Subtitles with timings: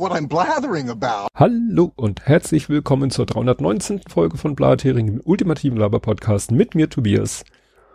[0.00, 1.28] what I'm blathering about.
[1.34, 4.00] Hallo und herzlich willkommen zur 319.
[4.08, 7.44] Folge von Blathering, dem ultimativen Laber-Podcast mit mir Tobias.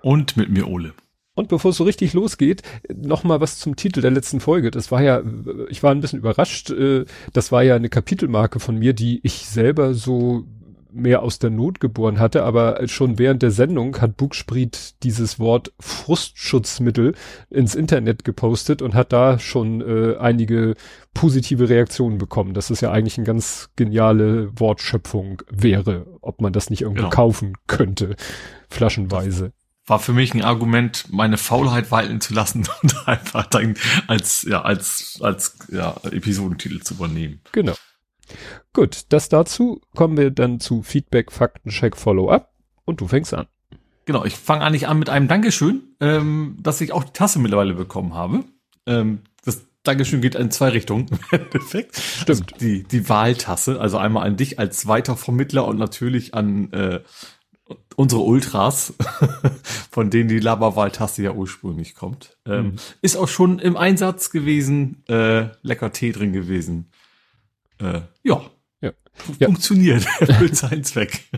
[0.03, 0.93] Und mit mir Ole.
[1.33, 2.61] Und bevor es so richtig losgeht,
[2.93, 4.69] nochmal was zum Titel der letzten Folge.
[4.69, 5.23] Das war ja,
[5.67, 9.47] ich war ein bisschen überrascht, äh, das war ja eine Kapitelmarke von mir, die ich
[9.47, 10.45] selber so
[10.95, 15.73] mehr aus der Not geboren hatte, aber schon während der Sendung hat Bugspriet dieses Wort
[15.79, 17.13] Frustschutzmittel
[17.49, 20.75] ins Internet gepostet und hat da schon äh, einige
[21.13, 26.69] positive Reaktionen bekommen, dass es ja eigentlich eine ganz geniale Wortschöpfung wäre, ob man das
[26.69, 27.15] nicht irgendwo genau.
[27.15, 28.15] kaufen könnte,
[28.69, 29.51] flaschenweise.
[29.87, 33.75] War für mich ein Argument, meine Faulheit walten zu lassen und einfach dann
[34.07, 37.41] als, ja, als, als, ja, Episodentitel zu übernehmen.
[37.51, 37.73] Genau.
[38.73, 42.53] Gut, das dazu kommen wir dann zu Feedback, Faktencheck, Follow-up
[42.85, 43.47] und du fängst an.
[44.05, 47.73] Genau, ich fange eigentlich an mit einem Dankeschön, ähm, dass ich auch die Tasse mittlerweile
[47.73, 48.43] bekommen habe.
[48.85, 51.97] Ähm, das Dankeschön geht in zwei Richtungen im Endeffekt.
[51.97, 52.29] Stimmt.
[52.29, 56.99] Also die, die Wahltasse, also einmal an dich als Weitervermittler und natürlich an äh,
[57.95, 58.93] unsere Ultras,
[59.89, 62.37] von denen die Laberwahltasse ja ursprünglich kommt.
[62.45, 62.75] Ähm, mhm.
[63.01, 66.91] Ist auch schon im Einsatz gewesen, äh, lecker Tee drin gewesen
[67.79, 68.41] äh, ja,
[69.39, 69.47] ja.
[69.47, 71.21] funktioniert, erfüllt seinen Zweck.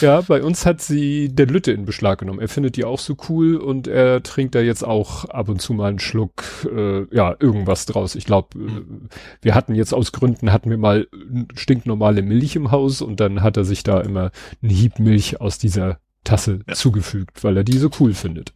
[0.00, 2.38] Ja, bei uns hat sie der Lütte in Beschlag genommen.
[2.38, 5.74] Er findet die auch so cool und er trinkt da jetzt auch ab und zu
[5.74, 8.14] mal einen Schluck, äh, ja, irgendwas draus.
[8.14, 9.08] Ich glaube, mhm.
[9.42, 11.08] wir hatten jetzt aus Gründen, hatten wir mal
[11.54, 14.30] stinknormale Milch im Haus und dann hat er sich da immer
[14.62, 16.74] einen Hieb Milch aus dieser Tasse ja.
[16.74, 18.52] zugefügt, weil er die so cool findet.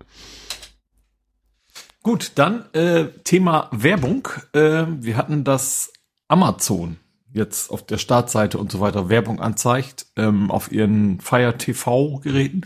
[2.02, 4.28] Gut, dann äh, Thema Werbung.
[4.52, 5.92] Äh, wir hatten das
[6.28, 6.98] Amazon
[7.32, 12.62] jetzt auf der Startseite und so weiter Werbung anzeigt ähm, auf ihren Fire TV Geräten.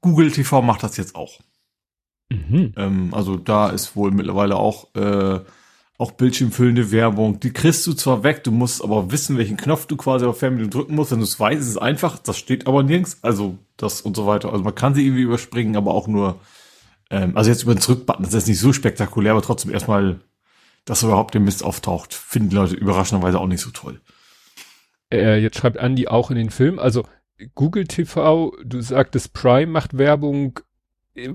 [0.00, 1.40] Google TV macht das jetzt auch.
[2.30, 2.72] Mhm.
[2.76, 5.40] Ähm, also da ist wohl mittlerweile auch äh,
[5.98, 7.40] auch bildschirmfüllende Werbung.
[7.40, 10.70] Die kriegst du zwar weg, du musst aber wissen, welchen Knopf du quasi auf Fernbedienung
[10.70, 11.10] drücken musst.
[11.10, 12.18] Wenn du es weißt, ist es einfach.
[12.18, 13.18] Das steht aber nirgends.
[13.22, 14.52] Also das und so weiter.
[14.52, 16.38] Also man kann sie irgendwie überspringen, aber auch nur.
[17.10, 18.24] Ähm, also jetzt über den Zurückbutton.
[18.24, 20.20] Das ist nicht so spektakulär, aber trotzdem erstmal
[20.88, 24.00] dass überhaupt der Mist auftaucht, finden die Leute überraschenderweise auch nicht so toll.
[25.12, 27.04] Äh, jetzt schreibt Andy auch in den Film, also
[27.54, 30.60] Google TV, du sagtest Prime macht Werbung.
[31.14, 31.34] Äh,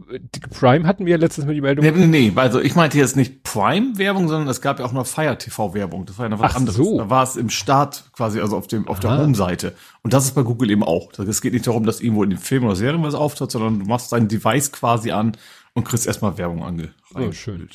[0.49, 1.85] Prime hatten wir ja letztes Mal die Meldung.
[1.85, 5.05] Nee, nee, nee, also ich meinte jetzt nicht Prime-Werbung, sondern es gab ja auch noch
[5.05, 6.07] Fire TV-Werbung.
[6.07, 6.75] Das war ja noch was Ach anderes.
[6.75, 6.97] So.
[6.97, 9.75] Da war es im Start quasi, also auf dem, auf der Home-Seite.
[10.01, 11.11] Und das ist bei Google eben auch.
[11.19, 13.85] Es geht nicht darum, dass irgendwo in dem Film oder Serien was auftaucht, sondern du
[13.85, 15.37] machst dein Device quasi an
[15.73, 16.93] und kriegst erstmal Werbung ange.
[17.13, 17.69] Oh, schön.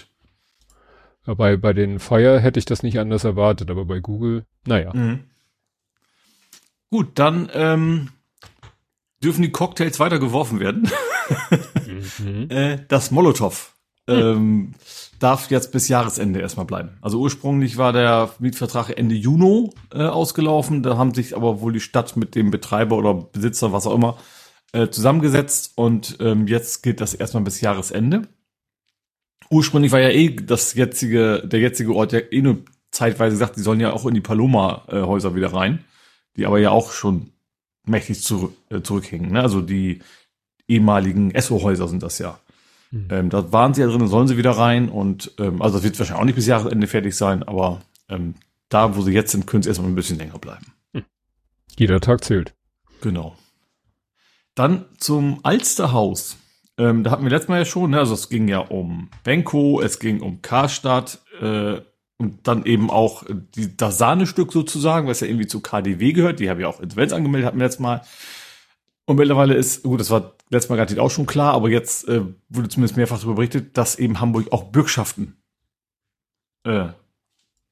[1.34, 4.92] Bei, bei den Fire hätte ich das nicht anders erwartet, aber bei Google, naja.
[4.94, 5.24] Mhm.
[6.90, 8.08] Gut, dann ähm,
[9.22, 10.90] dürfen die Cocktails weiter geworfen werden.
[12.18, 12.50] mhm.
[12.50, 13.74] äh, das Molotow
[14.08, 14.74] ähm,
[15.18, 16.96] darf jetzt bis Jahresende erstmal bleiben.
[17.02, 20.82] Also ursprünglich war der Mietvertrag Ende Juni äh, ausgelaufen.
[20.82, 24.16] Da haben sich aber wohl die Stadt mit dem Betreiber oder Besitzer, was auch immer,
[24.72, 28.22] äh, zusammengesetzt und ähm, jetzt geht das erstmal bis Jahresende
[29.50, 32.58] ursprünglich war ja eh das jetzige, der jetzige Ort ja eh nur
[32.90, 35.84] zeitweise gesagt, die sollen ja auch in die Paloma-Häuser wieder rein,
[36.36, 37.32] die aber ja auch schon
[37.84, 39.32] mächtig zurück, äh, zurückhängen.
[39.32, 39.40] Ne?
[39.40, 40.00] Also die
[40.66, 42.38] ehemaligen Esso-Häuser sind das ja.
[42.90, 43.08] Mhm.
[43.10, 45.98] Ähm, da waren sie ja drin, sollen sie wieder rein und ähm, also das wird
[45.98, 48.34] wahrscheinlich auch nicht bis Jahresende fertig sein, aber ähm,
[48.68, 50.66] da, wo sie jetzt sind, können sie erstmal ein bisschen länger bleiben.
[50.92, 51.04] Mhm.
[51.76, 52.54] Jeder Tag zählt.
[53.00, 53.36] Genau.
[54.54, 56.36] Dann zum Alsterhaus.
[56.78, 57.98] Ähm, da hatten wir letztes Mal ja schon, ne?
[57.98, 61.80] also es ging ja um Benko, es ging um Karstadt äh,
[62.18, 63.24] und dann eben auch
[63.56, 66.40] die, das Sahnestück sozusagen, was ja irgendwie zu KDW gehört.
[66.40, 68.02] Die habe ich auch Insolvenz angemeldet, hatten wir letztes Mal.
[69.06, 72.22] Und mittlerweile ist, gut, das war letztes Mal garantiert auch schon klar, aber jetzt äh,
[72.48, 75.36] wurde zumindest mehrfach darüber berichtet, dass eben Hamburg auch Bürgschaften
[76.64, 76.88] äh,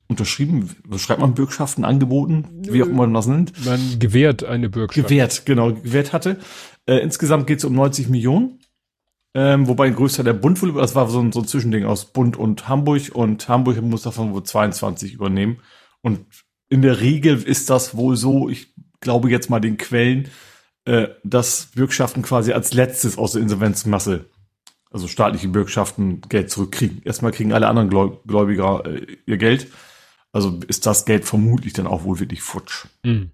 [0.08, 3.64] unterschrieben, was schreibt man Bürgschaften angeboten, wie auch immer man das nennt.
[3.64, 5.08] Man gewährt eine Bürgschaft.
[5.08, 6.38] Gewährt, genau, gewährt hatte.
[6.86, 8.60] Äh, insgesamt geht es um 90 Millionen.
[9.38, 12.38] Ähm, wobei ein größter der Bund, das war so ein, so ein Zwischending aus Bund
[12.38, 15.58] und Hamburg und Hamburg muss davon wohl 22 übernehmen.
[16.00, 16.24] Und
[16.70, 20.30] in der Regel ist das wohl so, ich glaube jetzt mal den Quellen,
[20.86, 24.24] äh, dass Bürgschaften quasi als letztes aus der Insolvenzmasse,
[24.90, 27.02] also staatliche Bürgschaften, Geld zurückkriegen.
[27.04, 29.70] Erstmal kriegen alle anderen Gläubiger äh, ihr Geld.
[30.32, 32.86] Also ist das Geld vermutlich dann auch wohl wirklich futsch.
[33.02, 33.32] Mhm.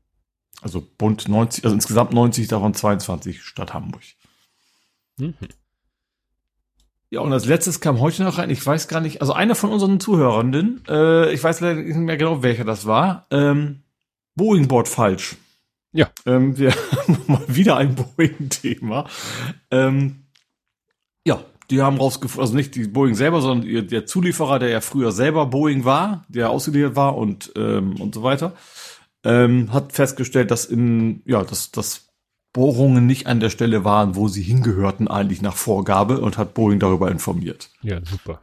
[0.63, 4.03] Also Bund 90, also insgesamt 90, davon 22 Stadt Hamburg.
[5.17, 5.35] Mhm.
[7.13, 9.69] Ja, und als letztes kam heute noch rein, ich weiß gar nicht, also einer von
[9.69, 13.83] unseren Zuhörenden, äh, ich weiß leider nicht mehr genau, welcher das war, ähm,
[14.35, 15.37] Boeing-Board falsch.
[15.93, 16.11] Ja.
[16.25, 16.71] Ähm, wir
[17.07, 19.11] haben mal wieder ein Boeing-Thema.
[19.71, 20.23] Ähm,
[21.27, 25.13] ja, die haben rausgefunden, also nicht die Boeing selber, sondern der Zulieferer, der ja früher
[25.13, 28.55] selber Boeing war, der ausgeliefert war und ähm, und so weiter,
[29.23, 32.09] ähm, hat festgestellt, dass in ja, dass dass
[32.53, 36.79] Bohrungen nicht an der Stelle waren, wo sie hingehörten, eigentlich nach Vorgabe und hat Boeing
[36.79, 37.71] darüber informiert.
[37.83, 38.41] Ja, super.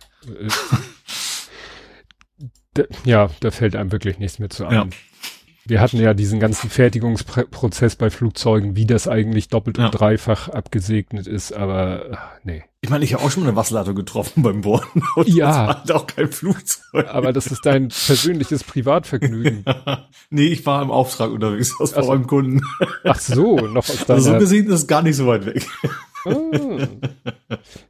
[2.75, 4.73] Äh, ja, da fällt einem wirklich nichts mehr zu ein.
[4.73, 4.87] Ja
[5.69, 9.85] wir hatten ja diesen ganzen Fertigungsprozess bei Flugzeugen, wie das eigentlich doppelt ja.
[9.85, 12.63] und dreifach abgesegnet ist, aber ach, nee.
[12.81, 15.03] Ich meine, ich habe auch schon mal eine Wasserleitung getroffen beim Bohren.
[15.15, 15.47] Und ja.
[15.47, 17.07] Das war halt auch kein Flugzeug.
[17.09, 19.63] Aber das ist dein persönliches Privatvergnügen.
[19.67, 20.07] Ja.
[20.31, 22.61] Nee, ich war im Auftrag unterwegs aus also, einem Kunden.
[23.03, 24.19] Ach so, noch aus deiner...
[24.19, 25.65] Also so gesehen ist es gar nicht so weit weg.
[26.25, 26.87] Ah.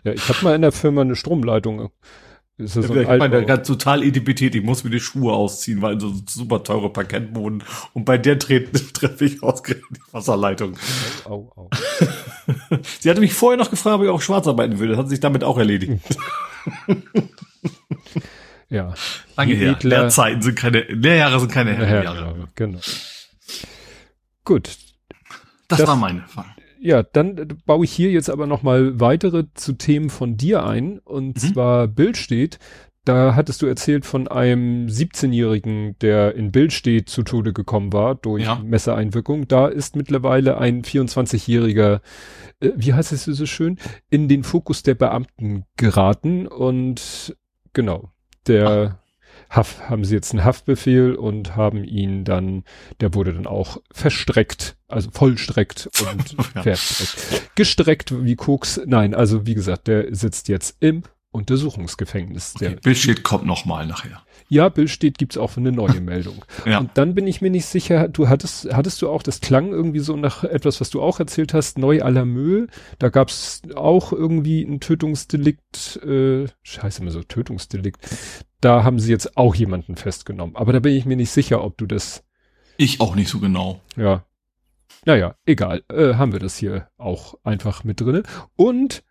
[0.04, 1.90] Ja, ich habe mal in der Firma eine Stromleitung
[2.60, 4.54] ist das so ich meine, ganz total Etipetät.
[4.54, 7.64] Ich muss mir die Schuhe ausziehen, weil so super teure Parkettboden.
[7.94, 10.76] Und bei der treffe ich ausgerechnet die Wasserleitung.
[11.24, 11.70] Au, au, au.
[13.00, 14.92] Sie hatte mich vorher noch gefragt, ob ich auch schwarz arbeiten würde.
[14.92, 16.02] Das hat sich damit auch erledigt.
[18.70, 18.94] ja.
[19.38, 19.72] Lange her.
[19.72, 22.50] Edler, Lehrzeiten sind keine, Lehrjahre sind keine Herrenjahre.
[22.56, 22.80] Genau, genau.
[24.44, 24.68] Gut.
[25.70, 29.46] Das, das war meine Frage ja, dann baue ich hier jetzt aber noch mal weitere
[29.54, 31.00] zu Themen von dir ein.
[31.00, 31.54] Und mhm.
[31.54, 32.60] zwar Bild steht.
[33.06, 38.16] Da hattest du erzählt von einem 17-Jährigen, der in Bild steht, zu Tode gekommen war
[38.16, 38.62] durch ja.
[38.64, 39.48] Messereinwirkung.
[39.48, 42.02] Da ist mittlerweile ein 24-jähriger,
[42.60, 43.80] äh, wie heißt es so schön,
[44.10, 46.46] in den Fokus der Beamten geraten.
[46.46, 47.36] Und
[47.74, 48.12] genau,
[48.48, 48.99] der
[49.50, 52.64] Haft, haben sie jetzt einen Haftbefehl und haben ihn dann,
[53.02, 56.62] der wurde dann auch verstreckt, also vollstreckt und ja.
[56.62, 57.56] verstreckt.
[57.56, 62.54] Gestreckt wie Koks, nein, also wie gesagt, der sitzt jetzt im Untersuchungsgefängnis.
[62.56, 64.24] Okay, Bild steht kommt noch mal nachher.
[64.48, 66.44] Ja, Bild steht gibt's auch eine neue Meldung.
[66.66, 66.80] ja.
[66.80, 70.00] Und dann bin ich mir nicht sicher, du hattest, hattest du auch, das klang irgendwie
[70.00, 72.68] so nach etwas, was du auch erzählt hast, neu la Müll.
[72.98, 78.00] Da gab's auch irgendwie ein Tötungsdelikt, äh, scheiße, immer so Tötungsdelikt.
[78.62, 80.56] Da haben sie jetzt auch jemanden festgenommen.
[80.56, 82.24] Aber da bin ich mir nicht sicher, ob du das.
[82.78, 83.82] Ich auch nicht so genau.
[83.96, 84.26] Ja.
[85.06, 85.84] Naja, egal.
[85.90, 88.24] Äh, haben wir das hier auch einfach mit drinne.
[88.56, 89.04] Und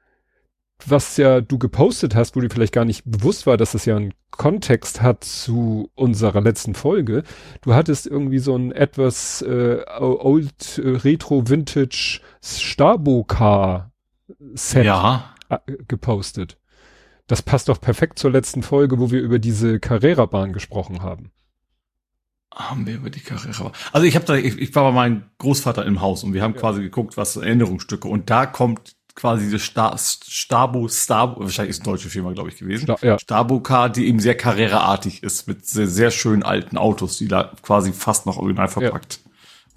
[0.87, 3.97] was ja du gepostet hast, wo dir vielleicht gar nicht bewusst war, dass das ja
[3.97, 7.25] einen Kontext hat zu unserer letzten Folge.
[7.63, 13.91] Du hattest irgendwie so ein etwas äh, old äh, retro vintage Stabo Car
[14.55, 15.35] Set ja.
[15.49, 15.59] Äh,
[15.89, 16.59] gepostet.
[17.29, 21.31] Das passt doch perfekt zur letzten Folge, wo wir über diese Carrera-Bahn gesprochen haben.
[22.53, 23.71] Haben wir über die Carrera?
[23.93, 26.55] Also ich habe da, ich, ich, war bei meinem Großvater im Haus und wir haben
[26.55, 26.61] ja.
[26.61, 31.93] quasi geguckt, was Erinnerungsstücke und da kommt quasi diese Sta Stabo, Stabo, wahrscheinlich ist eine
[31.93, 32.85] deutsche Firma, glaube ich, gewesen.
[32.85, 33.19] Sta ja.
[33.19, 37.53] Stabo Car, die eben sehr Carrera-artig ist, mit sehr, sehr schönen alten Autos, die da
[37.63, 39.28] quasi fast noch original verpackt ja.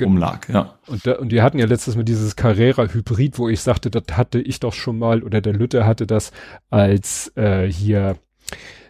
[0.02, 0.76] Umlag, ja.
[0.88, 4.40] Und, da, und die hatten ja letztes Mal dieses Carrera-Hybrid, wo ich sagte, das hatte
[4.40, 6.32] ich doch schon mal, oder der Lütte hatte das
[6.70, 8.18] als äh, hier,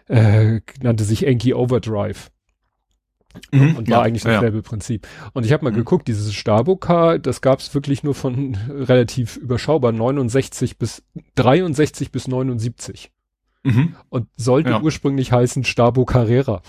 [0.08, 2.30] äh, nannte sich Enki Overdrive.
[3.50, 4.62] Mhm, und war ja, eigentlich dasselbe ja.
[4.62, 5.06] Prinzip.
[5.32, 5.76] Und ich habe mal mhm.
[5.76, 11.02] geguckt, dieses Stabo-Car, das gab es wirklich nur von relativ überschaubar 69 bis
[11.36, 13.10] 63 bis 79.
[13.62, 13.96] Mhm.
[14.08, 14.82] Und sollte ja.
[14.82, 16.62] ursprünglich heißen Stabo Carrera.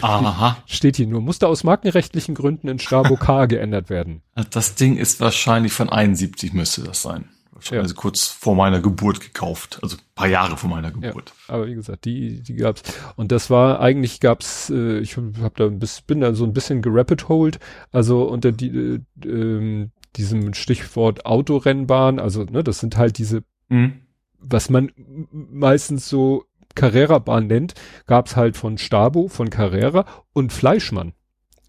[0.00, 0.58] Aha.
[0.66, 4.22] Steht hier nur, musste aus markenrechtlichen Gründen in Stabo Car geändert werden.
[4.50, 7.30] Das Ding ist wahrscheinlich von 71 müsste das sein.
[7.70, 7.80] Ja.
[7.80, 11.32] Also kurz vor meiner Geburt gekauft, also paar Jahre vor meiner Geburt.
[11.48, 12.82] Ja, aber wie gesagt, die die gab's
[13.16, 16.52] und das war eigentlich gab's, äh, ich habe da ein bisschen, bin da so ein
[16.52, 17.58] bisschen gerappet hold,
[17.92, 24.00] also unter die äh, äh, diesem Stichwort Autorennbahn, also ne, das sind halt diese, mhm.
[24.38, 24.92] was man
[25.30, 26.44] meistens so
[26.76, 27.74] Carrera-Bahn nennt,
[28.06, 31.12] gab's halt von Stabo, von Carrera und Fleischmann.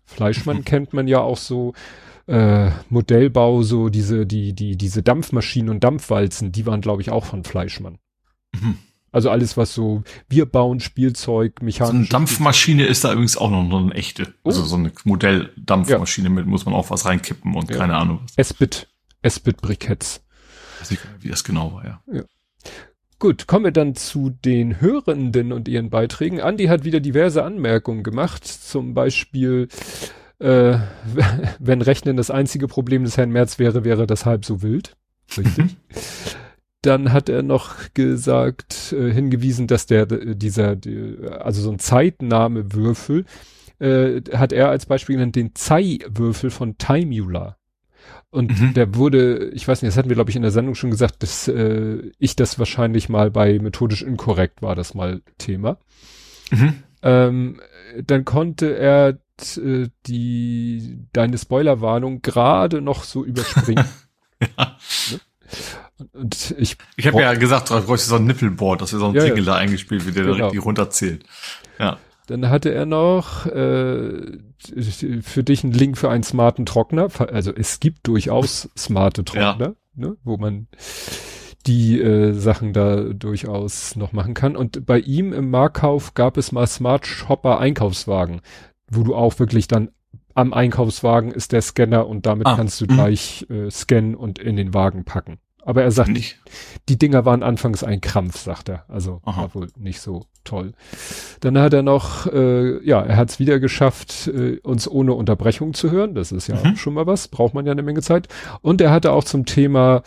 [0.05, 1.73] Fleischmann kennt man ja auch so
[2.27, 7.25] äh, Modellbau, so diese, die, die, diese Dampfmaschinen und Dampfwalzen, die waren, glaube ich, auch
[7.25, 7.97] von Fleischmann.
[8.53, 8.77] Mhm.
[9.11, 11.91] Also alles, was so wir bauen, Spielzeug, Mechanik.
[11.91, 14.33] So eine Dampfmaschine ist da übrigens auch noch, eine echte.
[14.43, 14.49] Oh.
[14.49, 16.33] Also so eine Modelldampfmaschine ja.
[16.33, 17.77] mit muss man auch was reinkippen und ja.
[17.77, 18.21] keine Ahnung.
[18.35, 18.89] S-Bit.
[19.21, 20.21] S-Bit-Briketts.
[20.79, 22.01] Weiß nicht, wie das genau war, ja.
[22.11, 22.23] ja.
[23.19, 26.39] Gut, kommen wir dann zu den Hörenden und ihren Beiträgen.
[26.39, 28.45] Andi hat wieder diverse Anmerkungen gemacht.
[28.45, 29.69] Zum Beispiel,
[30.37, 30.77] äh,
[31.59, 34.95] wenn Rechnen das einzige Problem des Herrn Merz wäre, wäre das halb so wild.
[35.35, 35.77] Richtig.
[36.83, 43.25] Dann hat er noch gesagt, äh, hingewiesen, dass der, dieser, die, also so ein Zeitnahmewürfel,
[43.79, 47.56] äh, hat er als Beispiel genannt den Zei-Würfel von Timula.
[48.29, 48.73] Und mhm.
[48.73, 51.23] der wurde, ich weiß nicht, das hatten wir, glaube ich, in der Sendung schon gesagt,
[51.23, 55.77] dass äh, ich das wahrscheinlich mal bei methodisch inkorrekt war, das mal Thema.
[56.51, 56.83] Mhm.
[57.03, 57.61] Ähm,
[58.03, 59.17] dann konnte er
[59.57, 63.85] äh, die deine Spoilerwarnung gerade noch so überspringen.
[64.57, 64.77] ja.
[65.11, 65.19] ne?
[65.97, 69.07] Und, und ich ich habe ja gesagt, du bräuchte so ein Nippelboard, dass wir so
[69.07, 69.53] ein Ja, Jingle ja.
[69.53, 70.35] da eingespielt wird, der Genau.
[70.35, 71.23] direkt die runterzählt.
[71.79, 71.97] Ja.
[72.27, 74.37] Dann hatte er noch äh,
[75.21, 77.07] für dich einen Link für einen smarten Trockner.
[77.31, 80.67] Also es gibt durchaus smarte Trockner, ne, wo man
[81.65, 84.55] die äh, Sachen da durchaus noch machen kann.
[84.55, 88.41] Und bei ihm im Marktkauf gab es mal Smart Shopper Einkaufswagen,
[88.91, 89.89] wo du auch wirklich dann
[90.33, 92.89] am Einkaufswagen ist der Scanner und damit Ah, kannst du mhm.
[92.89, 95.39] gleich äh, scannen und in den Wagen packen.
[95.67, 96.37] Aber er sagt, Nicht.
[96.87, 98.85] die Dinger waren anfangs ein Krampf, sagt er.
[98.87, 99.41] Also Aha.
[99.41, 100.71] war wohl nicht so toll.
[101.41, 105.73] Dann hat er noch, äh, ja, er hat es wieder geschafft, äh, uns ohne Unterbrechung
[105.73, 106.15] zu hören.
[106.15, 106.77] Das ist ja Mhm.
[106.77, 108.29] schon mal was, braucht man ja eine Menge Zeit.
[108.61, 110.03] Und er hatte auch zum Thema,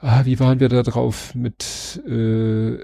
[0.00, 2.76] ah, wie waren wir da drauf mit äh,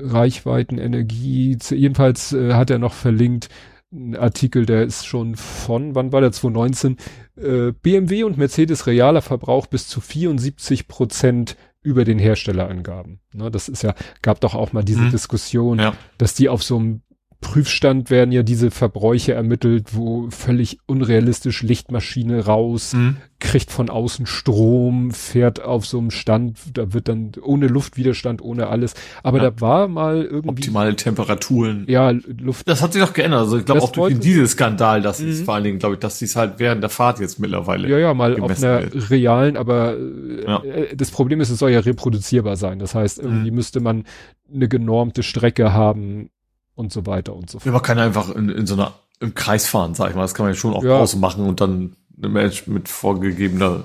[0.00, 1.56] Reichweiten, Energie.
[1.70, 3.50] Jedenfalls äh, hat er noch verlinkt,
[3.92, 6.96] ein Artikel, der ist schon von, wann war der, 2019,
[7.36, 13.20] äh, BMW und Mercedes realer Verbrauch bis zu 74 Prozent über den Herstellerangaben.
[13.32, 15.10] Ne, das ist ja, gab doch auch mal diese Mhm.
[15.10, 15.94] Diskussion, Ja.
[16.18, 17.02] dass die auf so einem
[17.40, 23.16] Prüfstand werden ja diese Verbräuche ermittelt, wo völlig unrealistisch Lichtmaschine raus, Mhm.
[23.38, 28.68] kriegt von außen Strom, fährt auf so einem Stand, da wird dann ohne Luftwiderstand, ohne
[28.68, 28.94] alles.
[29.22, 29.50] Aber Ja.
[29.50, 31.84] da war mal irgendwie, Optimale Temperaturen.
[31.88, 33.40] ja, Luft, Das hat sich doch geändert.
[33.40, 35.28] Also ich glaube Das auch durch den Dieselskandal, dass Mhm.
[35.28, 37.88] es vor allen Dingen, glaube ich, dass die es halt während der Fahrt jetzt mittlerweile.
[37.88, 39.10] ja, ja, mal auf einer wird.
[39.10, 40.62] realen, aber äh, Ja.
[40.64, 42.78] äh, das Problem ist, es soll ja reproduzierbar sein.
[42.78, 43.56] Das heißt, irgendwie Mhm.
[43.56, 44.04] müsste man
[44.52, 46.30] eine genormte Strecke haben
[46.76, 47.72] und so weiter und so Ja, fort.
[47.72, 50.22] man kann einfach in, in so einer im Kreis fahren, sag ich mal.
[50.22, 50.98] Das kann man ja schon auch Ja.
[50.98, 53.84] draußen machen und dann eine Mensch mit vorgegebener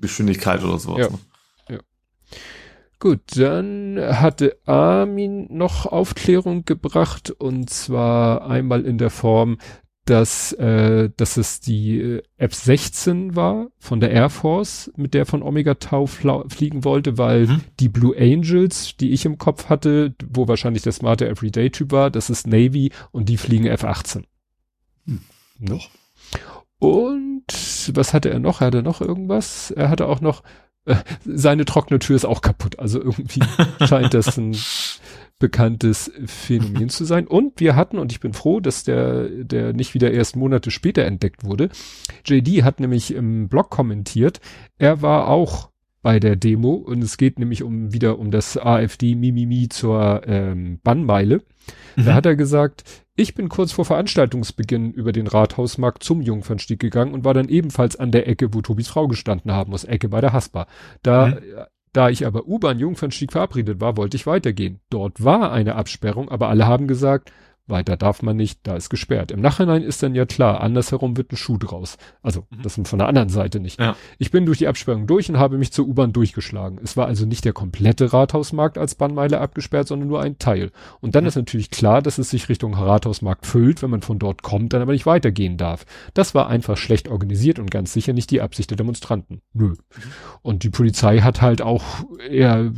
[0.00, 1.00] Geschwindigkeit oder sowas.
[1.00, 1.10] Ja.
[1.10, 1.18] ne?
[3.00, 9.58] Gut, dann hatte Armin noch Aufklärung gebracht und zwar einmal in der Form,
[10.08, 15.42] dass, äh, dass es die äh, F-16 war von der Air Force, mit der von
[15.42, 17.60] Omega Tau fliegen wollte, weil Mhm.
[17.80, 22.30] die Blue Angels, die ich im Kopf hatte, wo wahrscheinlich der smarte Everyday-Typ war, das
[22.30, 24.24] ist Navy und die fliegen F-18.
[25.06, 25.20] Hm.
[25.58, 25.68] Ne?
[25.70, 25.90] Doch.
[26.78, 27.44] Und
[27.94, 28.60] was hatte er noch?
[28.60, 29.70] Hatte er noch irgendwas?
[29.72, 30.42] Er hatte auch noch,
[30.84, 32.78] äh, seine trockene Tür ist auch kaputt.
[32.78, 33.40] Also irgendwie
[33.86, 34.56] scheint das ein
[35.38, 37.26] bekanntes Phänomen zu sein.
[37.26, 41.04] Und wir hatten, und ich bin froh, dass der, der nicht wieder erst Monate später
[41.04, 41.70] entdeckt wurde.
[42.26, 44.40] JD hat nämlich im Blog kommentiert,
[44.78, 45.70] er war auch
[46.02, 50.80] bei der Demo und es geht nämlich um wieder um das AfD Mimimi zur ähm,
[50.82, 51.42] Bannmeile.
[51.96, 52.14] Da Mhm.
[52.14, 57.24] hat er gesagt, ich bin kurz vor Veranstaltungsbeginn über den Rathausmarkt zum Jungfernstieg gegangen und
[57.24, 60.32] war dann ebenfalls an der Ecke, wo Tobis Frau gestanden haben muss, Ecke bei der
[60.32, 60.66] Haspa.
[61.02, 61.36] Da, Mhm.
[61.98, 64.78] Da ich aber U-Bahn Jungfernstieg verabredet war, wollte ich weitergehen.
[64.88, 67.32] Dort war eine Absperrung, aber alle haben gesagt,
[67.68, 69.30] weiter darf man nicht, da ist gesperrt.
[69.30, 71.96] Im Nachhinein ist dann ja klar, andersherum wird ein Schuh draus.
[72.22, 72.62] Also, Mhm.
[72.62, 73.80] das von der anderen Seite nicht.
[73.80, 73.96] Ja.
[74.18, 76.78] Ich bin durch die Absperrung durch und habe mich zur U-Bahn durchgeschlagen.
[76.82, 80.70] Es war also nicht der komplette Rathausmarkt als Bannmeile abgesperrt, sondern nur ein Teil.
[81.00, 81.28] Und dann Mhm.
[81.28, 84.82] ist natürlich klar, dass es sich Richtung Rathausmarkt füllt, wenn man von dort kommt, dann
[84.82, 85.84] aber nicht weitergehen darf.
[86.14, 89.40] Das war einfach schlecht organisiert und ganz sicher nicht die Absicht der Demonstranten.
[89.52, 89.74] Nö.
[90.42, 91.84] Und die Polizei hat halt auch
[92.30, 92.70] eher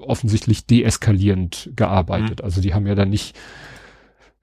[0.00, 2.42] offensichtlich deeskalierend gearbeitet.
[2.42, 3.36] Also die haben ja dann nicht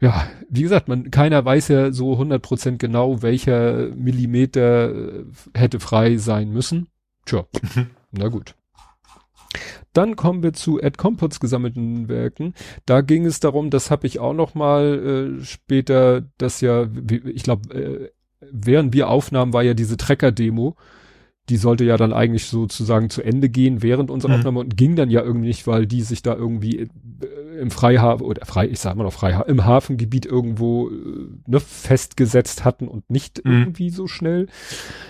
[0.01, 6.17] ja, wie gesagt, man, keiner weiß ja so 100% genau, welcher Millimeter äh, hätte frei
[6.17, 6.87] sein müssen.
[7.25, 7.87] Tja, Mhm.
[8.11, 8.55] na gut.
[9.93, 12.53] Dann kommen wir zu Ed Compots gesammelten Werken.
[12.85, 16.87] Da ging es darum, das habe ich auch noch mal äh, später, das ja,
[17.25, 20.75] ich glaube, äh, während wir aufnahmen, war ja diese Trecker-Demo.
[21.49, 24.37] Die sollte ja dann eigentlich sozusagen zu Ende gehen während unserer Mhm.
[24.39, 26.87] Aufnahme und ging dann ja irgendwie nicht, weil die sich da irgendwie äh,
[27.59, 30.93] im Freihafen oder frei, ich sag mal noch Freihafen, im Hafengebiet irgendwo äh,
[31.47, 33.51] ne, festgesetzt hatten und nicht Mhm.
[33.51, 34.47] irgendwie so schnell.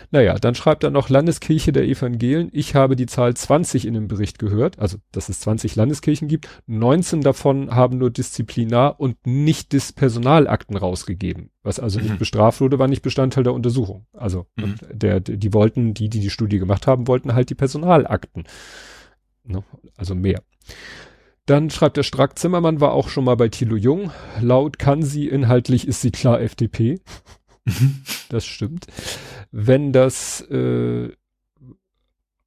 [0.10, 2.50] Naja, dann schreibt er noch Landeskirche der Evangelien.
[2.52, 6.48] Ich habe die Zahl 20 in dem Bericht gehört, also dass es 20 Landeskirchen gibt.
[6.68, 11.52] 19 davon haben nur Disziplinar- und nicht das Personalakten rausgegeben.
[11.64, 12.06] Was also Mhm.
[12.06, 14.06] nicht bestraft wurde, war nicht Bestandteil der Untersuchung.
[14.14, 14.76] Also Mhm.
[14.92, 18.46] der, die wollten, die, die die Studie gemacht haben, wollten halt die Personalakten.
[19.44, 19.64] Ne?
[19.98, 20.42] Also mehr.
[21.46, 24.12] Dann schreibt der Strack Zimmermann war auch schon mal bei Thilo Jung.
[24.40, 27.00] Laut kann sie, inhaltlich ist sie klar FDP.
[27.66, 28.02] Mhm.
[28.30, 28.88] Das stimmt.
[29.52, 31.10] Wenn das, äh,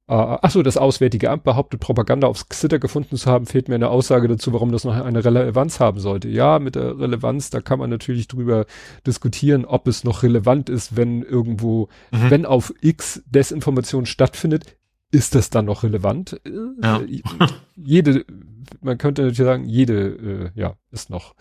[0.07, 3.75] ah, ach so, das Auswärtige Amt behauptet, Propaganda aufs Xitter gefunden zu haben, fehlt mir
[3.75, 6.27] eine Aussage dazu, warum das noch eine Relevanz haben sollte.
[6.29, 8.65] Ja, mit der Relevanz, da kann man natürlich drüber
[9.05, 12.29] diskutieren, ob es noch relevant ist, wenn irgendwo, Mhm.
[12.29, 14.77] wenn auf X Desinformation stattfindet,
[15.11, 16.39] ist das dann noch relevant?
[16.45, 16.51] Äh,
[16.83, 17.01] Ja.
[17.75, 18.25] Jede,
[18.81, 21.35] man könnte natürlich sagen, jede, äh, ja, ist noch.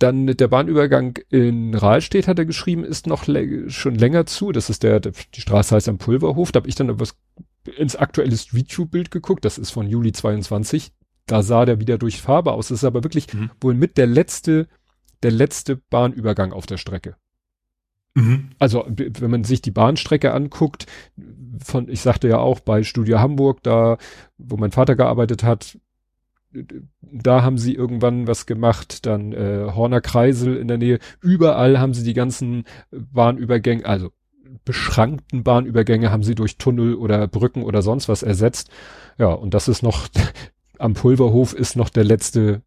[0.00, 3.24] Dann der Bahnübergang in Rahlstedt hat er geschrieben, ist noch
[3.68, 4.50] schon länger zu.
[4.50, 6.50] Das ist der, der, die Straße heißt am Pulverhof.
[6.50, 7.14] Da habe ich dann was
[7.68, 10.92] ins aktuelle Street View Bild geguckt, das ist von Juli 22.
[11.26, 12.68] Da sah der wieder durch Farbe aus.
[12.68, 13.50] Das ist aber wirklich mhm.
[13.60, 14.68] wohl mit der letzte,
[15.22, 17.16] der letzte Bahnübergang auf der Strecke.
[18.14, 18.50] Mhm.
[18.58, 20.86] Also, wenn man sich die Bahnstrecke anguckt,
[21.62, 23.98] von, ich sagte ja auch bei Studio Hamburg, da,
[24.38, 25.78] wo mein Vater gearbeitet hat,
[27.00, 31.94] da haben sie irgendwann was gemacht, dann äh, Horner Kreisel in der Nähe, überall haben
[31.94, 34.12] sie die ganzen Bahnübergänge, also
[34.64, 38.70] beschrankten Bahnübergänge haben sie durch Tunnel oder Brücken oder sonst was ersetzt.
[39.18, 40.08] Ja, und das ist noch,
[40.78, 42.62] am Pulverhof ist noch der letzte,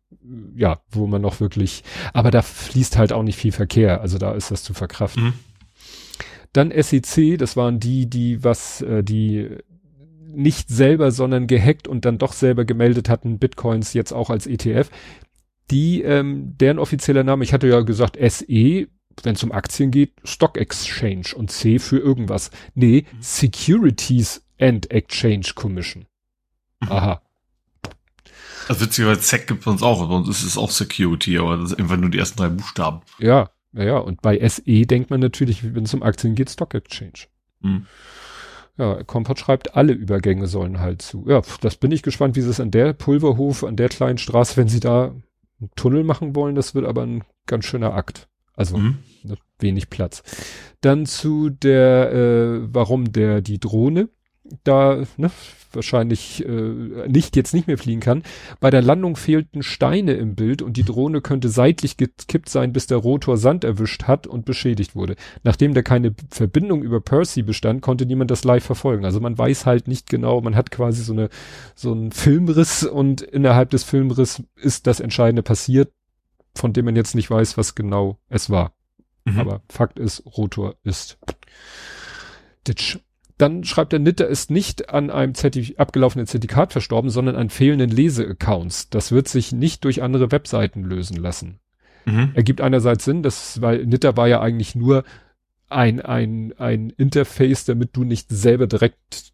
[0.55, 4.33] ja, wo man noch wirklich, aber da fließt halt auch nicht viel Verkehr, also da
[4.33, 5.23] ist das zu verkraften.
[5.23, 5.33] Mhm.
[6.53, 9.49] Dann SEC, das waren die, die was, äh, die
[10.27, 14.89] nicht selber, sondern gehackt und dann doch selber gemeldet hatten, Bitcoins jetzt auch als ETF.
[15.71, 18.87] Die, ähm, deren offizieller Name, ich hatte ja gesagt SE,
[19.25, 22.51] wenn es um Aktien geht, Stock Exchange und C für irgendwas.
[22.75, 23.17] Nee, mhm.
[23.21, 26.05] Securities and Exchange Commission.
[26.81, 26.91] Mhm.
[26.91, 27.21] Aha.
[28.67, 31.71] Also witzigerweise SEC gibt es uns auch, bei uns ist es auch Security, aber das
[31.71, 33.01] ist einfach nur die ersten drei Buchstaben.
[33.17, 33.97] Ja, ja, ja.
[33.97, 37.27] Und bei SE denkt man natürlich, wenn es um Aktien geht, Stock Exchange.
[37.61, 37.85] Mhm.
[38.77, 41.25] Ja, Kompott schreibt, alle Übergänge sollen halt zu.
[41.27, 44.55] Ja, das bin ich gespannt, wie sie es an der Pulverhof, an der kleinen Straße,
[44.57, 45.15] wenn sie da
[45.59, 48.27] einen Tunnel machen wollen, das wird aber ein ganz schöner Akt.
[48.57, 48.97] Also mhm.
[49.59, 50.23] wenig Platz.
[50.81, 54.09] Dann zu der, äh, warum der die Drohne
[54.63, 55.31] da ne,
[55.73, 58.23] wahrscheinlich äh, nicht jetzt nicht mehr fliegen kann.
[58.59, 62.87] Bei der Landung fehlten Steine im Bild und die Drohne könnte seitlich gekippt sein, bis
[62.87, 65.15] der Rotor Sand erwischt hat und beschädigt wurde.
[65.43, 69.05] Nachdem da keine Verbindung über Percy bestand, konnte niemand das live verfolgen.
[69.05, 71.29] Also man weiß halt nicht genau, man hat quasi so eine
[71.75, 75.91] so einen Filmriss und innerhalb des Filmriss ist das Entscheidende passiert,
[76.57, 78.73] von dem man jetzt nicht weiß, was genau es war.
[79.25, 79.39] Mhm.
[79.39, 81.17] Aber Fakt ist, Rotor ist
[82.67, 82.99] Ditch.
[83.37, 87.91] Dann schreibt der Nitter ist nicht an einem Zertif abgelaufenen Zertifikat verstorben, sondern an fehlenden
[87.91, 88.89] Leseaccounts.
[88.89, 91.59] Das wird sich nicht durch andere Webseiten lösen lassen.
[92.05, 92.31] Mhm.
[92.33, 95.03] Ergibt einerseits Sinn, dass, weil Nitter war ja eigentlich nur
[95.69, 99.33] ein, ein, ein Interface, damit du nicht selber direkt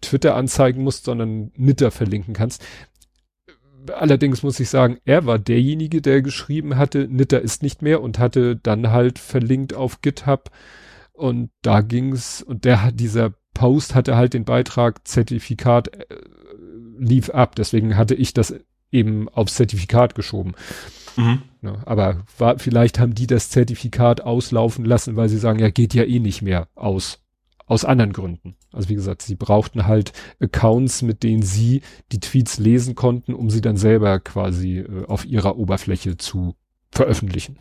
[0.00, 2.64] Twitter anzeigen musst, sondern Nitter verlinken kannst.
[3.90, 8.18] Allerdings muss ich sagen, er war derjenige, der geschrieben hatte, Nitter ist nicht mehr und
[8.18, 10.50] hatte dann halt verlinkt auf GitHub
[11.12, 16.04] und da ging's, und der hat, dieser Post hatte halt den Beitrag Zertifikat äh,
[16.98, 17.56] lief ab.
[17.56, 18.54] Deswegen hatte ich das
[18.92, 20.54] eben aufs Zertifikat geschoben.
[21.16, 21.42] Mhm.
[21.62, 25.94] Ja, aber war, vielleicht haben die das Zertifikat auslaufen lassen, weil sie sagen, ja, geht
[25.94, 27.25] ja eh nicht mehr aus.
[27.66, 28.56] Aus anderen Gründen.
[28.72, 33.50] Also wie gesagt, sie brauchten halt Accounts, mit denen sie die Tweets lesen konnten, um
[33.50, 36.54] sie dann selber quasi äh, auf ihrer Oberfläche zu
[36.92, 37.58] veröffentlichen.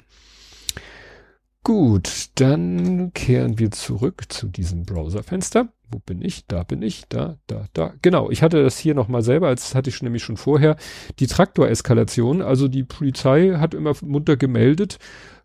[1.63, 5.69] Gut, dann kehren wir zurück zu diesem Browserfenster.
[5.89, 6.45] Wo bin ich?
[6.45, 7.93] Da bin ich, da, da, da.
[8.03, 10.75] Genau, ich hatte das hier nochmal selber, als hatte ich nämlich schon vorher,
[11.19, 12.43] die Traktoreskalation.
[12.43, 14.99] Also die Polizei hat immer munter gemeldet,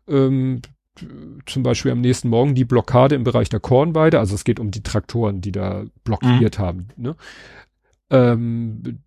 [0.08, 0.60] ähm,
[1.46, 4.70] zum Beispiel am nächsten Morgen die Blockade im Bereich der Kornweide, also es geht um
[4.70, 6.62] die Traktoren, die da blockiert mhm.
[6.62, 6.88] haben.
[6.96, 7.16] Ne?
[8.10, 8.98] ähm,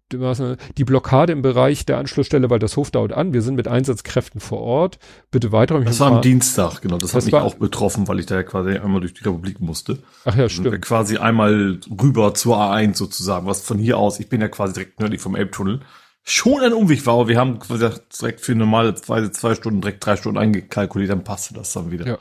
[0.77, 3.33] die Blockade im Bereich der Anschlussstelle, weil das Hof dauert an.
[3.33, 4.99] Wir sind mit Einsatzkräften vor Ort.
[5.29, 5.79] Bitte weiter.
[5.81, 6.97] Das war am Dienstag, genau.
[6.97, 9.59] Das, das hat mich auch betroffen, weil ich da ja quasi einmal durch die Republik
[9.59, 9.99] musste.
[10.23, 10.81] Ach ja, stimmt.
[10.81, 14.99] quasi einmal rüber zur A1 sozusagen, was von hier aus, ich bin ja quasi direkt
[14.99, 15.81] nördlich vom Elbtunnel,
[16.23, 20.15] schon ein Umweg war, aber wir haben direkt für normale zwei, zwei Stunden, direkt drei
[20.15, 22.07] Stunden eingekalkuliert, dann passte das dann wieder.
[22.07, 22.17] Ja.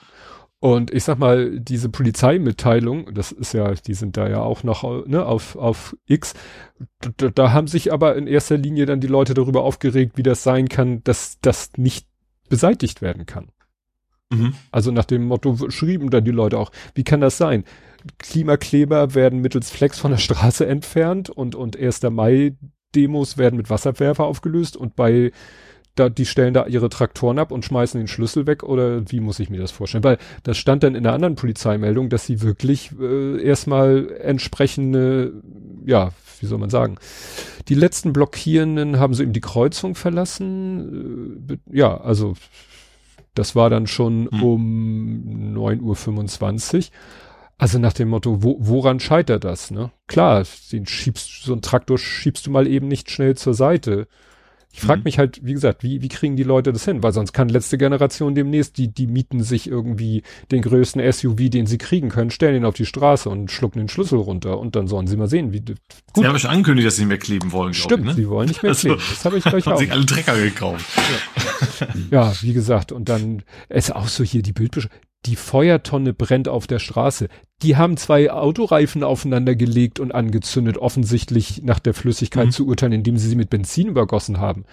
[0.58, 5.06] Und ich sag mal, diese Polizeimitteilung, das ist ja, die sind da ja auch noch
[5.06, 6.34] ne, auf, auf X,
[7.16, 10.44] da, da haben sich aber in erster Linie dann die Leute darüber aufgeregt, wie das
[10.44, 12.06] sein kann, dass das nicht
[12.48, 13.50] beseitigt werden kann.
[14.30, 14.54] Mhm.
[14.70, 17.64] Also nach dem Motto schrieben dann die Leute auch, wie kann das sein?
[18.18, 22.02] Klimakleber werden mittels Flex von der Straße entfernt und, und 1.
[22.04, 22.54] Mai
[22.94, 25.32] Demos werden mit Wasserwerfer aufgelöst und bei
[25.94, 29.40] da, die stellen da ihre Traktoren ab und schmeißen den Schlüssel weg oder wie muss
[29.40, 30.04] ich mir das vorstellen?
[30.04, 35.34] Weil das stand dann in der anderen Polizeimeldung, dass sie wirklich äh, erstmal entsprechende,
[35.84, 36.96] ja, wie soll man sagen,
[37.68, 41.46] die letzten Blockierenden haben so eben die Kreuzung verlassen.
[41.50, 42.34] Äh, ja, also
[43.34, 44.42] das war dann schon hm.
[44.42, 46.84] um 9.25 Uhr.
[47.62, 49.70] Also nach dem Motto, wo, woran scheitert das?
[49.70, 49.92] Ne?
[50.08, 54.08] Klar, den schiebst, so ein Traktor schiebst du mal eben nicht schnell zur Seite.
[54.72, 55.04] Ich frage mhm.
[55.04, 57.04] mich halt, wie gesagt, wie, wie kriegen die Leute das hin?
[57.04, 61.66] Weil sonst kann letzte Generation demnächst, die, die mieten sich irgendwie den größten SUV, den
[61.66, 64.88] sie kriegen können, stellen ihn auf die Straße und schlucken den Schlüssel runter und dann
[64.88, 65.60] sollen sie mal sehen, wie.
[65.60, 65.78] Gut.
[66.16, 67.74] Sie haben schon angekündigt, dass sie nicht mehr kleben wollen.
[67.74, 68.14] Stimmt, ich, ne?
[68.14, 69.02] sie wollen nicht mehr also, kleben.
[69.08, 69.78] Das habe ich gleich auch.
[69.78, 70.84] sich alle Trecker gekauft.
[72.10, 72.30] Ja.
[72.30, 76.66] ja, wie gesagt, und dann ist auch so hier die Bildbeschreibung die Feuertonne brennt auf
[76.66, 77.28] der Straße.
[77.62, 82.50] Die haben zwei Autoreifen aufeinander gelegt und angezündet, offensichtlich nach der Flüssigkeit mhm.
[82.50, 84.64] zu urteilen, indem sie sie mit Benzin übergossen haben.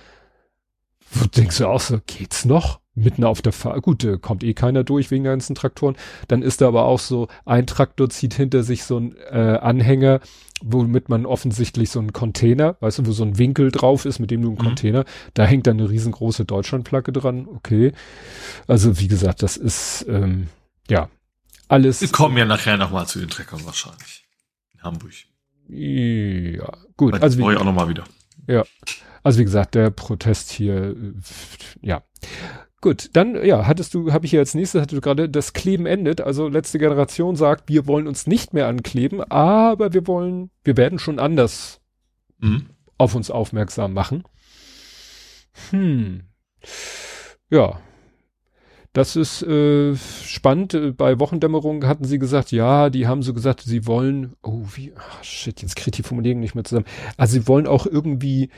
[1.11, 2.78] Wo denkst du auch so, geht's noch?
[2.95, 5.95] Mitten auf der Fahrt, gut, äh, kommt eh keiner durch wegen ganzen Traktoren.
[6.27, 10.19] Dann ist da aber auch so, ein Traktor zieht hinter sich so ein äh, Anhänger,
[10.61, 14.31] womit man offensichtlich so einen Container, weißt du, wo so ein Winkel drauf ist, mit
[14.31, 14.63] dem du einen mhm.
[14.63, 17.93] Container, da hängt dann eine riesengroße Deutschlandplacke dran, okay.
[18.67, 20.47] Also wie gesagt, das ist, ähm,
[20.89, 21.09] ja,
[21.69, 22.01] alles.
[22.01, 24.25] Wir kommen ja nachher nochmal zu den Treckern wahrscheinlich.
[24.73, 25.13] In Hamburg.
[25.69, 27.21] Ja, gut.
[27.21, 28.03] Also wie, ich auch nochmal wieder.
[28.47, 28.63] Ja.
[29.21, 31.13] Also wie gesagt, der Protest hier, äh,
[31.81, 32.01] ja.
[32.81, 35.85] Gut, dann ja, hattest du, habe ich hier als nächstes, hattest du gerade, das Kleben
[35.85, 36.21] endet.
[36.21, 40.97] Also letzte Generation sagt, wir wollen uns nicht mehr ankleben, aber wir wollen, wir werden
[40.97, 41.81] schon anders
[42.37, 42.67] mhm.
[42.97, 44.23] auf uns aufmerksam machen.
[45.71, 46.21] Hm.
[47.49, 47.81] Ja.
[48.93, 50.97] Das ist äh, spannend.
[50.97, 55.23] Bei Wochendämmerung hatten sie gesagt, ja, die haben so gesagt, sie wollen, oh, wie, ach,
[55.23, 56.87] shit, jetzt kriegt die Formulierung nicht mehr zusammen.
[57.15, 58.49] Also sie wollen auch irgendwie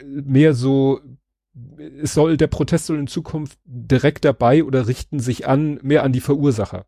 [0.00, 1.00] mehr so
[2.02, 6.12] es soll, der Protest soll in Zukunft direkt dabei oder richten sich an, mehr an
[6.12, 6.86] die Verursacher.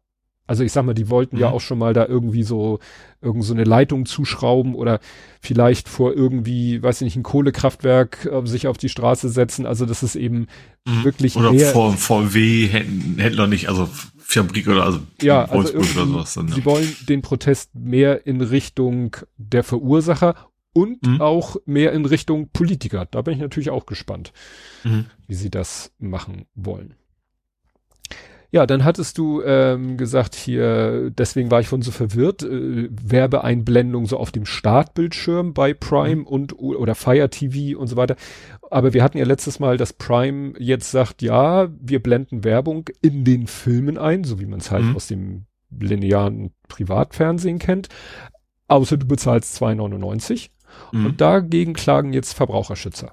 [0.48, 1.42] Also ich sag mal, die wollten mhm.
[1.42, 2.78] ja auch schon mal da irgendwie so,
[3.20, 5.00] irgend so eine Leitung zuschrauben oder
[5.40, 9.66] vielleicht vor irgendwie, weiß ich nicht, ein Kohlekraftwerk äh, sich auf die Straße setzen.
[9.66, 10.46] Also das ist eben
[10.84, 11.04] mhm.
[11.04, 16.34] wirklich Oder mehr, vor VW-Händler nicht, also Fabrik oder also ja, also oder sowas.
[16.34, 16.54] Dann, ja.
[16.54, 20.34] Sie wollen den Protest mehr in Richtung der Verursacher
[20.76, 21.22] und mhm.
[21.22, 23.08] auch mehr in Richtung Politiker.
[23.10, 24.34] Da bin ich natürlich auch gespannt,
[24.84, 25.06] mhm.
[25.26, 26.96] wie sie das machen wollen.
[28.50, 34.04] Ja, dann hattest du ähm, gesagt hier, deswegen war ich von so verwirrt, äh, Werbeeinblendung
[34.04, 36.26] so auf dem Startbildschirm bei Prime mhm.
[36.26, 38.16] und oder Fire TV und so weiter.
[38.70, 43.24] Aber wir hatten ja letztes Mal, dass Prime jetzt sagt, ja, wir blenden Werbung in
[43.24, 44.96] den Filmen ein, so wie man es halt mhm.
[44.96, 47.88] aus dem linearen Privatfernsehen kennt.
[48.68, 50.50] Außer du bezahlst 2,99.
[50.92, 51.06] Mhm.
[51.06, 53.12] Und dagegen klagen jetzt Verbraucherschützer.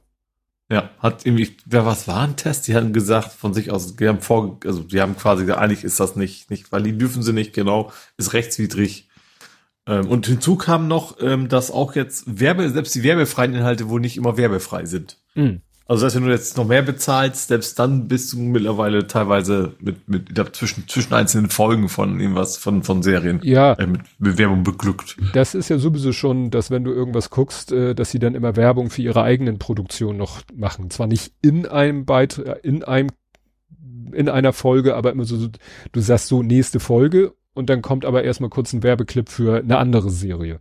[0.72, 2.68] Ja, hat irgendwie, wer was war ein Test?
[2.68, 5.84] Die hatten gesagt von sich aus, die haben vor, also die haben quasi gesagt, eigentlich
[5.84, 9.10] ist das nicht, nicht, weil die dürfen sie nicht, genau, ist rechtswidrig.
[9.86, 14.00] Ähm, und hinzu kam noch, ähm, dass auch jetzt Werbe, selbst die werbefreien Inhalte wohl
[14.00, 15.18] nicht immer werbefrei sind.
[15.36, 15.62] Mhm.
[15.86, 19.74] Also das heißt, wenn du jetzt noch mehr bezahlst, selbst dann bist du mittlerweile teilweise
[19.80, 23.74] mit, mit ich glaub, zwischen, zwischen einzelnen Folgen von irgendwas, von, von Serien ja.
[23.74, 25.18] Äh, mit Bewerbung beglückt.
[25.34, 28.56] Das ist ja sowieso schon, dass wenn du irgendwas guckst, äh, dass sie dann immer
[28.56, 30.90] Werbung für ihre eigenen Produktionen noch machen.
[30.90, 33.10] Zwar nicht in einem Beitrag, in einem
[34.12, 35.50] in einer Folge, aber immer so,
[35.92, 39.78] du sagst so nächste Folge und dann kommt aber erstmal kurz ein Werbeclip für eine
[39.78, 40.60] andere Serie.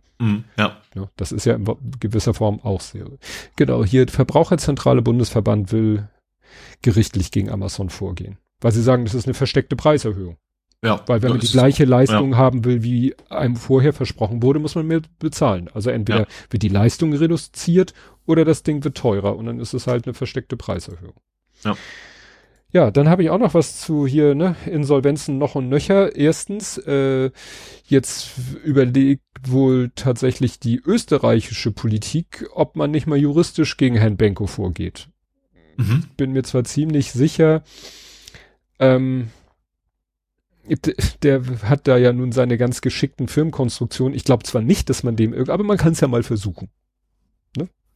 [0.57, 0.77] Ja.
[0.95, 1.09] ja.
[1.17, 1.65] Das ist ja in
[1.99, 3.17] gewisser Form auch Serie.
[3.55, 6.07] Genau, hier Verbraucherzentrale Bundesverband will
[6.81, 8.37] gerichtlich gegen Amazon vorgehen.
[8.61, 10.37] Weil sie sagen, das ist eine versteckte Preiserhöhung.
[10.83, 11.01] Ja.
[11.07, 12.37] Weil wenn man die gleiche Leistung ja.
[12.37, 15.69] haben will, wie einem vorher versprochen wurde, muss man mehr bezahlen.
[15.73, 16.27] Also entweder ja.
[16.49, 17.93] wird die Leistung reduziert
[18.25, 21.15] oder das Ding wird teurer und dann ist es halt eine versteckte Preiserhöhung.
[21.63, 21.75] Ja.
[22.73, 26.15] Ja, dann habe ich auch noch was zu hier, ne, Insolvenzen noch und nöcher.
[26.15, 27.29] Erstens, äh,
[27.85, 28.31] jetzt
[28.63, 35.07] überlegt wohl tatsächlich die österreichische Politik, ob man nicht mal juristisch gegen Herrn Benko vorgeht.
[35.77, 36.05] Mhm.
[36.17, 37.63] Bin mir zwar ziemlich sicher,
[38.79, 39.29] ähm,
[41.21, 44.15] der hat da ja nun seine ganz geschickten Firmenkonstruktionen.
[44.15, 46.69] Ich glaube zwar nicht, dass man dem, aber man kann es ja mal versuchen.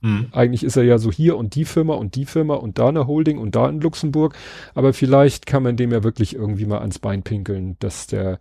[0.01, 0.27] Mhm.
[0.31, 3.07] Eigentlich ist er ja so hier und die Firma und die Firma und da eine
[3.07, 4.35] Holding und da in Luxemburg.
[4.75, 8.39] Aber vielleicht kann man dem ja wirklich irgendwie mal ans Bein pinkeln, dass der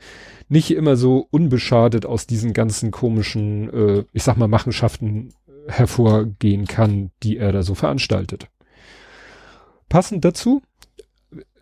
[0.49, 5.33] nicht immer so unbeschadet aus diesen ganzen komischen, äh, ich sag mal, Machenschaften
[5.67, 8.49] hervorgehen kann, die er da so veranstaltet.
[9.89, 10.63] Passend dazu,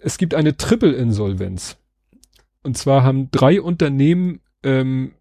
[0.03, 1.77] es gibt eine Triple-Insolvenz.
[2.63, 5.13] Und zwar haben drei Unternehmen ähm,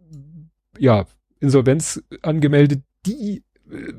[0.77, 1.05] ja
[1.39, 3.93] Insolvenz angemeldet, die äh,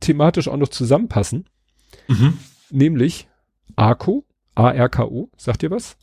[0.00, 1.48] thematisch auch noch zusammenpassen.
[2.08, 2.38] Mhm.
[2.70, 3.28] Nämlich
[3.76, 5.96] ARCO, A-R-K-O, sagt ihr was?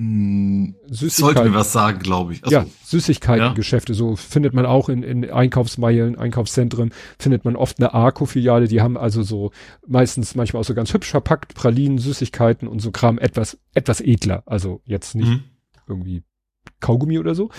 [0.00, 2.44] Mm, sollte mir was sagen, glaube ich.
[2.44, 2.54] Achso.
[2.54, 3.96] Ja, Süßigkeitengeschäfte, ja.
[3.96, 8.96] so findet man auch in, in Einkaufsmeilen, Einkaufszentren, findet man oft eine Arco-Filiale, die haben
[8.96, 9.50] also so
[9.88, 14.44] meistens manchmal auch so ganz hübsch verpackt, Pralinen, Süßigkeiten und so Kram etwas, etwas edler.
[14.46, 15.42] Also jetzt nicht mhm.
[15.88, 16.22] irgendwie
[16.78, 17.50] Kaugummi oder so.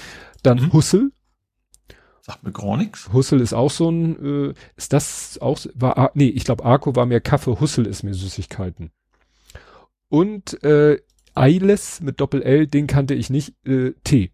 [0.42, 0.74] Dann mhm.
[0.74, 1.12] Hussel,
[2.30, 3.10] Sagt mir gar nichts.
[3.12, 7.08] Hussel ist auch so ein, äh, ist das auch, war, nee, ich glaube Arco war
[7.08, 8.92] mehr Kaffee, Hussel ist mehr Süßigkeiten.
[10.10, 11.00] Und äh,
[11.34, 14.30] Eiles mit Doppel-L, den kannte ich nicht, äh, Tee.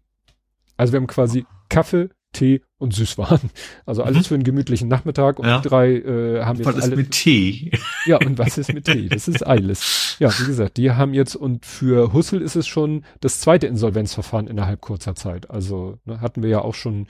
[0.76, 3.50] Also wir haben quasi Kaffee, Tee und Süßwaren.
[3.86, 4.24] Also alles mhm.
[4.24, 5.60] für einen gemütlichen Nachmittag und ja.
[5.60, 6.92] die drei äh, haben jetzt was alle.
[6.92, 7.70] Ist mit Tee?
[8.04, 9.08] Ja, und was ist mit Tee?
[9.08, 10.16] Das ist alles.
[10.18, 14.46] Ja, wie gesagt, die haben jetzt und für Hussel ist es schon das zweite Insolvenzverfahren
[14.46, 15.50] innerhalb kurzer Zeit.
[15.50, 17.06] Also ne, hatten wir ja auch schon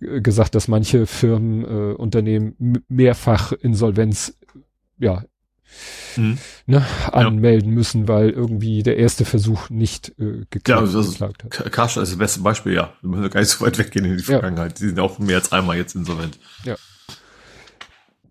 [0.00, 4.38] äh, gesagt, dass manche Firmen, äh, Unternehmen mehrfach Insolvenz
[4.98, 5.24] ja
[6.16, 6.38] mhm.
[6.66, 7.74] ne, anmelden ja.
[7.74, 11.72] müssen, weil irgendwie der erste Versuch nicht äh, geklappt, ja, also geklagt hat.
[11.72, 12.92] Karstadt ist das beste Beispiel, ja.
[13.02, 14.72] Wir müssen gar nicht so weit weggehen in die Vergangenheit.
[14.72, 14.78] Ja.
[14.78, 16.38] Die sind auch mehr als einmal jetzt insolvent.
[16.64, 16.76] Ja.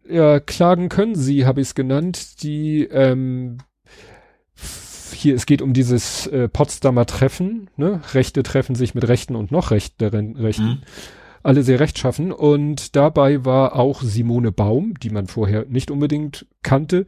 [0.09, 2.41] Ja, klagen können sie, habe ich es genannt.
[2.41, 3.59] Die ähm,
[5.13, 8.01] hier, es geht um dieses äh, Potsdamer Treffen, ne?
[8.13, 10.63] Rechte treffen sich mit Rechten und noch Rechteren, Rechten.
[10.63, 10.81] Mhm.
[11.43, 12.31] Alle sehr rechtschaffen.
[12.31, 17.05] Und dabei war auch Simone Baum, die man vorher nicht unbedingt kannte,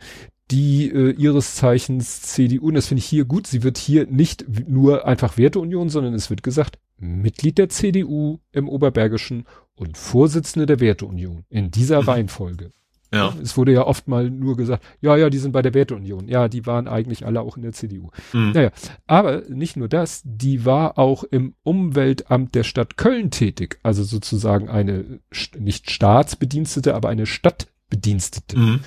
[0.52, 4.46] die äh, ihres Zeichens CDU, und das finde ich hier gut, sie wird hier nicht
[4.68, 10.80] nur einfach Werteunion, sondern es wird gesagt, Mitglied der CDU im Oberbergischen und Vorsitzende der
[10.80, 12.00] Werteunion in dieser.
[12.08, 12.72] Reihenfolge.
[13.14, 13.34] Ja.
[13.42, 16.30] Es wurde ja oft mal nur gesagt, ja, ja, die sind bei der Werteunion.
[16.30, 18.10] Ja, die waren eigentlich alle auch in der CDU.
[18.32, 18.52] Mhm.
[18.52, 18.72] Naja,
[19.06, 23.80] aber nicht nur das, die war auch im Umweltamt der Stadt Köln tätig.
[23.84, 25.20] Also sozusagen eine,
[25.60, 28.58] nicht Staatsbedienstete, aber eine Stadtbedienstete.
[28.58, 28.80] Mhm.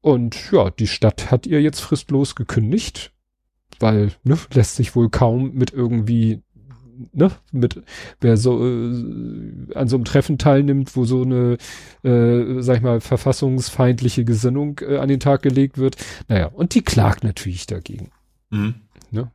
[0.00, 3.12] Und ja, die Stadt hat ihr jetzt fristlos gekündigt,
[3.78, 6.42] weil ne, lässt sich wohl kaum mit irgendwie
[7.12, 7.82] ne, mit
[8.20, 11.56] wer so äh, an so einem Treffen teilnimmt, wo so eine,
[12.02, 15.96] äh, sag ich mal, verfassungsfeindliche Gesinnung äh, an den Tag gelegt wird.
[16.28, 18.10] Naja, und die klagt natürlich dagegen.
[18.50, 18.76] Mhm.
[19.10, 19.30] Ne?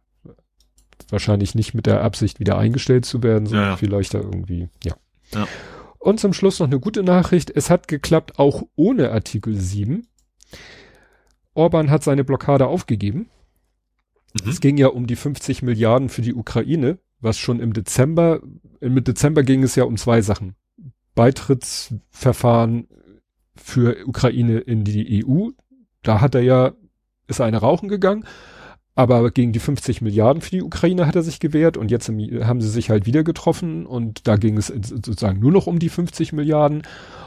[1.10, 3.78] Wahrscheinlich nicht mit der Absicht, wieder eingestellt zu werden, sondern ja, ja.
[3.78, 4.96] vielleicht da irgendwie, ja.
[5.34, 5.48] ja.
[6.00, 7.52] Und zum Schluss noch eine gute Nachricht.
[7.54, 10.08] Es hat geklappt, auch ohne Artikel 7.
[11.54, 13.30] Orban hat seine Blockade aufgegeben.
[14.34, 14.50] Mhm.
[14.50, 18.42] Es ging ja um die 50 Milliarden für die Ukraine was schon im Dezember,
[18.80, 20.56] im Dezember ging es ja um zwei Sachen.
[21.16, 22.88] Beitrittsverfahren
[23.56, 25.50] für Ukraine in die EU.
[26.04, 26.72] Da hat er ja,
[27.28, 28.26] ist eine rauchen gegangen.
[28.94, 32.62] Aber gegen die 50 Milliarden für die Ukraine hat er sich gewehrt und jetzt haben
[32.62, 36.34] sie sich halt wieder getroffen und da ging es sozusagen nur noch um die 50
[36.34, 36.82] Milliarden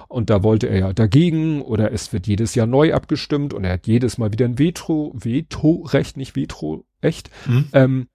[0.09, 3.73] und da wollte er ja dagegen oder es wird jedes Jahr neu abgestimmt und er
[3.73, 7.31] hat jedes Mal wieder ein Veto, Veto-Recht, nicht Veto-Recht.
[7.47, 7.69] Mhm.
[7.73, 8.09] Ähm,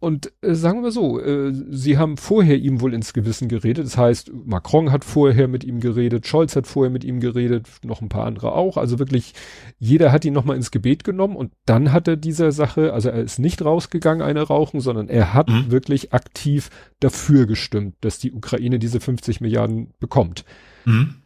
[0.00, 3.84] und äh, sagen wir so, äh, sie haben vorher ihm wohl ins Gewissen geredet.
[3.84, 8.00] Das heißt, Macron hat vorher mit ihm geredet, Scholz hat vorher mit ihm geredet, noch
[8.00, 8.78] ein paar andere auch.
[8.78, 9.34] Also wirklich,
[9.78, 13.20] jeder hat ihn nochmal ins Gebet genommen und dann hat er dieser Sache, also er
[13.20, 15.70] ist nicht rausgegangen, eine rauchen, sondern er hat mhm.
[15.70, 20.46] wirklich aktiv dafür gestimmt, dass die Ukraine diese 50 Milliarden bekommt.
[20.86, 21.16] Mhm.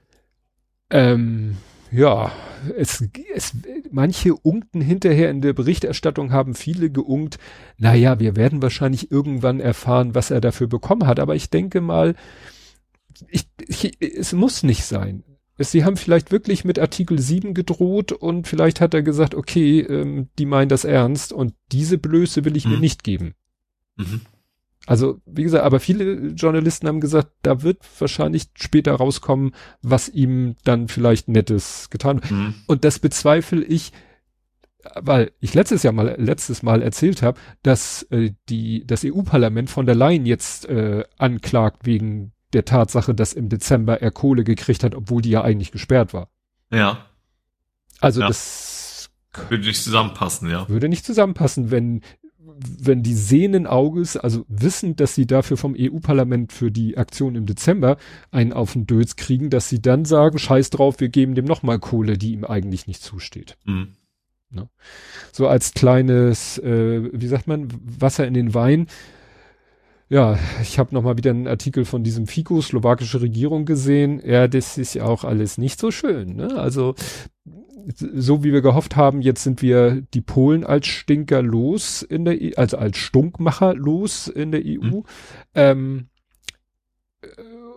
[0.90, 1.56] Ähm,
[1.94, 2.33] ja,
[2.76, 3.04] es,
[3.35, 3.52] es,
[3.92, 7.38] manche unkten hinterher in der Berichterstattung haben viele geunkt,
[7.78, 12.16] naja, wir werden wahrscheinlich irgendwann erfahren, was er dafür bekommen hat, aber ich denke mal,
[13.28, 15.22] ich, ich, es muss nicht sein.
[15.57, 19.80] Es, sie haben vielleicht wirklich mit Artikel 7 gedroht und vielleicht hat er gesagt, okay,
[19.80, 22.72] ähm, die meinen das ernst und diese Blöße will ich mhm.
[22.72, 23.35] mir nicht geben.
[23.96, 24.22] Mhm.
[24.87, 30.57] Also, wie gesagt, aber viele Journalisten haben gesagt, da wird wahrscheinlich später rauskommen, was ihm
[30.64, 32.31] dann vielleicht Nettes getan wird.
[32.31, 32.55] Mhm.
[32.66, 33.92] Und das bezweifle ich,
[34.94, 39.87] weil ich letztes Jahr mal, letztes Mal erzählt habe, dass äh, die, das EU-Parlament von
[39.87, 44.94] der Leyen jetzt äh, anklagt wegen der Tatsache, dass im Dezember er Kohle gekriegt hat,
[44.94, 46.29] obwohl die ja eigentlich gesperrt war.
[46.70, 47.07] Ja.
[48.01, 48.29] Also ja.
[48.29, 49.11] das
[49.49, 50.68] würde nicht zusammenpassen, ja.
[50.68, 52.03] Würde nicht zusammenpassen, wenn
[52.56, 57.46] wenn die sehenden Auges, also wissen, dass sie dafür vom EU-Parlament für die Aktion im
[57.46, 57.96] Dezember
[58.30, 61.78] einen auf den Döls kriegen, dass sie dann sagen, scheiß drauf, wir geben dem nochmal
[61.78, 63.56] Kohle, die ihm eigentlich nicht zusteht.
[63.64, 63.96] Mhm.
[64.50, 64.68] Ne?
[65.32, 68.86] So als kleines, äh, wie sagt man, Wasser in den Wein.
[70.08, 74.22] Ja, ich habe nochmal wieder einen Artikel von diesem FICO, slowakische Regierung gesehen.
[74.24, 76.36] Ja, das ist ja auch alles nicht so schön.
[76.36, 76.54] Ne?
[76.56, 76.94] Also
[77.97, 82.40] so wie wir gehofft haben, jetzt sind wir die Polen als Stinker los in der,
[82.40, 84.99] e also als Stunkmacher los in der EU.
[84.99, 85.05] Mhm.
[85.55, 86.07] Ähm,
[87.23, 87.27] äh,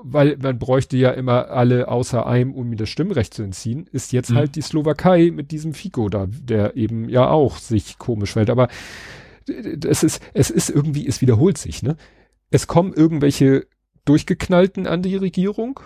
[0.04, 4.14] weil man bräuchte ja immer alle außer einem, um mir das Stimmrecht zu entziehen, ist
[4.14, 4.36] jetzt mhm.
[4.36, 8.50] halt die Slowakei mit diesem Fico da, der eben ja auch sich komisch fällt.
[8.50, 8.68] Aber
[9.48, 11.96] es ist, es ist irgendwie, es wiederholt sich, ne?
[12.50, 13.66] Es kommen irgendwelche
[14.06, 15.82] Durchgeknallten an die Regierung,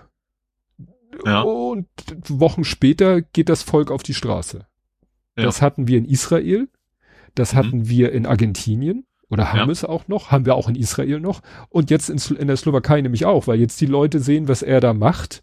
[1.26, 1.42] ja.
[1.42, 1.88] Und
[2.28, 4.66] Wochen später geht das Volk auf die Straße.
[5.38, 5.44] Ja.
[5.44, 6.68] Das hatten wir in Israel,
[7.36, 7.58] das mhm.
[7.58, 7.90] hatten mhm.
[7.90, 9.72] wir in Argentinien oder haben ja.
[9.72, 13.02] es auch noch, haben wir auch in Israel noch und jetzt in, in, der Slowakei
[13.02, 15.42] nämlich auch, weil jetzt die Leute sehen, was er da macht,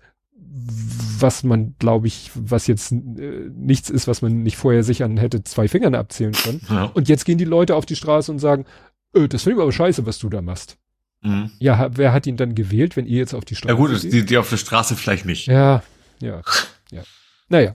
[1.20, 5.16] was man, glaube ich, was jetzt äh, nichts ist, was man nicht vorher sich an
[5.16, 6.60] hätte zwei Fingern abzählen können.
[6.68, 6.84] Ja.
[6.84, 8.66] Und jetzt gehen die Leute auf die Straße und sagen,
[9.14, 10.78] äh, das finde ich aber scheiße, was du da machst.
[11.20, 11.50] Mhm.
[11.58, 14.24] Ja, wer hat ihn dann gewählt, wenn ihr jetzt auf die Straße Ja gut, die,
[14.24, 15.46] die auf der Straße vielleicht nicht.
[15.46, 15.82] Ja,
[16.20, 16.42] ja,
[16.90, 17.02] ja.
[17.48, 17.74] Naja,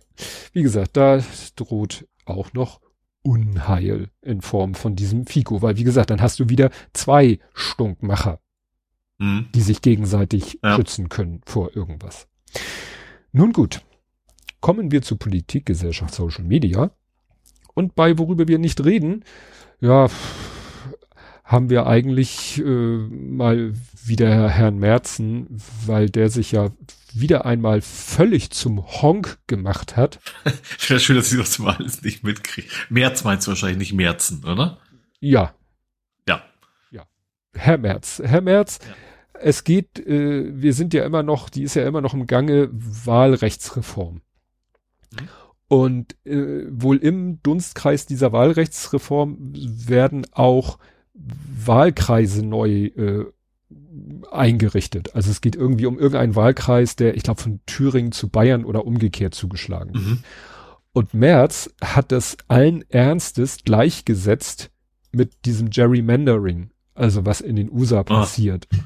[0.53, 1.21] wie gesagt, da
[1.56, 2.79] droht auch noch
[3.21, 8.39] Unheil in Form von diesem Fico, weil wie gesagt, dann hast du wieder zwei Stunkmacher,
[9.17, 9.47] mhm.
[9.56, 10.75] die sich gegenseitig ja.
[10.75, 12.27] schützen können vor irgendwas.
[13.32, 13.82] Nun gut,
[14.62, 16.91] kommen wir zu Politik, Gesellschaft, Social Media.
[17.73, 19.25] Und bei worüber wir nicht reden,
[19.82, 20.08] ja,
[21.43, 23.73] haben wir eigentlich äh, mal
[24.06, 25.47] wieder Herrn Merzen,
[25.86, 26.71] weil der sich ja
[27.13, 30.19] wieder einmal völlig zum Honk gemacht hat.
[30.77, 32.67] Ich finde schön, dass ich das mal alles nicht mitkriege.
[32.89, 34.79] Merz meinst du wahrscheinlich nicht Merzen, oder?
[35.19, 35.53] Ja.
[36.27, 36.43] Ja.
[36.91, 37.06] Ja.
[37.53, 38.21] Herr Merz.
[38.23, 38.93] Herr Merz, ja.
[39.39, 42.69] es geht, äh, wir sind ja immer noch, die ist ja immer noch im Gange
[42.71, 44.21] Wahlrechtsreform.
[45.12, 45.29] Mhm.
[45.67, 50.79] Und äh, wohl im Dunstkreis dieser Wahlrechtsreform werden auch
[51.13, 53.26] Wahlkreise neu äh,
[54.32, 55.15] eingerichtet.
[55.15, 58.86] Also es geht irgendwie um irgendeinen Wahlkreis, der, ich glaube, von Thüringen zu Bayern oder
[58.86, 59.91] umgekehrt zugeschlagen.
[59.93, 60.19] Mhm.
[60.93, 64.71] Und Merz hat das allen Ernstes gleichgesetzt
[65.12, 68.04] mit diesem Gerrymandering, also was in den USA ah.
[68.04, 68.67] passiert.
[68.73, 68.78] Ah.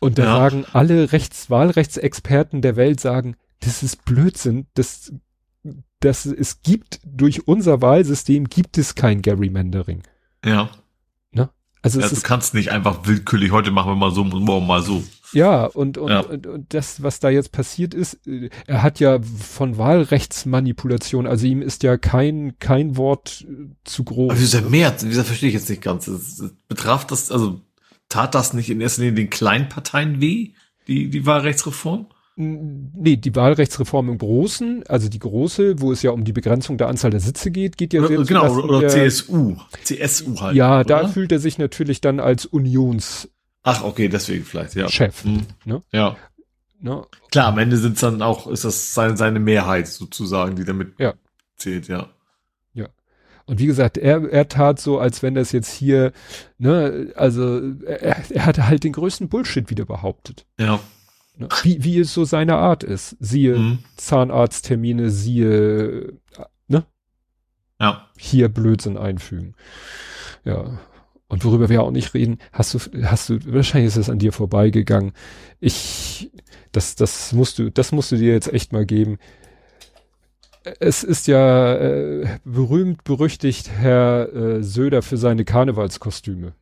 [0.00, 0.36] Und da ja.
[0.36, 5.12] sagen alle Rechts Wahlrechtsexperten der Welt sagen, das ist Blödsinn, das,
[6.00, 10.02] das, es gibt, durch unser Wahlsystem gibt es kein Gerrymandering.
[10.44, 10.70] Ja.
[11.82, 14.82] Also ja, du kannst nicht einfach willkürlich, heute machen wir mal so und morgen mal
[14.82, 15.02] so.
[15.32, 16.20] Ja, und, und, ja.
[16.20, 21.46] Und, und das, was da jetzt passiert ist, äh, er hat ja von Wahlrechtsmanipulation, also
[21.46, 24.30] ihm ist ja kein, kein Wort äh, zu groß.
[24.30, 24.94] Aber wieso mehr?
[25.00, 26.10] Wieso verstehe ich jetzt nicht ganz.
[26.68, 27.60] Betraf das, also
[28.08, 30.52] tat das nicht in erster Linie den kleinen Parteien weh,
[30.86, 32.06] die, die Wahlrechtsreform?
[32.40, 36.86] Nee, die Wahlrechtsreform im Großen, also die große, wo es ja um die Begrenzung der
[36.86, 40.54] Anzahl der Sitze geht, geht ja sehr Genau, oder, der, CSU, CSU halt.
[40.54, 40.84] Ja, oder?
[40.84, 43.28] da fühlt er sich natürlich dann als Unions
[43.62, 44.88] Ach, okay, deswegen vielleicht, ja.
[44.88, 45.24] Chef.
[45.24, 45.46] Mhm.
[45.64, 45.82] Ne?
[45.92, 46.16] Ja.
[46.80, 47.04] Ne?
[47.30, 51.14] Klar, am Ende sind dann auch, ist das seine, seine Mehrheit sozusagen, die damit ja.
[51.56, 52.08] zählt, ja.
[52.72, 52.88] Ja.
[53.46, 56.12] Und wie gesagt, er, er tat so, als wenn das jetzt hier,
[56.56, 60.46] ne, also er, er hatte halt den größten Bullshit wieder behauptet.
[60.58, 60.80] Ja.
[61.38, 61.48] Ne?
[61.62, 63.16] Wie, wie es so seine Art ist.
[63.20, 63.78] Siehe mhm.
[63.96, 66.14] Zahnarzttermine, siehe,
[66.66, 66.84] ne?
[67.80, 68.08] Ja.
[68.18, 69.54] Hier Blödsinn einfügen.
[70.44, 70.78] Ja.
[71.28, 74.32] Und worüber wir auch nicht reden, hast du, hast du, wahrscheinlich ist es an dir
[74.32, 75.12] vorbeigegangen.
[75.60, 76.30] Ich,
[76.72, 79.18] das, das musst du, das musst du dir jetzt echt mal geben.
[80.80, 86.54] Es ist ja äh, berühmt, berüchtigt Herr äh, Söder für seine Karnevalskostüme.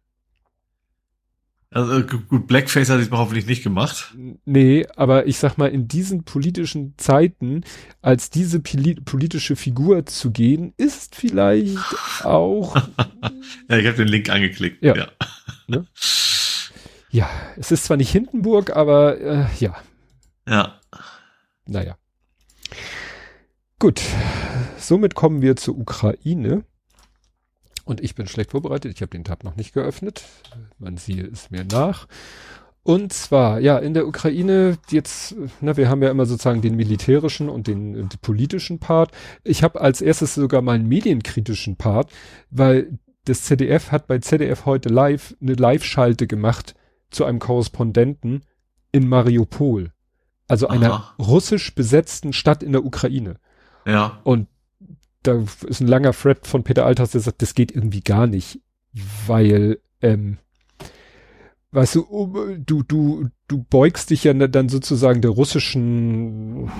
[1.76, 4.14] Also äh, gut, Blackface hat es hoffentlich nicht gemacht.
[4.46, 7.64] Nee, aber ich sag mal, in diesen politischen Zeiten
[8.00, 11.76] als diese politische Figur zu gehen, ist vielleicht
[12.24, 12.76] auch.
[13.68, 14.82] ja, ich habe den Link angeklickt.
[14.82, 14.96] Ja.
[14.96, 15.08] Ja.
[15.68, 15.84] Ne?
[17.10, 19.74] ja, es ist zwar nicht Hindenburg, aber äh, ja.
[20.48, 20.80] Ja.
[21.66, 21.98] Naja.
[23.80, 24.00] Gut,
[24.78, 26.62] somit kommen wir zur Ukraine.
[27.86, 28.92] Und ich bin schlecht vorbereitet.
[28.92, 30.24] Ich habe den Tab noch nicht geöffnet.
[30.78, 32.08] Man siehe es mir nach.
[32.82, 37.48] Und zwar, ja, in der Ukraine jetzt, na, wir haben ja immer sozusagen den militärischen
[37.48, 39.12] und den, den politischen Part.
[39.44, 42.10] Ich habe als erstes sogar mal einen medienkritischen Part,
[42.50, 46.74] weil das ZDF hat bei ZDF heute live eine Live-Schalte gemacht
[47.10, 48.42] zu einem Korrespondenten
[48.90, 49.92] in Mariupol.
[50.48, 51.14] Also einer Aha.
[51.20, 53.36] russisch besetzten Stadt in der Ukraine.
[53.84, 54.20] Ja.
[54.24, 54.48] Und
[55.26, 58.60] da ist ein langer Thread von Peter Althaus, der sagt, das geht irgendwie gar nicht,
[59.26, 60.38] weil, ähm,
[61.72, 66.70] weißt du, du, du, du beugst dich ja dann sozusagen der russischen,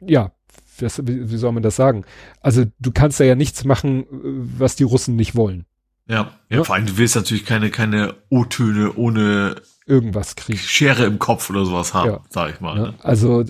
[0.00, 0.32] ja,
[0.78, 2.04] was, wie soll man das sagen?
[2.40, 5.66] Also du kannst da ja nichts machen, was die Russen nicht wollen.
[6.06, 6.64] Ja, ja, ja?
[6.64, 10.58] vor allem du willst natürlich keine, keine O-Töne ohne irgendwas kriegen.
[10.58, 12.20] Schere im Kopf oder sowas haben, ja.
[12.30, 12.74] sag ich mal.
[12.74, 12.94] Ne?
[13.02, 13.44] Also,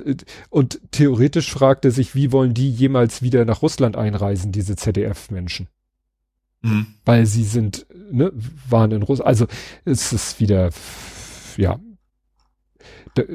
[0.50, 5.68] und theoretisch fragt er sich, wie wollen die jemals wieder nach Russland einreisen, diese ZDF-Menschen?
[6.62, 6.86] Mhm.
[7.04, 8.32] Weil sie sind, ne,
[8.68, 9.28] waren in Russland.
[9.28, 9.46] Also,
[9.84, 10.70] es ist wieder,
[11.56, 11.78] ja,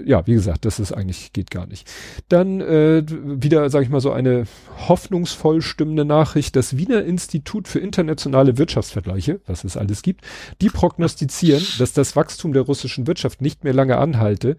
[0.06, 1.90] ja, wie gesagt, das ist eigentlich, geht gar nicht.
[2.28, 4.46] Dann äh, wieder, sage ich mal, so eine
[4.88, 6.56] hoffnungsvoll stimmende Nachricht.
[6.56, 10.26] Das Wiener Institut für internationale Wirtschaftsvergleiche, was es alles gibt,
[10.62, 14.58] die prognostizieren, dass das Wachstum der russischen Wirtschaft nicht mehr lange anhalte.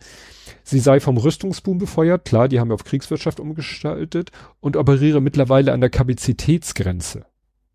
[0.62, 5.80] Sie sei vom Rüstungsboom befeuert, klar, die haben auf Kriegswirtschaft umgestaltet und operiere mittlerweile an
[5.80, 7.24] der Kapazitätsgrenze.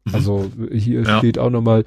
[0.05, 0.15] Mhm.
[0.15, 1.17] Also hier ja.
[1.17, 1.83] steht auch nochmal,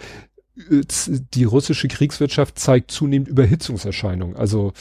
[0.58, 4.36] die russische Kriegswirtschaft zeigt zunehmend Überhitzungserscheinungen.
[4.36, 4.72] Also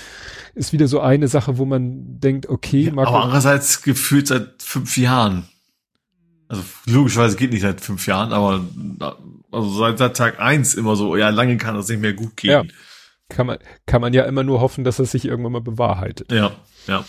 [0.55, 4.97] ist wieder so eine Sache, wo man denkt, okay, ja, aber andererseits gefühlt seit fünf
[4.97, 5.47] Jahren.
[6.47, 8.65] Also logischerweise geht nicht seit fünf Jahren, aber
[9.51, 12.51] also seit, seit Tag eins immer so, ja, lange kann das nicht mehr gut gehen.
[12.51, 12.63] Ja.
[13.29, 16.31] kann man, kann man ja immer nur hoffen, dass es sich irgendwann mal bewahrheitet.
[16.31, 16.51] Ja,
[16.87, 17.05] ja.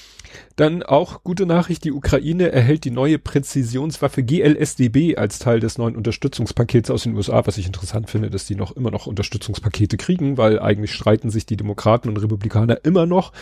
[0.58, 5.94] Dann auch gute Nachricht, die Ukraine erhält die neue Präzisionswaffe GLSDB als Teil des neuen
[5.94, 10.36] Unterstützungspakets aus den USA, was ich interessant finde, dass die noch immer noch Unterstützungspakete kriegen,
[10.36, 13.32] weil eigentlich streiten sich die Demokraten und Republikaner immer noch.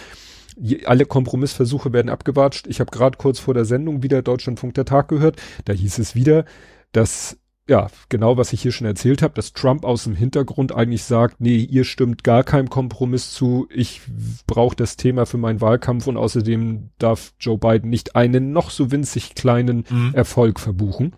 [0.84, 2.66] Alle Kompromissversuche werden abgewatscht.
[2.66, 5.36] Ich habe gerade kurz vor der Sendung wieder Deutschlandfunk der Tag gehört.
[5.64, 6.44] Da hieß es wieder,
[6.92, 7.38] dass
[7.68, 11.40] ja, genau was ich hier schon erzählt habe, dass Trump aus dem Hintergrund eigentlich sagt,
[11.40, 14.02] nee, ihr stimmt gar keinem Kompromiss zu, ich
[14.46, 18.92] brauche das Thema für meinen Wahlkampf und außerdem darf Joe Biden nicht einen noch so
[18.92, 20.12] winzig kleinen mhm.
[20.14, 21.16] Erfolg verbuchen.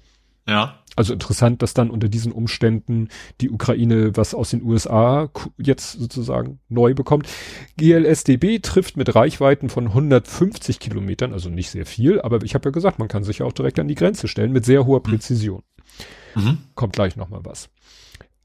[0.48, 0.78] Ja.
[0.96, 3.08] Also interessant, dass dann unter diesen Umständen
[3.40, 7.28] die Ukraine was aus den USA jetzt sozusagen neu bekommt.
[7.76, 12.72] GLSDB trifft mit Reichweiten von 150 Kilometern, also nicht sehr viel, aber ich habe ja
[12.72, 15.10] gesagt, man kann sich ja auch direkt an die Grenze stellen mit sehr hoher mhm.
[15.10, 15.58] Präzision.
[15.58, 16.04] Mhm.
[16.34, 16.58] Mhm.
[16.74, 17.68] Kommt gleich noch mal was.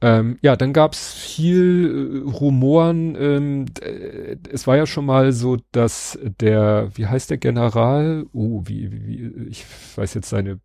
[0.01, 3.15] Ähm, ja, dann gab's viel äh, Rumoren.
[3.15, 8.25] Ähm, äh, es war ja schon mal so, dass der, wie heißt der General?
[8.33, 9.65] Oh, wie, wie ich
[9.95, 10.59] weiß jetzt seine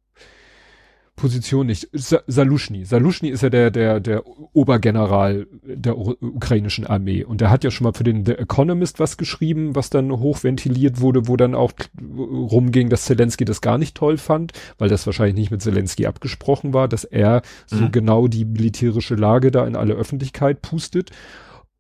[1.19, 1.89] Position nicht.
[1.93, 2.87] Salushny.
[2.87, 4.23] Salushny ist ja der, der, der
[4.55, 7.25] Obergeneral der ukrainischen Armee.
[7.25, 11.01] Und der hat ja schon mal für den The Economist was geschrieben, was dann hochventiliert
[11.01, 15.37] wurde, wo dann auch rumging, dass Zelensky das gar nicht toll fand, weil das wahrscheinlich
[15.37, 17.77] nicht mit Zelensky abgesprochen war, dass er mhm.
[17.77, 21.11] so genau die militärische Lage da in alle Öffentlichkeit pustet.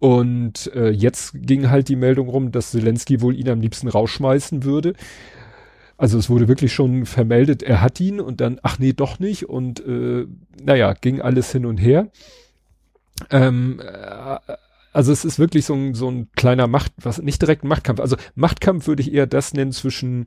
[0.00, 4.62] Und äh, jetzt ging halt die Meldung rum, dass Zelensky wohl ihn am liebsten rausschmeißen
[4.62, 4.94] würde.
[5.98, 9.48] Also es wurde wirklich schon vermeldet, er hat ihn und dann, ach nee, doch nicht.
[9.48, 10.26] Und äh,
[10.62, 12.10] naja, ging alles hin und her.
[13.30, 14.38] Ähm, äh,
[14.92, 17.98] also es ist wirklich so ein, so ein kleiner Macht, was nicht direkt ein Machtkampf.
[17.98, 20.26] Also Machtkampf würde ich eher das nennen zwischen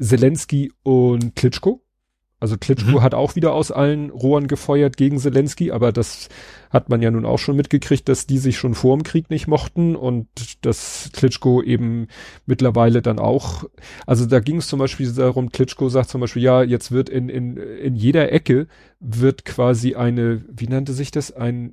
[0.00, 1.83] Zelensky und Klitschko.
[2.44, 3.02] Also Klitschko mhm.
[3.02, 6.28] hat auch wieder aus allen Rohren gefeuert gegen Zelensky, aber das
[6.68, 9.46] hat man ja nun auch schon mitgekriegt, dass die sich schon vor dem Krieg nicht
[9.46, 10.28] mochten und
[10.60, 12.08] dass Klitschko eben
[12.44, 13.64] mittlerweile dann auch,
[14.06, 17.30] also da ging es zum Beispiel darum, Klitschko sagt zum Beispiel, ja, jetzt wird in,
[17.30, 18.66] in, in jeder Ecke
[19.00, 21.72] wird quasi eine, wie nannte sich das, ein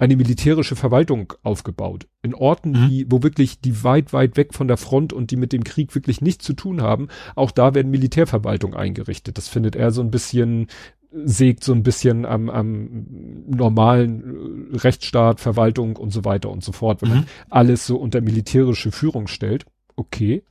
[0.00, 2.08] eine militärische Verwaltung aufgebaut.
[2.22, 2.88] In Orten, mhm.
[2.88, 5.94] die, wo wirklich die weit, weit weg von der Front und die mit dem Krieg
[5.94, 9.36] wirklich nichts zu tun haben, auch da werden Militärverwaltungen eingerichtet.
[9.36, 10.68] Das findet er so ein bisschen,
[11.12, 13.06] sägt so ein bisschen am, am
[13.46, 17.14] normalen Rechtsstaat, Verwaltung und so weiter und so fort, wenn mhm.
[17.16, 19.66] man alles so unter militärische Führung stellt.
[19.96, 20.42] Okay,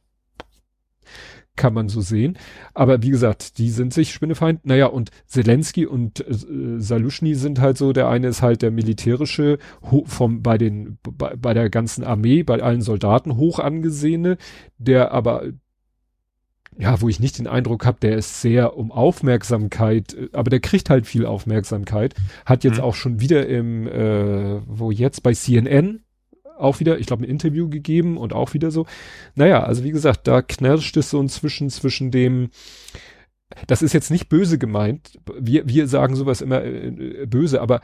[1.59, 2.37] kann man so sehen.
[2.73, 4.65] Aber wie gesagt, die sind sich Spinnefeind.
[4.65, 9.59] Naja, und Zelensky und äh, Salushny sind halt so, der eine ist halt der militärische,
[10.05, 14.37] vom, bei den, bei, bei der ganzen Armee, bei allen Soldaten hoch angesehene,
[14.77, 15.43] der aber
[16.77, 20.61] ja, wo ich nicht den Eindruck habe, der ist sehr um Aufmerksamkeit, äh, aber der
[20.61, 22.83] kriegt halt viel Aufmerksamkeit, hat jetzt mhm.
[22.83, 25.99] auch schon wieder im, äh, wo jetzt bei CNN
[26.59, 28.85] auch wieder, ich glaube, ein Interview gegeben und auch wieder so.
[29.35, 32.49] Naja, also wie gesagt, da knirscht es so inzwischen zwischen dem,
[33.67, 37.81] das ist jetzt nicht böse gemeint, wir, wir sagen sowas immer äh, böse, aber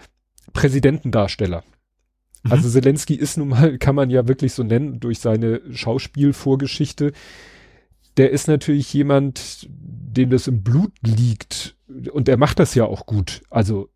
[0.54, 1.64] Präsidentendarsteller.
[2.44, 2.52] Mhm.
[2.52, 7.12] Also Zelensky ist nun mal, kann man ja wirklich so nennen, durch seine Schauspielvorgeschichte.
[8.18, 11.76] Der ist natürlich jemand, dem das im Blut liegt.
[12.12, 13.42] Und er macht das ja auch gut.
[13.50, 13.90] Also.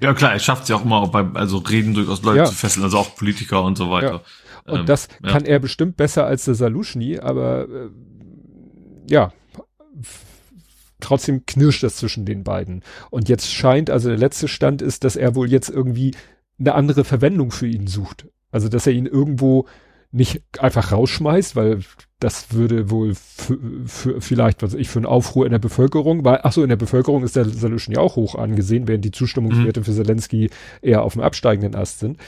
[0.00, 2.44] Ja klar, er schafft es ja auch immer also Reden durchaus Leute ja.
[2.44, 4.22] zu fesseln, also auch Politiker und so weiter.
[4.66, 4.72] Ja.
[4.72, 5.30] Und ähm, das ja.
[5.30, 7.88] kann er bestimmt besser als der Salushny, aber äh,
[9.10, 9.32] ja,
[11.00, 12.82] trotzdem knirscht das zwischen den beiden.
[13.10, 16.14] Und jetzt scheint, also der letzte Stand ist, dass er wohl jetzt irgendwie
[16.58, 18.26] eine andere Verwendung für ihn sucht.
[18.50, 19.66] Also dass er ihn irgendwo
[20.10, 21.80] nicht einfach rausschmeißt, weil
[22.18, 26.40] das würde wohl für, für vielleicht, was ich, für einen Aufruhr in der Bevölkerung, weil,
[26.42, 29.80] ach so, in der Bevölkerung ist der Solution ja auch hoch angesehen, während die Zustimmungswerte
[29.80, 29.84] mhm.
[29.84, 30.50] für Zelensky
[30.80, 32.18] eher auf dem absteigenden Ast sind.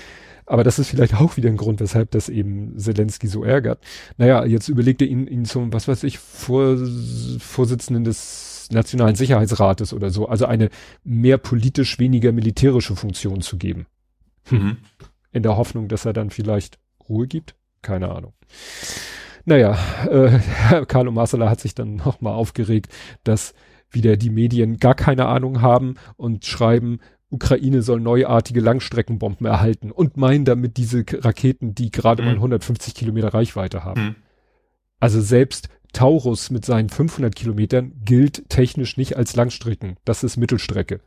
[0.46, 3.80] Aber das ist vielleicht auch wieder ein Grund, weshalb das eben Zelensky so ärgert.
[4.16, 6.76] Naja, jetzt überlegt er ihn, ihn zum, was weiß ich, Vor,
[7.38, 10.70] Vorsitzenden des Nationalen Sicherheitsrates oder so, also eine
[11.04, 13.86] mehr politisch, weniger militärische Funktion zu geben.
[14.50, 14.78] Mhm.
[15.32, 16.78] In der Hoffnung, dass er dann vielleicht
[17.08, 17.54] Ruhe gibt.
[17.82, 18.32] Keine Ahnung.
[19.44, 19.76] Naja,
[20.08, 22.88] äh, Carlo Marsala hat sich dann nochmal aufgeregt,
[23.24, 23.54] dass
[23.90, 27.00] wieder die Medien gar keine Ahnung haben und schreiben,
[27.30, 32.28] Ukraine soll neuartige Langstreckenbomben erhalten und meinen damit diese Raketen, die gerade mhm.
[32.28, 34.02] mal 150 Kilometer Reichweite haben.
[34.02, 34.14] Mhm.
[34.98, 39.96] Also selbst Taurus mit seinen 500 Kilometern gilt technisch nicht als Langstrecken.
[40.04, 41.00] Das ist Mittelstrecke.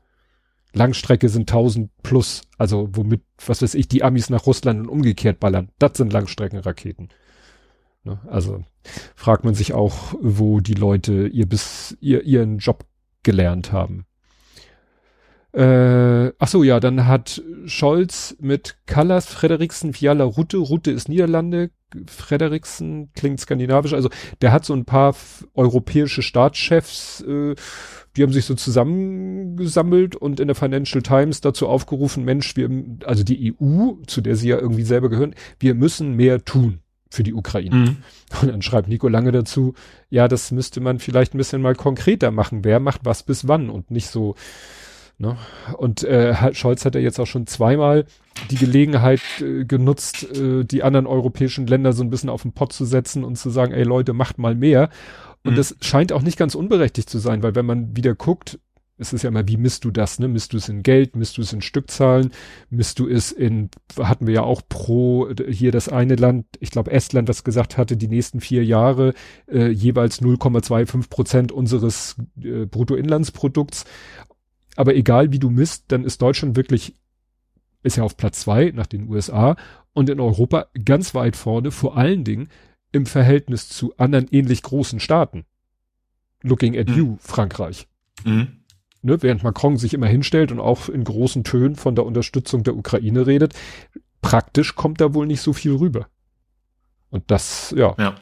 [0.74, 5.39] Langstrecke sind 1000 plus, also womit, was weiß ich, die Amis nach Russland und umgekehrt
[5.39, 5.69] ballern.
[5.80, 7.09] Das sind Langstreckenraketen.
[8.03, 8.19] Ne?
[8.28, 8.63] Also
[9.15, 12.86] fragt man sich auch, wo die Leute ihr bis ihr ihren Job
[13.21, 14.05] gelernt haben.
[15.53, 21.69] Äh, ach so, ja, dann hat Scholz mit Callas, Frederiksen, Fiala, Rutte, Rutte ist Niederlande,
[22.07, 24.09] Frederiksen klingt skandinavisch, also
[24.41, 25.15] der hat so ein paar
[25.53, 27.53] europäische Staatschefs, äh,
[28.16, 32.70] die haben sich so zusammengesammelt und in der Financial Times dazu aufgerufen, Mensch, wir,
[33.05, 37.24] also die EU, zu der sie ja irgendwie selber gehören, wir müssen mehr tun für
[37.24, 37.76] die Ukraine.
[37.76, 37.97] Mhm.
[38.41, 39.74] Und dann schreibt Nico Lange dazu,
[40.09, 42.64] ja, das müsste man vielleicht ein bisschen mal konkreter machen.
[42.64, 44.36] Wer macht was bis wann und nicht so,
[45.20, 45.38] Ne?
[45.78, 48.05] Und äh, Scholz hat ja jetzt auch schon zweimal
[48.49, 52.74] die Gelegenheit äh, genutzt, äh, die anderen europäischen Länder so ein bisschen auf den Pott
[52.74, 54.89] zu setzen und zu sagen, ey Leute, macht mal mehr.
[55.44, 55.58] Und mhm.
[55.58, 58.60] das scheint auch nicht ganz unberechtigt zu sein, weil wenn man wieder guckt,
[58.98, 60.28] es ist ja immer, wie misst du das, ne?
[60.28, 62.32] Misst du es in Geld, misst du es in Stückzahlen,
[62.70, 66.91] misst du es in, hatten wir ja auch pro, hier das eine Land, ich glaube
[66.91, 69.14] Estland, was gesagt hatte, die nächsten vier Jahre
[69.52, 73.86] äh, jeweils 0,25 Prozent unseres äh, Bruttoinlandsprodukts.
[74.76, 76.96] Aber egal wie du misst, dann ist Deutschland wirklich,
[77.82, 79.56] ist ja auf Platz zwei nach den USA
[79.94, 82.50] und in Europa ganz weit vorne, vor allen Dingen
[82.94, 85.46] im Verhältnis zu anderen ähnlich großen Staaten.
[86.41, 86.96] Looking at mhm.
[86.96, 87.88] you, Frankreich.
[88.24, 88.60] Mhm.
[89.02, 92.78] Ne, während Macron sich immer hinstellt und auch in großen Tönen von der Unterstützung der
[92.78, 93.54] Ukraine redet,
[94.22, 96.08] praktisch kommt da wohl nicht so viel rüber.
[97.10, 98.16] Und das, ja, ja.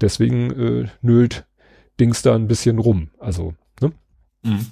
[0.00, 1.46] deswegen äh, nölt
[2.00, 3.10] Dings da ein bisschen rum.
[3.18, 3.92] Also, ne?
[4.42, 4.66] Mhm.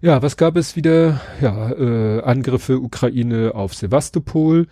[0.00, 1.20] Ja, was gab es wieder?
[1.40, 4.68] Ja, äh, Angriffe Ukraine auf Sevastopol,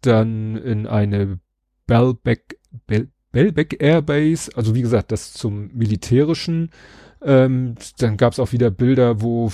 [0.00, 1.38] dann in eine
[1.86, 6.70] Belbeck, Bel, Belbeck Airbase, also wie gesagt, das zum militärischen.
[7.22, 9.50] Ähm, dann gab es auch wieder Bilder, wo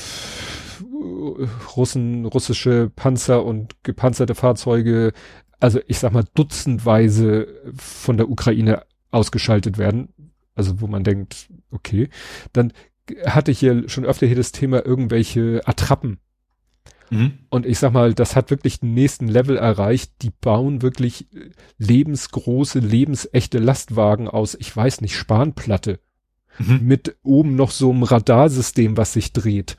[1.76, 5.12] Russen, russische Panzer und gepanzerte Fahrzeuge,
[5.60, 10.08] also ich sag mal dutzendweise von der Ukraine ausgeschaltet werden.
[10.54, 12.08] Also wo man denkt, okay.
[12.52, 12.72] Dann
[13.26, 16.18] hatte ich hier schon öfter hier das Thema irgendwelche Attrappen.
[17.10, 17.38] Mhm.
[17.50, 20.12] Und ich sag mal, das hat wirklich den nächsten Level erreicht.
[20.22, 26.00] Die bauen wirklich äh, lebensgroße, lebensechte Lastwagen aus, ich weiß nicht, Spanplatte.
[26.58, 26.80] Mhm.
[26.82, 29.76] Mit oben noch so einem Radarsystem, was sich dreht.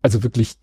[0.00, 0.56] Also wirklich,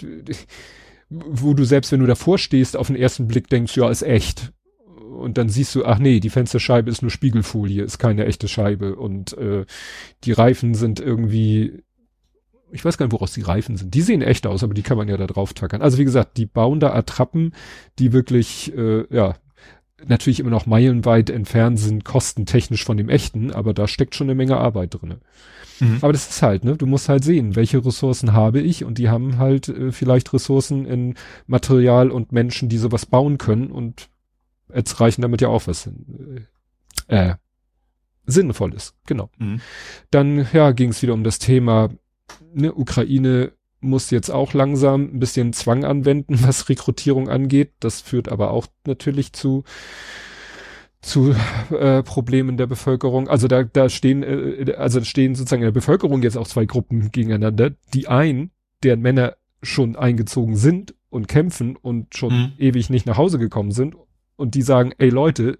[1.10, 4.52] wo du selbst, wenn du davor stehst, auf den ersten Blick denkst, ja, ist echt
[5.20, 8.96] und dann siehst du, ach nee, die Fensterscheibe ist nur Spiegelfolie, ist keine echte Scheibe
[8.96, 9.66] und äh,
[10.24, 11.84] die Reifen sind irgendwie,
[12.72, 13.94] ich weiß gar nicht, woraus die Reifen sind.
[13.94, 15.82] Die sehen echt aus, aber die kann man ja da drauf tackern.
[15.82, 17.54] Also wie gesagt, die bauen da Attrappen,
[17.98, 19.36] die wirklich, äh, ja,
[20.06, 24.36] natürlich immer noch meilenweit entfernt sind, kostentechnisch von dem echten, aber da steckt schon eine
[24.36, 25.20] Menge Arbeit drinne.
[25.80, 25.98] Mhm.
[26.02, 29.10] Aber das ist halt, ne, du musst halt sehen, welche Ressourcen habe ich und die
[29.10, 31.16] haben halt äh, vielleicht Ressourcen in
[31.48, 34.10] Material und Menschen, die sowas bauen können und
[34.74, 35.90] jetzt reichen damit ja auch was
[37.08, 37.36] äh, äh,
[38.26, 39.30] sinnvolles, genau.
[39.38, 39.62] Mhm.
[40.12, 41.90] Dann ja, ging es wieder um das Thema,
[42.54, 47.74] ne, Ukraine muss jetzt auch langsam ein bisschen Zwang anwenden, was Rekrutierung angeht.
[47.80, 49.64] Das führt aber auch natürlich zu
[51.02, 51.34] zu
[51.72, 53.30] äh, Problemen der Bevölkerung.
[53.30, 57.12] Also da da stehen äh, also stehen sozusagen in der Bevölkerung jetzt auch zwei Gruppen
[57.12, 57.72] gegeneinander.
[57.94, 58.52] Die einen,
[58.84, 62.52] deren Männer schon eingezogen sind und kämpfen und schon mhm.
[62.58, 63.96] ewig nicht nach Hause gekommen sind
[64.36, 65.58] und die sagen, ey Leute,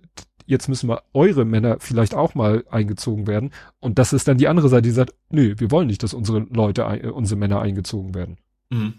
[0.50, 3.52] jetzt müssen wir eure Männer vielleicht auch mal eingezogen werden.
[3.80, 6.40] Und das ist dann die andere Seite, die sagt, nö, wir wollen nicht, dass unsere
[6.40, 8.38] Leute, äh, unsere Männer eingezogen werden.
[8.70, 8.96] Mhm.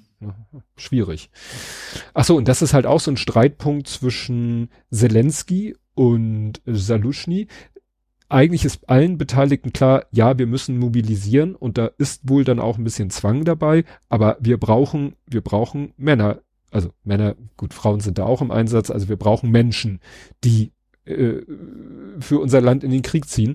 [0.76, 1.30] Schwierig.
[2.14, 7.48] Ach so, und das ist halt auch so ein Streitpunkt zwischen Zelensky und Salushny.
[8.28, 12.78] Eigentlich ist allen Beteiligten klar, ja, wir müssen mobilisieren und da ist wohl dann auch
[12.78, 18.18] ein bisschen Zwang dabei, aber wir brauchen, wir brauchen Männer also Männer, gut, Frauen sind
[18.18, 19.98] da auch im Einsatz, also wir brauchen Menschen,
[20.44, 20.70] die
[21.11, 21.43] äh,
[22.21, 23.55] für unser Land in den Krieg ziehen.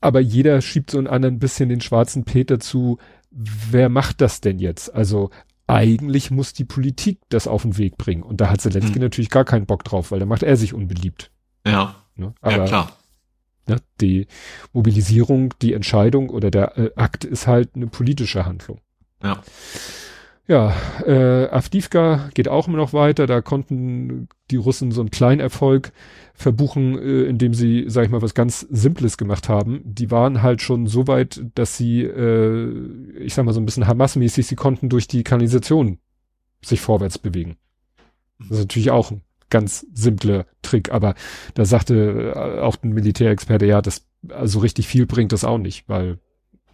[0.00, 2.98] Aber jeder schiebt so einen anderen bisschen den schwarzen Peter zu,
[3.30, 4.94] wer macht das denn jetzt?
[4.94, 5.30] Also
[5.66, 8.22] eigentlich muss die Politik das auf den Weg bringen.
[8.22, 9.02] Und da hat Zelensky hm.
[9.02, 11.30] natürlich gar keinen Bock drauf, weil da macht er sich unbeliebt.
[11.66, 11.96] Ja.
[12.16, 12.34] Ne?
[12.40, 12.98] Aber, ja, klar.
[13.66, 14.26] Ne, die
[14.74, 18.80] Mobilisierung, die Entscheidung oder der äh, Akt ist halt eine politische Handlung.
[19.22, 19.40] Ja.
[20.46, 20.76] Ja,
[21.06, 23.26] äh, Avdivka geht auch immer noch weiter.
[23.26, 25.92] Da konnten die Russen so einen kleinen Erfolg
[26.34, 29.80] verbuchen, äh, indem sie, sag ich mal, was ganz Simples gemacht haben.
[29.84, 32.68] Die waren halt schon so weit, dass sie, äh,
[33.18, 35.98] ich sag mal so ein bisschen Hamas-mäßig, sie konnten durch die Kanalisation
[36.62, 37.56] sich vorwärts bewegen.
[38.38, 41.14] Das ist natürlich auch ein ganz simpler Trick, aber
[41.54, 45.88] da sagte äh, auch ein Militärexperte, ja, das also richtig viel bringt das auch nicht,
[45.88, 46.18] weil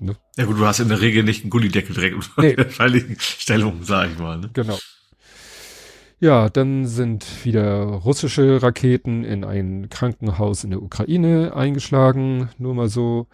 [0.00, 0.16] Ne?
[0.36, 2.54] Ja gut, du hast in der Regel nicht einen Gullideckel direkt unter nee.
[2.56, 4.38] der falligen Stellung, sag ich mal.
[4.38, 4.50] Ne?
[4.52, 4.78] Genau.
[6.20, 12.88] Ja, dann sind wieder russische Raketen in ein Krankenhaus in der Ukraine eingeschlagen, nur mal
[12.88, 13.26] so.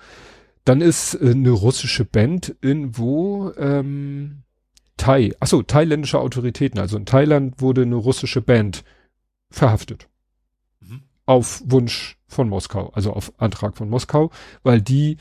[0.64, 4.42] Dann ist äh, eine russische Band in wo ähm,
[4.96, 6.80] Thai, achso, thailändische Autoritäten.
[6.80, 8.84] Also in Thailand wurde eine russische Band
[9.50, 10.08] verhaftet.
[10.80, 11.02] Mhm.
[11.26, 14.30] Auf Wunsch von Moskau, also auf Antrag von Moskau,
[14.62, 15.18] weil die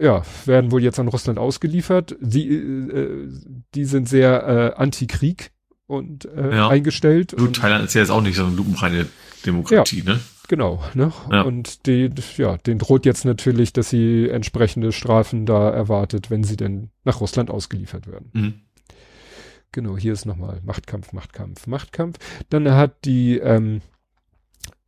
[0.00, 2.16] ja, werden wohl jetzt an Russland ausgeliefert.
[2.20, 3.28] Sie, äh,
[3.74, 5.52] die sind sehr äh, anti-Krieg
[5.86, 6.68] und äh, ja.
[6.68, 7.34] eingestellt.
[7.36, 9.06] Gut, Thailand ist ja jetzt auch nicht so eine lupenreine
[9.44, 10.20] Demokratie, ja, ne?
[10.48, 11.12] Genau, ne?
[11.30, 11.42] Ja.
[11.42, 16.56] Und die, ja, den droht jetzt natürlich, dass sie entsprechende Strafen da erwartet, wenn sie
[16.56, 18.30] denn nach Russland ausgeliefert werden.
[18.32, 18.54] Mhm.
[19.72, 22.18] Genau, hier ist nochmal Machtkampf, Machtkampf, Machtkampf.
[22.48, 23.82] Dann hat die, ähm,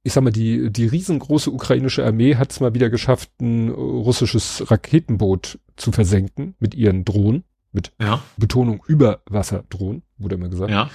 [0.05, 4.71] ich sag mal, die, die riesengroße ukrainische Armee hat es mal wieder geschafft, ein russisches
[4.71, 7.45] Raketenboot zu versenken mit ihren Drohnen.
[7.75, 8.23] Mit ja.
[8.37, 10.71] Betonung Überwasserdrohnen, wurde immer gesagt.
[10.71, 10.91] Ja.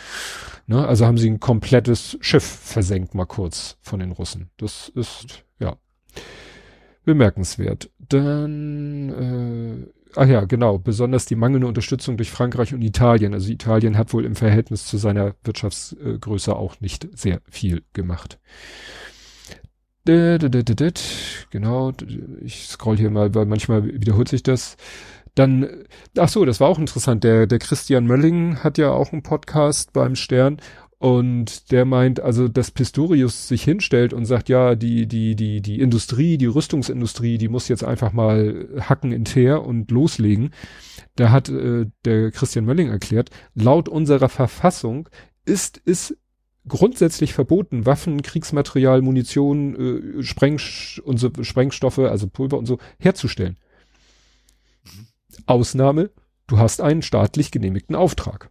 [0.68, 4.52] Ne, also haben sie ein komplettes Schiff versenkt, mal kurz von den Russen.
[4.58, 5.78] Das ist, ja,
[7.04, 7.90] bemerkenswert.
[7.98, 13.34] Dann, ach ja, genau, besonders die mangelnde Unterstützung durch Frankreich und Italien.
[13.34, 18.40] Also Italien hat wohl im Verhältnis zu seiner Wirtschaftsgröße auch nicht sehr viel gemacht.
[21.50, 21.92] Genau,
[22.42, 24.78] ich scroll hier mal, weil manchmal wiederholt sich das.
[25.36, 25.68] Dann,
[26.18, 27.24] ach so, das war auch interessant.
[27.24, 30.62] Der, der Christian Mölling hat ja auch einen Podcast beim Stern
[31.00, 35.80] und der meint, also, dass Pistorius sich hinstellt und sagt, ja, die, die, die, die
[35.80, 40.52] Industrie, die Rüstungsindustrie, die muss jetzt einfach mal hacken in Teer und loslegen.
[41.16, 45.08] Da hat äh, der Christian Mölling erklärt, laut unserer Verfassung
[45.46, 46.18] ist es
[46.68, 50.60] grundsätzlich verboten, Waffen, Kriegsmaterial, Munition, äh, Spreng
[51.04, 53.58] und so, Sprengstoffe, also Pulver und so herzustellen.
[55.46, 56.10] Ausnahme,
[56.48, 58.50] du hast einen staatlich genehmigten Auftrag.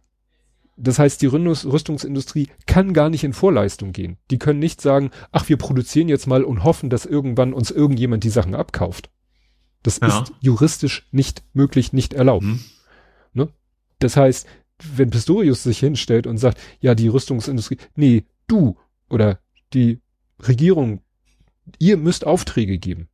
[0.79, 4.17] Das heißt, die Rüstungsindustrie kann gar nicht in Vorleistung gehen.
[4.29, 8.23] Die können nicht sagen, ach, wir produzieren jetzt mal und hoffen, dass irgendwann uns irgendjemand
[8.23, 9.09] die Sachen abkauft.
[9.81, 10.07] Das ja.
[10.07, 12.45] ist juristisch nicht möglich, nicht erlaubt.
[12.45, 12.59] Mhm.
[13.33, 13.49] Ne?
[13.97, 14.47] Das heißt,
[14.95, 18.77] wenn Pistorius sich hinstellt und sagt, ja, die Rüstungsindustrie, nee, du
[19.09, 19.39] oder
[19.73, 19.99] die
[20.47, 21.01] Regierung,
[21.79, 23.09] ihr müsst Aufträge geben,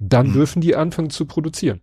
[0.00, 0.32] dann mhm.
[0.32, 1.82] dürfen die anfangen zu produzieren.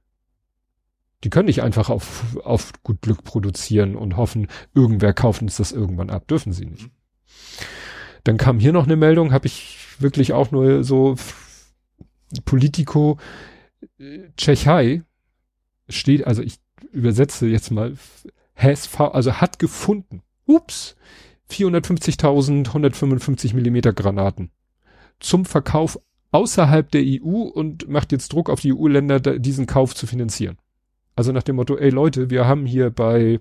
[1.24, 5.72] Die können nicht einfach auf, auf gut Glück produzieren und hoffen, irgendwer kauft uns das
[5.72, 6.28] irgendwann ab.
[6.28, 6.90] Dürfen sie nicht.
[8.24, 11.16] Dann kam hier noch eine Meldung, habe ich wirklich auch nur so
[12.46, 13.18] Politico
[14.38, 15.04] Tschechei
[15.90, 16.60] steht, also ich
[16.92, 17.96] übersetze jetzt mal,
[18.56, 20.96] has also hat gefunden, ups,
[21.50, 24.52] 450.000 155 Millimeter Granaten
[25.20, 26.00] zum Verkauf
[26.32, 30.58] außerhalb der EU und macht jetzt Druck auf die EU-Länder, diesen Kauf zu finanzieren.
[31.18, 33.40] Also nach dem Motto, ey Leute, wir haben hier bei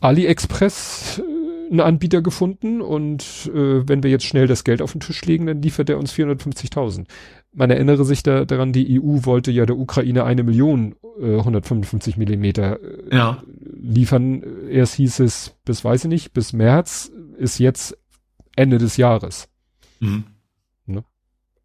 [0.00, 5.02] AliExpress äh, einen Anbieter gefunden und äh, wenn wir jetzt schnell das Geld auf den
[5.02, 7.04] Tisch legen, dann liefert er uns 450.000.
[7.52, 12.16] Man erinnere sich da, daran, die EU wollte ja der Ukraine eine Million äh, 155
[12.16, 13.42] Millimeter äh, ja.
[13.78, 14.42] liefern.
[14.70, 17.98] Erst hieß es bis, weiß ich nicht, bis März ist jetzt
[18.56, 19.50] Ende des Jahres.
[20.00, 20.24] Mhm.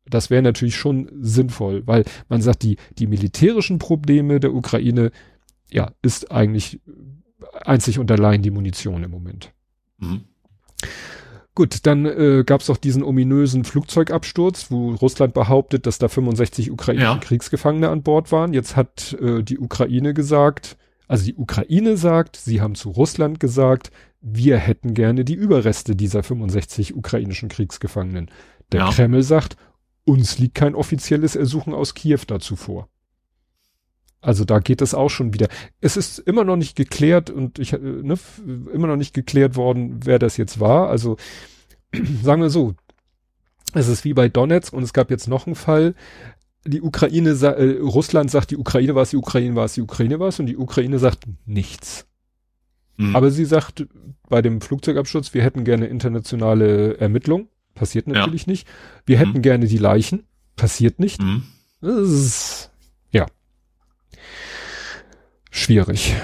[0.10, 5.12] Das wäre natürlich schon sinnvoll, weil man sagt, die, die militärischen Probleme der Ukraine,
[5.70, 6.80] ja, ist eigentlich
[7.66, 9.52] einzig und allein die Munition im Moment.
[9.98, 10.22] Mhm.
[11.56, 16.70] Gut, dann äh, gab es auch diesen ominösen Flugzeugabsturz, wo Russland behauptet, dass da 65
[16.70, 17.18] ukrainische ja.
[17.18, 18.54] Kriegsgefangene an Bord waren.
[18.54, 20.78] Jetzt hat äh, die Ukraine gesagt,
[21.08, 23.90] also die Ukraine sagt, sie haben zu Russland gesagt,
[24.22, 28.30] wir hätten gerne die Überreste dieser 65 ukrainischen Kriegsgefangenen.
[28.72, 28.92] Der ja.
[28.92, 29.58] Kreml sagt,
[30.08, 32.88] uns liegt kein offizielles Ersuchen aus Kiew dazu vor.
[34.22, 35.48] Also da geht es auch schon wieder.
[35.80, 38.18] Es ist immer noch nicht geklärt und ich äh, ne,
[38.74, 40.90] immer noch nicht geklärt worden, wer das jetzt war.
[40.90, 41.18] Also
[42.24, 42.74] sagen wir so,
[43.74, 45.94] es ist wie bei Donetsk und es gab jetzt noch einen Fall.
[46.66, 50.20] Die Ukraine, äh, Russland sagt, die Ukraine war es, die Ukraine war es, die Ukraine
[50.20, 52.08] war es und die Ukraine sagt nichts.
[52.98, 53.16] Mhm.
[53.16, 53.86] Aber sie sagt
[54.30, 57.50] bei dem Flugzeugabsturz, wir hätten gerne internationale Ermittlung.
[57.78, 58.52] Passiert natürlich ja.
[58.52, 58.68] nicht.
[59.06, 59.20] Wir mhm.
[59.20, 60.24] hätten gerne die Leichen.
[60.56, 61.22] Passiert nicht.
[61.22, 61.44] Mhm.
[61.82, 62.72] Ist,
[63.12, 63.28] ja.
[65.52, 66.16] Schwierig.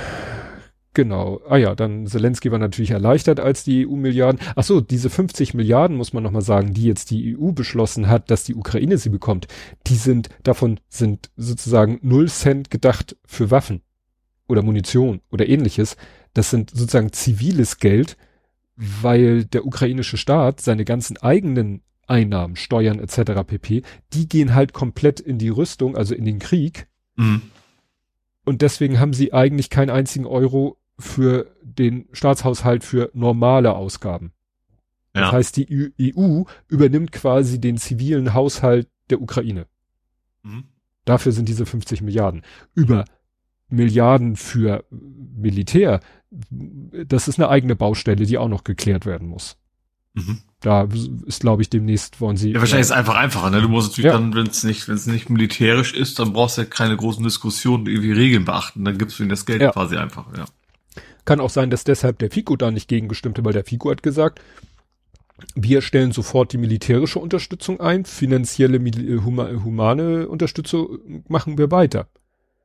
[0.95, 1.41] Genau.
[1.47, 4.39] Ah ja, dann Zelensky war natürlich erleichtert als die EU-Milliarden.
[4.55, 8.29] Ach so, diese 50 Milliarden muss man nochmal sagen, die jetzt die EU beschlossen hat,
[8.29, 9.47] dass die Ukraine sie bekommt.
[9.87, 13.81] Die sind, davon sind sozusagen null Cent gedacht für Waffen
[14.47, 15.97] oder Munition oder ähnliches.
[16.33, 18.17] Das sind sozusagen ziviles Geld,
[18.75, 23.43] weil der ukrainische Staat seine ganzen eigenen Einnahmen, Steuern etc.
[23.45, 26.87] pp, die gehen halt komplett in die Rüstung, also in den Krieg.
[27.15, 27.41] Mhm.
[28.45, 34.33] Und deswegen haben sie eigentlich keinen einzigen Euro für den Staatshaushalt für normale Ausgaben.
[35.15, 35.21] Ja.
[35.21, 39.67] Das heißt, die EU übernimmt quasi den zivilen Haushalt der Ukraine.
[40.43, 40.65] Mhm.
[41.05, 42.43] Dafür sind diese 50 Milliarden.
[42.73, 43.05] Über
[43.73, 44.85] Milliarden für
[45.35, 45.99] Militär,
[46.29, 49.57] das ist eine eigene Baustelle, die auch noch geklärt werden muss.
[50.13, 50.39] Mhm.
[50.59, 50.87] Da
[51.25, 52.51] ist, glaube ich, demnächst wollen sie.
[52.51, 53.61] Ja, wahrscheinlich ist es einfach einfacher, ne?
[53.61, 54.13] Du musst natürlich ja.
[54.13, 57.23] dann, wenn es nicht, wenn es nicht militärisch ist, dann brauchst du ja keine großen
[57.23, 58.85] Diskussionen, irgendwie Regeln beachten.
[58.85, 59.71] Dann gibst du ihnen das Geld ja.
[59.71, 60.45] quasi einfach, ja.
[61.25, 64.41] Kann auch sein, dass deshalb der FICO da nicht gegengestimmt weil der FICO hat gesagt,
[65.55, 72.07] wir stellen sofort die militärische Unterstützung ein, finanzielle, humane Unterstützung machen wir weiter.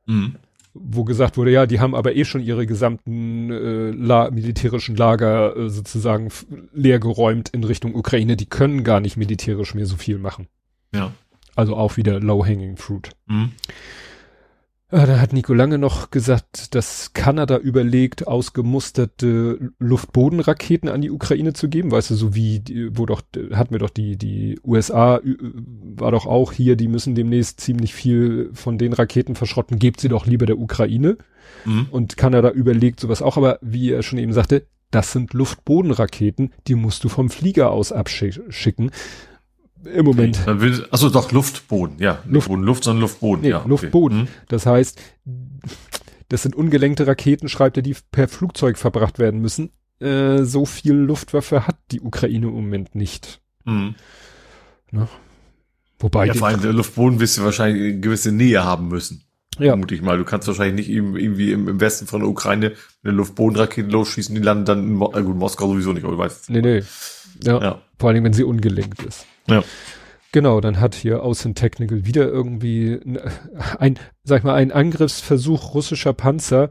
[0.05, 0.35] Mhm
[0.73, 5.55] wo gesagt wurde, ja, die haben aber eh schon ihre gesamten äh, la militärischen Lager
[5.55, 6.29] äh, sozusagen
[6.73, 8.35] leergeräumt in Richtung Ukraine.
[8.35, 10.47] Die können gar nicht militärisch mehr so viel machen.
[10.93, 11.11] Ja.
[11.55, 13.09] Also auch wieder low-hanging fruit.
[13.27, 13.51] Mhm.
[14.91, 21.53] Ja, da hat Nico Lange noch gesagt, dass Kanada überlegt, ausgemusterte Luftbodenraketen an die Ukraine
[21.53, 21.91] zu geben.
[21.91, 23.21] Weißt du, so wie, wo doch,
[23.53, 28.49] hatten wir doch die, die USA, war doch auch hier, die müssen demnächst ziemlich viel
[28.53, 31.17] von den Raketen verschrotten, gebt sie doch lieber der Ukraine.
[31.65, 31.87] Mhm.
[31.91, 36.73] Und Kanada überlegt sowas auch, aber wie er schon eben sagte, das sind Luftbodenraketen, die
[36.73, 38.89] musst du vom Flieger aus abschicken.
[39.83, 40.45] Im Moment.
[40.45, 42.21] Will, also doch Luftboden, ja.
[42.27, 43.41] Luft, Luft, Luft sondern Luftboden.
[43.43, 43.69] Nee, ja, okay.
[43.69, 44.21] Luftboden.
[44.21, 44.27] Mhm.
[44.49, 44.99] Das heißt,
[46.27, 49.71] das sind ungelenkte Raketen, schreibt er, die per Flugzeug verbracht werden müssen.
[49.99, 53.41] Äh, so viel Luftwaffe hat die Ukraine im Moment nicht.
[53.65, 53.95] Mhm.
[54.91, 55.07] Ne?
[55.99, 56.27] Wobei.
[56.27, 59.23] Ja, vor allem der Luftboden wirst du wahrscheinlich eine gewisse Nähe haben müssen.
[59.57, 59.71] Ja.
[59.71, 60.17] Vermute ich mal.
[60.17, 62.73] Du kannst wahrscheinlich nicht irgendwie im, Westen von der Ukraine
[63.03, 66.19] eine Luftbodenrakete losschießen, die landen dann in Mo äh gut, Moskau sowieso nicht, aber du
[66.19, 66.49] weißt.
[66.49, 66.83] Nee, nee.
[67.43, 67.61] Ja.
[67.61, 67.81] ja.
[67.97, 69.25] Vor allem, wenn sie ungelenkt ist.
[69.49, 69.63] Ja.
[70.31, 72.99] Genau, dann hat hier Außen Technical wieder irgendwie
[73.79, 76.69] ein, sag ich mal, ein Angriffsversuch russischer Panzer.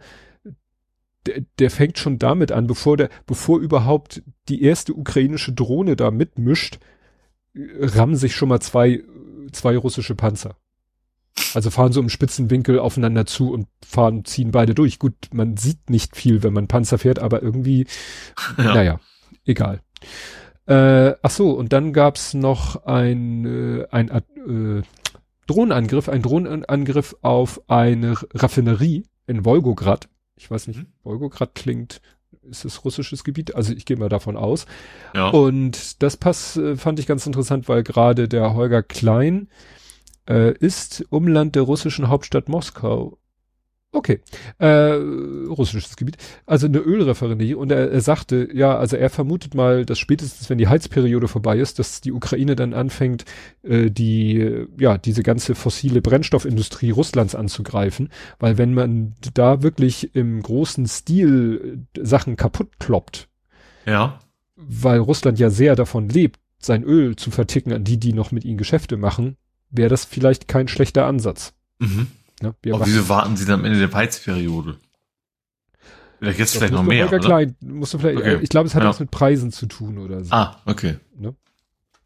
[1.26, 6.10] Der, der fängt schon damit an, bevor der, bevor überhaupt die erste ukrainische Drohne da
[6.10, 6.78] mitmischt,
[7.54, 9.02] rammen sich schon mal zwei,
[9.52, 10.56] zwei russische Panzer.
[11.54, 14.98] Also fahren so im spitzen Winkel aufeinander zu und fahren, ziehen beide durch.
[14.98, 17.86] Gut, man sieht nicht viel, wenn man Panzer fährt, aber irgendwie,
[18.56, 18.74] ja.
[18.74, 19.00] naja,
[19.44, 19.80] egal.
[20.68, 24.82] Äh, ach so, und dann gab's noch ein, äh, ein äh,
[25.46, 30.08] Drohnenangriff, ein Drohnenangriff auf eine Raffinerie in Wolgograd.
[30.36, 30.86] Ich weiß nicht, mhm.
[31.02, 32.02] Wolgograd klingt,
[32.42, 33.54] ist es russisches Gebiet?
[33.54, 34.66] Also ich gehe mal davon aus.
[35.14, 35.30] Ja.
[35.30, 39.48] Und das Pass äh, fand ich ganz interessant, weil gerade der Holger Klein
[40.28, 43.16] äh, ist Umland der russischen Hauptstadt Moskau
[43.90, 44.20] Okay,
[44.58, 46.18] äh, russisches Gebiet.
[46.44, 50.58] Also eine Ölreferendie und er, er sagte, ja, also er vermutet mal, dass spätestens, wenn
[50.58, 53.24] die Heizperiode vorbei ist, dass die Ukraine dann anfängt,
[53.62, 60.42] äh, die, ja, diese ganze fossile Brennstoffindustrie Russlands anzugreifen, weil wenn man da wirklich im
[60.42, 63.28] großen Stil Sachen kaputt kloppt,
[63.86, 64.18] ja,
[64.54, 68.44] weil Russland ja sehr davon lebt, sein Öl zu verticken an die, die noch mit
[68.44, 69.36] ihnen Geschäfte machen,
[69.70, 71.54] wäre das vielleicht kein schlechter Ansatz.
[71.78, 72.08] Mhm.
[72.42, 72.54] Ne?
[72.72, 74.78] Aber wieso warten sie dann am Ende der Peizperiode?
[76.18, 77.06] Vielleicht jetzt vielleicht noch mehr.
[77.06, 77.18] Oder?
[77.18, 78.38] Klein, musst du vielleicht, okay.
[78.42, 78.88] Ich glaube, es hat ja.
[78.88, 80.32] was mit Preisen zu tun oder so.
[80.32, 80.96] Ah, okay.
[81.16, 81.34] Ne?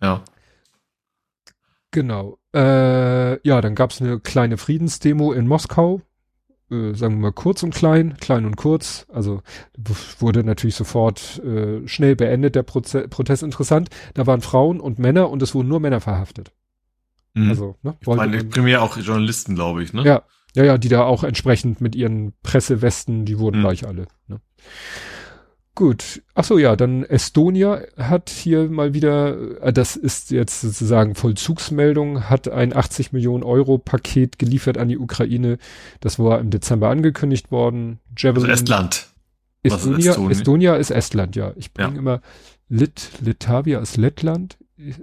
[0.02, 0.22] Ja.
[1.90, 2.38] Genau.
[2.54, 6.02] Äh, ja, dann gab es eine kleine Friedensdemo in Moskau.
[6.70, 9.06] Äh, sagen wir mal kurz und klein, klein und kurz.
[9.12, 9.42] Also
[10.18, 13.42] wurde natürlich sofort äh, schnell beendet, der Proze Protest.
[13.42, 16.52] Interessant, da waren Frauen und Männer und es wurden nur Männer verhaftet.
[17.34, 17.50] Mhm.
[17.50, 17.96] Also, ne?
[18.00, 20.04] Ich meine, primär auch Journalisten, glaube ich, ne?
[20.04, 20.22] Ja,
[20.54, 23.62] ja, ja, die da auch entsprechend mit ihren Pressewesten, die wurden mhm.
[23.62, 24.06] gleich alle.
[24.26, 24.40] Ne?
[25.74, 26.22] Gut.
[26.34, 32.28] Ach so, ja, dann Estonia hat hier mal wieder, äh, das ist jetzt sozusagen Vollzugsmeldung,
[32.28, 35.56] hat ein 80 Millionen Euro Paket geliefert an die Ukraine.
[36.00, 38.00] Das war im Dezember angekündigt worden.
[38.16, 38.50] Javelin.
[38.50, 39.08] Also Estland.
[39.62, 41.52] Estonia, ist Estonia ist Estland, ja.
[41.56, 41.98] Ich bringe ja.
[41.98, 42.20] immer
[42.68, 44.58] Lit, Litavia ist Lettland.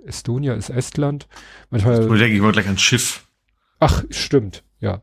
[0.05, 1.27] Estonia ist Estland.
[1.69, 2.01] Manchmal.
[2.01, 3.27] Ich denke ich mal gleich an Schiff.
[3.79, 5.01] Ach, stimmt, ja.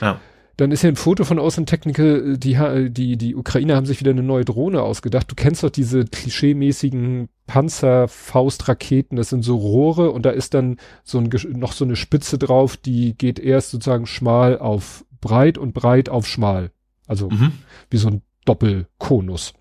[0.00, 0.20] Ja.
[0.56, 2.56] Dann ist hier ein Foto von Außen Technical, die,
[2.90, 5.30] die, die Ukrainer haben sich wieder eine neue Drohne ausgedacht.
[5.30, 11.18] Du kennst doch diese klischeemäßigen Panzerfaustraketen, das sind so Rohre und da ist dann so
[11.18, 16.08] ein, noch so eine Spitze drauf, die geht erst sozusagen schmal auf breit und breit
[16.08, 16.70] auf schmal.
[17.06, 17.52] Also mhm.
[17.90, 19.52] wie so ein Doppelkonus.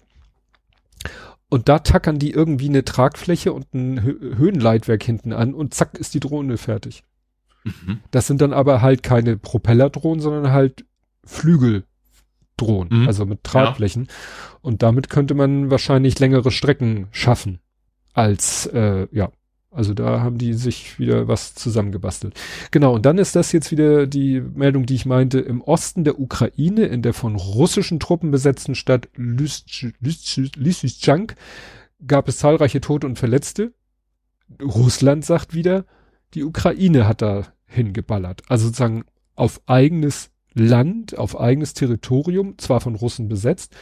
[1.49, 6.13] Und da tackern die irgendwie eine Tragfläche und ein Höhenleitwerk hinten an und zack ist
[6.13, 7.03] die Drohne fertig.
[7.63, 7.99] Mhm.
[8.11, 10.85] Das sind dann aber halt keine Propellerdrohnen, sondern halt
[11.23, 13.07] Flügeldrohnen, mhm.
[13.07, 14.05] also mit Tragflächen.
[14.05, 14.13] Ja.
[14.61, 17.59] Und damit könnte man wahrscheinlich längere Strecken schaffen
[18.13, 19.31] als, äh, ja,
[19.76, 22.34] also da haben die sich wieder was zusammengebastelt.
[22.71, 25.39] Genau, und dann ist das jetzt wieder die Meldung, die ich meinte.
[25.39, 31.36] Im Osten der Ukraine, in der von russischen Truppen besetzten Stadt Lysychansk,
[32.07, 33.73] gab es zahlreiche Tote und Verletzte.
[34.61, 35.86] Russland sagt wieder,
[36.34, 38.43] die Ukraine hat da hingeballert.
[38.47, 39.05] Also sozusagen
[39.36, 43.76] auf eigenes Land auf eigenes Territorium, zwar von Russen besetzt,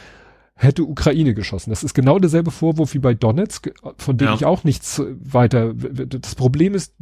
[0.56, 1.70] hätte Ukraine geschossen.
[1.70, 4.34] Das ist genau derselbe Vorwurf wie bei Donetsk, von dem ja.
[4.34, 5.74] ich auch nichts weiter.
[5.74, 6.94] Das Problem ist,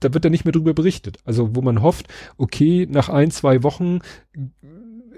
[0.00, 1.18] da wird ja nicht mehr drüber berichtet.
[1.24, 4.00] Also wo man hofft, okay, nach ein, zwei Wochen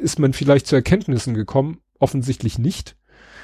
[0.00, 2.96] ist man vielleicht zu Erkenntnissen gekommen, offensichtlich nicht.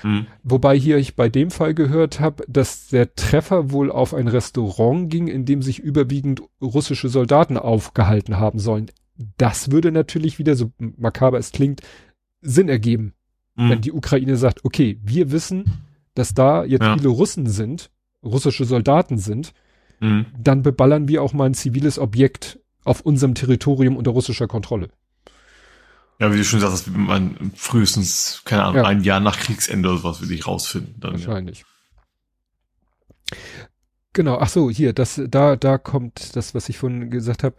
[0.03, 0.27] Mhm.
[0.43, 5.11] Wobei hier ich bei dem Fall gehört habe, dass der Treffer wohl auf ein Restaurant
[5.11, 8.91] ging, in dem sich überwiegend russische Soldaten aufgehalten haben sollen.
[9.39, 11.81] Das würde natürlich wieder, so makaber es klingt,
[12.41, 13.15] Sinn ergeben.
[13.57, 13.71] Mhm.
[13.71, 15.65] Wenn die Ukraine sagt, okay, wir wissen,
[16.15, 16.97] dass da jetzt ja.
[16.97, 17.91] viele Russen sind,
[18.23, 19.53] russische Soldaten sind,
[20.01, 20.27] mhm.
[20.39, 24.91] dann beballern wir auch mal ein ziviles Objekt auf unserem Territorium unter russischer Kontrolle.
[26.19, 28.85] Ja, wie du schon sagst, man frühestens, keine Ahnung, ja.
[28.85, 30.95] ein Jahr nach Kriegsende oder sowas will ich rausfinden.
[30.99, 31.61] Dann, Wahrscheinlich.
[33.31, 33.37] Ja.
[34.15, 37.57] Genau, ach so, hier, das, da, da kommt das, was ich vorhin gesagt habe.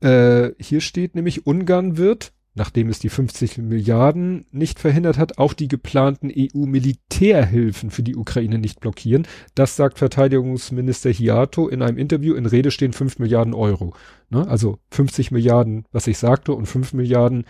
[0.00, 5.52] Äh, hier steht nämlich, Ungarn wird, nachdem es die 50 Milliarden nicht verhindert hat, auch
[5.52, 9.26] die geplanten EU-Militärhilfen für die Ukraine nicht blockieren.
[9.54, 12.34] Das sagt Verteidigungsminister Hiato in einem Interview.
[12.34, 13.94] In Rede stehen 5 Milliarden Euro.
[14.30, 14.46] Ne?
[14.48, 17.44] Also 50 Milliarden, was ich sagte, und 5 Milliarden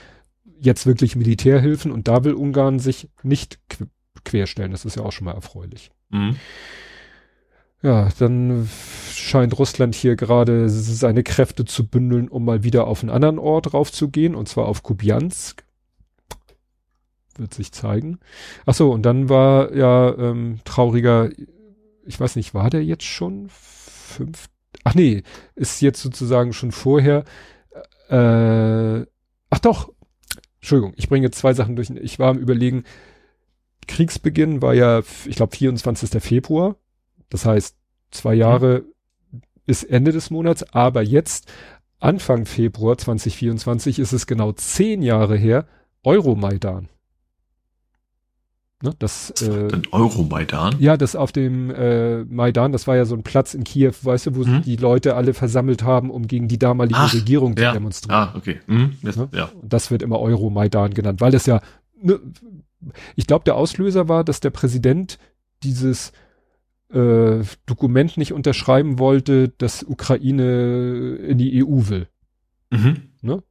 [0.61, 3.87] jetzt wirklich Militärhilfen und da will Ungarn sich nicht qu
[4.25, 4.73] querstellen.
[4.73, 5.91] Das ist ja auch schon mal erfreulich.
[6.11, 6.37] Mhm.
[7.83, 8.69] Ja, dann
[9.11, 13.73] scheint Russland hier gerade seine Kräfte zu bündeln, um mal wieder auf einen anderen Ort
[13.73, 15.65] raufzugehen, und zwar auf Kubiansk.
[17.37, 18.19] Wird sich zeigen.
[18.67, 21.31] Ach so, und dann war ja ähm, trauriger,
[22.05, 24.49] ich weiß nicht, war der jetzt schon fünf?
[24.85, 25.23] Ach nee,
[25.55, 27.25] ist jetzt sozusagen schon vorher.
[28.11, 29.07] Äh,
[29.49, 29.91] ach doch,
[30.61, 31.89] Entschuldigung, ich bringe jetzt zwei Sachen durch.
[31.89, 32.85] Ich war am überlegen,
[33.89, 36.23] Kriegsbeginn war ja, ich glaube, 24.
[36.23, 36.77] Februar.
[37.31, 37.77] Das heißt,
[38.11, 38.85] zwei Jahre
[39.33, 39.41] mhm.
[39.67, 41.51] ist Ende des Monats, aber jetzt,
[41.99, 45.67] Anfang Februar 2024, ist es genau zehn Jahre her,
[46.03, 46.89] Euromaidan.
[48.83, 50.77] Ne, das, äh, den Euromaidan?
[50.79, 54.27] Ja, das auf dem äh, Maidan, das war ja so ein Platz in Kiew, weißt
[54.27, 54.63] du, wo mhm.
[54.63, 57.69] die Leute alle versammelt haben, um gegen die damalige Ach, Regierung ja.
[57.69, 58.19] zu demonstrieren.
[58.19, 58.61] Ah, okay.
[58.67, 58.97] Mhm.
[59.03, 59.29] Das, ne?
[59.33, 59.51] ja.
[59.63, 61.61] das wird immer Euromaidan genannt, weil das ja,
[62.01, 62.21] ne,
[63.17, 65.19] ich glaube, der Auslöser war, dass der Präsident
[65.63, 66.13] dieses
[66.93, 72.09] äh, Dokument nicht unterschreiben wollte, dass Ukraine in die EU will.
[72.71, 73.11] Mhm.
[73.23, 73.43] Ne?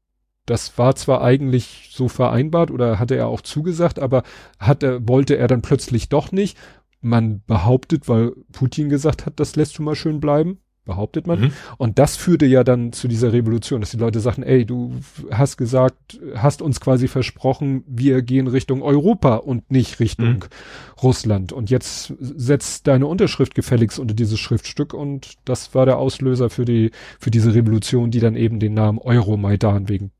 [0.45, 4.23] Das war zwar eigentlich so vereinbart oder hatte er auch zugesagt, aber
[4.57, 6.57] hatte, wollte er dann plötzlich doch nicht.
[7.01, 10.59] Man behauptet, weil Putin gesagt hat, das lässt du mal schön bleiben,
[10.89, 11.39] behauptet man.
[11.39, 11.51] Mhm.
[11.77, 14.95] Und das führte ja dann zu dieser Revolution, dass die Leute sagten, ey, du
[15.31, 21.01] hast gesagt, hast uns quasi versprochen, wir gehen Richtung Europa und nicht Richtung mhm.
[21.01, 21.53] Russland.
[21.53, 26.65] Und jetzt setzt deine Unterschrift gefälligst unter dieses Schriftstück und das war der Auslöser für
[26.65, 30.11] die, für diese Revolution, die dann eben den Namen Euromaidan wegen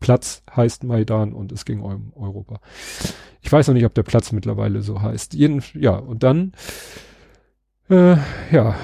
[0.00, 2.60] Platz heißt Maidan und es ging um Europa.
[3.40, 5.34] Ich weiß noch nicht, ob der Platz mittlerweile so heißt.
[5.34, 6.52] Jeden, ja, und dann,
[7.88, 8.16] äh,
[8.50, 8.74] ja,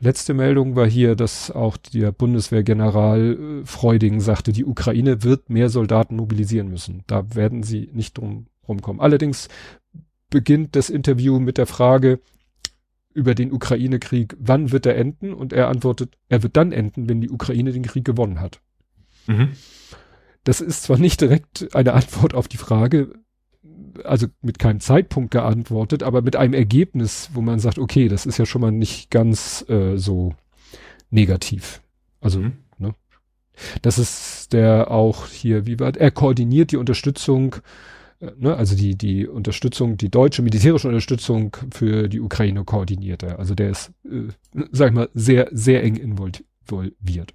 [0.00, 5.68] letzte Meldung war hier, dass auch der Bundeswehrgeneral äh, Freuding sagte, die Ukraine wird mehr
[5.68, 7.04] Soldaten mobilisieren müssen.
[7.06, 9.00] Da werden sie nicht drum rumkommen.
[9.00, 9.48] Allerdings
[10.30, 12.20] beginnt das Interview mit der Frage
[13.12, 15.34] über den Ukraine-Krieg, wann wird er enden?
[15.34, 18.60] Und er antwortet, er wird dann enden, wenn die Ukraine den Krieg gewonnen hat.
[19.26, 19.50] Mhm.
[20.44, 23.12] Das ist zwar nicht direkt eine Antwort auf die Frage,
[24.04, 28.38] also mit keinem Zeitpunkt geantwortet, aber mit einem Ergebnis, wo man sagt, okay, das ist
[28.38, 30.34] ja schon mal nicht ganz äh, so
[31.10, 31.82] negativ.
[32.20, 32.52] Also, mhm.
[32.78, 32.94] ne?
[33.82, 37.56] Das ist der auch hier, wie war, er koordiniert die Unterstützung,
[38.20, 43.38] äh, ne, also die, die Unterstützung, die deutsche militärische Unterstützung für die Ukraine koordiniert er.
[43.38, 44.28] Also der ist, äh,
[44.72, 47.32] sag ich mal, sehr, sehr eng involviert.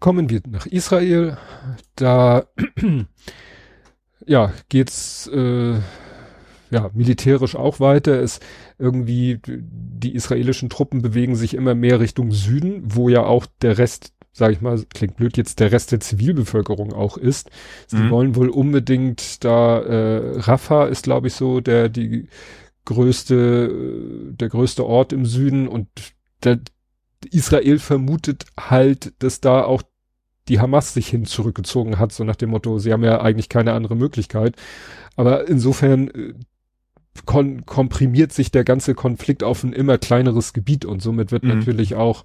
[0.00, 1.38] Kommen wir nach Israel.
[1.96, 2.46] Da
[4.26, 5.74] ja, geht's äh,
[6.70, 8.20] ja militärisch auch weiter.
[8.20, 8.40] Es
[8.78, 14.12] irgendwie die israelischen Truppen bewegen sich immer mehr Richtung Süden, wo ja auch der Rest,
[14.32, 17.50] sage ich mal, klingt blöd jetzt, der Rest der Zivilbevölkerung auch ist.
[17.86, 18.10] Sie mhm.
[18.10, 22.28] wollen wohl unbedingt da äh, Rafah ist, glaube ich, so der die
[22.84, 25.88] größte der größte Ort im Süden und
[26.42, 26.60] der,
[27.30, 29.82] Israel vermutet halt, dass da auch
[30.48, 33.72] die Hamas sich hin zurückgezogen hat, so nach dem Motto, sie haben ja eigentlich keine
[33.72, 34.56] andere Möglichkeit.
[35.16, 36.34] Aber insofern äh,
[37.26, 41.58] kon komprimiert sich der ganze Konflikt auf ein immer kleineres Gebiet und somit wird mhm.
[41.58, 42.24] natürlich auch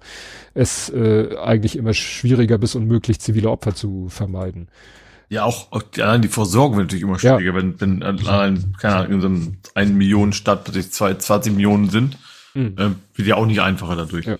[0.54, 4.68] es äh, eigentlich immer schwieriger bis unmöglich, zivile Opfer zu vermeiden.
[5.28, 7.54] Ja, auch, auch allein die Versorgung wird natürlich immer schwieriger, ja.
[7.54, 11.88] wenn, wenn allein, keine Ahnung, in so einem 1 Millionen Stadt plötzlich zwei, 20 Millionen
[11.88, 12.18] sind,
[12.54, 12.74] mhm.
[12.76, 14.26] äh, wird ja auch nicht einfacher dadurch.
[14.26, 14.38] Ja.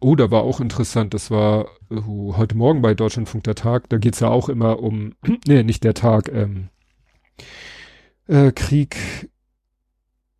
[0.00, 3.98] Oh, da war auch interessant, das war uh, heute Morgen bei Deutschlandfunk der Tag, da
[3.98, 5.14] geht's ja auch immer um,
[5.46, 6.68] nee, nicht der Tag, ähm,
[8.26, 8.96] äh, Krieg,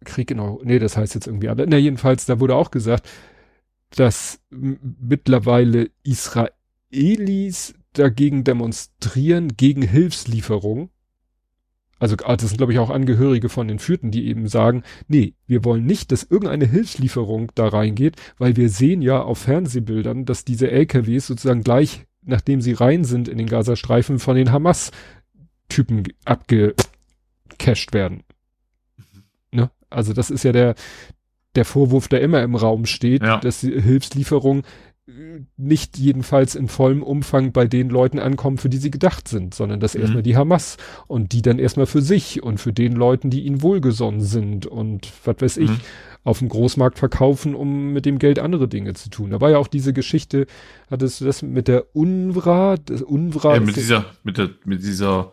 [0.05, 1.67] Krieg genau, nee, das heißt jetzt irgendwie alle.
[1.67, 3.09] Na, jedenfalls, da wurde auch gesagt,
[3.91, 10.91] dass mittlerweile Israelis dagegen demonstrieren, gegen Hilfslieferung
[12.01, 15.35] also ah, das sind glaube ich auch Angehörige von den Fürten, die eben sagen, nee,
[15.47, 20.45] wir wollen nicht, dass irgendeine Hilfslieferung da reingeht, weil wir sehen ja auf Fernsehbildern, dass
[20.45, 27.93] diese LKWs sozusagen gleich, nachdem sie rein sind in den Gazastreifen, von den Hamas-Typen abgecasht
[27.93, 28.25] werden.
[28.97, 29.23] Mhm.
[29.53, 29.71] Ne?
[29.91, 30.75] Also das ist ja der,
[31.55, 33.39] der Vorwurf, der immer im Raum steht, ja.
[33.39, 34.63] dass die Hilfslieferung
[35.57, 39.81] nicht jedenfalls in vollem Umfang bei den Leuten ankommen, für die sie gedacht sind, sondern
[39.81, 40.01] dass mhm.
[40.03, 43.63] erstmal die Hamas und die dann erstmal für sich und für den Leuten, die ihnen
[43.63, 45.81] wohlgesonnen sind und was weiß ich, mhm.
[46.25, 49.31] auf dem Großmarkt verkaufen, um mit dem Geld andere Dinge zu tun.
[49.31, 50.47] Da war ja auch diese Geschichte,
[50.91, 53.55] hattest du das mit der UNRWA, das UNRWA.
[53.55, 55.33] Ja, mit dieser, mit der, mit dieser,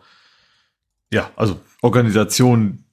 [1.12, 2.84] ja, also Organisation,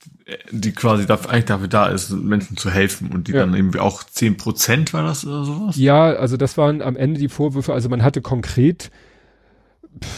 [0.51, 3.41] die quasi dafür, eigentlich dafür da ist, Menschen zu helfen und die ja.
[3.41, 5.77] dann irgendwie auch zehn Prozent war das oder sowas?
[5.77, 8.89] Ja, also das waren am Ende die Vorwürfe, also man hatte konkret,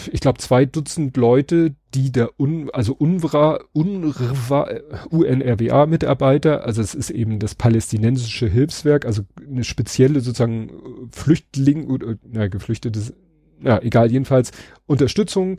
[0.10, 4.70] ich glaube, zwei Dutzend Leute, die der Un, also UNRWA, UNRWA,
[5.10, 10.72] UNRWA-Mitarbeiter, also es ist eben das palästinensische Hilfswerk, also eine spezielle sozusagen
[11.12, 13.14] Flüchtling oder, na, geflüchtetes,
[13.62, 14.52] ja, egal, jedenfalls
[14.86, 15.58] Unterstützung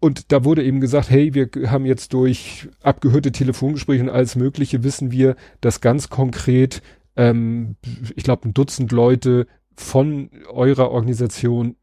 [0.00, 4.84] und da wurde eben gesagt, hey, wir haben jetzt durch abgehörte Telefongespräche und alles Mögliche
[4.84, 6.82] wissen wir, dass ganz konkret,
[7.16, 7.76] ähm,
[8.14, 11.76] ich glaube, ein Dutzend Leute von eurer Organisation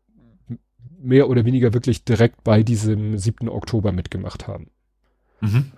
[0.97, 3.49] mehr oder weniger wirklich direkt bei diesem 7.
[3.49, 4.71] Oktober mitgemacht haben.
[5.41, 5.71] Mhm.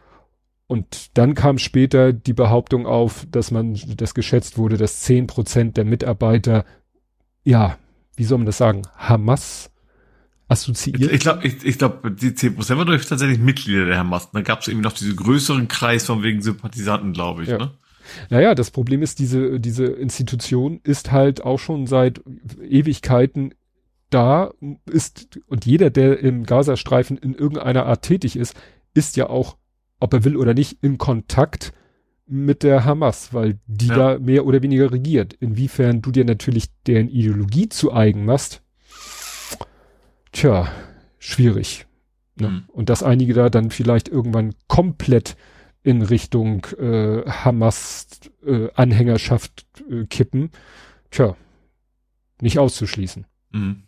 [0.68, 5.78] Und dann kam später die Behauptung auf, dass man, das geschätzt wurde, dass zehn Prozent
[5.78, 6.66] der Mitarbeiter,
[7.44, 7.78] ja,
[8.16, 9.72] wie soll man das sagen, Hamas
[10.48, 11.12] assoziiert.
[11.12, 14.32] Ich glaube, ich, ich glaub, die 10% waren tatsächlich Mitglieder der Hamas.
[14.32, 17.50] Dann gab es eben noch diesen größeren Kreis von wegen Sympathisanten, glaube ich.
[17.50, 17.58] Ja.
[17.58, 17.72] Ne?
[18.30, 22.22] Naja, das Problem ist, diese, diese Institution ist halt auch schon seit
[22.62, 23.54] Ewigkeiten
[24.10, 24.52] da,
[24.90, 28.56] ist, und jeder, der im Gazastreifen in irgendeiner Art tätig ist,
[28.94, 29.58] ist ja auch,
[30.00, 31.74] ob er will oder nicht, in Kontakt
[32.26, 33.96] mit der Hamas, weil die ja.
[33.96, 35.34] da mehr oder weniger regiert.
[35.34, 38.62] Inwiefern du dir natürlich deren Ideologie zu eigen machst,
[40.38, 40.72] tja,
[41.20, 41.86] schwierig.
[42.36, 42.50] Ne?
[42.50, 42.64] Mhm.
[42.68, 45.36] Und dass einige da dann vielleicht irgendwann komplett
[45.84, 50.52] in Richtung äh, Hamas-Anhängerschaft äh, äh, kippen,
[51.12, 51.36] tja,
[52.40, 53.26] nicht auszuschließen.
[53.52, 53.84] Mhm.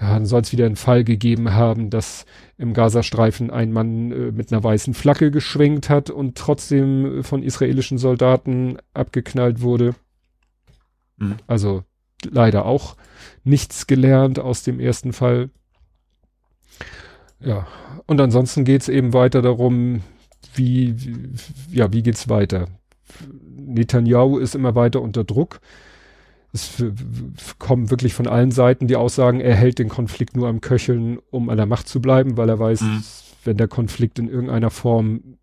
[0.00, 2.26] Ja, dann soll es wieder einen Fall gegeben haben, dass
[2.58, 7.98] im Gazastreifen ein Mann äh, mit einer weißen Flagge geschwenkt hat und trotzdem von israelischen
[7.98, 9.94] Soldaten abgeknallt wurde.
[11.16, 11.36] Mhm.
[11.46, 11.84] Also
[12.30, 12.96] leider auch
[13.44, 15.50] nichts gelernt aus dem ersten Fall.
[17.40, 17.66] Ja,
[18.06, 20.00] und ansonsten geht's eben weiter darum,
[20.54, 22.68] wie, wie ja, wie geht's weiter?
[23.56, 25.60] Netanyahu ist immer weiter unter Druck.
[26.52, 26.84] Es
[27.58, 31.50] kommen wirklich von allen Seiten die Aussagen, er hält den Konflikt nur am Köcheln, um
[31.50, 33.02] an der Macht zu bleiben, weil er weiß, mhm.
[33.44, 35.36] wenn der Konflikt in irgendeiner Form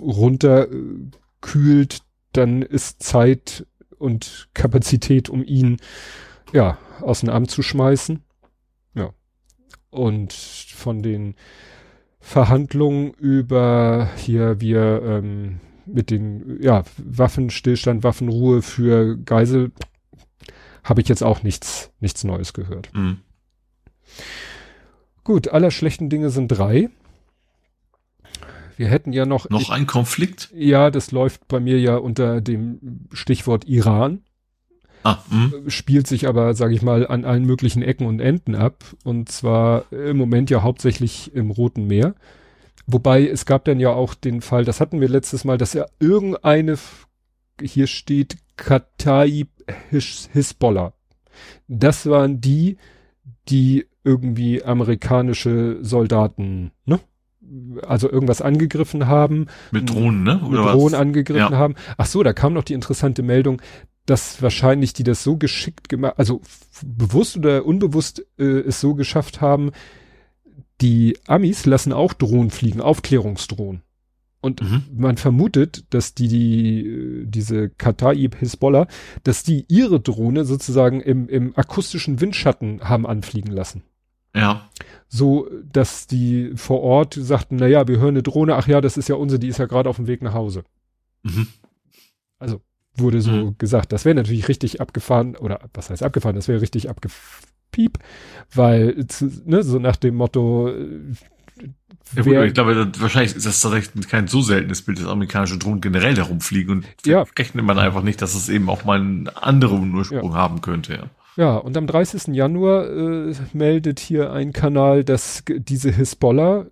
[0.00, 1.98] runterkühlt,
[2.32, 3.66] dann ist Zeit
[4.04, 5.78] und Kapazität, um ihn
[6.52, 8.22] ja, aus dem Amt zu schmeißen.
[8.94, 9.10] Ja.
[9.90, 11.34] Und von den
[12.20, 19.72] Verhandlungen über hier wir ähm, mit den ja, Waffenstillstand, Waffenruhe für Geisel
[20.84, 22.90] habe ich jetzt auch nichts, nichts Neues gehört.
[22.94, 23.20] Mhm.
[25.24, 26.90] Gut, aller schlechten Dinge sind drei.
[28.76, 29.48] Wir hätten ja noch.
[29.50, 30.50] Noch ein Konflikt?
[30.54, 34.22] Ja, das läuft bei mir ja unter dem Stichwort Iran.
[35.04, 35.68] Ah, hm.
[35.68, 38.84] spielt sich aber, sage ich mal, an allen möglichen Ecken und Enden ab.
[39.04, 42.14] Und zwar im Moment ja hauptsächlich im Roten Meer.
[42.86, 45.86] Wobei es gab dann ja auch den Fall, das hatten wir letztes Mal, dass ja
[46.00, 46.78] irgendeine,
[47.60, 49.48] hier steht Kataib
[49.90, 50.94] Hisbollah.
[51.68, 52.78] Das waren die,
[53.48, 57.00] die irgendwie amerikanische Soldaten, ne?
[57.86, 59.46] Also irgendwas angegriffen haben.
[59.70, 60.40] Mit Drohnen, ne?
[60.40, 61.00] Oder mit Drohnen was?
[61.00, 61.58] angegriffen ja.
[61.58, 61.74] haben.
[61.96, 63.60] Ach so, da kam noch die interessante Meldung,
[64.06, 66.40] dass wahrscheinlich die das so geschickt gemacht, also
[66.84, 69.70] bewusst oder unbewusst äh, es so geschafft haben,
[70.80, 73.82] die Amis lassen auch Drohnen fliegen, Aufklärungsdrohnen.
[74.40, 74.82] Und mhm.
[74.94, 78.88] man vermutet, dass die, die äh, diese Kataib Hisbollah,
[79.22, 83.84] dass die ihre Drohne sozusagen im, im akustischen Windschatten haben anfliegen lassen.
[84.34, 84.68] Ja.
[85.08, 88.96] So, dass die vor Ort sagten, na ja, wir hören eine Drohne, ach ja, das
[88.96, 90.64] ist ja unsere, die ist ja gerade auf dem Weg nach Hause.
[91.22, 91.46] Mhm.
[92.38, 92.60] Also
[92.96, 93.58] wurde so mhm.
[93.58, 93.92] gesagt.
[93.92, 97.98] Das wäre natürlich richtig abgefahren, oder was heißt abgefahren, das wäre richtig abgepiep,
[98.52, 99.06] weil,
[99.44, 100.72] ne, so nach dem Motto,
[102.16, 105.80] ja, gut, ich glaube, wahrscheinlich ist das tatsächlich kein so seltenes Bild, dass amerikanische Drohnen
[105.80, 107.24] generell herumfliegen und ja.
[107.38, 110.36] rechnet man einfach nicht, dass es eben auch mal einen anderen Ursprung ja.
[110.36, 110.94] haben könnte.
[110.94, 111.10] Ja.
[111.36, 112.34] Ja, und am 30.
[112.34, 116.66] Januar äh, meldet hier ein Kanal, dass diese Hisbollah,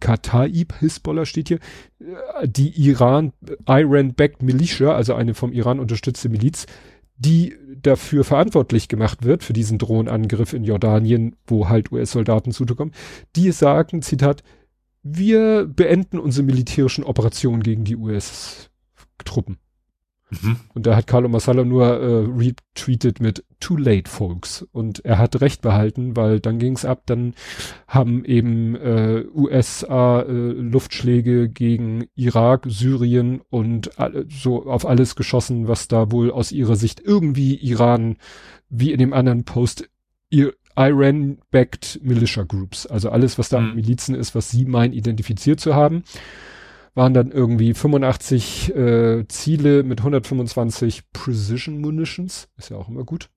[0.00, 1.58] Kataib Hisbollah steht hier,
[2.00, 3.32] äh, die Iran,
[3.66, 6.66] Iran-backed Militia, also eine vom Iran unterstützte Miliz,
[7.16, 12.92] die dafür verantwortlich gemacht wird, für diesen Drohnenangriff in Jordanien, wo halt US-Soldaten zukommen,
[13.34, 14.44] die sagen, Zitat,
[15.02, 19.58] wir beenden unsere militärischen Operationen gegen die US-Truppen.
[20.30, 20.56] Mhm.
[20.74, 24.66] Und da hat Carlo Massala nur äh, retweetet mit Too late, folks.
[24.72, 27.34] Und er hat recht behalten, weil dann ging's ab, dann
[27.86, 35.66] haben eben äh, USA äh, Luftschläge gegen Irak, Syrien und alle, so auf alles geschossen,
[35.66, 38.16] was da wohl aus ihrer Sicht irgendwie Iran,
[38.68, 39.88] wie in dem anderen Post,
[40.76, 42.86] Iran-backed Militia Groups.
[42.86, 43.74] Also alles, was da mhm.
[43.74, 46.04] Milizen ist, was sie meinen, identifiziert zu haben
[46.98, 52.48] waren dann irgendwie 85 äh, Ziele mit 125 Precision Munitions.
[52.56, 53.30] Ist ja auch immer gut.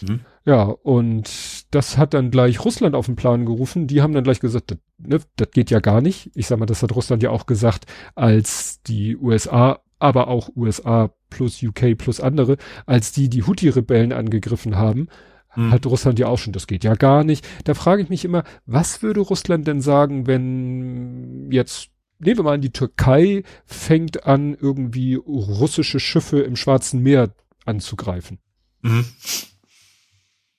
[0.00, 0.20] Mhm.
[0.44, 1.28] Ja, und
[1.74, 3.88] das hat dann gleich Russland auf den Plan gerufen.
[3.88, 6.30] Die haben dann gleich gesagt, das, ne, das geht ja gar nicht.
[6.36, 11.10] Ich sag mal, das hat Russland ja auch gesagt, als die USA, aber auch USA
[11.30, 15.08] plus UK plus andere, als die die Houthi-Rebellen angegriffen haben,
[15.48, 15.72] hm.
[15.72, 17.44] hat Russland ja auch schon, das geht ja gar nicht.
[17.64, 21.90] Da frage ich mich immer, was würde Russland denn sagen, wenn jetzt
[22.20, 28.38] nehmen wir mal an, die Türkei fängt an, irgendwie russische Schiffe im Schwarzen Meer anzugreifen.
[28.82, 29.04] Mhm.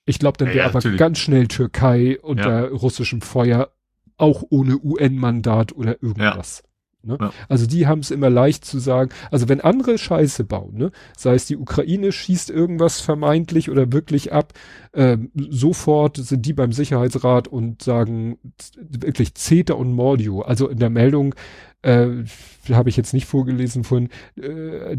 [0.05, 0.99] Ich glaube, dann wäre ja, aber natürlich.
[0.99, 2.75] ganz schnell Türkei unter ja.
[2.75, 3.71] russischem Feuer,
[4.17, 6.63] auch ohne UN-Mandat oder irgendwas.
[7.03, 7.17] Ne?
[7.19, 7.31] Ja.
[7.49, 9.11] Also die haben es immer leicht zu sagen.
[9.31, 14.33] Also wenn andere Scheiße bauen, ne, sei es die Ukraine schießt irgendwas vermeintlich oder wirklich
[14.33, 14.53] ab,
[14.93, 18.37] äh, sofort sind die beim Sicherheitsrat und sagen
[18.77, 20.41] wirklich CETA und Mordio.
[20.41, 21.35] Also in der Meldung
[21.81, 22.23] äh,
[22.69, 24.97] habe ich jetzt nicht vorgelesen von, äh,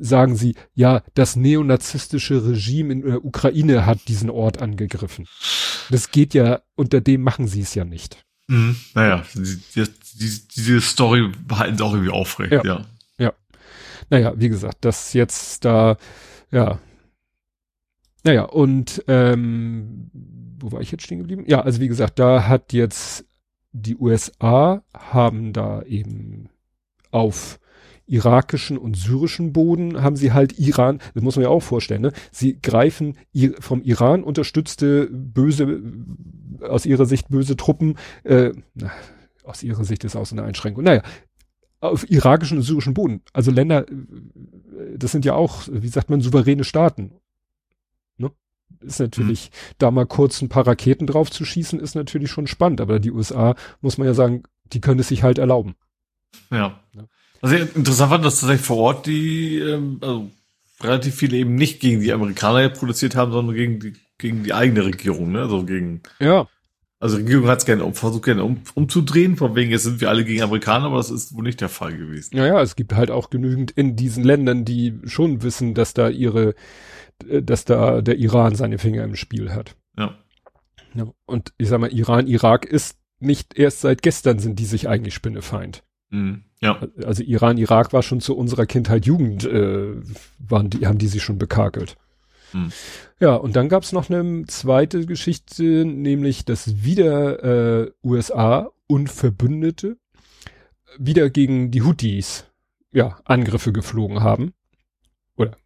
[0.00, 5.26] sagen sie, ja, das neonazistische Regime in der Ukraine hat diesen Ort angegriffen.
[5.90, 8.24] Das geht ja, unter dem machen sie es ja nicht.
[8.48, 8.76] Mhm.
[8.94, 12.62] Naja, die, die, diese Story behalten sie auch irgendwie aufrecht, ja.
[12.64, 12.86] ja.
[13.18, 13.32] Ja.
[14.10, 15.96] Naja, wie gesagt, das jetzt da,
[16.50, 16.78] ja.
[18.24, 20.10] Naja, und ähm,
[20.58, 21.44] wo war ich jetzt stehen geblieben?
[21.46, 23.24] Ja, also wie gesagt, da hat jetzt
[23.72, 26.48] die USA haben da eben
[27.10, 27.58] auf
[28.12, 32.12] irakischen und syrischen Boden haben sie halt Iran, das muss man ja auch vorstellen, ne?
[32.30, 33.16] Sie greifen
[33.58, 35.80] vom Iran unterstützte böse,
[36.68, 38.52] aus ihrer Sicht böse Truppen, äh,
[39.44, 40.84] aus ihrer Sicht ist auch so eine Einschränkung.
[40.84, 41.02] Naja,
[41.80, 43.22] auf irakischen und syrischen Boden.
[43.32, 43.94] Also Länder, äh,
[44.98, 47.12] das sind ja auch, wie sagt man, souveräne Staaten.
[48.18, 48.30] Ne?
[48.80, 49.74] Ist natürlich, mhm.
[49.78, 52.82] da mal kurz ein paar Raketen drauf zu schießen, ist natürlich schon spannend.
[52.82, 55.76] Aber die USA, muss man ja sagen, die können es sich halt erlauben.
[56.50, 56.78] Ja.
[56.94, 57.04] ja.
[57.42, 60.30] Also interessant war, dass tatsächlich vor Ort die, ähm, also
[60.80, 64.84] relativ viele eben nicht gegen die Amerikaner produziert haben, sondern gegen die, gegen die eigene
[64.84, 65.42] Regierung, ne?
[65.42, 66.02] Also gegen.
[66.20, 66.48] Ja.
[67.00, 70.00] Also die Regierung hat es gerne um, versucht gerne um, umzudrehen, von wegen jetzt sind
[70.00, 72.36] wir alle gegen Amerikaner, aber das ist wohl nicht der Fall gewesen.
[72.36, 76.08] Ja, ja, es gibt halt auch genügend in diesen Ländern, die schon wissen, dass da
[76.08, 76.54] ihre,
[77.18, 79.74] dass da der Iran seine Finger im Spiel hat.
[79.98, 80.16] Ja.
[80.94, 84.88] ja und ich sag mal, Iran, Irak ist nicht erst seit gestern sind die sich
[84.88, 85.82] eigentlich Spinnefeind.
[86.12, 86.44] Mhm.
[86.60, 86.80] Ja.
[87.04, 89.96] Also Iran, Irak war schon zu unserer Kindheit Jugend, äh,
[90.38, 91.96] waren die, haben die sich schon bekakelt.
[92.52, 92.70] Hm.
[93.18, 99.96] Ja, und dann gab's noch eine zweite Geschichte, nämlich dass wieder äh, USA und Verbündete
[100.98, 102.44] wieder gegen die Houthis
[102.92, 104.52] ja, Angriffe geflogen haben.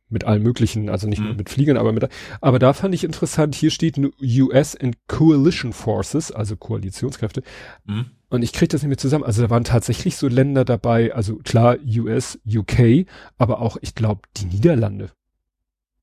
[0.09, 1.27] Mit allen möglichen, also nicht hm.
[1.27, 2.09] nur mit Fliegern, aber mit,
[2.41, 7.43] aber da fand ich interessant, hier steht US and Coalition Forces, also Koalitionskräfte.
[7.87, 8.07] Hm.
[8.28, 9.24] Und ich kriege das nicht mehr zusammen.
[9.24, 13.07] Also da waren tatsächlich so Länder dabei, also klar US, UK,
[13.37, 15.11] aber auch, ich glaube, die Niederlande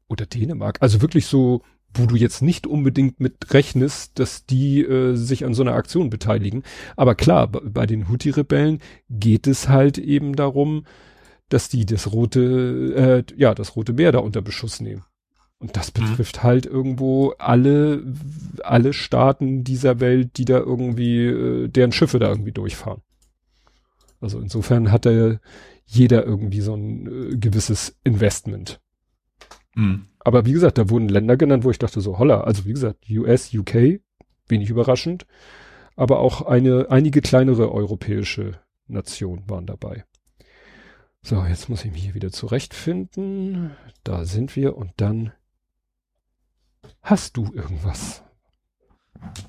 [0.08, 0.78] oder Dänemark.
[0.82, 1.62] Also wirklich so,
[1.94, 6.10] wo du jetzt nicht unbedingt mit rechnest, dass die äh, sich an so einer Aktion
[6.10, 6.64] beteiligen.
[6.96, 10.86] Aber klar, bei den Houthi-Rebellen geht es halt eben darum,
[11.54, 15.04] dass die das rote, äh, ja, das rote Meer da unter Beschuss nehmen.
[15.60, 16.02] Und das mhm.
[16.02, 16.44] betrifft mhm.
[16.44, 18.04] halt irgendwo alle,
[18.64, 23.02] alle Staaten dieser Welt, die da irgendwie, äh, deren Schiffe da irgendwie durchfahren.
[24.20, 25.38] Also insofern hat da
[25.86, 28.82] jeder irgendwie so ein äh, gewisses Investment.
[29.76, 30.08] Mhm.
[30.20, 33.06] Aber wie gesagt, da wurden Länder genannt, wo ich dachte so, holla, also wie gesagt,
[33.12, 34.00] US, UK,
[34.48, 35.28] wenig überraschend,
[35.96, 40.04] aber auch eine, einige kleinere europäische Nationen waren dabei.
[41.24, 43.72] So, jetzt muss ich mich hier wieder zurechtfinden.
[44.04, 45.32] Da sind wir und dann
[47.02, 48.24] hast du irgendwas.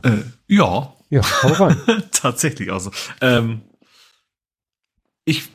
[0.05, 0.95] Äh, ja.
[1.11, 1.77] Ja, hau rein.
[2.13, 2.93] Tatsächlich also.
[3.21, 3.63] Ähm,
[5.25, 5.49] ich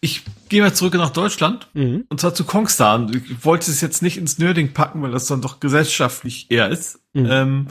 [0.00, 2.04] ich gehe mal zurück nach Deutschland mhm.
[2.08, 3.10] und zwar zu Kongstar.
[3.10, 7.00] Ich wollte es jetzt nicht ins Nerding packen, weil das dann doch gesellschaftlich eher ist.
[7.12, 7.26] Mhm.
[7.30, 7.66] Ähm,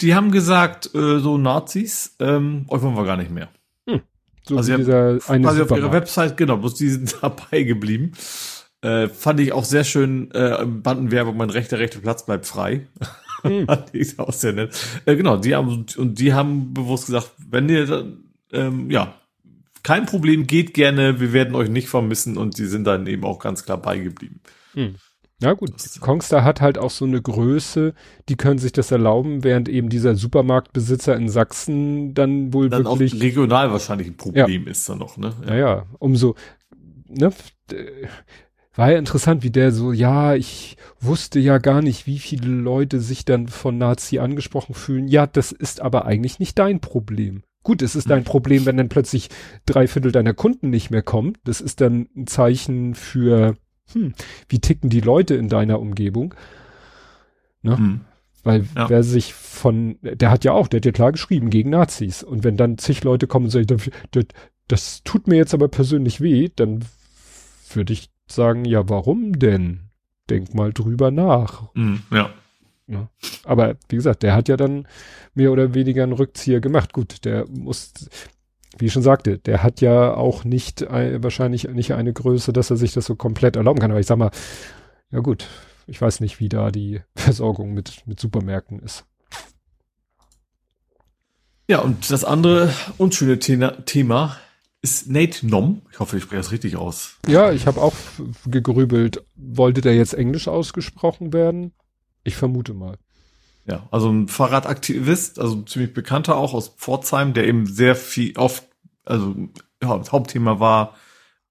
[0.00, 3.48] die haben gesagt, äh, so Nazis, ähm, euch wollen wir gar nicht mehr.
[4.44, 8.12] So also dieser eine quasi auf ihrer Website, genau, bloß die sind dabei geblieben.
[8.80, 12.88] Äh, fand ich auch sehr schön, äh, Bandenwerbung, mein rechter, rechter Platz bleibt frei.
[13.42, 13.66] Hm.
[13.92, 14.76] die ist auch sehr nett.
[15.06, 19.14] Äh, genau, die haben, und die haben bewusst gesagt, wenn ihr dann, ähm, ja,
[19.84, 23.38] kein Problem, geht gerne, wir werden euch nicht vermissen und die sind dann eben auch
[23.38, 24.40] ganz klar beigeblieben.
[24.74, 24.96] Hm.
[25.42, 27.94] Ja gut, Kongstar hat halt auch so eine Größe,
[28.28, 33.14] die können sich das erlauben, während eben dieser Supermarktbesitzer in Sachsen dann wohl dann wirklich...
[33.14, 34.70] Auch regional wahrscheinlich ein Problem ja.
[34.70, 35.34] ist da noch, ne?
[35.42, 36.36] Ja, naja, umso,
[37.08, 37.32] ne,
[38.74, 43.00] war ja interessant, wie der so, ja, ich wusste ja gar nicht, wie viele Leute
[43.00, 45.08] sich dann von Nazi angesprochen fühlen.
[45.08, 47.42] Ja, das ist aber eigentlich nicht dein Problem.
[47.64, 49.28] Gut, es ist dein Problem, wenn dann plötzlich
[49.66, 51.34] drei Viertel deiner Kunden nicht mehr kommen.
[51.44, 53.56] Das ist dann ein Zeichen für,
[53.92, 54.14] hm,
[54.48, 56.34] wie ticken die Leute in deiner Umgebung.
[57.62, 57.76] Ne?
[57.76, 58.00] Hm.
[58.44, 58.88] Weil ja.
[58.88, 62.22] wer sich von, der hat ja auch, der hat ja klar geschrieben, gegen Nazis.
[62.22, 63.66] Und wenn dann zig Leute kommen und sagen,
[64.10, 64.24] das,
[64.66, 66.84] das tut mir jetzt aber persönlich weh, dann
[67.72, 69.90] würde ich sagen, ja, warum denn?
[70.28, 71.74] Denk mal drüber nach.
[71.74, 72.30] Hm, ja.
[72.88, 73.08] Ja.
[73.44, 74.86] Aber wie gesagt, der hat ja dann
[75.34, 76.92] mehr oder weniger einen Rückzieher gemacht.
[76.92, 77.92] Gut, der muss,
[78.78, 82.70] wie ich schon sagte, der hat ja auch nicht ein, wahrscheinlich nicht eine Größe, dass
[82.70, 83.90] er sich das so komplett erlauben kann.
[83.90, 84.30] Aber ich sag mal,
[85.10, 85.46] ja gut,
[85.86, 89.04] ich weiß nicht, wie da die Versorgung mit, mit Supermärkten ist.
[91.68, 94.36] Ja, und das andere unschöne Thema
[94.82, 95.82] ist Nate Nom.
[95.92, 97.16] Ich hoffe, ich spreche das richtig aus.
[97.28, 97.94] Ja, ich habe auch
[98.46, 99.24] gegrübelt.
[99.36, 101.72] Wollte der jetzt Englisch ausgesprochen werden?
[102.24, 102.98] Ich vermute mal.
[103.64, 108.64] Ja, also ein Fahrradaktivist, also ziemlich bekannter auch aus Pforzheim, der eben sehr viel oft,
[109.04, 109.34] also
[109.82, 110.96] ja, das Hauptthema war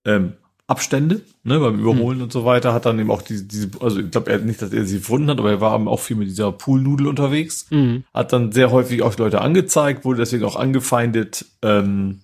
[0.03, 0.33] ähm,
[0.67, 2.23] Abstände, ne, beim Überholen mhm.
[2.25, 4.71] und so weiter, hat dann eben auch diese, diese also ich glaube, er nicht, dass
[4.71, 8.03] er sie gefunden hat, aber er war eben auch viel mit dieser Poolnudel unterwegs, mhm.
[8.13, 12.21] hat dann sehr häufig auch Leute angezeigt, wurde deswegen auch angefeindet, ähm,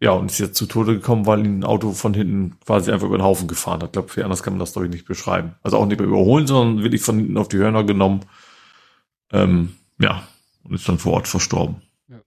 [0.00, 3.06] ja, und ist jetzt zu Tode gekommen, weil ihn ein Auto von hinten quasi einfach
[3.06, 3.88] über den Haufen gefahren hat.
[3.88, 5.54] Ich glaube, anders kann man das doch nicht beschreiben.
[5.62, 8.20] Also auch nicht mehr überholen, sondern wirklich von hinten auf die Hörner genommen.
[9.42, 10.26] Ähm, ja,
[10.64, 11.82] und ist dann vor Ort verstorben.
[12.08, 12.20] Ja.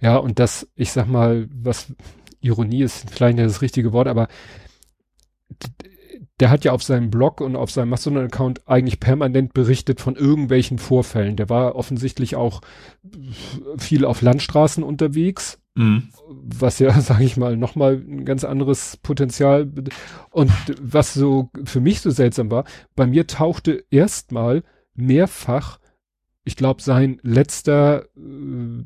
[0.00, 1.92] ja, und das, ich sag mal, was
[2.40, 4.28] Ironie ist vielleicht nicht das richtige Wort, aber
[6.40, 10.78] der hat ja auf seinem Blog und auf seinem Mastodon-Account eigentlich permanent berichtet von irgendwelchen
[10.78, 11.36] Vorfällen.
[11.36, 12.60] Der war offensichtlich auch
[13.78, 16.08] viel auf Landstraßen unterwegs Mhm.
[16.28, 19.70] Was ja, sage ich mal, nochmal ein ganz anderes Potenzial.
[20.30, 22.64] Und was so für mich so seltsam war,
[22.96, 24.62] bei mir tauchte erstmal
[24.94, 25.78] mehrfach,
[26.44, 28.20] ich glaube, sein letzter äh,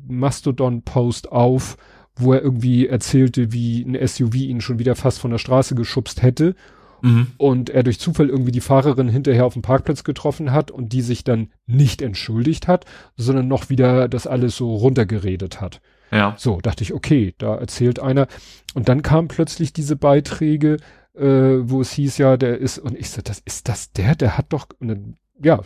[0.07, 1.77] Mastodon-Post auf,
[2.15, 6.21] wo er irgendwie erzählte, wie ein SUV ihn schon wieder fast von der Straße geschubst
[6.21, 6.55] hätte.
[7.01, 7.27] Mhm.
[7.37, 11.01] Und er durch Zufall irgendwie die Fahrerin hinterher auf dem Parkplatz getroffen hat und die
[11.01, 15.81] sich dann nicht entschuldigt hat, sondern noch wieder das alles so runtergeredet hat.
[16.11, 16.35] Ja.
[16.37, 18.27] So, dachte ich, okay, da erzählt einer.
[18.73, 20.77] Und dann kamen plötzlich diese Beiträge,
[21.15, 24.37] äh, wo es hieß ja, der ist, und ich so, das ist das der, der
[24.37, 25.61] hat doch, dann, ja,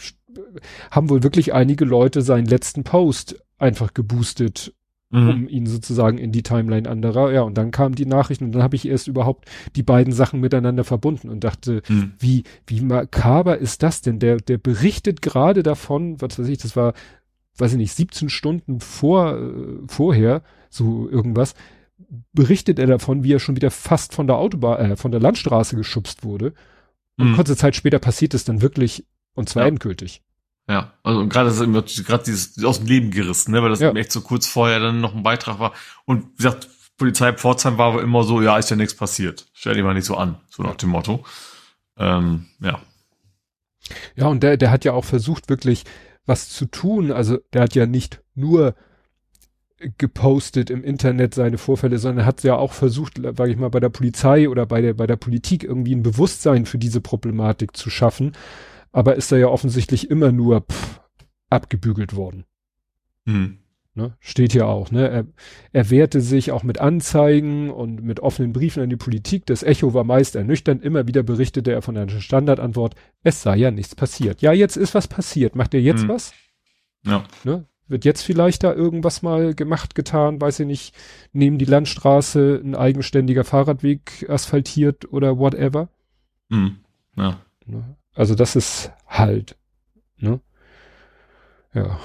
[0.92, 4.74] haben wohl wirklich einige Leute seinen letzten Post einfach geboostet,
[5.10, 5.30] mhm.
[5.30, 7.32] um ihn sozusagen in die Timeline anderer.
[7.32, 10.40] Ja, und dann kamen die Nachrichten und dann habe ich erst überhaupt die beiden Sachen
[10.40, 12.14] miteinander verbunden und dachte, mhm.
[12.20, 14.20] wie, wie makaber ist das denn?
[14.20, 16.94] Der, der berichtet gerade davon, was weiß ich, das war
[17.58, 21.54] weiß ich nicht, 17 Stunden vor, äh, vorher, so irgendwas,
[22.34, 25.76] berichtet er davon, wie er schon wieder fast von der Autobahn, äh, von der Landstraße
[25.76, 26.54] geschubst wurde.
[27.18, 27.36] Und mhm.
[27.36, 29.06] kurze Zeit später passiert es dann wirklich
[29.36, 29.70] und zwar ja.
[29.70, 30.22] endgültig.
[30.70, 33.92] Ja, also gerade das ist gerade dieses aus dem Leben gerissen, ne, weil das ja.
[33.92, 35.74] echt so kurz vorher dann noch ein Beitrag war.
[36.06, 39.48] Und wie gesagt, Polizei Pforzheim war aber immer so, ja, ist ja nichts passiert.
[39.54, 41.26] Stell dich mal nicht so an, so nach dem Motto.
[41.98, 42.80] Ähm, ja.
[44.16, 45.84] Ja, und der, der hat ja auch versucht, wirklich
[46.26, 47.12] was zu tun.
[47.12, 48.76] Also der hat ja nicht nur
[49.98, 53.90] gepostet im Internet seine Vorfälle, sondern hat ja auch versucht, sage ich mal, bei der
[53.90, 58.32] Polizei oder bei der bei der Politik irgendwie ein Bewusstsein für diese Problematik zu schaffen.
[58.94, 61.02] Aber ist da ja offensichtlich immer nur pff,
[61.50, 62.46] abgebügelt worden.
[63.26, 63.58] Mhm.
[63.96, 64.16] Ne?
[64.20, 65.08] Steht ja auch, ne?
[65.08, 65.26] Er,
[65.72, 69.46] er wehrte sich auch mit Anzeigen und mit offenen Briefen an die Politik.
[69.46, 70.84] Das Echo war meist ernüchternd.
[70.84, 74.42] Immer wieder berichtete er von einer Standardantwort, es sei ja nichts passiert.
[74.42, 75.56] Ja, jetzt ist was passiert.
[75.56, 76.10] Macht er jetzt hm.
[76.10, 76.34] was?
[77.06, 77.26] Ja.
[77.44, 77.66] Ne?
[77.88, 80.96] wird jetzt vielleicht da irgendwas mal gemacht, getan, weiß ich nicht,
[81.32, 85.90] neben die Landstraße ein eigenständiger Fahrradweg asphaltiert oder whatever.
[86.50, 86.78] Mhm.
[87.16, 87.42] Ja.
[87.66, 87.96] Ne?
[88.14, 89.58] Also das ist halt,
[90.18, 90.40] ne?
[91.74, 92.00] Ja,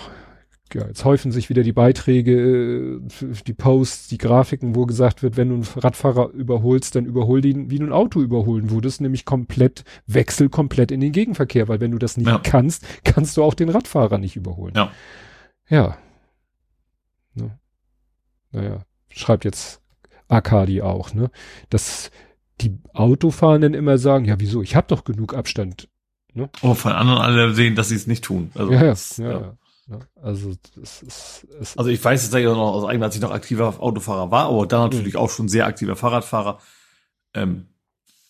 [0.75, 3.01] ja, jetzt häufen sich wieder die Beiträge, äh,
[3.47, 7.71] die Posts, die Grafiken, wo gesagt wird, wenn du einen Radfahrer überholst, dann überhol ihn,
[7.71, 11.93] wie du ein Auto überholen würdest, nämlich komplett, wechsel komplett in den Gegenverkehr, weil wenn
[11.93, 12.39] du das nicht ja.
[12.39, 14.75] kannst, kannst du auch den Radfahrer nicht überholen.
[14.77, 14.93] Ja.
[15.69, 15.99] Ja.
[17.35, 17.59] Ne?
[18.53, 19.81] Naja, schreibt jetzt
[20.29, 21.31] Akadi auch, ne?
[21.71, 22.11] Dass
[22.61, 25.89] die Autofahrenden immer sagen, ja, wieso, ich habe doch genug Abstand.
[26.39, 26.49] Ne?
[26.63, 28.53] Oh, von anderen alle sehen, dass sie es nicht tun.
[28.55, 29.57] Also, ja, das, ja, ja.
[29.89, 29.99] Ne?
[30.23, 33.33] Also, das ist, es also ich weiß jetzt ja noch aus eigener, als ich noch
[33.33, 35.21] aktiver Autofahrer war, aber dann natürlich mhm.
[35.21, 36.61] auch schon sehr aktiver Fahrradfahrer.
[37.35, 37.67] Ähm,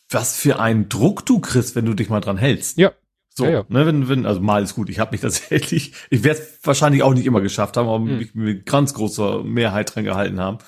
[0.09, 2.79] was für einen Druck du kriegst, wenn du dich mal dran hältst.
[2.79, 2.93] Ja.
[3.35, 3.65] So, ja, ja.
[3.69, 7.03] ne, wenn, wenn, also mal ist gut, ich habe mich tatsächlich, ich werde es wahrscheinlich
[7.03, 8.17] auch nicht immer geschafft haben, aber mhm.
[8.17, 10.59] mich mit ganz großer Mehrheit dran gehalten haben.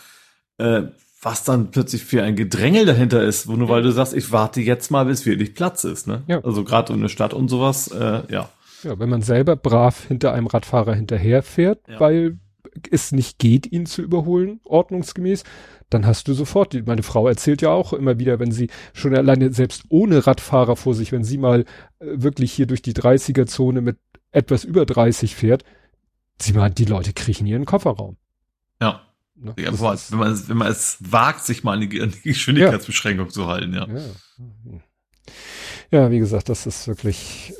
[0.59, 0.83] Äh,
[1.22, 4.60] was dann plötzlich für ein Gedrängel dahinter ist, wo nur weil du sagst, ich warte
[4.60, 6.22] jetzt mal, bis wirklich Platz ist, ne?
[6.26, 6.40] Ja.
[6.40, 8.48] Also gerade in der Stadt und sowas, äh, ja.
[8.82, 12.01] Ja, wenn man selber brav hinter einem Radfahrer hinterherfährt, ja.
[12.01, 12.38] weil
[12.90, 15.44] es nicht geht, ihn zu überholen, ordnungsgemäß,
[15.90, 19.14] dann hast du sofort, die, meine Frau erzählt ja auch immer wieder, wenn sie schon
[19.14, 21.60] alleine selbst ohne Radfahrer vor sich, wenn sie mal
[21.98, 23.98] äh, wirklich hier durch die 30er-Zone mit
[24.30, 25.64] etwas über 30 fährt,
[26.40, 28.16] sie meint, die Leute kriechen ihren Kofferraum.
[28.80, 29.02] Ja.
[29.43, 29.55] Ne?
[29.59, 33.33] ja wenn, man, wenn man es wagt, sich mal an die, an die Geschwindigkeitsbeschränkung ja.
[33.33, 33.87] zu halten, ja.
[33.89, 34.81] ja.
[35.93, 37.53] Ja, wie gesagt, das ist wirklich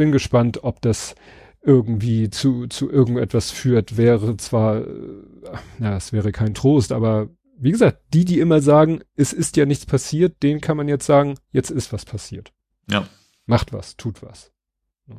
[0.00, 1.14] bin gespannt, ob das
[1.60, 4.82] irgendwie zu, zu irgendetwas führt, wäre zwar,
[5.78, 7.28] ja, es wäre kein Trost, aber
[7.58, 11.04] wie gesagt, die, die immer sagen, es ist ja nichts passiert, denen kann man jetzt
[11.04, 12.54] sagen, jetzt ist was passiert.
[12.90, 13.06] Ja.
[13.44, 14.52] Macht was, tut was.
[15.06, 15.16] Ja,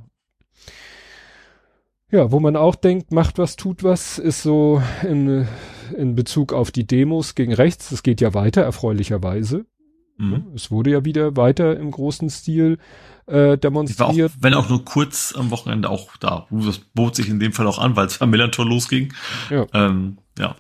[2.12, 5.48] wo man auch denkt, macht was, tut was, ist so in,
[5.96, 7.92] in Bezug auf die Demos gegen rechts.
[7.92, 9.66] Es geht ja weiter, erfreulicherweise.
[10.18, 10.48] Mhm.
[10.54, 12.78] Es wurde ja wieder weiter im großen Stil
[13.28, 14.32] äh, demonstriert.
[14.32, 16.48] Auch, wenn auch nur kurz am Wochenende auch da.
[16.52, 19.14] Das bot sich in dem Fall auch an, weil es am Millantor losging.
[19.50, 19.66] Ja.
[19.74, 20.56] Ähm, ja.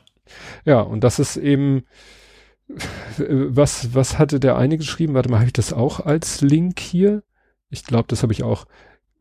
[0.65, 1.84] Ja, und das ist eben,
[3.18, 5.14] was, was hatte der eine geschrieben?
[5.14, 7.23] Warte mal, habe ich das auch als Link hier?
[7.69, 8.65] Ich glaube, das habe ich auch.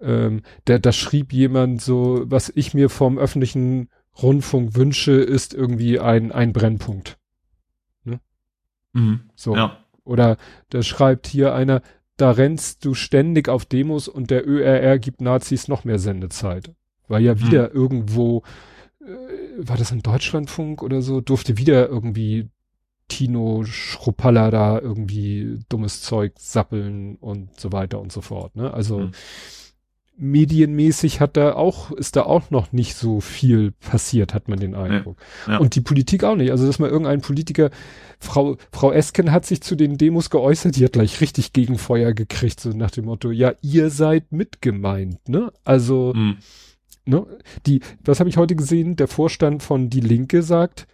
[0.01, 3.89] Ähm, der, da schrieb jemand so, was ich mir vom öffentlichen
[4.22, 7.18] Rundfunk wünsche, ist irgendwie ein, ein Brennpunkt.
[8.05, 8.20] Ne?
[8.93, 9.20] Mhm.
[9.35, 9.55] So.
[9.55, 9.78] Ja.
[10.05, 10.36] Oder
[10.70, 11.82] da schreibt hier einer,
[12.16, 16.72] da rennst du ständig auf Demos und der ÖRR gibt Nazis noch mehr Sendezeit.
[17.09, 17.74] Weil ja wieder hm.
[17.74, 18.43] irgendwo,
[19.01, 19.06] äh,
[19.56, 22.48] war das ein Deutschlandfunk oder so, durfte wieder irgendwie
[23.09, 28.55] Tino Schruppalla da irgendwie dummes Zeug sappeln und so weiter und so fort.
[28.55, 28.72] Ne?
[28.72, 29.12] Also hm
[30.20, 34.74] medienmäßig hat da auch, ist da auch noch nicht so viel passiert, hat man den
[34.74, 35.18] Eindruck.
[35.47, 35.59] Ja, ja.
[35.59, 36.51] Und die Politik auch nicht.
[36.51, 37.70] Also, dass mal irgendein Politiker,
[38.20, 42.60] Frau, Frau Esken hat sich zu den Demos geäußert, die hat gleich richtig Gegenfeuer gekriegt,
[42.60, 45.52] so nach dem Motto, ja, ihr seid mitgemeint, ne?
[45.64, 46.36] Also, mhm.
[47.06, 47.26] ne?
[47.66, 48.97] Die, was habe ich heute gesehen?
[48.97, 50.86] Der Vorstand von Die Linke sagt,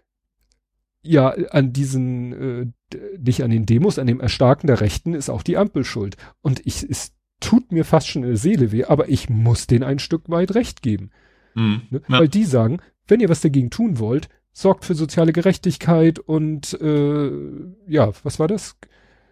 [1.03, 5.43] ja, an diesen, äh, nicht an den Demos, an dem Erstarken der Rechten ist auch
[5.43, 6.17] die Ampel schuld.
[6.43, 9.85] Und ich, ist tut mir fast schon in der Seele weh, aber ich muss denen
[9.85, 11.11] ein Stück weit recht geben.
[11.55, 11.83] Mhm.
[11.91, 12.03] Ne?
[12.09, 12.21] Ja.
[12.21, 17.31] Weil die sagen, wenn ihr was dagegen tun wollt, sorgt für soziale Gerechtigkeit und äh,
[17.87, 18.77] ja, was war das?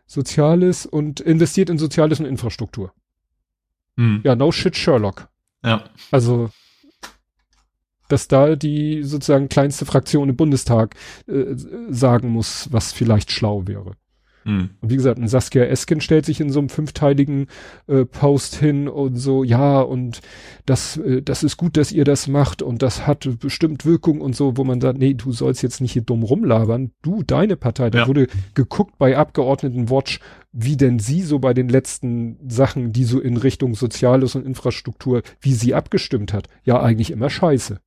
[0.06, 2.92] Soziales und investiert in Soziales und Infrastruktur.
[3.96, 4.20] Mhm.
[4.22, 5.28] Ja, no shit Sherlock.
[5.64, 5.84] Ja.
[6.10, 6.50] Also,
[8.08, 10.94] dass da die sozusagen kleinste Fraktion im Bundestag
[11.26, 11.54] äh,
[11.88, 13.96] sagen muss, was vielleicht schlau wäre.
[14.44, 14.70] Mhm.
[14.80, 17.46] Und wie gesagt, Saskia Esken stellt sich in so einem fünfteiligen
[17.86, 20.20] äh, Post hin und so, ja, und
[20.66, 24.36] das, äh, das ist gut, dass ihr das macht und das hat bestimmt Wirkung und
[24.36, 27.90] so, wo man sagt, nee, du sollst jetzt nicht hier dumm rumlabern, du, deine Partei,
[27.90, 28.06] da ja.
[28.06, 30.20] wurde geguckt bei Abgeordneten Watch,
[30.52, 35.22] wie denn sie so bei den letzten Sachen, die so in Richtung Soziales und Infrastruktur,
[35.40, 36.48] wie sie abgestimmt hat.
[36.64, 37.80] Ja, eigentlich immer scheiße.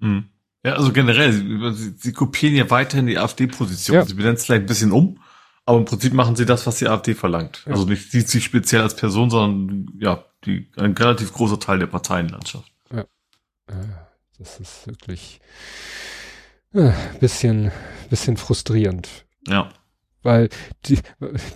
[0.00, 0.24] Mhm.
[0.64, 3.96] Ja, also generell, sie, sie, sie kopieren ja weiterhin die AfD-Position.
[3.96, 4.04] Ja.
[4.04, 5.18] Sie benennen es vielleicht ein bisschen um,
[5.64, 7.62] aber im Prinzip machen sie das, was die AfD verlangt.
[7.66, 7.72] Ja.
[7.72, 11.86] Also nicht sie, sie speziell als Person, sondern ja, die, ein relativ großer Teil der
[11.86, 12.70] Parteienlandschaft.
[12.92, 13.04] Ja.
[14.38, 15.40] Das ist wirklich
[16.74, 17.70] äh, bisschen,
[18.10, 19.08] bisschen frustrierend.
[19.46, 19.68] Ja.
[20.22, 20.48] Weil
[20.86, 20.98] die,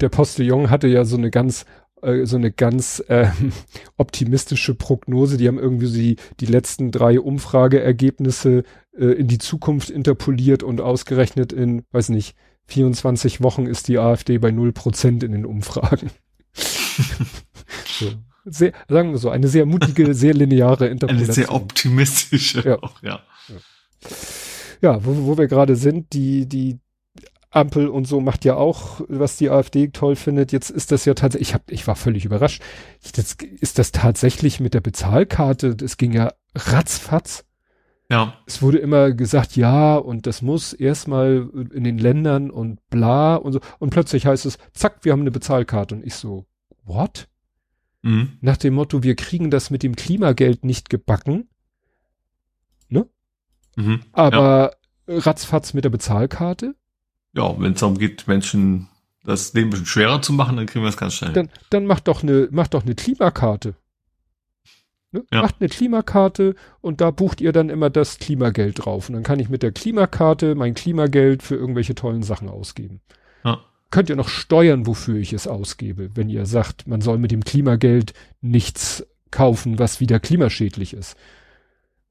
[0.01, 1.65] der Postillon hatte ja so eine ganz
[2.03, 3.29] äh, so eine ganz äh,
[3.97, 5.37] optimistische Prognose.
[5.37, 8.65] Die haben irgendwie so die, die letzten drei Umfrageergebnisse
[8.97, 14.39] äh, in die Zukunft interpoliert und ausgerechnet in, weiß nicht, 24 Wochen ist die AfD
[14.39, 16.11] bei 0% in den Umfragen.
[16.55, 18.07] so.
[18.45, 21.27] sehr, sagen wir so, eine sehr mutige, sehr lineare Interpretation.
[21.37, 22.83] Eine sehr optimistische ja.
[22.83, 23.21] Auch, ja.
[24.83, 26.79] Ja, wo, wo wir gerade sind, die, die
[27.57, 30.53] Ampel und so macht ja auch, was die AfD toll findet.
[30.53, 32.63] Jetzt ist das ja tatsächlich, ich, hab, ich war völlig überrascht.
[33.03, 37.46] Jetzt ist das tatsächlich mit der Bezahlkarte, das ging ja ratzfatz.
[38.11, 38.35] Ja.
[38.47, 43.53] Es wurde immer gesagt, ja, und das muss erstmal in den Ländern und bla und
[43.53, 43.61] so.
[43.79, 45.97] Und plötzlich heißt es, zack, wir haben eine Bezahlkarte.
[45.97, 46.47] Und ich so,
[46.85, 47.29] what?
[48.03, 48.39] Mhm.
[48.41, 51.49] Nach dem Motto, wir kriegen das mit dem Klimageld nicht gebacken.
[52.89, 53.07] Ne?
[53.75, 54.03] Mhm.
[54.13, 54.77] Aber
[55.09, 55.19] ja.
[55.19, 56.77] ratzfatz mit der Bezahlkarte.
[57.33, 58.89] Ja, wenn es darum geht, Menschen
[59.25, 61.33] das Leben ein bisschen schwerer zu machen, dann kriegen wir es ganz schnell.
[61.33, 63.75] Dann, dann macht doch eine, macht doch eine Klimakarte.
[65.17, 65.25] Ne?
[65.33, 65.43] Ja.
[65.43, 69.09] Macht eine Klimakarte und da bucht ihr dann immer das Klimageld drauf.
[69.09, 73.01] Und dann kann ich mit der Klimakarte mein Klimageld für irgendwelche tollen Sachen ausgeben.
[73.45, 73.61] Ja.
[73.91, 77.45] Könnt ihr noch steuern, wofür ich es ausgebe, wenn ihr sagt, man soll mit dem
[77.45, 81.17] Klimageld nichts kaufen, was wieder klimaschädlich ist.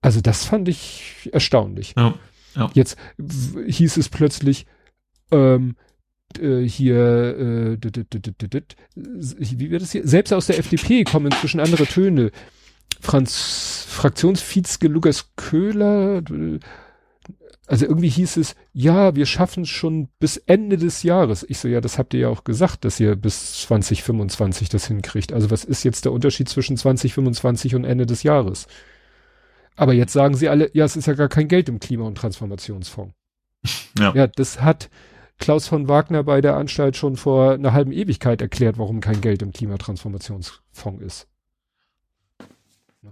[0.02, 1.94] Also das fand ich erstaunlich.
[1.98, 2.16] Ja.
[2.56, 2.72] Ja.
[2.74, 4.66] Jetzt hieß es plötzlich,
[5.32, 5.76] ähm,
[6.40, 10.08] äh, hier, äh, wie wird das hier?
[10.08, 12.32] Selbst aus der FDP kommen inzwischen andere Töne.
[13.02, 16.22] Franz, Fraktionsvizke Lukas Köhler,
[17.68, 21.46] also irgendwie hieß es, ja, wir schaffen es schon bis Ende des Jahres.
[21.48, 25.34] Ich so, ja, das habt ihr ja auch gesagt, dass ihr bis 2025 das hinkriegt.
[25.34, 28.68] Also was ist jetzt der Unterschied zwischen 2025 und Ende des Jahres?
[29.76, 32.18] Aber jetzt sagen sie alle, ja, es ist ja gar kein Geld im Klima- und
[32.18, 33.14] Transformationsfonds.
[33.98, 34.14] Ja.
[34.14, 34.90] ja, das hat
[35.38, 39.42] Klaus von Wagner bei der Anstalt schon vor einer halben Ewigkeit erklärt, warum kein Geld
[39.42, 41.28] im Klimatransformationsfonds ist.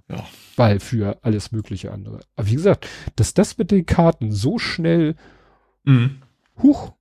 [0.09, 0.25] Ja.
[0.55, 2.21] Weil für alles mögliche andere.
[2.35, 5.15] Aber wie gesagt, dass das mit den Karten so schnell,
[5.83, 6.21] mhm.
[6.61, 6.93] huch.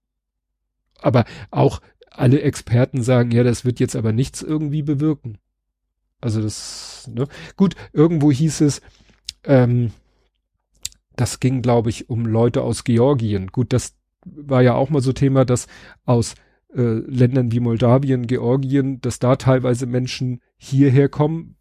[1.01, 5.39] Aber auch alle Experten sagen, ja, das wird jetzt aber nichts irgendwie bewirken.
[6.21, 7.27] Also das, ne?
[7.57, 8.81] Gut, irgendwo hieß es,
[9.45, 9.93] ähm,
[11.17, 13.49] das ging, glaube ich, um Leute aus Georgien.
[13.49, 15.67] Gut, das war ja auch mal so Thema, dass
[16.05, 16.35] aus
[16.75, 21.57] äh, Ländern wie Moldawien, Georgien, dass da teilweise Menschen hierher kommen,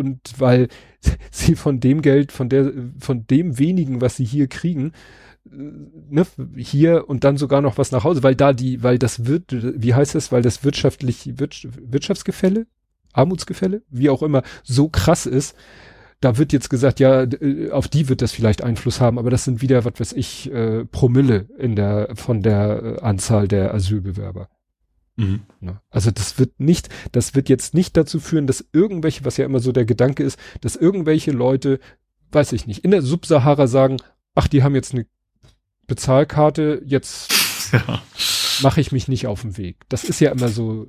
[0.00, 0.68] und weil
[1.30, 4.92] sie von dem Geld, von der, von dem wenigen, was sie hier kriegen,
[5.46, 5.56] äh,
[6.10, 9.44] ne, hier und dann sogar noch was nach Hause, weil da die, weil das wird,
[9.52, 12.66] wie heißt das, weil das wirtschaftlich, Wirtschaftsgefälle,
[13.12, 15.54] Armutsgefälle, wie auch immer, so krass ist,
[16.20, 19.44] da wird jetzt gesagt, ja, äh, auf die wird das vielleicht Einfluss haben, aber das
[19.44, 24.48] sind wieder, was weiß ich, äh, Promille in der, von der äh, Anzahl der Asylbewerber.
[25.20, 25.40] Mhm.
[25.60, 25.80] Ne?
[25.90, 29.60] Also das wird nicht, das wird jetzt nicht dazu führen, dass irgendwelche, was ja immer
[29.60, 31.78] so der Gedanke ist, dass irgendwelche Leute,
[32.32, 33.98] weiß ich nicht, in der Subsahara sagen,
[34.34, 35.06] ach, die haben jetzt eine
[35.86, 37.32] Bezahlkarte, jetzt
[37.72, 38.02] ja.
[38.62, 39.76] mache ich mich nicht auf den Weg.
[39.90, 40.86] Das ist ja immer so.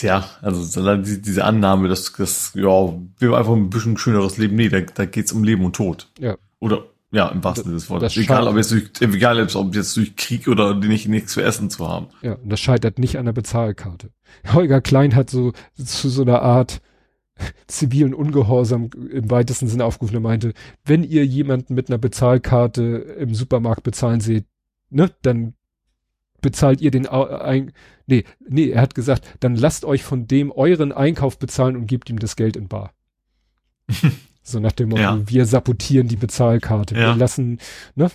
[0.00, 4.54] Ja, also diese Annahme, dass, dass ja, wir einfach ein bisschen schöneres Leben.
[4.54, 6.10] Nee, da, da geht's um Leben und Tod.
[6.18, 6.36] Ja.
[6.58, 8.16] Oder ja, im wahrsten Sinne des Wortes.
[8.16, 11.88] Egal, ob jetzt durch, egal, ob jetzt durch Krieg oder nicht, nichts zu essen zu
[11.88, 12.08] haben.
[12.22, 14.10] Ja, und das scheitert nicht an der Bezahlkarte.
[14.52, 16.80] Holger Klein hat so zu so einer Art
[17.68, 20.16] zivilen Ungehorsam im weitesten Sinne aufgerufen.
[20.16, 20.54] Er meinte,
[20.84, 24.46] wenn ihr jemanden mit einer Bezahlkarte im Supermarkt bezahlen seht,
[24.90, 25.54] ne, dann
[26.40, 27.72] bezahlt ihr den ein,
[28.06, 32.10] nee, nee, er hat gesagt, dann lasst euch von dem euren Einkauf bezahlen und gebt
[32.10, 32.92] ihm das Geld in bar.
[34.46, 35.18] So nach dem Motto, ja.
[35.24, 36.94] wir sabotieren die Bezahlkarte.
[36.94, 37.14] Ja.
[37.14, 37.58] Wir lassen,
[37.94, 38.10] ne,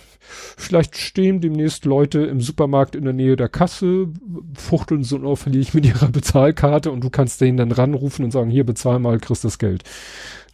[0.56, 4.06] vielleicht stehen demnächst Leute im Supermarkt in der Nähe der Kasse,
[4.54, 8.64] fuchteln so unauffällig mit ihrer Bezahlkarte und du kannst denen dann ranrufen und sagen, hier
[8.64, 9.82] bezahl mal, kriegst das Geld.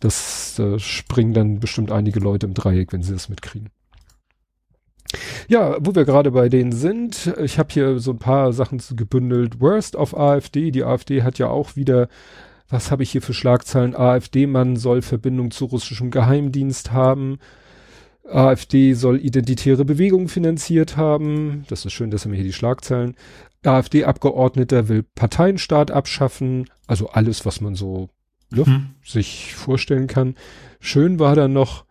[0.00, 3.68] Das da springen dann bestimmt einige Leute im Dreieck, wenn sie das mitkriegen.
[5.46, 9.60] Ja, wo wir gerade bei denen sind, ich habe hier so ein paar Sachen gebündelt.
[9.60, 10.70] Worst of AfD.
[10.70, 12.08] Die AfD hat ja auch wieder
[12.68, 13.94] was habe ich hier für Schlagzeilen?
[13.94, 17.38] AfD-Mann soll Verbindung zu russischem Geheimdienst haben.
[18.28, 21.64] AfD soll identitäre Bewegungen finanziert haben.
[21.68, 23.14] Das ist schön, dass er mir hier die Schlagzeilen.
[23.64, 26.68] AfD-Abgeordneter will Parteienstaat abschaffen.
[26.86, 28.08] Also alles, was man so
[28.50, 28.86] ne, hm.
[29.04, 30.34] sich vorstellen kann.
[30.80, 31.84] Schön war dann noch,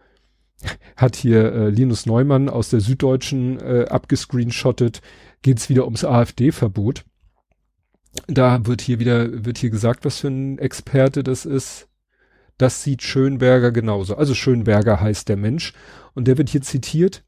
[0.97, 5.01] hat hier äh, Linus Neumann aus der Süddeutschen äh, abgescreenshottet,
[5.41, 7.05] geht es wieder ums AfD-Verbot
[8.27, 11.87] da wird hier wieder, wird hier gesagt, was für ein Experte das ist.
[12.57, 14.15] Das sieht Schönberger genauso.
[14.15, 15.73] Also Schönberger heißt der Mensch.
[16.13, 17.25] Und der wird hier zitiert.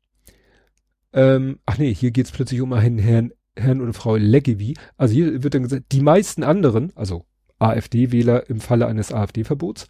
[1.13, 4.75] Ähm, ach nee, hier geht's plötzlich um einen Herrn, Herrn oder Frau Leggevi.
[4.95, 7.25] Also hier wird dann gesagt, die meisten anderen, also
[7.59, 9.89] AfD-Wähler im Falle eines AfD-Verbots,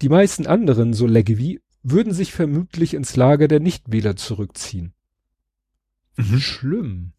[0.00, 4.92] die meisten anderen, so Leggevi, würden sich vermutlich ins Lager der Nichtwähler zurückziehen.
[6.16, 6.40] Mhm.
[6.40, 7.12] Schlimm.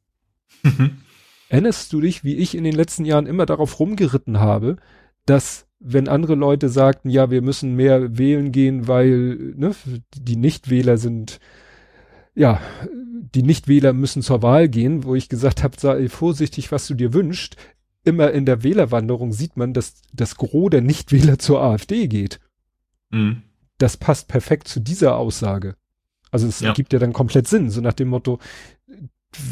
[0.64, 1.02] Mhm.
[1.49, 4.77] Erinnerst du dich, wie ich in den letzten Jahren immer darauf rumgeritten habe,
[5.26, 9.73] dass wenn andere Leute sagten, ja, wir müssen mehr wählen gehen, weil ne,
[10.15, 11.39] die Nichtwähler sind,
[12.35, 12.61] ja,
[13.34, 17.13] die Nichtwähler müssen zur Wahl gehen, wo ich gesagt habe, sei vorsichtig, was du dir
[17.13, 17.55] wünschst.
[18.03, 22.39] Immer in der Wählerwanderung sieht man, dass das Gros der Nichtwähler zur AfD geht.
[23.09, 23.43] Mhm.
[23.77, 25.76] Das passt perfekt zu dieser Aussage.
[26.31, 26.69] Also es ja.
[26.69, 28.39] ergibt ja dann komplett Sinn, so nach dem Motto,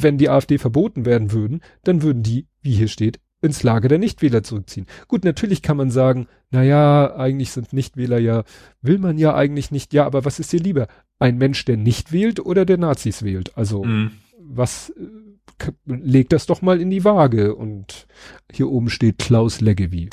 [0.02, 4.00] wenn die AfD verboten werden würden, dann würden die, wie hier steht, ins Lager der
[4.00, 4.88] Nichtwähler zurückziehen.
[5.08, 8.44] Gut, natürlich kann man sagen, na ja, eigentlich sind Nichtwähler ja,
[8.82, 10.88] will man ja eigentlich nicht, ja, aber was ist dir lieber?
[11.20, 13.56] Ein Mensch, der nicht wählt oder der Nazis wählt?
[13.56, 14.12] Also, mhm.
[14.40, 18.08] was, äh, legt das doch mal in die Waage und
[18.52, 20.10] hier oben steht Klaus Leggevi.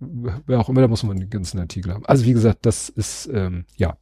[0.00, 2.06] Wer auch immer, da muss man den ganzen Artikel haben.
[2.06, 3.96] Also, wie gesagt, das ist, ähm, ja.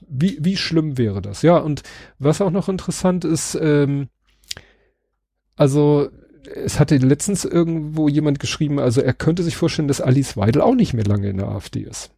[0.00, 1.42] Wie, wie schlimm wäre das?
[1.42, 1.82] Ja, und
[2.18, 4.08] was auch noch interessant ist, ähm,
[5.56, 6.08] also
[6.54, 10.74] es hatte letztens irgendwo jemand geschrieben, also er könnte sich vorstellen, dass Alice Weidel auch
[10.74, 12.12] nicht mehr lange in der AfD ist.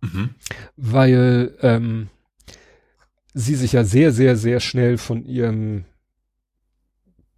[0.00, 0.30] Mhm.
[0.76, 2.08] Weil ähm,
[3.34, 5.84] sie sich ja sehr, sehr, sehr schnell von ihrem,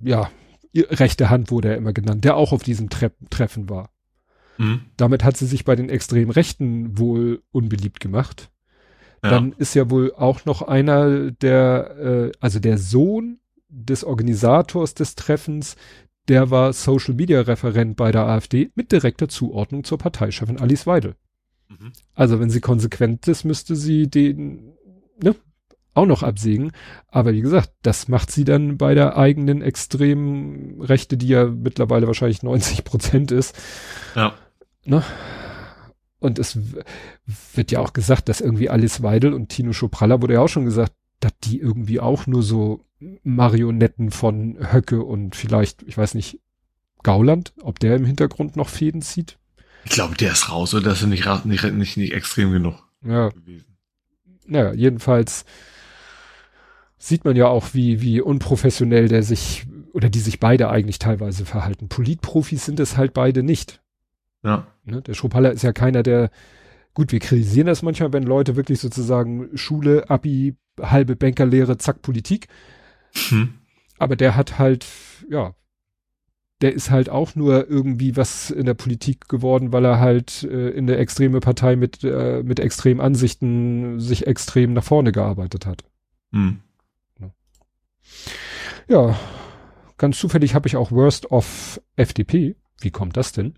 [0.00, 0.30] ja,
[0.74, 3.90] rechte Hand wurde er immer genannt, der auch auf diesem Tre Treffen war.
[4.58, 4.82] Mhm.
[4.96, 8.50] Damit hat sie sich bei den extremen Rechten wohl unbeliebt gemacht.
[9.22, 9.30] Ja.
[9.30, 15.14] Dann ist ja wohl auch noch einer der, äh, also der Sohn des Organisators des
[15.14, 15.76] Treffens,
[16.28, 21.16] der war Social Media Referent bei der AfD mit direkter Zuordnung zur Parteichefin Alice Weidel.
[21.68, 21.92] Mhm.
[22.14, 24.74] Also wenn sie konsequent ist, müsste sie den
[25.22, 25.34] ne,
[25.94, 26.72] auch noch absägen.
[27.08, 32.06] Aber wie gesagt, das macht sie dann bei der eigenen extremen Rechte, die ja mittlerweile
[32.06, 33.58] wahrscheinlich 90 Prozent ist.
[34.14, 34.34] Ja.
[34.84, 35.02] Ne?
[36.20, 36.58] Und es
[37.54, 40.64] wird ja auch gesagt, dass irgendwie Alice Weidel und Tino Schopralla wurde ja auch schon
[40.64, 42.84] gesagt, dass die irgendwie auch nur so
[43.22, 46.40] Marionetten von Höcke und vielleicht, ich weiß nicht,
[47.02, 49.38] Gauland, ob der im Hintergrund noch Fäden zieht.
[49.84, 53.28] Ich glaube, der ist raus oder ist er nicht, nicht, nicht, nicht extrem genug ja.
[53.28, 53.76] gewesen.
[54.46, 55.44] Naja, jedenfalls
[56.96, 61.44] sieht man ja auch, wie, wie unprofessionell der sich oder die sich beide eigentlich teilweise
[61.44, 61.88] verhalten.
[61.88, 63.80] Politprofis sind es halt beide nicht.
[64.48, 64.66] Ja.
[64.84, 65.02] Ne?
[65.02, 66.30] Der Schropaller ist ja keiner, der
[66.98, 72.48] Gut, wir kritisieren das manchmal, wenn Leute wirklich sozusagen Schule, Abi, halbe Bankerlehre, zack, Politik.
[73.28, 73.54] Hm.
[73.98, 74.84] Aber der hat halt,
[75.30, 75.54] ja,
[76.60, 80.70] der ist halt auch nur irgendwie was in der Politik geworden, weil er halt äh,
[80.70, 85.84] in der extreme Partei mit, äh, mit extremen Ansichten sich extrem nach vorne gearbeitet hat.
[86.32, 86.58] Hm.
[88.88, 89.16] Ja,
[89.98, 92.56] ganz zufällig habe ich auch Worst of FDP.
[92.80, 93.54] Wie kommt das denn?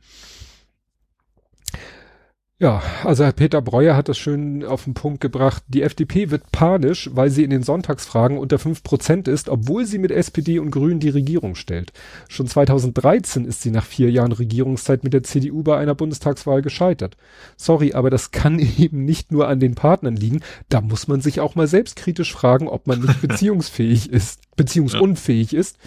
[2.62, 5.62] Ja, also Herr Peter Breuer hat das schön auf den Punkt gebracht.
[5.69, 9.97] Die FDP wird panisch, weil sie in den Sonntagsfragen unter fünf Prozent ist, obwohl sie
[9.97, 11.91] mit SPD und Grünen die Regierung stellt.
[12.28, 17.16] Schon 2013 ist sie nach vier Jahren Regierungszeit mit der CDU bei einer Bundestagswahl gescheitert.
[17.57, 20.43] Sorry, aber das kann eben nicht nur an den Partnern liegen.
[20.69, 25.78] Da muss man sich auch mal selbstkritisch fragen, ob man nicht beziehungsfähig ist, beziehungsunfähig ist.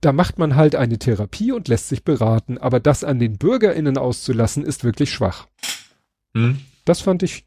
[0.00, 3.98] Da macht man halt eine Therapie und lässt sich beraten, aber das an den BürgerInnen
[3.98, 5.46] auszulassen, ist wirklich schwach.
[6.34, 6.60] Hm.
[6.84, 7.44] Das fand ich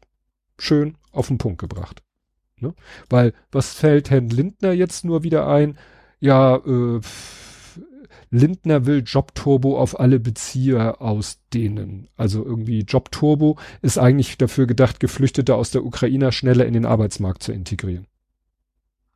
[0.58, 2.02] schön auf den Punkt gebracht.
[2.60, 2.74] Ne?
[3.08, 5.78] Weil, was fällt Herrn Lindner jetzt nur wieder ein?
[6.20, 7.00] Ja, äh,
[8.30, 12.08] Lindner will Jobturbo auf alle Bezieher ausdehnen.
[12.16, 17.42] Also irgendwie Jobturbo ist eigentlich dafür gedacht, Geflüchtete aus der Ukraine schneller in den Arbeitsmarkt
[17.42, 18.06] zu integrieren.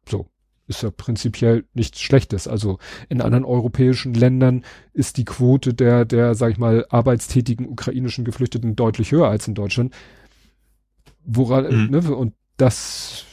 [0.08, 0.26] So.
[0.68, 2.46] Ist ja prinzipiell nichts Schlechtes.
[2.46, 2.78] Also
[3.08, 8.76] in anderen europäischen Ländern ist die Quote der, der, sag ich mal, arbeitstätigen ukrainischen Geflüchteten
[8.76, 9.94] deutlich höher als in Deutschland.
[11.24, 11.90] Woran, mhm.
[11.90, 13.24] ne, und das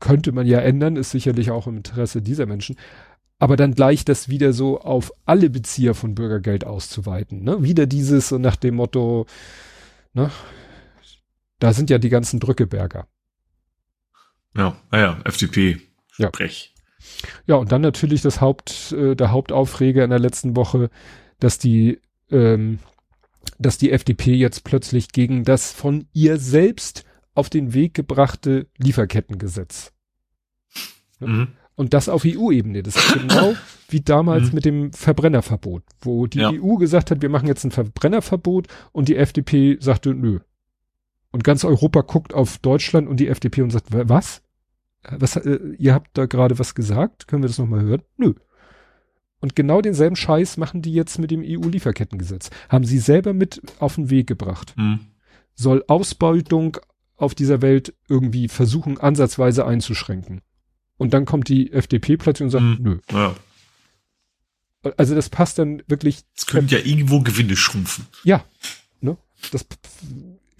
[0.00, 2.76] könnte man ja ändern, ist sicherlich auch im Interesse dieser Menschen.
[3.38, 7.42] Aber dann gleich das wieder so auf alle Bezieher von Bürgergeld auszuweiten.
[7.42, 7.62] Ne?
[7.62, 9.24] Wieder dieses so nach dem Motto,
[10.12, 10.30] ne?
[11.58, 13.06] da sind ja die ganzen Drückeberger.
[14.54, 15.80] Ja, naja, FDP
[16.20, 16.28] ja.
[16.28, 16.74] Sprech.
[17.46, 20.90] Ja, und dann natürlich das Haupt, äh, der Hauptaufreger in der letzten Woche,
[21.38, 22.78] dass die, ähm,
[23.58, 29.92] dass die FDP jetzt plötzlich gegen das von ihr selbst auf den Weg gebrachte Lieferkettengesetz.
[31.20, 31.48] Mhm.
[31.74, 32.82] Und das auf EU-Ebene.
[32.82, 33.54] Das ist genau
[33.88, 34.54] wie damals mhm.
[34.54, 36.50] mit dem Verbrennerverbot, wo die ja.
[36.50, 40.40] EU gesagt hat, wir machen jetzt ein Verbrennerverbot und die FDP sagte, nö.
[41.32, 44.42] Und ganz Europa guckt auf Deutschland und die FDP und sagt, was?
[45.02, 48.02] Was, äh, ihr habt da gerade was gesagt, können wir das nochmal hören?
[48.16, 48.34] Nö.
[49.40, 52.50] Und genau denselben Scheiß machen die jetzt mit dem EU-Lieferkettengesetz.
[52.68, 54.74] Haben sie selber mit auf den Weg gebracht.
[54.76, 55.00] Hm.
[55.54, 56.76] Soll Ausbeutung
[57.16, 60.42] auf dieser Welt irgendwie versuchen, ansatzweise einzuschränken.
[60.98, 62.78] Und dann kommt die FDP plötzlich und sagt, hm.
[62.80, 62.98] nö.
[63.10, 63.34] Ja.
[64.96, 66.22] Also das passt dann wirklich.
[66.36, 68.06] Es könnte ja irgendwo Gewinne schrumpfen.
[68.24, 68.44] Ja.
[69.00, 69.16] Ne?
[69.50, 69.66] das,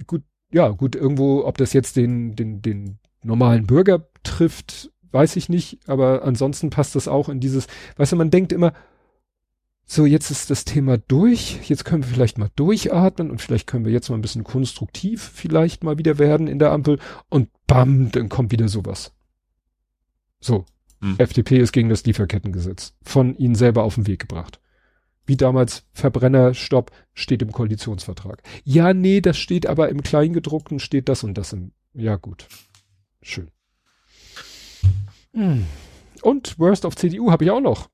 [0.06, 5.48] gut, ja, gut, irgendwo, ob das jetzt den, den, den normalen Bürger trifft, weiß ich
[5.48, 7.66] nicht, aber ansonsten passt das auch in dieses,
[7.96, 8.72] weißt du, man denkt immer,
[9.92, 13.84] so, jetzt ist das Thema durch, jetzt können wir vielleicht mal durchatmen und vielleicht können
[13.84, 18.12] wir jetzt mal ein bisschen konstruktiv vielleicht mal wieder werden in der Ampel und bam,
[18.12, 19.12] dann kommt wieder sowas.
[20.38, 20.64] So,
[21.00, 21.16] hm.
[21.18, 24.60] FDP ist gegen das Lieferkettengesetz, von ihnen selber auf den Weg gebracht.
[25.26, 28.42] Wie damals Verbrennerstopp steht im Koalitionsvertrag.
[28.64, 32.46] Ja, nee, das steht aber im Kleingedruckten steht das und das im, ja gut.
[33.22, 33.50] Schön.
[35.32, 35.66] Hm.
[36.22, 37.88] Und Worst of CDU habe ich auch noch.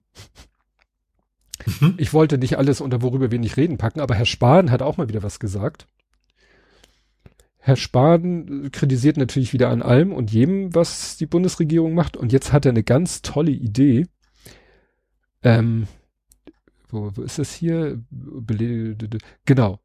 [1.80, 1.94] Mhm.
[1.98, 4.96] Ich wollte nicht alles unter worüber wir nicht reden packen, aber Herr Spahn hat auch
[4.96, 5.88] mal wieder was gesagt.
[7.58, 12.16] Herr Spahn kritisiert natürlich wieder an allem und jedem, was die Bundesregierung macht.
[12.16, 14.06] Und jetzt hat er eine ganz tolle Idee.
[15.42, 15.88] Ähm,
[16.88, 18.00] wo, wo ist das hier?
[19.44, 19.80] Genau.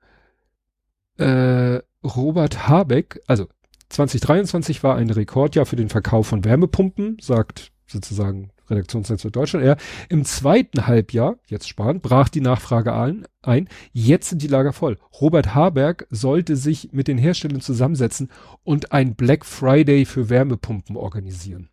[1.18, 3.48] Äh, Robert Habeck, also
[3.92, 9.66] 2023 war ein Rekordjahr für den Verkauf von Wärmepumpen, sagt sozusagen Redaktionsnetzwerk Deutschland.
[9.66, 9.78] Er
[10.08, 13.68] im zweiten Halbjahr, jetzt sparen, brach die Nachfrage ein, ein.
[13.92, 14.98] Jetzt sind die Lager voll.
[15.20, 18.32] Robert Haberg sollte sich mit den Herstellern zusammensetzen
[18.64, 21.70] und ein Black Friday für Wärmepumpen organisieren.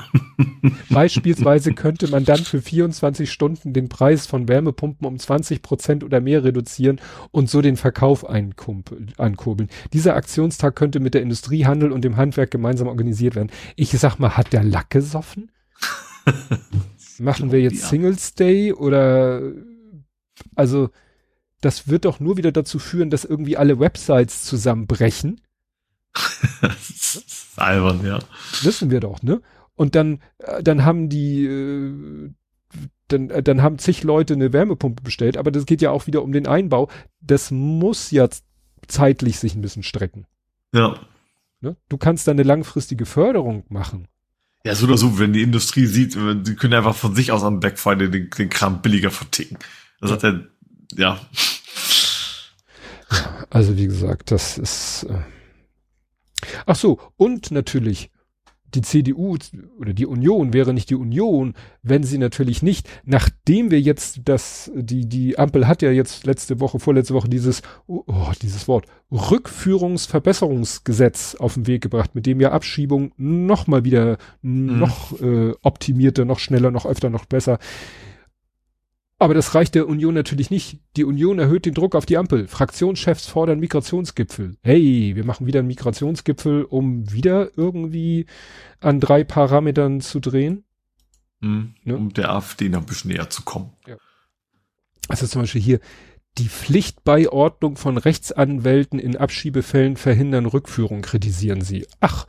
[0.90, 6.20] Beispielsweise könnte man dann für 24 Stunden den Preis von Wärmepumpen um 20 Prozent oder
[6.20, 7.00] mehr reduzieren
[7.30, 9.68] und so den Verkauf ankurbeln.
[9.92, 13.50] Dieser Aktionstag könnte mit der Industriehandel und dem Handwerk gemeinsam organisiert werden.
[13.76, 15.50] Ich sag mal, hat der Lack gesoffen?
[17.18, 19.42] Machen wir jetzt Singles Day oder
[20.54, 20.90] also
[21.60, 25.40] das wird doch nur wieder dazu führen, dass irgendwie alle Websites zusammenbrechen.
[27.56, 28.18] albern, ja.
[28.62, 29.40] Wissen wir doch, ne?
[29.74, 32.30] Und dann, äh, dann haben die, äh,
[33.08, 36.22] dann, äh, dann haben zig Leute eine Wärmepumpe bestellt, aber das geht ja auch wieder
[36.22, 36.88] um den Einbau.
[37.20, 38.28] Das muss ja
[38.86, 40.26] zeitlich sich ein bisschen strecken.
[40.74, 40.96] Ja.
[41.60, 41.76] Ne?
[41.88, 44.08] Du kannst da eine langfristige Förderung machen.
[44.64, 47.58] Ja, so oder so, wenn die Industrie sieht, die können einfach von sich aus am
[47.58, 49.58] Black Friday den, den Kram billiger verticken.
[50.00, 50.16] Das ja.
[50.16, 50.46] hat er,
[50.96, 51.20] ja.
[53.50, 55.06] Also wie gesagt, das ist.
[55.08, 55.18] Äh
[56.66, 58.10] Ach so, und natürlich
[58.74, 59.36] die CDU
[59.78, 64.70] oder die Union wäre nicht die Union, wenn sie natürlich nicht, nachdem wir jetzt das,
[64.74, 68.04] die, die Ampel hat ja jetzt letzte Woche, vorletzte Woche dieses, oh,
[68.40, 74.78] dieses Wort, Rückführungsverbesserungsgesetz auf den Weg gebracht, mit dem ja Abschiebung noch mal wieder mhm.
[74.78, 77.58] noch äh, optimierter, noch schneller, noch öfter, noch besser
[79.22, 80.80] aber das reicht der Union natürlich nicht.
[80.96, 82.48] Die Union erhöht den Druck auf die Ampel.
[82.48, 84.56] Fraktionschefs fordern Migrationsgipfel.
[84.62, 88.26] Hey, wir machen wieder einen Migrationsgipfel, um wieder irgendwie
[88.80, 90.64] an drei Parametern zu drehen.
[91.40, 91.96] Mhm, ne?
[91.96, 93.72] Um der AfD noch ein bisschen näher zu kommen.
[93.86, 93.96] Ja.
[95.08, 95.80] Also zum Beispiel hier,
[96.38, 101.86] die Pflichtbeiordnung von Rechtsanwälten in Abschiebefällen verhindern Rückführung, kritisieren sie.
[102.00, 102.26] Ach.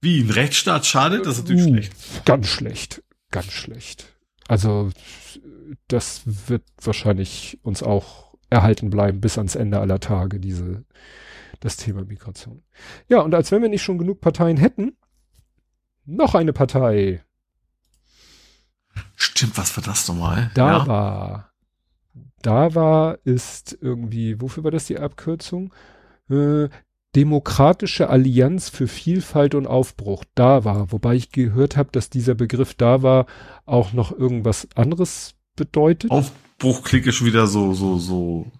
[0.00, 1.26] Wie, ein Rechtsstaat schadet?
[1.26, 2.24] Das ist natürlich uh, schlecht.
[2.24, 3.02] Ganz schlecht.
[3.30, 4.06] Ganz schlecht.
[4.48, 4.90] Also
[5.88, 10.84] das wird wahrscheinlich uns auch erhalten bleiben bis ans Ende aller Tage, diese,
[11.60, 12.62] das Thema Migration.
[13.08, 14.96] Ja, und als wenn wir nicht schon genug Parteien hätten,
[16.04, 17.24] noch eine Partei.
[19.14, 20.50] Stimmt, was war das nochmal?
[20.54, 20.86] Da ja.
[20.86, 21.52] war.
[22.42, 25.72] Da war ist irgendwie, wofür war das die Abkürzung?
[26.28, 26.68] Äh,
[27.14, 30.24] Demokratische Allianz für Vielfalt und Aufbruch.
[30.34, 33.26] Da war, wobei ich gehört habe, dass dieser Begriff da war
[33.66, 36.10] auch noch irgendwas anderes bedeutet.
[36.10, 38.52] Aufbruch klingt schon wieder so, so, so,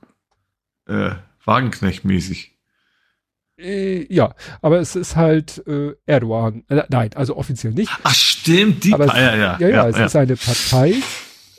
[0.86, 1.12] äh,
[1.44, 2.52] Wagenknecht-mäßig.
[3.58, 6.64] Äh, ja, aber es ist halt äh, Erdogan.
[6.68, 7.92] Äh, nein, also offiziell nicht.
[8.02, 10.06] Ach stimmt, die aber es, ja, ja, ja, ja, es ja.
[10.06, 10.94] ist eine Partei.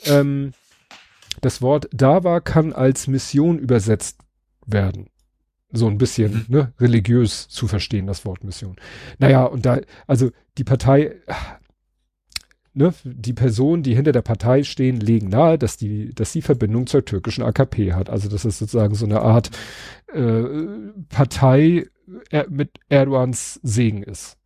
[0.04, 0.52] Ähm,
[1.40, 4.18] das Wort Dava kann als Mission übersetzt
[4.66, 5.08] werden.
[5.70, 6.56] So ein bisschen, mhm.
[6.56, 8.76] ne, religiös zu verstehen, das Wort Mission.
[9.18, 11.16] Naja, und da, also die Partei,
[12.74, 16.86] ne, die Personen, die hinter der Partei stehen, legen nahe, dass die, dass die Verbindung
[16.86, 18.10] zur türkischen AKP hat.
[18.10, 19.50] Also das ist sozusagen so eine Art
[20.12, 20.42] äh,
[21.08, 21.86] Partei
[22.30, 24.36] er, mit Erdogans Segen ist.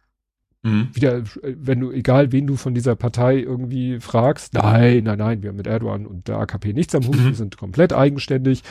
[0.63, 0.89] Mhm.
[0.93, 5.51] Wieder, wenn du, egal wen du von dieser Partei irgendwie fragst, nein, nein, nein, wir
[5.51, 7.27] haben mit Erdogan und der AKP nichts am Hut, mhm.
[7.27, 8.63] wir sind komplett eigenständig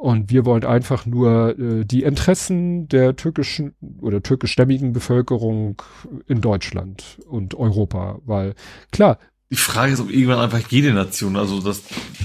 [0.00, 5.82] und wir wollen einfach nur äh, die Interessen der türkischen oder türkischstämmigen Bevölkerung
[6.26, 8.54] in Deutschland und Europa, weil
[8.92, 9.18] klar.
[9.50, 11.82] Die Frage ist, ob irgendwann einfach jede Nation, also das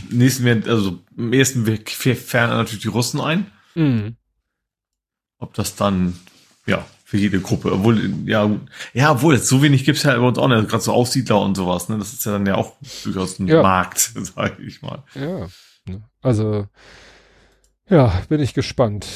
[0.09, 3.47] nächsten, also im ersten wir fernen natürlich die Russen ein.
[3.73, 4.15] Mhm.
[5.39, 6.17] Ob das dann,
[6.65, 8.49] ja, für jede Gruppe, obwohl, ja,
[8.93, 11.89] ja, obwohl, so wenig gibt's ja bei uns auch nicht, gerade so Aussiedler und sowas,
[11.89, 13.61] ne, das ist ja dann ja auch durchaus ein ja.
[13.61, 15.03] Markt, sage ich mal.
[15.13, 15.47] Ja.
[15.87, 16.03] Ne?
[16.21, 16.67] Also,
[17.89, 19.07] ja, bin ich gespannt.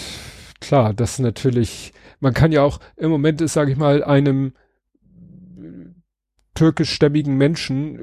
[0.60, 4.54] Klar, das natürlich, man kann ja auch, im Moment ist, sage ich mal, einem
[6.54, 7.98] türkischstämmigen Menschen,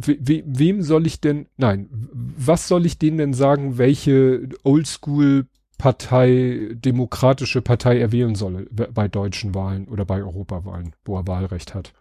[0.00, 5.46] we, wem soll ich denn, nein, was soll ich denen denn sagen, welche Oldschool
[5.76, 11.74] Partei, demokratische Partei er wählen soll bei deutschen Wahlen oder bei Europawahlen, wo er Wahlrecht
[11.74, 11.92] hat?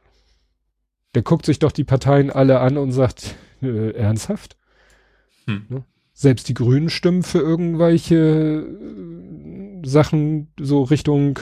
[1.13, 4.57] Der guckt sich doch die Parteien alle an und sagt, äh, ernsthaft?
[5.45, 5.65] Hm.
[5.69, 5.83] Ne?
[6.19, 11.37] Selbst die Grünen stimmen für irgendwelche äh, Sachen so Richtung,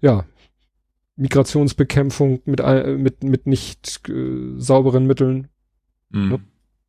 [0.00, 0.26] ja,
[1.16, 2.62] Migrationsbekämpfung mit,
[2.98, 5.48] mit, mit nicht äh, sauberen Mitteln.
[6.10, 6.28] Mhm.
[6.28, 6.40] Ne?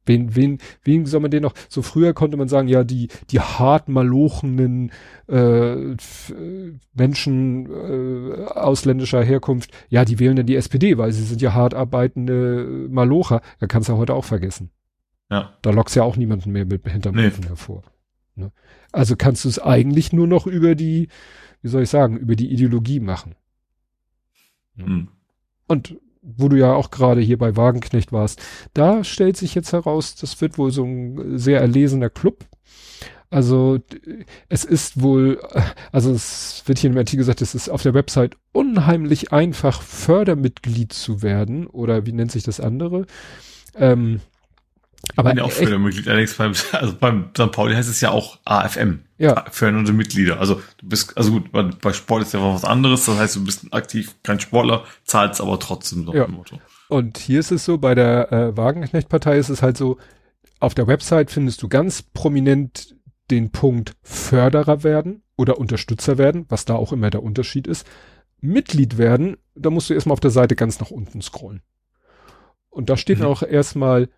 [0.05, 1.55] Wen, wen, wen soll man den noch?
[1.69, 4.91] So früher konnte man sagen, ja, die, die hart malochenen
[5.25, 5.95] äh,
[6.93, 11.73] Menschen äh, ausländischer Herkunft, ja, die wählen dann die SPD, weil sie sind ja hart
[11.73, 13.41] arbeitende Malocher.
[13.59, 14.69] Da kannst du heute auch vergessen.
[15.29, 15.57] Ja.
[15.61, 17.31] Da lockst ja auch niemanden mehr mit hinterm nee.
[17.47, 17.83] hervor.
[18.35, 18.51] Ne?
[18.91, 21.09] Also kannst du es eigentlich nur noch über die,
[21.61, 23.35] wie soll ich sagen, über die Ideologie machen.
[24.75, 25.09] Mhm.
[25.67, 28.41] Und wo du ja auch gerade hier bei Wagenknecht warst,
[28.73, 32.45] da stellt sich jetzt heraus, das wird wohl so ein sehr erlesener Club.
[33.29, 33.79] Also
[34.47, 35.41] es ist wohl,
[35.91, 40.93] also es wird hier im Artikel gesagt, es ist auf der Website unheimlich einfach, Fördermitglied
[40.93, 43.07] zu werden oder wie nennt sich das andere?
[43.75, 44.21] Ähm,
[45.15, 47.51] aber bin ja auch Fördermitglied, allerdings beim, also beim St.
[47.51, 48.99] Pauli heißt es ja auch AFM.
[49.17, 49.45] Ja.
[49.51, 50.39] Fördernde Mitglieder.
[50.39, 53.65] Also du bist, also gut, bei Sport ist ja was anderes, das heißt, du bist
[53.71, 56.27] aktiv kein Sportler, zahlst aber trotzdem noch ja.
[56.27, 56.59] Motto.
[56.89, 59.97] Und hier ist es so, bei der äh, Wagenknecht-Partei ist es halt so,
[60.59, 62.95] auf der Website findest du ganz prominent
[63.29, 67.85] den Punkt Förderer werden oder Unterstützer werden, was da auch immer der Unterschied ist.
[68.39, 71.61] Mitglied werden, da musst du erstmal auf der Seite ganz nach unten scrollen.
[72.69, 73.25] Und da steht mhm.
[73.25, 74.09] auch erstmal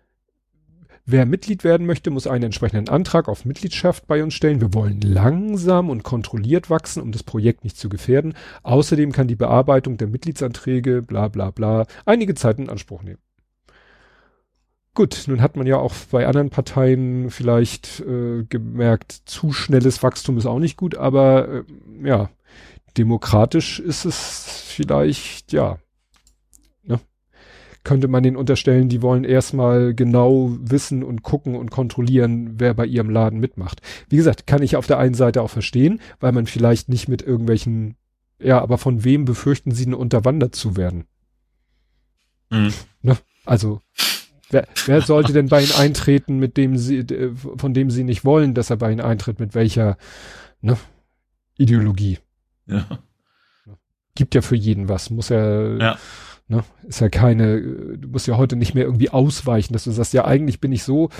[1.08, 4.60] Wer Mitglied werden möchte, muss einen entsprechenden Antrag auf Mitgliedschaft bei uns stellen.
[4.60, 8.34] Wir wollen langsam und kontrolliert wachsen, um das Projekt nicht zu gefährden.
[8.64, 13.20] Außerdem kann die Bearbeitung der Mitgliedsanträge, bla bla bla, einige Zeit in Anspruch nehmen.
[14.94, 20.38] Gut, nun hat man ja auch bei anderen Parteien vielleicht äh, gemerkt, zu schnelles Wachstum
[20.38, 21.64] ist auch nicht gut, aber äh,
[22.02, 22.30] ja,
[22.96, 25.78] demokratisch ist es vielleicht, ja,
[27.86, 32.84] könnte man denen unterstellen, die wollen erstmal genau wissen und gucken und kontrollieren, wer bei
[32.84, 33.80] ihrem Laden mitmacht.
[34.08, 37.22] Wie gesagt, kann ich auf der einen Seite auch verstehen, weil man vielleicht nicht mit
[37.22, 37.94] irgendwelchen,
[38.40, 41.04] ja, aber von wem befürchten sie denn unterwandert zu werden?
[42.50, 42.74] Mhm.
[43.02, 43.16] Ne?
[43.44, 43.80] Also,
[44.50, 47.06] wer, wer sollte denn bei ihnen eintreten, mit dem sie,
[47.56, 49.96] von dem sie nicht wollen, dass er bei ihnen eintritt, mit welcher,
[50.60, 50.76] ne,
[51.56, 52.18] Ideologie?
[52.66, 52.84] Ja.
[54.16, 55.98] Gibt ja für jeden was, muss er, ja
[56.48, 56.62] Ne?
[56.86, 57.60] Ist ja keine,
[57.98, 60.84] du musst ja heute nicht mehr irgendwie ausweichen, dass du sagst, ja, eigentlich bin ich
[60.84, 61.10] so,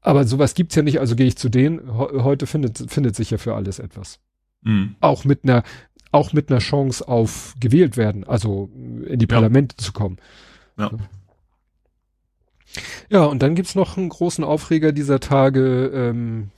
[0.00, 1.92] aber sowas gibt's ja nicht, also gehe ich zu denen.
[1.96, 4.20] Heute findet, findet sich ja für alles etwas.
[4.62, 4.94] Mhm.
[5.00, 5.64] Auch mit einer,
[6.12, 8.70] auch mit einer Chance auf gewählt werden, also
[9.04, 9.34] in die ja.
[9.34, 10.18] Parlamente zu kommen.
[10.78, 10.90] Ja.
[10.90, 10.98] Ne?
[13.08, 16.50] Ja, und dann gibt's noch einen großen Aufreger dieser Tage ähm,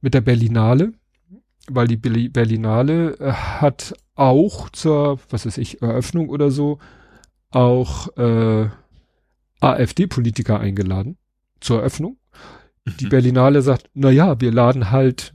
[0.00, 0.92] mit der Berlinale,
[1.68, 6.78] weil die Berlinale äh, hat auch zur, was weiß ich, Eröffnung oder so
[7.50, 8.68] auch äh,
[9.60, 11.16] AfD-Politiker eingeladen
[11.60, 12.18] zur Eröffnung.
[13.00, 13.10] Die mhm.
[13.10, 15.34] Berlinale sagt, na ja, wir laden halt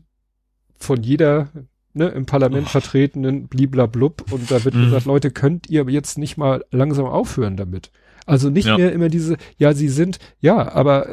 [0.78, 1.50] von jeder
[1.94, 2.70] ne, im Parlament oh.
[2.70, 4.86] vertretenen bliblablub und da wird mhm.
[4.86, 7.92] gesagt, Leute, könnt ihr jetzt nicht mal langsam aufhören damit?
[8.26, 8.78] Also nicht ja.
[8.78, 11.08] mehr immer diese, ja, sie sind, ja, aber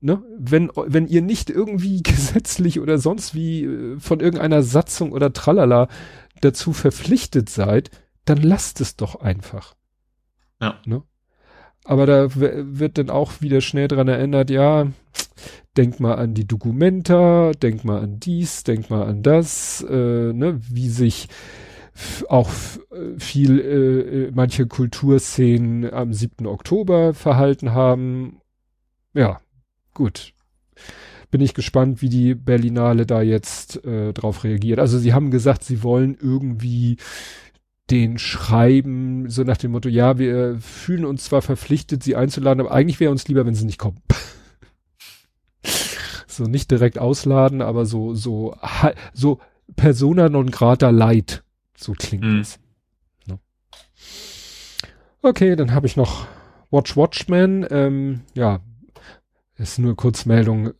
[0.00, 5.32] ne, wenn, wenn ihr nicht irgendwie gesetzlich oder sonst wie äh, von irgendeiner Satzung oder
[5.32, 5.88] Tralala
[6.40, 7.90] dazu verpflichtet seid,
[8.28, 9.74] dann lasst es doch einfach.
[10.60, 10.80] Ja.
[10.84, 11.02] Ne?
[11.84, 14.88] Aber da wird dann auch wieder schnell dran erinnert, ja,
[15.76, 20.60] denk mal an die Dokumenta, denk mal an dies, denk mal an das, äh, ne,
[20.68, 21.28] wie sich
[22.28, 22.50] auch
[23.18, 26.46] viel äh, äh, manche Kulturszenen am 7.
[26.46, 28.40] Oktober verhalten haben.
[29.14, 29.40] Ja,
[29.94, 30.32] gut.
[31.30, 34.78] Bin ich gespannt, wie die Berlinale da jetzt äh, drauf reagiert.
[34.78, 36.98] Also sie haben gesagt, sie wollen irgendwie
[37.90, 42.72] den schreiben, so nach dem Motto, ja, wir fühlen uns zwar verpflichtet, sie einzuladen, aber
[42.72, 44.02] eigentlich wäre uns lieber, wenn sie nicht kommen.
[46.26, 48.56] so nicht direkt ausladen, aber so, so,
[49.14, 49.40] so
[49.76, 51.42] persona non grata light.
[51.76, 52.40] So klingt mhm.
[52.40, 52.58] es.
[53.26, 53.38] Ne?
[55.22, 56.26] Okay, dann habe ich noch
[56.70, 57.66] Watch Watchman.
[57.70, 58.60] Ähm, ja,
[59.56, 60.72] ist nur Kurzmeldung.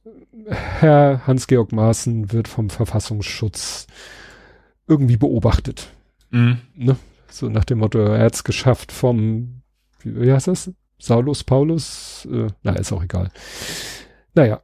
[0.47, 3.87] Herr Hans-Georg Maaßen wird vom Verfassungsschutz
[4.87, 5.93] irgendwie beobachtet.
[6.31, 6.59] Mhm.
[6.75, 6.97] Ne?
[7.31, 9.63] So nach dem Motto, er hat es geschafft vom,
[10.01, 10.73] wie, wie heißt das?
[10.99, 12.27] Saulus, Paulus?
[12.31, 13.31] Äh, na, ist auch egal.
[14.35, 14.61] naja,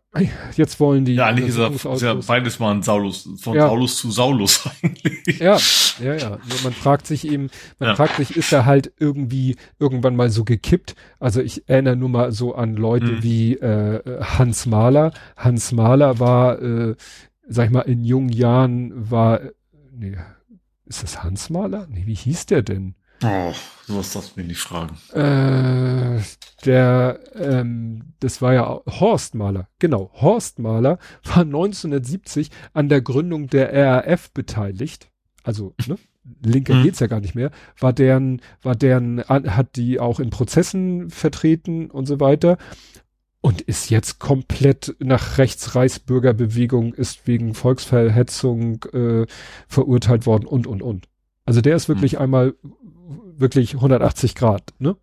[0.57, 1.15] jetzt wollen die.
[1.15, 3.69] Ja, eigentlich ist, er, ist ja beides mal ein Saulus, von ja.
[3.69, 5.39] Saulus zu Saulus eigentlich.
[5.39, 5.59] Ja,
[6.03, 6.39] ja, ja.
[6.63, 7.97] Man fragt sich eben, man ja.
[7.97, 10.95] fragt sich, ist er halt irgendwie irgendwann mal so gekippt?
[11.19, 13.23] Also ich erinnere nur mal so an Leute mhm.
[13.23, 15.13] wie äh, Hans Mahler.
[15.37, 16.95] Hans Mahler war, äh,
[17.49, 19.41] sag ich mal, in jungen Jahren war,
[19.93, 20.17] nee,
[20.95, 21.87] ist das Hans Mahler?
[21.91, 22.95] Nee, wie hieß der denn?
[23.23, 23.53] Oh,
[23.87, 24.97] sowas darfst du mich nicht fragen.
[25.13, 26.21] Äh,
[26.65, 29.69] der, ähm, das war ja Horst Mahler.
[29.79, 35.09] Genau, Horst Mahler war 1970 an der Gründung der RAF beteiligt.
[35.43, 35.97] Also, ne?
[36.43, 36.83] Linke mhm.
[36.85, 37.51] geht's ja gar nicht mehr.
[37.79, 42.57] War deren, war deren, hat die auch in Prozessen vertreten und so weiter.
[43.45, 49.27] Und ist jetzt komplett nach rechts Reichsbürgerbewegung, ist wegen Volksverhetzung äh,
[49.69, 51.09] verurteilt worden und, und, und.
[51.45, 52.21] Also der ist wirklich mhm.
[52.21, 52.55] einmal
[53.37, 54.97] wirklich 180 Grad, ne?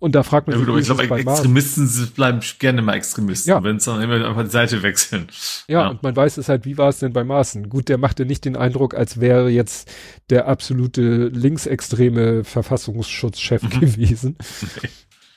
[0.00, 2.10] Und da fragt man ja, sich, ich glaube, Extremisten Mars?
[2.10, 3.62] bleiben gerne mal Extremisten, ja.
[3.62, 5.28] wenn es dann immer einfach die Seite wechseln.
[5.68, 7.68] Ja, ja, und man weiß es halt, wie war es denn bei Maaßen?
[7.68, 9.88] Gut, der machte nicht den Eindruck, als wäre jetzt
[10.28, 13.70] der absolute linksextreme Verfassungsschutzchef mhm.
[13.80, 14.36] gewesen.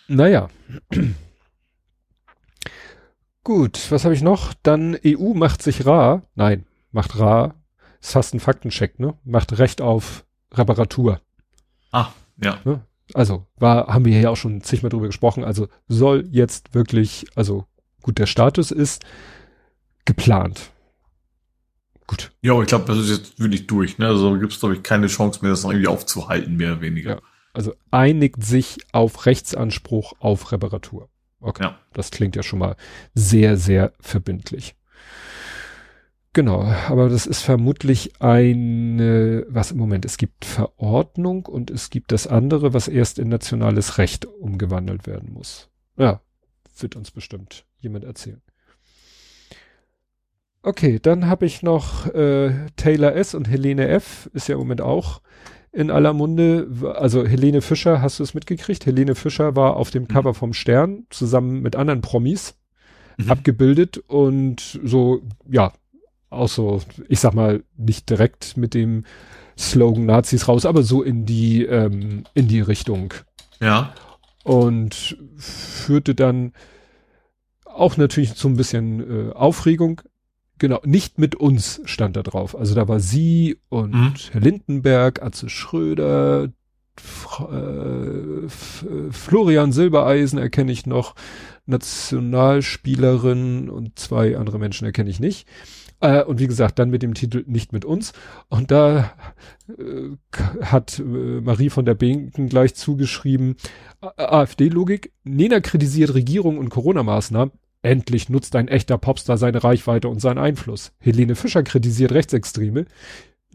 [0.07, 0.15] Nee.
[0.17, 0.49] Naja.
[3.45, 4.55] Gut, was habe ich noch?
[4.63, 6.23] Dann EU macht sich rar.
[6.33, 7.53] Nein, macht rar.
[8.01, 9.13] Ist fast ein Faktencheck, ne?
[9.23, 11.21] Macht Recht auf Reparatur.
[11.91, 12.07] Ah,
[12.43, 12.57] ja.
[12.65, 12.81] Ne?
[13.13, 15.43] Also, war, haben wir ja auch schon zigmal drüber gesprochen.
[15.43, 17.65] Also, soll jetzt wirklich, also,
[18.01, 19.05] gut, der Status ist
[20.05, 20.71] geplant.
[22.07, 22.31] Gut.
[22.41, 24.07] Ja, ich glaube, das ist jetzt wirklich durch, ne?
[24.07, 27.09] Also, gibt es, glaube ich, keine Chance mehr, das noch irgendwie aufzuhalten, mehr oder weniger.
[27.11, 27.21] Ja.
[27.53, 31.09] Also, einigt sich auf Rechtsanspruch auf Reparatur.
[31.45, 31.63] Okay.
[31.63, 31.77] Ja.
[31.93, 32.75] Das klingt ja schon mal
[33.13, 34.75] sehr, sehr verbindlich.
[36.33, 42.11] Genau, aber das ist vermutlich eine, was im Moment, es gibt Verordnung und es gibt
[42.11, 45.69] das andere, was erst in nationales Recht umgewandelt werden muss.
[45.97, 46.19] Ja,
[46.79, 48.41] wird uns bestimmt jemand erzählen.
[50.63, 53.35] Okay, dann habe ich noch äh, Taylor S.
[53.35, 54.29] und Helene F.
[54.33, 55.21] Ist ja im Moment auch
[55.75, 56.67] in aller Munde.
[56.95, 58.85] Also Helene Fischer, hast du es mitgekriegt?
[58.85, 60.07] Helene Fischer war auf dem mhm.
[60.07, 62.55] Cover vom Stern zusammen mit anderen Promis
[63.17, 63.29] mhm.
[63.29, 65.73] abgebildet und so, ja,
[66.29, 69.03] auch so, ich sag mal, nicht direkt mit dem
[69.57, 73.13] Slogan Nazis raus, aber so in die, ähm, in die Richtung.
[73.59, 73.93] Ja.
[74.43, 76.53] Und führte dann
[77.65, 80.01] auch natürlich zu ein bisschen äh, Aufregung.
[80.57, 82.57] Genau, nicht mit uns stand da drauf.
[82.57, 84.13] Also da war sie und mhm.
[84.31, 86.49] Herr Lindenberg, Atze Schröder,
[86.97, 88.47] F äh,
[89.11, 91.15] Florian Silbereisen erkenne ich noch,
[91.65, 95.45] Nationalspielerin und zwei andere Menschen erkenne ich nicht.
[95.99, 98.13] Äh, und wie gesagt, dann mit dem Titel Nicht mit uns.
[98.49, 99.13] Und da
[99.67, 100.09] äh,
[100.61, 103.55] hat äh, Marie von der Binken gleich zugeschrieben,
[104.01, 107.51] AfD-Logik, Nena kritisiert Regierung und Corona-Maßnahmen.
[107.85, 110.91] Endlich nutzt ein echter Popstar seine Reichweite und seinen Einfluss.
[110.99, 112.85] Helene Fischer kritisiert Rechtsextreme.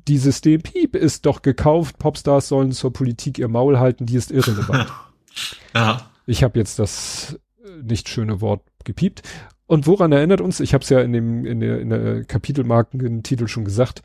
[0.06, 1.98] Die System Piep ist doch gekauft.
[1.98, 4.06] Popstars sollen zur Politik ihr Maul halten.
[4.06, 4.92] Die ist irrelevant.
[5.74, 6.08] ja.
[6.26, 9.22] Ich habe jetzt das äh, nicht schöne Wort gepiept.
[9.66, 13.48] Und woran erinnert uns, ich habe es ja in dem in der, in der Kapitelmarken-Titel
[13.48, 14.04] schon gesagt,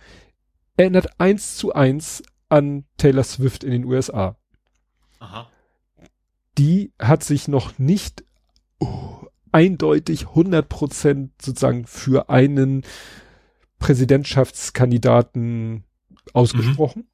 [0.76, 4.38] erinnert eins zu eins an Taylor Swift in den USA.
[5.20, 5.52] Aha.
[6.58, 8.24] Die hat sich noch nicht
[8.80, 12.84] oh, eindeutig 100 Prozent sozusagen für einen
[13.80, 15.86] Präsidentschaftskandidaten
[16.34, 17.08] ausgesprochen.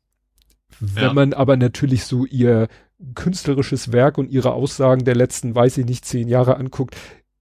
[0.80, 0.96] Mhm.
[0.96, 1.14] Wenn ja.
[1.14, 2.68] man aber natürlich so ihr
[3.14, 6.98] künstlerisches Werk und ihre Aussagen der letzten, weiß ich nicht, zehn Jahre anguckt,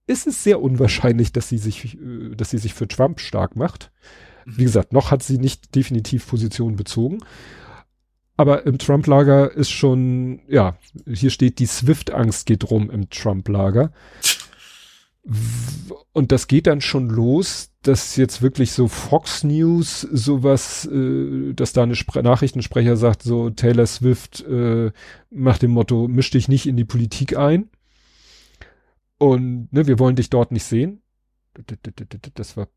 [0.07, 3.91] ist es sehr unwahrscheinlich, dass sie sich, äh, dass sie sich für Trump stark macht.
[4.45, 7.21] Wie gesagt, noch hat sie nicht definitiv Position bezogen.
[8.37, 13.93] Aber im Trump-Lager ist schon, ja, hier steht, die Swift-Angst geht rum im Trump-Lager.
[16.13, 21.73] Und das geht dann schon los, dass jetzt wirklich so Fox News sowas, äh, dass
[21.73, 24.93] da eine Spre Nachrichtensprecher sagt, so Taylor Swift äh,
[25.31, 27.71] macht dem Motto, misch dich nicht in die Politik ein.
[29.19, 31.03] Und ne, wir wollen dich dort nicht sehen.
[32.35, 32.69] Das war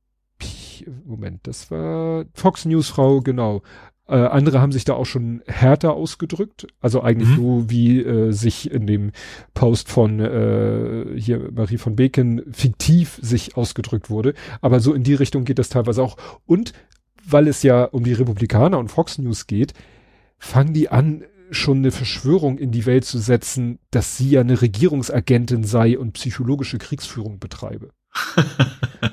[1.05, 3.61] Moment, das war Fox News Frau, genau.
[4.07, 6.67] Äh, andere haben sich da auch schon härter ausgedrückt.
[6.81, 7.35] Also eigentlich mhm.
[7.35, 9.11] so, wie äh, sich in dem
[9.53, 14.33] Post von äh, hier Marie von Beken fiktiv sich ausgedrückt wurde.
[14.61, 16.17] Aber so in die Richtung geht das teilweise auch.
[16.45, 16.73] Und
[17.25, 19.73] weil es ja um die Republikaner und Fox News geht,
[20.37, 24.61] fangen die an, schon eine Verschwörung in die Welt zu setzen, dass sie ja eine
[24.61, 27.91] Regierungsagentin sei und psychologische Kriegsführung betreibe.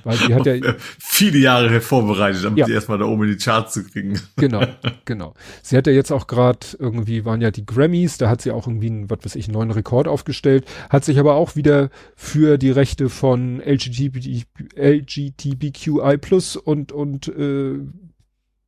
[0.05, 2.67] Weil die hat ja viele Jahre vorbereitet, um ja.
[2.67, 4.21] sie erstmal da oben in die Charts zu kriegen.
[4.37, 4.63] Genau,
[5.05, 5.35] genau.
[5.63, 8.67] Sie hat ja jetzt auch gerade irgendwie waren ja die Grammys, da hat sie auch
[8.67, 12.59] irgendwie einen, was weiß ich, einen neuen Rekord aufgestellt, hat sich aber auch wieder für
[12.59, 14.47] die Rechte von LGBT,
[14.77, 17.79] LGBTQI Plus und und äh,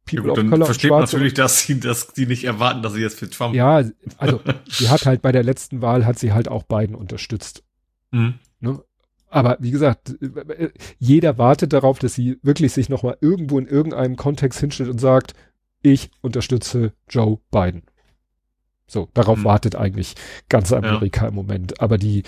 [0.04, 2.94] People ja, gut, of Color versteht man natürlich, dass sie, dass die nicht erwarten, dass
[2.94, 3.54] sie jetzt für Trump.
[3.54, 3.84] Ja,
[4.18, 7.62] also sie hat halt bei der letzten Wahl hat sie halt auch beiden unterstützt.
[8.10, 8.34] Mhm.
[8.60, 8.82] Ne?
[9.32, 10.14] Aber wie gesagt,
[10.98, 15.32] jeder wartet darauf, dass sie wirklich sich nochmal irgendwo in irgendeinem Kontext hinstellt und sagt,
[15.80, 17.82] ich unterstütze Joe Biden.
[18.86, 19.44] So, darauf mhm.
[19.44, 20.16] wartet eigentlich
[20.50, 21.28] ganz Amerika ja.
[21.28, 21.80] im Moment.
[21.80, 22.24] Aber die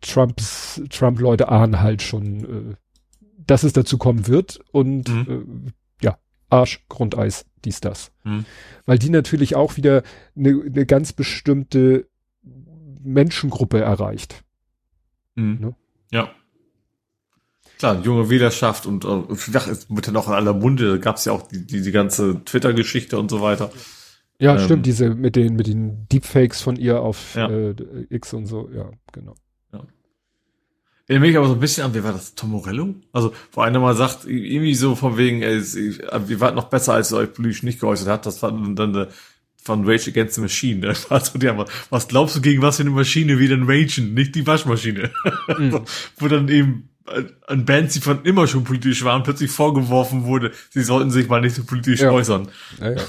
[0.00, 2.74] Trumps, Trump-Leute ahnen halt schon, äh,
[3.46, 5.68] dass es dazu kommen wird und mhm.
[5.68, 6.18] äh, ja,
[6.50, 8.10] Arsch, Grundeis, dies, das.
[8.24, 8.46] Mhm.
[8.84, 10.02] Weil die natürlich auch wieder
[10.36, 12.08] eine ne ganz bestimmte
[13.00, 14.42] Menschengruppe erreicht.
[15.36, 15.58] Mhm.
[15.60, 15.74] Ne?
[16.10, 16.30] Ja.
[17.78, 19.08] Klar, junge Wählerschaft und äh,
[19.54, 21.80] ach, es wird ja noch in aller Munde, da gab es ja auch die, die,
[21.80, 23.70] die ganze Twitter-Geschichte und so weiter.
[24.40, 27.48] Ja, ähm, stimmt, diese mit den mit den Deepfakes von ihr auf ja.
[27.48, 27.74] äh,
[28.10, 29.34] X und so, ja, genau.
[29.72, 29.84] Ja.
[31.06, 32.94] Erinnere mich aber so ein bisschen an, wie war das, Tom Morello?
[33.12, 37.12] Also, wo einer mal sagt, irgendwie so von wegen, ey, wir waren noch besser, als
[37.12, 39.08] ihr euch politisch nicht geäußert hat, das war dann eine
[39.62, 40.80] von Rage Against the Machine.
[40.80, 40.94] Ne?
[41.10, 44.14] Also, die haben, was glaubst du, gegen was für eine Maschine wir denn ragen?
[44.14, 45.10] Nicht die Waschmaschine.
[45.58, 45.80] Mhm.
[46.18, 46.87] Wo dann eben
[47.46, 51.40] an Bands, die von immer schon politisch waren, plötzlich vorgeworfen wurde, sie sollten sich mal
[51.40, 52.10] nicht so politisch ja.
[52.10, 52.48] äußern.
[52.80, 53.02] Ja, ja.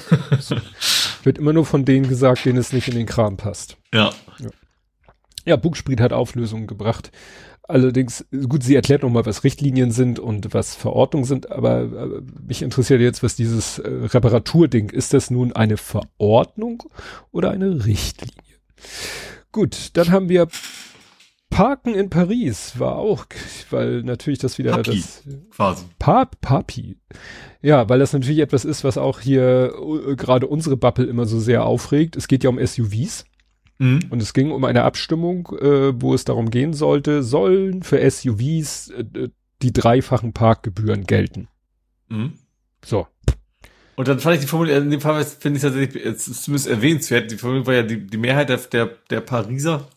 [1.24, 3.78] Wird immer nur von denen gesagt, denen es nicht in den Kram passt.
[3.94, 4.12] Ja.
[4.40, 4.50] Ja,
[5.46, 7.12] ja Bugspriet hat Auflösungen gebracht.
[7.70, 12.64] Allerdings, gut, sie erklärt nochmal, was Richtlinien sind und was Verordnungen sind, aber äh, mich
[12.64, 16.82] interessiert jetzt, was dieses äh, Reparaturding, ist das nun eine Verordnung
[17.32, 18.34] oder eine Richtlinie?
[19.52, 20.48] Gut, dann haben wir
[21.50, 23.26] Parken in Paris war auch,
[23.70, 25.86] weil natürlich das wieder Papi, das quasi.
[25.98, 26.98] Pap, Papi.
[27.62, 31.40] Ja, weil das natürlich etwas ist, was auch hier uh, gerade unsere Bubble immer so
[31.40, 32.16] sehr aufregt.
[32.16, 33.26] Es geht ja um SUVs.
[33.80, 34.02] Mhm.
[34.10, 38.90] Und es ging um eine Abstimmung, äh, wo es darum gehen sollte, sollen für SUVs
[38.90, 39.30] äh,
[39.62, 41.48] die dreifachen Parkgebühren gelten.
[42.10, 42.34] Mhm.
[42.84, 43.08] So.
[44.00, 46.70] Und dann fand ich die Formulierung, in dem Fall finde ich tatsächlich, es ist zumindest
[46.70, 49.90] erwähnenswert, die Formulierung war ja, die, die Mehrheit der, der, der Pariser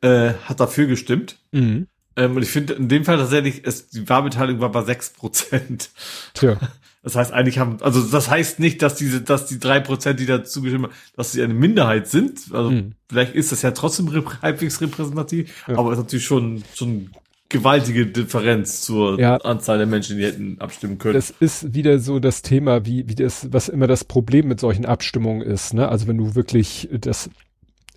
[0.00, 1.40] äh, hat dafür gestimmt.
[1.50, 1.88] Mhm.
[2.14, 5.90] Ähm, und ich finde in dem Fall tatsächlich, es, die Wahlbeteiligung war bei sechs Prozent.
[6.34, 6.56] Tja.
[7.04, 10.26] Das heißt, eigentlich haben, also das heißt nicht, dass diese, dass die drei Prozent, die
[10.26, 12.38] dazu gestimmt haben, dass sie eine Minderheit sind.
[12.52, 12.92] Also mhm.
[13.08, 14.08] vielleicht ist das ja trotzdem
[14.40, 15.78] halbwegs repräsentativ, ja.
[15.78, 17.10] aber es ist natürlich schon, schon
[17.52, 19.36] gewaltige Differenz zur ja.
[19.36, 21.14] Anzahl der Menschen, die hätten abstimmen können.
[21.14, 24.86] Das ist wieder so das Thema, wie, wie das, was immer das Problem mit solchen
[24.86, 25.88] Abstimmungen ist, ne?
[25.88, 27.30] Also wenn du wirklich das,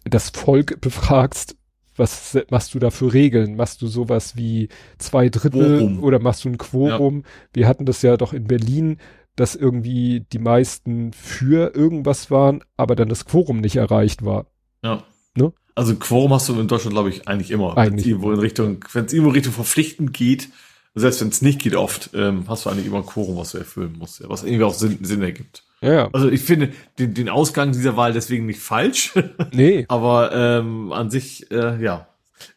[0.04, 1.56] das Volk befragst,
[1.96, 3.56] was machst du da für Regeln?
[3.56, 4.68] Machst du sowas wie
[4.98, 6.04] zwei Drittel Quorum.
[6.04, 7.20] oder machst du ein Quorum?
[7.20, 7.24] Ja.
[7.54, 8.98] Wir hatten das ja doch in Berlin,
[9.36, 14.48] dass irgendwie die meisten für irgendwas waren, aber dann das Quorum nicht erreicht war.
[14.84, 15.04] Ja.
[15.36, 15.54] Ne?
[15.76, 17.78] Also Quorum hast du in Deutschland, glaube ich, eigentlich immer.
[17.78, 17.92] Eigentlich.
[17.92, 20.50] Wenn's irgendwo in Richtung, wenn es irgendwo Richtung verpflichtend geht,
[20.96, 23.58] selbst wenn es nicht geht oft, ähm, hast du eigentlich immer ein Quorum, was du
[23.58, 25.64] erfüllen musst, ja, was irgendwie auch Sinn, Sinn ergibt.
[25.82, 26.10] Ja.
[26.14, 29.14] Also ich finde den, den Ausgang dieser Wahl deswegen nicht falsch.
[29.52, 29.86] Nee.
[29.90, 32.08] Aber ähm, an sich, äh, ja,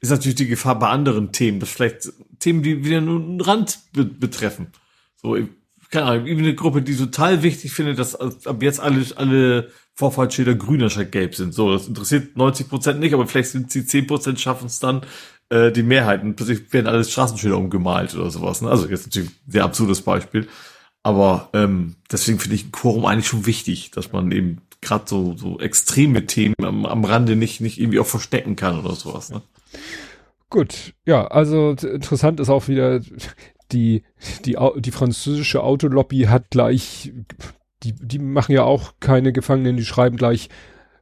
[0.00, 3.80] ist natürlich die Gefahr bei anderen Themen, dass vielleicht Themen, die wieder nur einen Rand
[3.92, 4.68] be betreffen.
[5.20, 5.36] So,
[5.90, 10.80] keine Ahnung, eine Gruppe, die total wichtig findet, dass ab jetzt alle, alle Vorfahrtsschilder grün
[10.84, 11.52] anstatt gelb sind.
[11.52, 15.00] So, das interessiert 90 Prozent nicht, aber vielleicht sind sie 10 Prozent schaffen es dann,
[15.48, 16.36] äh, die Mehrheiten.
[16.36, 18.62] Plötzlich werden alles Straßenschilder umgemalt oder sowas.
[18.62, 18.70] Ne?
[18.70, 20.46] Also jetzt natürlich ein sehr absurdes Beispiel.
[21.02, 25.36] Aber ähm, deswegen finde ich ein Quorum eigentlich schon wichtig, dass man eben gerade so,
[25.36, 29.30] so extreme Themen am, am Rande nicht, nicht irgendwie auch verstecken kann oder sowas.
[29.30, 29.42] Ne?
[30.48, 33.00] Gut, ja, also interessant ist auch wieder,
[33.72, 34.04] die,
[34.44, 37.12] die, die französische Autolobby hat gleich
[37.82, 40.48] die, die machen ja auch keine Gefangenen, die schreiben gleich,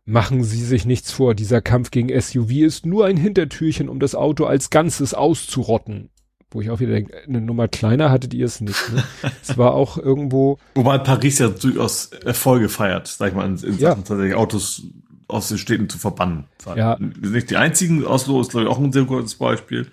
[0.05, 4.15] machen Sie sich nichts vor, dieser Kampf gegen SUV ist nur ein Hintertürchen, um das
[4.15, 6.11] Auto als Ganzes auszurotten.
[6.51, 8.93] Wo ich auch wieder denke, eine Nummer kleiner hattet ihr es nicht.
[8.95, 9.03] Ne?
[9.43, 10.59] es war auch irgendwo.
[10.75, 13.91] Wobei Paris ja durchaus Erfolge feiert, sag ich mal, in, in ja.
[13.91, 14.85] Sachen tatsächlich Autos
[15.29, 16.45] aus den Städten zu verbannen.
[16.77, 16.97] Ja.
[17.01, 19.89] Nicht die einzigen, Oslo ist glaube ich auch ein sehr gutes Beispiel.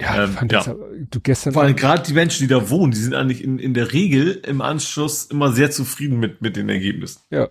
[0.00, 0.62] Ja, ähm, fand ja.
[0.62, 0.76] Das,
[1.10, 1.52] du gestern.
[1.54, 4.40] Vor allem gerade die Menschen, die da wohnen, die sind eigentlich in, in der Regel
[4.46, 7.20] im Anschluss immer sehr zufrieden mit, mit den Ergebnissen.
[7.30, 7.48] Ja.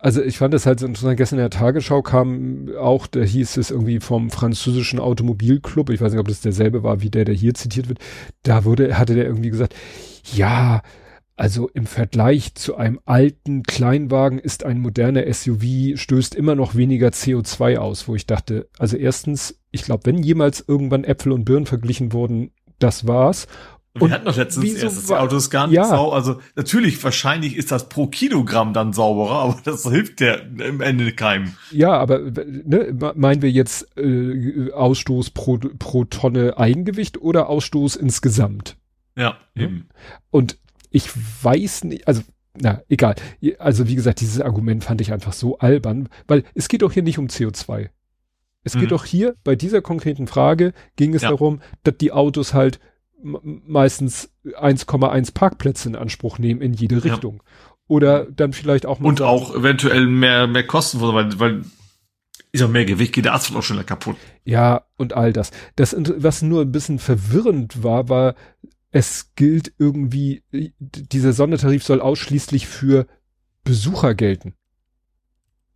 [0.00, 1.16] Also ich fand das halt so interessant.
[1.16, 6.12] Gestern in der Tagesschau kam auch, da hieß es irgendwie vom französischen Automobilclub, ich weiß
[6.12, 8.00] nicht, ob das derselbe war wie der, der hier zitiert wird,
[8.42, 9.74] da wurde, hatte der irgendwie gesagt,
[10.34, 10.82] ja,
[11.36, 17.08] also im Vergleich zu einem alten Kleinwagen ist ein moderner SUV stößt immer noch weniger
[17.08, 21.66] CO2 aus, wo ich dachte, also erstens, ich glaube, wenn jemals irgendwann Äpfel und Birnen
[21.66, 23.48] verglichen wurden, das war's.
[23.94, 25.84] Wir und hatten doch letztens wieso erst, das Auto ist gar nicht ja.
[25.84, 26.16] sauber.
[26.16, 31.12] Also natürlich, wahrscheinlich ist das pro Kilogramm dann sauberer, aber das hilft der im Ende
[31.12, 31.54] keinem.
[31.70, 38.76] Ja, aber ne, meinen wir jetzt äh, Ausstoß pro, pro Tonne Eigengewicht oder Ausstoß insgesamt?
[39.16, 39.88] Ja, eben.
[40.30, 40.58] Und
[40.94, 41.10] ich
[41.42, 42.22] weiß nicht, also
[42.56, 43.16] na, egal.
[43.58, 47.02] Also wie gesagt, dieses Argument fand ich einfach so albern, weil es geht doch hier
[47.02, 47.90] nicht um CO2.
[48.62, 48.80] Es mhm.
[48.80, 51.30] geht doch hier bei dieser konkreten Frage ging es ja.
[51.30, 52.78] darum, dass die Autos halt
[53.22, 57.42] meistens 1,1 Parkplätze in Anspruch nehmen in jede Richtung.
[57.44, 57.52] Ja.
[57.88, 59.08] Oder dann vielleicht auch mal.
[59.08, 61.62] Und auch eventuell mehr, mehr Kosten, weil, weil
[62.52, 64.16] ist auch mehr Gewicht, geht der Asphalt auch schneller kaputt.
[64.44, 65.50] Ja, und all das.
[65.74, 68.36] Das, was nur ein bisschen verwirrend war, war,
[68.94, 73.08] es gilt irgendwie, dieser Sondertarif soll ausschließlich für
[73.64, 74.54] Besucher gelten.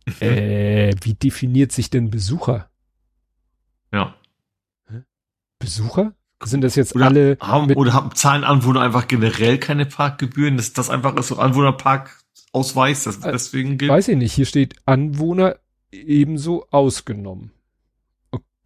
[0.05, 0.13] Mhm.
[0.21, 2.69] Äh, wie definiert sich denn Besucher?
[3.91, 4.15] Ja.
[5.59, 6.15] Besucher?
[6.41, 10.55] Sind das jetzt oder alle haben, oder haben zahlen Anwohner einfach generell keine Parkgebühren?
[10.55, 13.91] Das das einfach ist so Anwohnerparkausweis, das äh, deswegen gilt?
[13.91, 14.31] Weiß ich nicht.
[14.31, 15.57] Hier steht Anwohner
[15.91, 17.51] ebenso ausgenommen.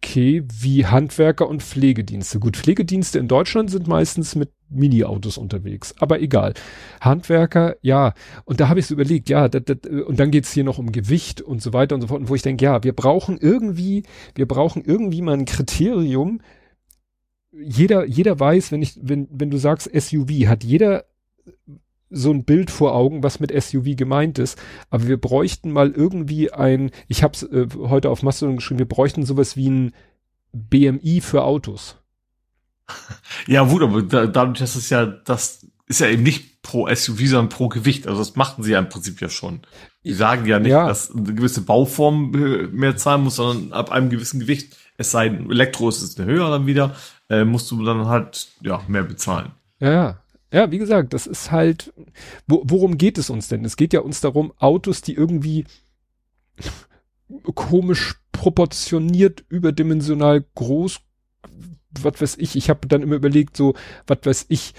[0.04, 2.38] Okay, wie Handwerker und Pflegedienste.
[2.38, 6.52] Gut, Pflegedienste in Deutschland sind meistens mit Mini-Autos unterwegs, aber egal.
[7.00, 8.12] Handwerker, ja.
[8.44, 10.92] Und da habe ich so überlegt, ja, dat, dat, und dann geht's hier noch um
[10.92, 12.20] Gewicht und so weiter und so fort.
[12.20, 14.02] Und wo ich denke, ja, wir brauchen irgendwie,
[14.34, 16.42] wir brauchen irgendwie mal ein Kriterium,
[17.50, 21.06] jeder, jeder weiß, wenn ich, wenn, wenn du sagst SUV, hat jeder
[22.14, 24.58] so ein Bild vor Augen, was mit SUV gemeint ist.
[24.90, 28.88] Aber wir bräuchten mal irgendwie ein, ich habe es äh, heute auf Mastodon geschrieben, wir
[28.88, 29.94] bräuchten sowas wie ein
[30.52, 31.96] BMI für Autos.
[33.46, 37.26] Ja, gut, aber da, dadurch, dass es ja, das ist ja eben nicht pro SUV,
[37.26, 38.06] sondern pro Gewicht.
[38.06, 39.60] Also das machten sie ja im Prinzip ja schon.
[40.02, 40.86] Die sagen ja nicht, ja.
[40.86, 42.30] dass eine gewisse Bauform
[42.72, 46.30] mehr zahlen muss, sondern ab einem gewissen Gewicht, es sei denn, Elektro ist es eine
[46.30, 46.94] höher dann wieder,
[47.28, 49.52] äh, musst du dann halt ja mehr bezahlen.
[49.80, 50.18] Ja, ja,
[50.70, 51.92] wie gesagt, das ist halt,
[52.46, 53.64] wo, worum geht es uns denn?
[53.64, 55.64] Es geht ja uns darum, Autos, die irgendwie
[57.54, 61.00] komisch proportioniert, überdimensional groß,
[62.02, 63.74] was weiß ich, ich habe dann immer überlegt, so,
[64.06, 64.74] was weiß ich,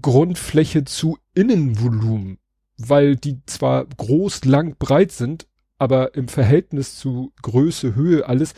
[0.00, 2.38] Grundfläche zu Innenvolumen,
[2.78, 5.46] weil die zwar groß, lang, breit sind,
[5.78, 8.54] aber im Verhältnis zu Größe, Höhe, alles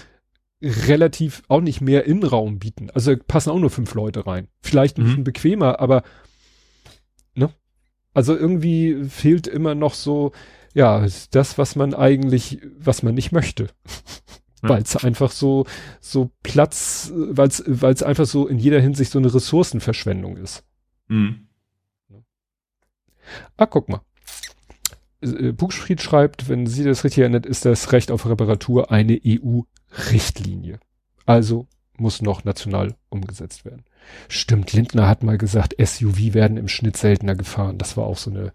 [0.62, 2.90] relativ auch nicht mehr Innenraum bieten.
[2.90, 4.48] Also passen auch nur fünf Leute rein.
[4.60, 5.06] Vielleicht ein mhm.
[5.06, 6.02] bisschen bequemer, aber?
[8.16, 10.32] Also irgendwie fehlt immer noch so,
[10.72, 13.68] ja, das, was man eigentlich, was man nicht möchte.
[14.62, 14.70] Ja.
[14.70, 15.66] Weil es einfach so,
[16.00, 20.64] so Platz, weil es, weil es einfach so in jeder Hinsicht so eine Ressourcenverschwendung ist.
[21.08, 21.48] Mhm.
[23.58, 24.00] Ah, guck mal.
[25.20, 30.80] Äh, Buchfried schreibt, wenn sie das richtig erinnert, ist das Recht auf Reparatur eine EU-Richtlinie.
[31.26, 31.68] Also
[32.00, 33.84] muss noch national umgesetzt werden.
[34.28, 37.78] Stimmt, Lindner hat mal gesagt, SUV werden im Schnitt seltener gefahren.
[37.78, 38.52] Das war auch so eine.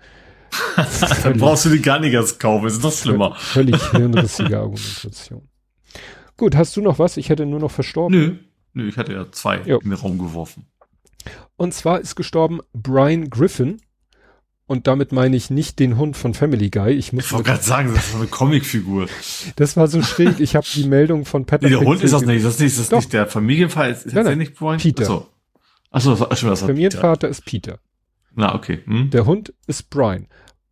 [1.23, 3.35] Dann brauchst du die gar nicht erst kaufen, ist das schlimmer.
[3.35, 5.47] Völlig hirnrissige Argumentation.
[6.35, 7.17] Gut, hast du noch was?
[7.17, 8.17] Ich hätte nur noch verstorben.
[8.17, 8.35] Nö,
[8.73, 9.79] nö, ich hatte ja zwei jo.
[9.79, 10.65] in den Raum geworfen.
[11.55, 13.81] Und zwar ist gestorben Brian Griffin,
[14.71, 16.93] und damit meine ich nicht den Hund von Family Guy.
[16.93, 17.25] Ich muss.
[17.25, 19.07] Ich wollte gerade sagen, das ist eine Comicfigur.
[19.57, 20.39] das war so schräg.
[20.39, 21.71] Ich habe die Meldung von Patrick.
[21.71, 22.45] Nee, der Hund ist das nicht.
[22.45, 23.89] Das ist nicht, das ist nicht der Familienvater.
[23.89, 24.37] Ist, ist nein, nein.
[24.37, 24.79] nicht Brian?
[24.79, 25.03] Peter.
[25.03, 25.27] Achso.
[25.91, 27.27] Achso, das, das, das Familienvater Peter.
[27.27, 27.79] ist Peter.
[28.33, 28.79] Na, okay.
[28.85, 29.09] Hm.
[29.09, 30.27] Der Hund ist Brian.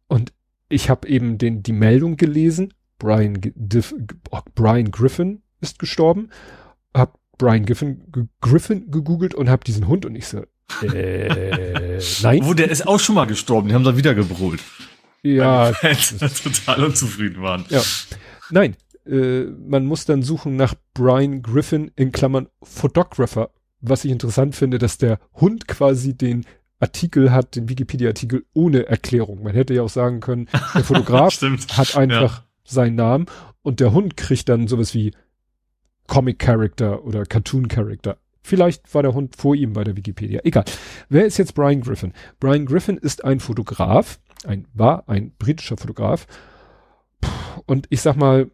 [0.07, 0.31] Und
[0.69, 2.73] ich habe eben den, die Meldung gelesen.
[2.99, 3.93] Brian, Diff,
[4.31, 6.29] oh, Brian Griffin ist gestorben.
[6.93, 10.43] Hab Brian Griffin, Griffin gegoogelt und hab diesen Hund und ich so,
[10.81, 12.39] äh, nein.
[12.43, 14.61] Wo der ist auch schon mal gestorben, die haben da wieder gebrüllt.
[15.21, 15.71] Ja.
[16.43, 17.65] total unzufrieden waren.
[17.69, 17.81] Ja.
[18.49, 18.75] Nein,
[19.05, 23.51] äh, man muss dann suchen nach Brian Griffin in Klammern Photographer.
[23.81, 26.45] Was ich interessant finde, dass der Hund quasi den
[26.79, 29.43] Artikel hat, den Wikipedia-Artikel ohne Erklärung.
[29.43, 32.43] Man hätte ja auch sagen können, der Fotograf hat einfach ja.
[32.63, 33.25] seinen Namen
[33.61, 35.11] und der Hund kriegt dann sowas wie
[36.07, 38.17] Comic Character oder Cartoon Character.
[38.41, 40.41] Vielleicht war der Hund vor ihm bei der Wikipedia.
[40.43, 40.65] Egal.
[41.09, 42.13] Wer ist jetzt Brian Griffin?
[42.39, 46.25] Brian Griffin ist ein Fotograf, ein, war ein britischer Fotograf.
[47.65, 48.49] Und ich sag mal,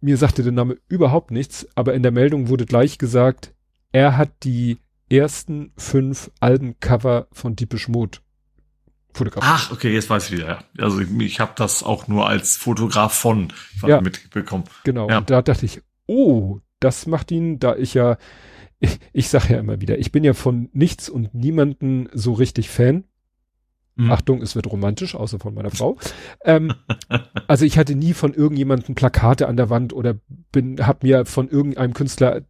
[0.00, 3.54] mir sagte der Name überhaupt nichts, aber in der Meldung wurde gleich gesagt,
[3.92, 4.78] er hat die
[5.10, 8.18] ersten fünf Albencover von Deepish Mode
[9.12, 9.52] fotografiert.
[9.52, 10.46] Ach, okay, jetzt weiß ich wieder.
[10.48, 10.64] Ja.
[10.78, 13.52] Also ich, ich habe das auch nur als Fotograf von
[13.86, 14.64] ja, mitbekommen.
[14.84, 15.08] Genau.
[15.08, 15.18] Ja.
[15.18, 18.16] Und da dachte ich, oh, das macht ihn, da ich ja
[18.80, 22.68] ich, ich sage ja immer wieder, ich bin ja von nichts und niemanden so richtig
[22.68, 23.04] Fan.
[23.96, 24.10] Mhm.
[24.10, 25.98] Achtung, es wird romantisch, außer von meiner Frau.
[26.44, 26.72] ähm,
[27.46, 30.16] also ich hatte nie von irgendjemandem Plakate an der Wand oder
[30.52, 32.42] bin, hab mir von irgendeinem Künstler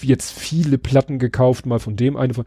[0.00, 2.44] jetzt viele Platten gekauft, mal von dem eine von.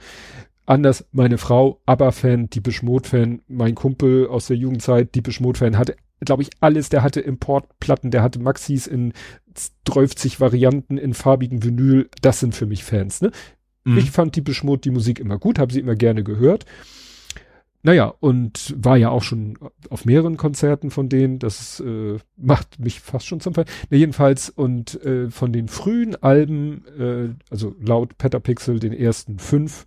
[0.68, 6.44] Anders, meine Frau, ABBA-Fan, die Mode-Fan, mein Kumpel aus der Jugendzeit, die Mode-Fan, hatte, glaube
[6.44, 6.90] ich, alles.
[6.90, 9.14] Der hatte Importplatten, der hatte Maxis in
[9.86, 12.10] 30 Varianten in farbigen Vinyl.
[12.22, 13.32] Das sind für mich Fans, ne?
[13.84, 13.98] Mhm.
[13.98, 16.66] Ich fand die Mode die Musik immer gut, habe sie immer gerne gehört.
[17.84, 19.60] Naja, und war ja auch schon
[19.92, 21.38] auf mehreren Konzerten von denen.
[21.38, 23.66] Das äh, macht mich fast schon zum Fall.
[23.92, 29.86] Na, jedenfalls, und äh, von den frühen Alben, äh, also laut Petapixel, den ersten fünf,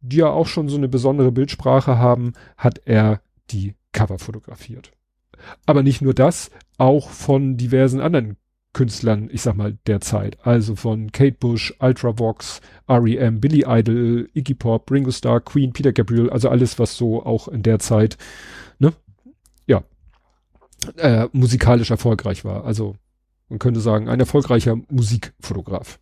[0.00, 3.20] die ja auch schon so eine besondere Bildsprache haben, hat er
[3.50, 4.92] die Cover fotografiert.
[5.66, 8.36] Aber nicht nur das, auch von diversen anderen
[8.74, 10.36] Künstlern, ich sag mal, der Zeit.
[10.42, 16.28] Also von Kate Bush, Ultravox, R.E.M., Billy Idol, Iggy Pop, Ringo Starr, Queen, Peter Gabriel,
[16.28, 18.18] also alles, was so auch in der Zeit,
[18.78, 18.92] ne,
[19.66, 19.84] ja,
[20.96, 22.64] äh, musikalisch erfolgreich war.
[22.64, 22.96] Also
[23.48, 26.00] man könnte sagen, ein erfolgreicher Musikfotograf.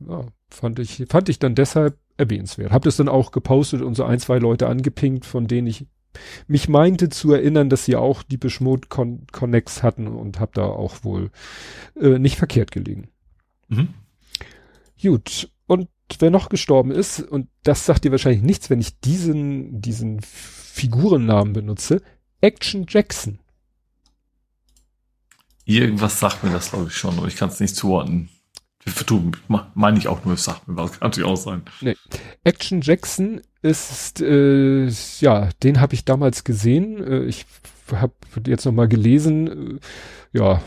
[0.00, 2.72] Ja, fand ich, fand ich dann deshalb erwähnenswert.
[2.72, 5.86] Hab das dann auch gepostet und so ein, zwei Leute angepinkt, von denen ich
[6.46, 10.64] mich meinte zu erinnern, dass sie auch die Beschmut Con Connects hatten und habe da
[10.64, 11.30] auch wohl
[12.00, 13.08] äh, nicht verkehrt gelegen.
[13.68, 13.88] Mhm.
[15.00, 15.50] Gut.
[15.66, 15.88] Und
[16.18, 21.52] wer noch gestorben ist, und das sagt dir wahrscheinlich nichts, wenn ich diesen, diesen Figurennamen
[21.52, 22.02] benutze,
[22.40, 23.38] Action Jackson.
[25.64, 28.28] Irgendwas sagt mir das, glaube ich, schon, aber ich kann es nicht zuordnen.
[29.06, 29.32] Du,
[29.74, 31.62] meine ich auch nur, sagt mir was, kann natürlich auch sein.
[31.80, 31.96] Nee.
[32.44, 34.86] Action Jackson ist, äh,
[35.20, 37.02] ja, den habe ich damals gesehen.
[37.02, 37.46] Äh, ich
[37.92, 38.14] habe
[38.46, 39.78] jetzt noch mal gelesen.
[39.78, 40.62] Äh, ja,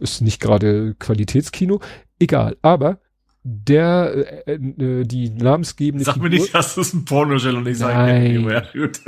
[0.00, 1.80] ist nicht gerade Qualitätskino.
[2.18, 3.00] Egal, aber
[3.42, 7.78] der, äh, äh, die namensgebende Sag Figur, mir nicht, dass das ein Pornoshell und ich
[7.78, 9.00] sage, ja, gut.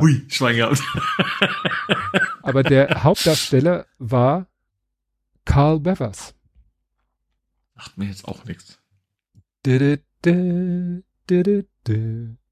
[0.00, 0.82] Hui, Schwein gehabt.
[2.42, 4.46] aber der Hauptdarsteller war
[5.44, 6.34] Carl Bevers.
[7.74, 8.78] Macht mir jetzt auch nichts.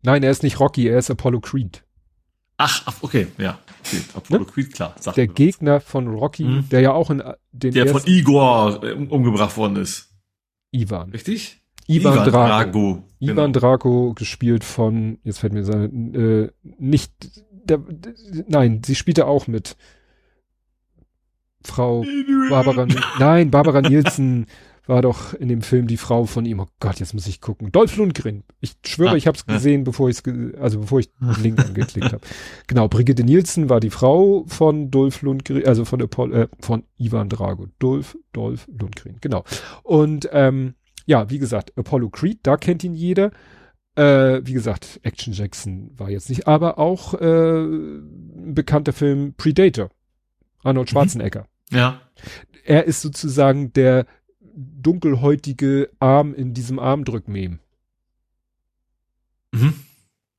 [0.03, 1.85] Nein, er ist nicht Rocky, er ist Apollo Creed.
[2.63, 3.59] Ach, okay, ja.
[3.81, 4.03] Okay.
[4.15, 4.47] Apollo ne?
[4.47, 4.95] Creed, klar.
[5.17, 5.85] der Gegner was.
[5.85, 6.69] von Rocky, hm.
[6.69, 10.11] der ja auch in äh, den Der von Igor äh, umgebracht worden ist.
[10.71, 11.11] Ivan.
[11.11, 11.63] Richtig?
[11.87, 12.49] Ivan, Ivan Drago.
[12.49, 13.05] Drago.
[13.19, 13.61] Ivan genau.
[13.61, 17.13] Drago, gespielt von, jetzt fällt mir sein, äh, nicht,
[17.65, 17.83] der,
[18.47, 19.77] nein, sie spielte auch mit.
[21.63, 22.05] Frau
[22.49, 22.87] Barbara,
[23.19, 24.47] nein, Barbara Nielsen,
[24.87, 26.61] war doch in dem Film die Frau von ihm.
[26.61, 27.73] Oh Gott, jetzt muss ich gucken.
[27.73, 28.45] Dolph Lundgren.
[28.61, 31.65] Ich schwöre, ah, ich habe es gesehen, bevor ich ge also bevor ich den Link
[31.65, 32.21] angeklickt habe.
[32.67, 37.29] Genau, Brigitte Nielsen war die Frau von Dolph Lundgren, also von Apollo, äh, von Ivan
[37.29, 37.69] Drago.
[37.79, 39.45] Dolph, Dolph Lundgren, genau.
[39.83, 40.75] Und ähm,
[41.07, 43.33] ja, wie gesagt, Apollo Creed, da kennt ihn jeder.
[43.97, 49.91] Äh, wie gesagt, Action Jackson war jetzt nicht, aber auch äh, ein bekannter Film Predator.
[50.63, 50.91] Arnold mhm.
[50.93, 51.47] Schwarzenegger.
[51.71, 52.01] Ja.
[52.65, 54.07] Er ist sozusagen der
[54.55, 57.59] dunkelhäutige Arm in diesem Armdrück-Meme.
[59.53, 59.75] Mhm.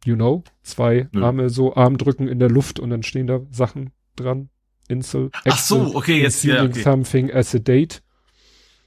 [0.05, 0.43] You know?
[0.63, 1.23] Zwei Nö.
[1.23, 4.49] Arme so Armdrücken in der Luft und dann stehen da Sachen dran.
[4.87, 5.29] Insel.
[5.45, 6.81] Ach so, okay, jetzt ja, okay.
[6.81, 8.03] something as a date.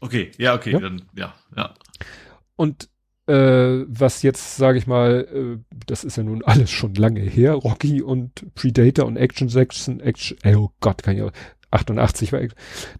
[0.01, 0.81] Okay, ja, okay, ja?
[0.81, 1.75] dann ja, ja.
[2.57, 2.91] Und
[3.27, 7.55] äh, was jetzt, sage ich mal, äh, das ist ja nun alles schon lange her,
[7.55, 11.33] Rocky und Predator und Action Jackson, Action, oh Gott, kann ich auch,
[11.75, 12.41] 88 war,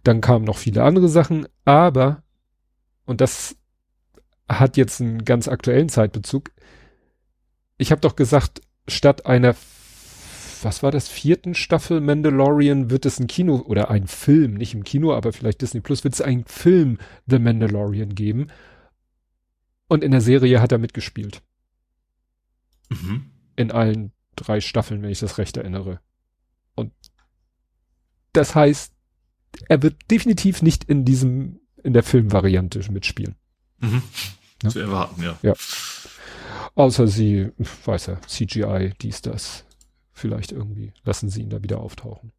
[0.03, 2.23] dann kamen noch viele andere Sachen, aber,
[3.05, 3.55] und das
[4.47, 6.51] hat jetzt einen ganz aktuellen Zeitbezug,
[7.77, 9.55] ich habe doch gesagt, statt einer,
[10.61, 14.83] was war das, vierten Staffel Mandalorian wird es ein Kino oder ein Film, nicht im
[14.83, 16.97] Kino, aber vielleicht Disney Plus, wird es einen Film
[17.27, 18.47] The Mandalorian geben.
[19.87, 21.43] Und in der Serie hat er mitgespielt.
[22.89, 23.29] Mhm.
[23.55, 25.99] In allen drei Staffeln, wenn ich das recht erinnere.
[26.73, 26.91] Und
[28.35, 28.93] das heißt,
[29.69, 33.35] er wird definitiv nicht in diesem, in der Filmvariante mitspielen.
[33.79, 34.03] Mhm.
[34.63, 34.69] Ja?
[34.69, 35.37] Zu erwarten, ja.
[35.41, 35.53] Ja.
[36.75, 37.51] Außer sie,
[37.85, 39.65] weiß er, CGI, dies, das.
[40.11, 42.31] Vielleicht irgendwie lassen sie ihn da wieder auftauchen.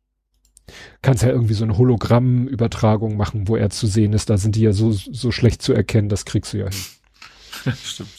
[1.01, 4.31] Kannst ja irgendwie so eine Hologrammübertragung machen, wo er zu sehen ist.
[4.31, 7.75] Da sind die ja so, so schlecht zu erkennen, das kriegst du ja hin.
[7.85, 8.11] Stimmt.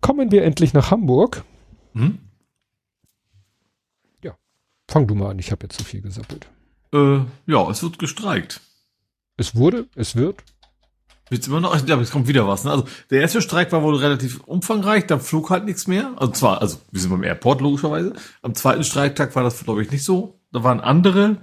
[0.00, 1.44] Kommen wir endlich nach Hamburg.
[1.94, 2.18] Hm?
[4.88, 6.46] Fang du mal an, ich habe jetzt zu viel gesappelt.
[6.92, 8.60] Äh, ja, es wird gestreikt.
[9.36, 10.42] Es wurde, es wird.
[11.30, 12.64] Jetzt immer noch, ja, es kommt wieder was.
[12.64, 12.70] Ne?
[12.70, 16.12] Also der erste Streik war wohl relativ umfangreich, da flog halt nichts mehr.
[16.16, 18.12] Also zwar, also wir sind beim Airport logischerweise.
[18.42, 20.40] Am zweiten Streiktag war das, glaube ich, nicht so.
[20.52, 21.38] Da waren andere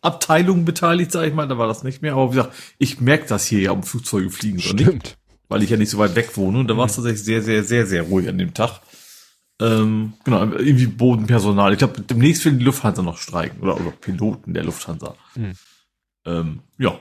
[0.00, 2.14] Abteilungen beteiligt, sage ich mal, da war das nicht mehr.
[2.14, 4.94] Aber wie gesagt, ich merke das hier ja um Flugzeuge fliegen Stimmt.
[4.94, 5.18] nicht.
[5.48, 6.58] Weil ich ja nicht so weit weg wohne.
[6.58, 7.02] Und da war es mhm.
[7.02, 8.80] tatsächlich sehr, sehr, sehr, sehr ruhig an dem Tag.
[9.60, 11.72] Ähm, genau, irgendwie Bodenpersonal.
[11.72, 15.14] Ich glaube, demnächst will die Lufthansa noch streiken oder, oder Piloten der Lufthansa.
[15.36, 15.52] Mhm.
[16.26, 16.98] Ähm, ja.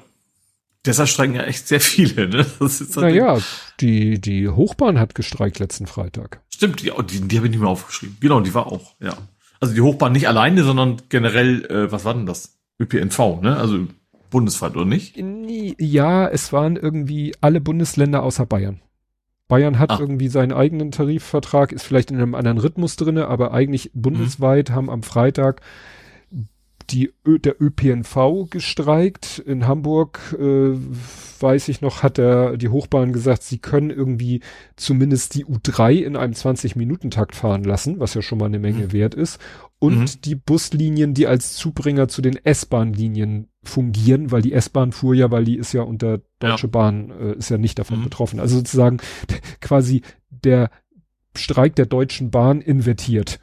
[0.85, 2.45] Deshalb streiken ja echt sehr viele, ne?
[2.59, 3.39] Das ist naja,
[3.79, 6.41] die, die Hochbahn hat gestreikt letzten Freitag.
[6.53, 8.17] Stimmt, die, die, die habe ich nicht mehr aufgeschrieben.
[8.19, 9.15] Genau, die war auch, ja.
[9.61, 12.59] Also die Hochbahn nicht alleine, sondern generell, äh, was war denn das?
[12.81, 13.55] ÖPNV, ne?
[13.55, 13.87] Also
[14.29, 15.15] bundesweit, oder nicht?
[15.79, 18.81] Ja, es waren irgendwie alle Bundesländer außer Bayern.
[19.53, 19.97] Bayern hat ah.
[19.99, 24.73] irgendwie seinen eigenen Tarifvertrag, ist vielleicht in einem anderen Rhythmus drinne, aber eigentlich bundesweit mhm.
[24.73, 25.61] haben am Freitag
[26.89, 29.39] die Ö, der ÖPNV gestreikt.
[29.39, 30.75] In Hamburg, äh,
[31.39, 34.41] weiß ich noch, hat der, die Hochbahn gesagt, sie können irgendwie
[34.75, 38.93] zumindest die U3 in einem 20-Minuten-Takt fahren lassen, was ja schon mal eine Menge mhm.
[38.93, 39.39] wert ist.
[39.79, 40.21] Und mhm.
[40.23, 45.43] die Buslinien, die als Zubringer zu den S-Bahn-Linien fungieren, weil die S-Bahn fuhr ja, weil
[45.43, 46.71] die ist ja unter Deutsche ja.
[46.71, 48.05] Bahn, äh, ist ja nicht davon mhm.
[48.05, 48.39] betroffen.
[48.39, 48.99] Also sozusagen
[49.61, 50.69] quasi der
[51.35, 53.39] Streik der Deutschen Bahn invertiert.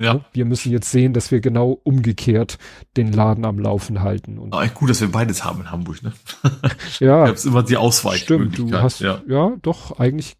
[0.00, 0.14] Ja.
[0.14, 0.24] Ne?
[0.32, 2.58] Wir müssen jetzt sehen, dass wir genau umgekehrt
[2.96, 4.38] den Laden am Laufen halten.
[4.38, 6.12] Und Aber gut, dass wir beides haben in Hamburg, ne?
[7.00, 7.28] ja.
[7.28, 8.54] Hast immer die Ausweichmöglichkeit.
[8.54, 9.22] Stimmt, du hast, ja.
[9.28, 10.36] ja, doch, eigentlich,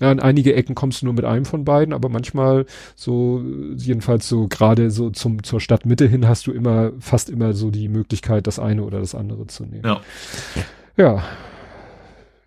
[0.00, 3.42] ja, in einige Ecken kommst du nur mit einem von beiden, aber manchmal so,
[3.76, 7.88] jedenfalls so gerade so zum, zur Stadtmitte hin hast du immer, fast immer so die
[7.88, 9.84] Möglichkeit, das eine oder das andere zu nehmen.
[9.84, 10.00] Ja.
[10.96, 11.22] Ja.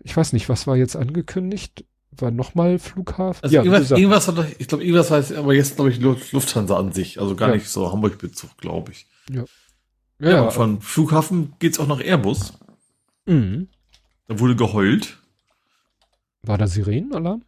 [0.00, 1.86] Ich weiß nicht, was war jetzt angekündigt?
[2.18, 3.42] War nochmal Flughafen?
[3.42, 6.92] Also ja, irgendwas, irgendwas hat, ich glaube, irgendwas jetzt, aber jetzt glaube ich Lufthansa an
[6.92, 7.54] sich, also gar ja.
[7.56, 9.06] nicht so Hamburg-Bezug, glaube ich.
[9.30, 9.44] Ja.
[10.20, 12.54] Ja, ja von Flughafen geht's auch nach Airbus.
[13.26, 13.68] Mhm.
[14.28, 15.18] Da wurde geheult.
[16.42, 17.42] War da Sirenenalarm?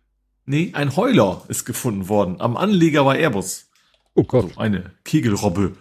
[0.44, 2.40] Nee, ein Heuler ist gefunden worden.
[2.40, 3.68] Am Anleger war Airbus.
[4.14, 4.44] Oh Gott.
[4.44, 5.76] Also eine Kegelrobbe.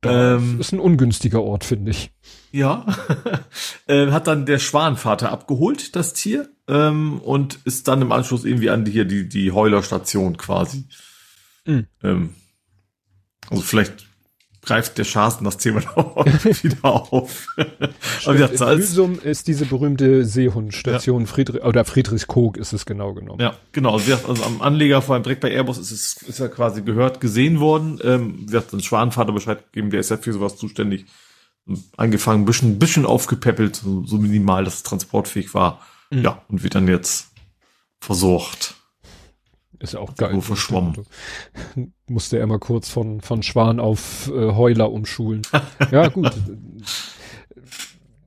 [0.00, 2.12] Das ähm, ist ein ungünstiger Ort, finde ich.
[2.52, 2.86] Ja.
[3.86, 8.70] äh, hat dann der Schwanvater abgeholt, das Tier ähm, und ist dann im Anschluss irgendwie
[8.70, 10.84] an die, hier die, die Heulerstation quasi.
[11.64, 11.86] Mhm.
[12.02, 12.34] Ähm,
[13.50, 14.06] also vielleicht
[14.66, 15.80] greift der Schaßen das Thema
[16.42, 17.46] wieder auf.
[18.24, 21.26] Aber ja, Hülsum ist diese berühmte Seehundstation ja.
[21.26, 23.40] Friedrich, oder Friedrichskoog ist es genau genommen.
[23.40, 23.94] Ja, genau.
[23.94, 27.20] Also, also am Anleger, vor allem direkt bei Airbus, ist es ist ja quasi gehört,
[27.20, 28.00] gesehen worden.
[28.02, 31.06] Ähm, wie gesagt, ein Schwanvater Bescheid gegeben, der ist ja für sowas zuständig.
[31.96, 35.80] Angefangen, ein bisschen, bisschen aufgepäppelt, so, so minimal, dass es transportfähig war.
[36.10, 36.22] Mhm.
[36.22, 37.28] Ja, und wird dann jetzt
[38.00, 38.74] versorgt.
[39.78, 40.32] Ist ja auch geil.
[40.32, 41.06] Nur verschwommen.
[42.08, 45.42] Musste er mal kurz von, von Schwan auf äh, Heuler umschulen.
[45.90, 46.32] ja, gut.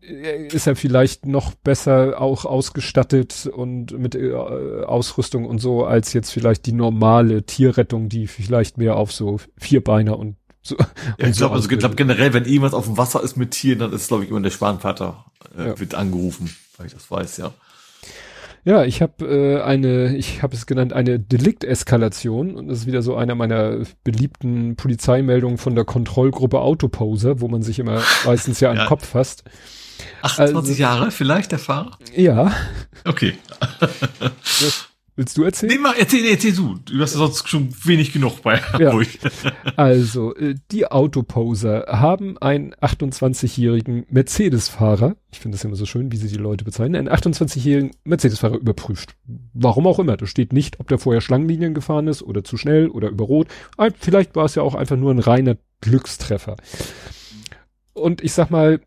[0.01, 6.31] ist er vielleicht noch besser auch ausgestattet und mit äh, Ausrüstung und so als jetzt
[6.31, 10.77] vielleicht die normale Tierrettung, die vielleicht mehr auf so Vierbeiner und so.
[11.17, 13.79] Ja, ich glaube, also ich glaube generell, wenn irgendwas auf dem Wasser ist mit Tieren,
[13.79, 15.25] dann ist glaube ich immer der Schwanvater
[15.57, 15.79] äh, ja.
[15.79, 17.53] wird angerufen, weil ich das weiß, ja.
[18.69, 23.01] Ja, ich habe äh, eine, ich habe es genannt, eine Delikteskalation und das ist wieder
[23.01, 28.69] so einer meiner beliebten Polizeimeldungen von der Kontrollgruppe Autoposer, wo man sich immer meistens ja
[28.69, 29.43] an den Kopf fasst.
[30.21, 31.97] 28 also, Jahre vielleicht der Fahrer?
[32.15, 32.51] Ja.
[33.05, 33.33] Okay.
[35.19, 35.73] Willst du erzählen?
[35.73, 36.77] Nee, mal, erzähl, erzähl du.
[36.85, 38.97] Du hast sonst schon wenig genug bei ja.
[39.75, 46.15] Also, äh, die Autoposer haben einen 28-jährigen Mercedes-Fahrer, ich finde das immer so schön, wie
[46.15, 49.17] sie die Leute bezeichnen, einen 28-jährigen Mercedes-Fahrer überprüft.
[49.53, 50.15] Warum auch immer.
[50.15, 53.49] Da steht nicht, ob der vorher Schlangenlinien gefahren ist oder zu schnell oder über Rot.
[53.99, 56.55] Vielleicht war es ja auch einfach nur ein reiner Glückstreffer.
[57.91, 58.79] Und ich sag mal,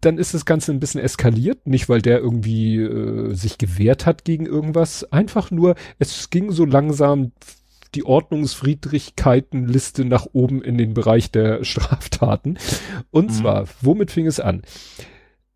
[0.00, 4.24] dann ist das Ganze ein bisschen eskaliert, nicht weil der irgendwie äh, sich gewehrt hat
[4.24, 7.32] gegen irgendwas, einfach nur, es ging so langsam
[7.94, 12.58] die Ordnungsfriedrigkeitenliste nach oben in den Bereich der Straftaten.
[13.10, 13.34] Und mhm.
[13.34, 14.62] zwar, womit fing es an?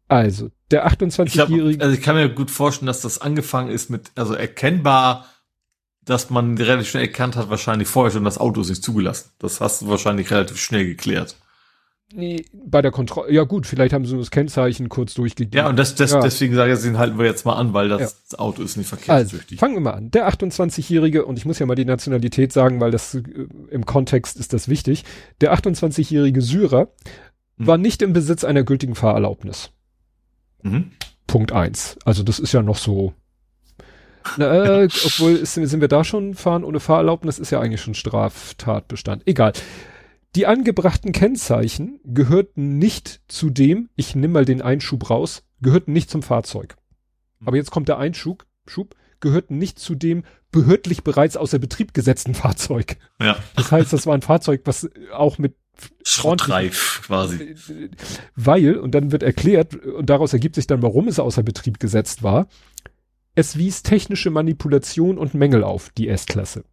[0.08, 1.82] Also, der 28-jährige.
[1.82, 5.26] Also ich kann mir gut vorstellen, dass das angefangen ist mit, also erkennbar,
[6.04, 9.30] dass man relativ schnell erkannt hat, wahrscheinlich vorher schon das Auto sich zugelassen.
[9.38, 11.36] Das hast du wahrscheinlich relativ schnell geklärt.
[12.12, 15.56] Nee, bei der Kontrolle, ja gut, vielleicht haben sie das Kennzeichen kurz durchgegeben.
[15.56, 16.20] Ja, und das, das, ja.
[16.20, 18.38] deswegen sage ich, den halten wir jetzt mal an, weil das ja.
[18.38, 19.58] Auto ist nicht verkehrssüchtig.
[19.58, 20.10] Also, fangen wir mal an.
[20.10, 23.22] Der 28-Jährige, und ich muss ja mal die Nationalität sagen, weil das äh,
[23.70, 25.04] im Kontext ist das wichtig.
[25.40, 26.88] Der 28-jährige Syrer
[27.56, 27.66] mhm.
[27.66, 29.70] war nicht im Besitz einer gültigen Fahrerlaubnis.
[30.62, 30.92] Mhm.
[31.26, 31.98] Punkt eins.
[32.04, 33.14] Also das ist ja noch so.
[34.36, 37.94] Na, äh, obwohl ist, sind wir da schon fahren ohne Fahrerlaubnis, ist ja eigentlich schon
[37.94, 39.22] Straftatbestand.
[39.26, 39.52] Egal.
[40.34, 46.10] Die angebrachten Kennzeichen gehörten nicht zu dem, ich nimm mal den Einschub raus, gehörten nicht
[46.10, 46.76] zum Fahrzeug.
[47.38, 47.48] Hm.
[47.48, 52.34] Aber jetzt kommt der Einschub, Schub, gehörten nicht zu dem behördlich bereits außer Betrieb gesetzten
[52.34, 52.96] Fahrzeug.
[53.20, 53.36] Ja.
[53.56, 55.56] Das heißt, das war ein Fahrzeug, was auch mit
[56.04, 57.56] Schrottreif quasi.
[58.36, 62.22] Weil, und dann wird erklärt, und daraus ergibt sich dann, warum es außer Betrieb gesetzt
[62.22, 62.46] war,
[63.34, 66.64] es wies technische Manipulation und Mängel auf, die S-Klasse.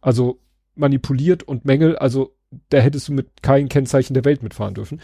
[0.00, 0.40] Also
[0.74, 2.34] manipuliert und Mängel, also
[2.68, 5.00] da hättest du mit keinem Kennzeichen der Welt mitfahren dürfen.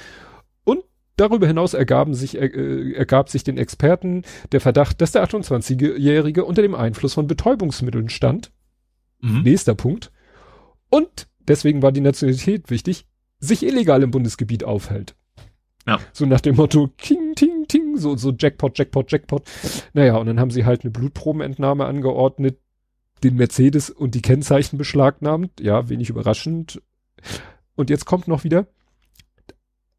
[0.64, 0.84] Und
[1.16, 4.22] darüber hinaus ergaben sich, äh, ergab sich den Experten
[4.52, 8.52] der Verdacht, dass der 28-Jährige unter dem Einfluss von Betäubungsmitteln stand.
[9.20, 9.42] Mhm.
[9.42, 10.10] Nächster Punkt.
[10.88, 13.06] Und deswegen war die Nationalität wichtig,
[13.38, 15.14] sich illegal im Bundesgebiet aufhält.
[15.86, 15.98] Ja.
[16.12, 19.42] So nach dem Motto, ting, ting, ting, so, so Jackpot, Jackpot, Jackpot.
[19.92, 22.58] Naja, und dann haben sie halt eine Blutprobenentnahme angeordnet,
[23.24, 25.60] den Mercedes und die Kennzeichen beschlagnahmt.
[25.60, 26.82] Ja, wenig überraschend.
[27.76, 28.66] Und jetzt kommt noch wieder,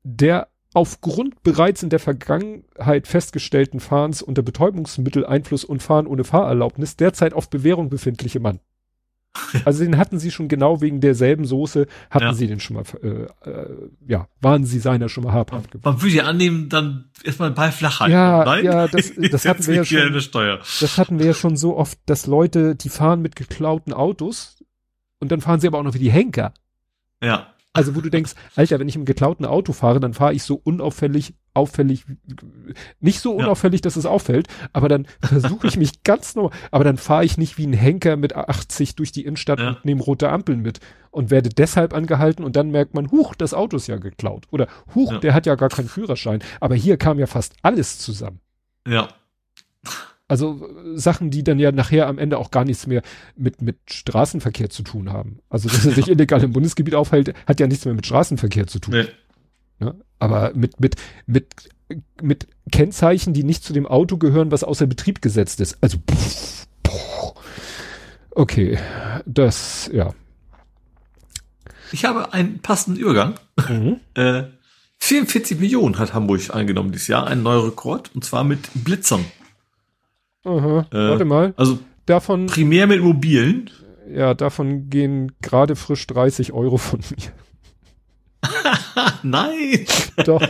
[0.04, 7.34] der aufgrund bereits in der Vergangenheit festgestellten Fahrens unter Betäubungsmitteleinfluss und Fahren ohne Fahrerlaubnis derzeit
[7.34, 8.60] auf Bewährung befindliche Mann.
[9.66, 12.34] Also den hatten sie schon genau wegen derselben Soße, hatten ja.
[12.34, 15.94] sie den schon mal, äh, äh, ja, waren sie seiner schon mal habhaft geworden.
[15.94, 18.14] Man würde ja annehmen, dann erstmal bei flach halten.
[18.14, 18.66] Ja, Nein?
[18.66, 20.14] ja, das, das hatten wir ja schon.
[20.14, 24.64] Das hatten wir ja schon so oft, dass Leute, die fahren mit geklauten Autos
[25.20, 26.54] und dann fahren sie aber auch noch wie die Henker.
[27.22, 27.48] Ja.
[27.74, 30.56] Also wo du denkst, Alter, wenn ich im geklauten Auto fahre, dann fahre ich so
[30.62, 32.04] unauffällig, auffällig,
[33.00, 33.84] nicht so unauffällig, ja.
[33.84, 37.58] dass es auffällt, aber dann versuche ich mich ganz normal, aber dann fahre ich nicht
[37.58, 39.70] wie ein Henker mit 80 durch die Innenstadt ja.
[39.70, 40.82] und nehme rote Ampeln mit
[41.12, 44.68] und werde deshalb angehalten und dann merkt man, huch, das Auto ist ja geklaut oder
[44.94, 45.20] huch, ja.
[45.20, 46.44] der hat ja gar keinen Führerschein.
[46.60, 48.42] Aber hier kam ja fast alles zusammen.
[48.86, 49.08] Ja.
[50.32, 53.02] Also Sachen, die dann ja nachher am Ende auch gar nichts mehr
[53.36, 55.40] mit, mit Straßenverkehr zu tun haben.
[55.50, 58.80] Also, dass er sich illegal im Bundesgebiet aufhält, hat ja nichts mehr mit Straßenverkehr zu
[58.80, 58.94] tun.
[58.94, 59.08] Nee.
[59.86, 60.96] Ja, aber mit, mit,
[61.26, 61.48] mit,
[62.22, 65.78] mit Kennzeichen, die nicht zu dem Auto gehören, was außer Betrieb gesetzt ist.
[65.82, 67.34] Also, pff, pff.
[68.30, 68.80] okay,
[69.26, 70.14] das, ja.
[71.92, 73.36] Ich habe einen passenden Übergang.
[73.68, 74.00] Mhm.
[74.16, 74.44] Äh,
[75.00, 79.26] 44 Millionen hat Hamburg eingenommen dieses Jahr, ein neuer Rekord, und zwar mit Blitzern.
[80.44, 81.54] Aha, äh, warte mal.
[81.58, 82.48] Also davon.
[82.48, 83.70] Primär mit mobilen.
[84.12, 87.32] Ja, davon gehen gerade frisch 30 Euro von mir.
[89.24, 89.86] Nein.
[90.26, 90.46] doch,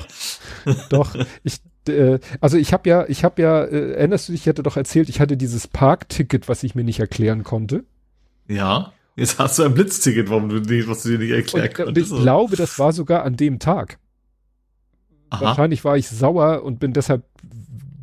[0.89, 1.15] doch.
[1.43, 4.63] Ich, äh, also ich habe ja, ich habe ja, äh, erinnerst du dich, ich hatte
[4.63, 7.84] doch erzählt, ich hatte dieses Parkticket, was ich mir nicht erklären konnte.
[8.47, 8.93] Ja.
[9.18, 12.11] Jetzt hast du ein Blitzticket, warum du nicht, was du dir nicht erklären und, konntest.
[12.11, 13.99] Und ich glaube, das war sogar an dem Tag.
[15.30, 15.41] Aha.
[15.41, 17.23] Wahrscheinlich war ich sauer und bin deshalb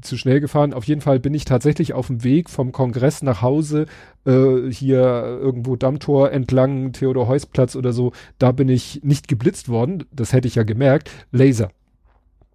[0.01, 0.73] zu schnell gefahren.
[0.73, 3.87] Auf jeden Fall bin ich tatsächlich auf dem Weg vom Kongress nach Hause,
[4.25, 8.13] äh, hier irgendwo Dammtor entlang, Theodor-Heuss-Platz oder so.
[8.39, 10.05] Da bin ich nicht geblitzt worden.
[10.13, 11.11] Das hätte ich ja gemerkt.
[11.31, 11.71] Laser.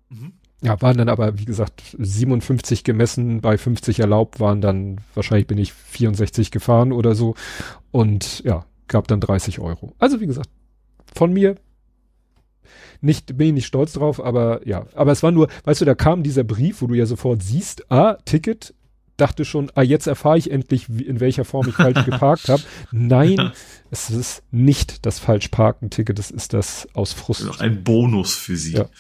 [0.10, 0.34] Mhm.
[0.61, 5.57] Ja, waren dann aber, wie gesagt, 57 gemessen, bei 50 erlaubt waren dann, wahrscheinlich bin
[5.57, 7.36] ich 64 gefahren oder so.
[7.91, 9.94] Und ja, gab dann 30 Euro.
[9.99, 10.49] Also wie gesagt,
[11.14, 11.56] von mir
[13.03, 14.85] nicht, bin ich nicht stolz drauf, aber ja.
[14.95, 17.91] Aber es war nur, weißt du, da kam dieser Brief, wo du ja sofort siehst,
[17.91, 18.73] ah, Ticket,
[19.17, 22.63] dachte schon, ah, jetzt erfahre ich endlich, wie, in welcher Form ich falsch geparkt habe.
[22.91, 23.51] Nein,
[23.91, 27.45] es ist nicht das Falschparken-Ticket, das ist das aus Frust.
[27.45, 28.73] Noch ein Bonus für sie.
[28.73, 28.85] Ja.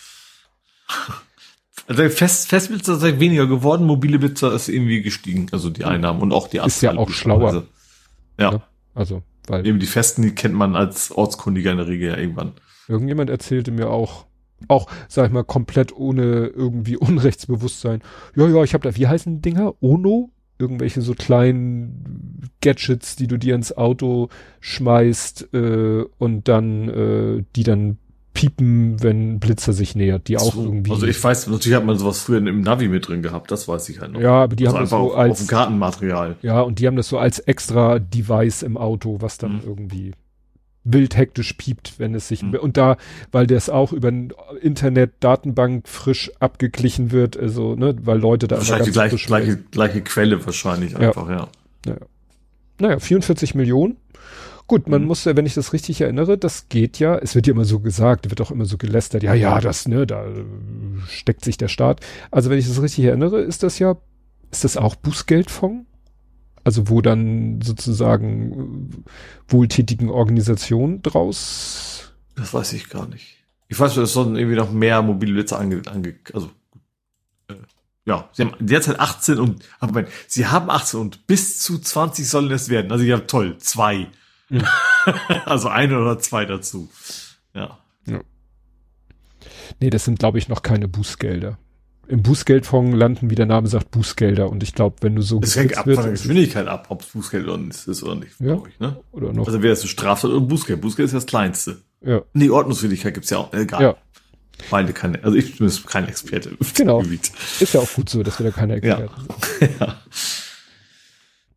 [1.85, 6.31] Also Fest, Festblitzer sind weniger geworden, mobile Blitzer ist irgendwie gestiegen, also die Einnahmen und
[6.31, 6.91] auch die Anzahl.
[6.91, 7.63] Ist ja auch schlauer.
[8.39, 8.51] Ja.
[8.53, 8.67] ja.
[8.93, 9.67] Also, weil.
[9.67, 12.53] Eben die Festen, die kennt man als Ortskundiger in der Regel ja irgendwann.
[12.87, 14.25] Irgendjemand erzählte mir auch,
[14.67, 18.01] auch, sag ich mal, komplett ohne irgendwie Unrechtsbewusstsein.
[18.35, 19.75] Ja, ja, ich habe da, wie heißen Dinger?
[19.81, 20.29] Ono?
[20.59, 24.29] Irgendwelche so kleinen Gadgets, die du dir ins Auto
[24.59, 27.97] schmeißt äh, und dann, äh, die dann
[28.33, 30.91] piepen, wenn Blitzer sich nähert, die auch so, irgendwie.
[30.91, 33.89] Also ich weiß, natürlich hat man sowas früher im Navi mit drin gehabt, das weiß
[33.89, 34.21] ich halt noch.
[34.21, 36.35] Ja, aber die also haben das so auf, als auf dem Kartenmaterial.
[36.41, 39.61] Ja, und die haben das so als extra Device im Auto, was dann mhm.
[39.65, 40.13] irgendwie
[40.83, 42.55] wild hektisch piept, wenn es sich, mhm.
[42.55, 42.97] und da,
[43.31, 48.57] weil das auch über ein Internet Datenbank frisch abgeglichen wird, also, ne, weil Leute da
[48.57, 51.35] wahrscheinlich die gleiche, gleiche, gleiche Quelle wahrscheinlich einfach, ja.
[51.35, 51.47] ja.
[51.85, 51.99] Naja.
[52.79, 53.97] naja, 44 Millionen.
[54.67, 55.07] Gut, man mhm.
[55.07, 57.79] muss ja, wenn ich das richtig erinnere, das geht ja, es wird ja immer so
[57.79, 60.25] gesagt, wird auch immer so gelästert, ja, ja, das, ne, da
[61.09, 61.99] steckt sich der Staat.
[62.31, 63.97] Also wenn ich das richtig erinnere, ist das ja,
[64.51, 65.85] ist das auch Bußgeldfonds?
[66.63, 72.13] Also wo dann sozusagen äh, wohltätigen Organisationen draus.
[72.35, 73.37] Das weiß ich gar nicht.
[73.67, 76.51] Ich weiß, es sollen irgendwie noch mehr mobile Blitze ange, ange also
[77.47, 77.55] äh,
[78.05, 82.27] ja, sie haben derzeit 18 und aber Moment, sie haben 18 und bis zu 20
[82.27, 82.91] sollen es werden.
[82.91, 84.07] Also ja, toll, zwei.
[84.49, 84.63] Ja.
[85.45, 86.89] also ein oder zwei dazu.
[87.53, 87.77] Ja.
[88.05, 88.21] ja.
[89.79, 91.57] Nee, das sind glaube ich noch keine Bußgelder
[92.07, 94.49] im Bußgeldfonds landen, wie der Name sagt, Bußgelder.
[94.49, 95.39] Und ich glaube, wenn du so.
[95.41, 98.61] Es hängt ab wird, von der Geschwindigkeit ab, ob es Bußgeld ist oder nicht, ja,
[98.67, 98.97] ich, ne?
[99.11, 99.47] Oder noch.
[99.47, 100.81] Also wäre es eine Straftat oder Bußgeld.
[100.81, 101.81] Bußgeld ist das Kleinste.
[102.01, 102.21] Ja.
[102.33, 103.53] Nee, Ordnungswidrigkeit gibt's ja auch.
[103.53, 103.81] Egal.
[103.81, 103.95] Ja.
[104.69, 106.55] Beide keine, also ich bin kein Experte.
[106.75, 107.01] Genau.
[107.01, 109.67] Ist ja auch gut so, dass wir da keine Experten ja.
[109.67, 109.79] sind.
[109.79, 109.97] ja.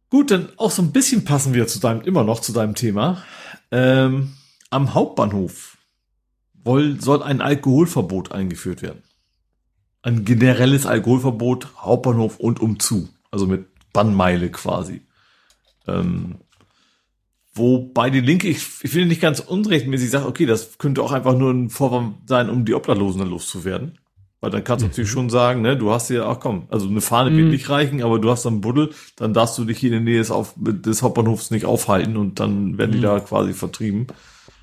[0.08, 3.22] Gut, dann auch so ein bisschen passen wir zu deinem, immer noch zu deinem Thema.
[3.70, 4.34] Ähm,
[4.70, 5.76] am Hauptbahnhof
[6.98, 9.02] soll ein Alkoholverbot eingeführt werden.
[10.02, 13.08] Ein generelles Alkoholverbot, Hauptbahnhof und umzu.
[13.30, 15.02] Also mit Bannmeile quasi.
[15.86, 16.36] Ähm,
[17.54, 21.36] wobei die Linke, ich, ich finde nicht ganz unrechtmäßig, sagt, okay, das könnte auch einfach
[21.36, 23.98] nur ein Vorwand sein, um die Obdachlosen dann loszuwerden.
[24.40, 24.90] Weil dann kannst du mhm.
[24.90, 27.36] natürlich schon sagen, ne, du hast ja, ach komm, also eine Fahne mhm.
[27.38, 30.02] wird nicht reichen, aber du hast dann Buddel, dann darfst du dich hier in der
[30.02, 32.94] Nähe des, Auf des Hauptbahnhofs nicht aufhalten und dann werden mhm.
[32.96, 34.06] die da quasi vertrieben.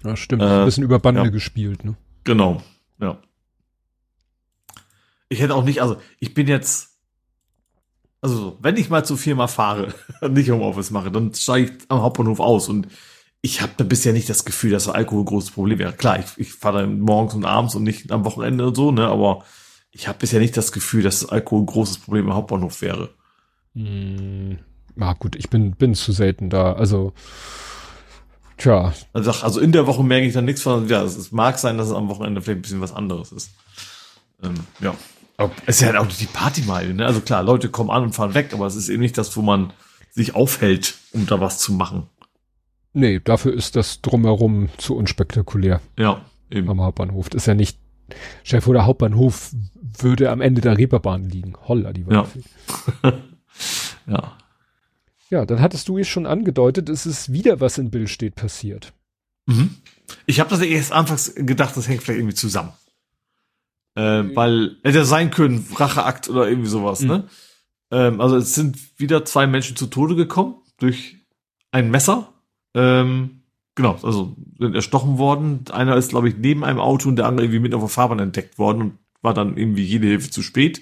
[0.05, 0.43] Ja, stimmt.
[0.43, 1.29] Äh, Ein bisschen über Bande ja.
[1.29, 1.95] gespielt, ne?
[2.23, 2.61] Genau,
[3.01, 3.17] ja.
[5.33, 6.97] Ich hätte auch nicht, also ich bin jetzt,
[8.21, 12.01] also wenn ich mal zu Firma fahre und nicht Homeoffice mache, dann steige ich am
[12.01, 12.87] Hauptbahnhof aus und
[13.41, 15.91] ich habe da bisher nicht das Gefühl, dass Alkohol ein großes Problem wäre.
[15.91, 19.07] Klar, ich, ich fahre dann morgens und abends und nicht am Wochenende und so, ne,
[19.07, 19.43] aber
[19.91, 23.09] ich habe bisher nicht das Gefühl, dass Alkohol ein großes Problem im Hauptbahnhof wäre.
[23.75, 24.59] Hm,
[25.19, 26.73] gut, ich bin, bin zu selten da.
[26.73, 27.13] Also,
[28.57, 28.93] tja.
[29.13, 31.87] Also, also in der Woche merke ich dann nichts von, ja, es, mag sein, dass
[31.87, 33.51] es am Wochenende vielleicht ein bisschen was anderes ist.
[34.41, 34.95] Ähm, ja.
[35.65, 37.05] Es ist ja halt auch die Partymeile, ne?
[37.05, 39.41] Also klar, Leute kommen an und fahren weg, aber es ist eben nicht das, wo
[39.41, 39.73] man
[40.11, 42.07] sich aufhält, um da was zu machen.
[42.93, 45.81] Nee, dafür ist das drumherum zu unspektakulär.
[45.97, 46.69] Ja, eben.
[46.69, 47.29] Am Hauptbahnhof.
[47.29, 47.79] Das ist ja nicht,
[48.43, 49.51] Chef oder Hauptbahnhof
[49.97, 51.55] würde am Ende der Reeperbahn liegen.
[51.67, 52.27] Holla, die war
[53.03, 53.13] Ja.
[54.07, 54.37] ja.
[55.29, 58.93] Ja, dann hattest du es schon angedeutet, es ist wieder was in Bild steht passiert.
[59.47, 59.75] Mhm.
[60.27, 62.73] Ich habe das erst anfangs gedacht, das hängt vielleicht irgendwie zusammen.
[63.95, 64.35] Äh, mhm.
[64.35, 67.07] Weil hätte sein können, Racheakt oder irgendwie sowas, mhm.
[67.07, 67.23] ne?
[67.91, 71.17] Ähm, also es sind wieder zwei Menschen zu Tode gekommen durch
[71.71, 72.33] ein Messer.
[72.73, 73.43] Ähm,
[73.75, 75.65] genau, also sind erstochen worden.
[75.71, 78.19] Einer ist, glaube ich, neben einem Auto und der andere irgendwie mit auf der Fahrbahn
[78.19, 80.81] entdeckt worden und war dann irgendwie jede Hilfe zu spät.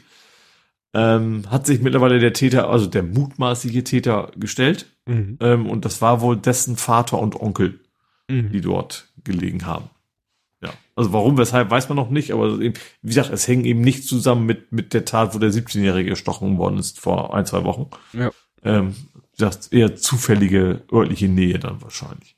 [0.93, 4.88] Ähm, hat sich mittlerweile der Täter, also der mutmaßliche Täter gestellt.
[5.05, 5.38] Mhm.
[5.39, 7.79] Ähm, und das war wohl dessen Vater und Onkel,
[8.29, 8.51] mhm.
[8.51, 9.89] die dort gelegen haben.
[10.61, 13.81] Ja, also warum, weshalb, weiß man noch nicht, aber eben, wie gesagt, es hängt eben
[13.81, 17.63] nicht zusammen mit, mit der Tat, wo der 17-Jährige erstochen worden ist vor ein, zwei
[17.63, 17.89] Wochen.
[18.13, 18.31] Ja.
[18.63, 18.95] Ähm,
[19.38, 22.35] das eher zufällige örtliche Nähe dann wahrscheinlich.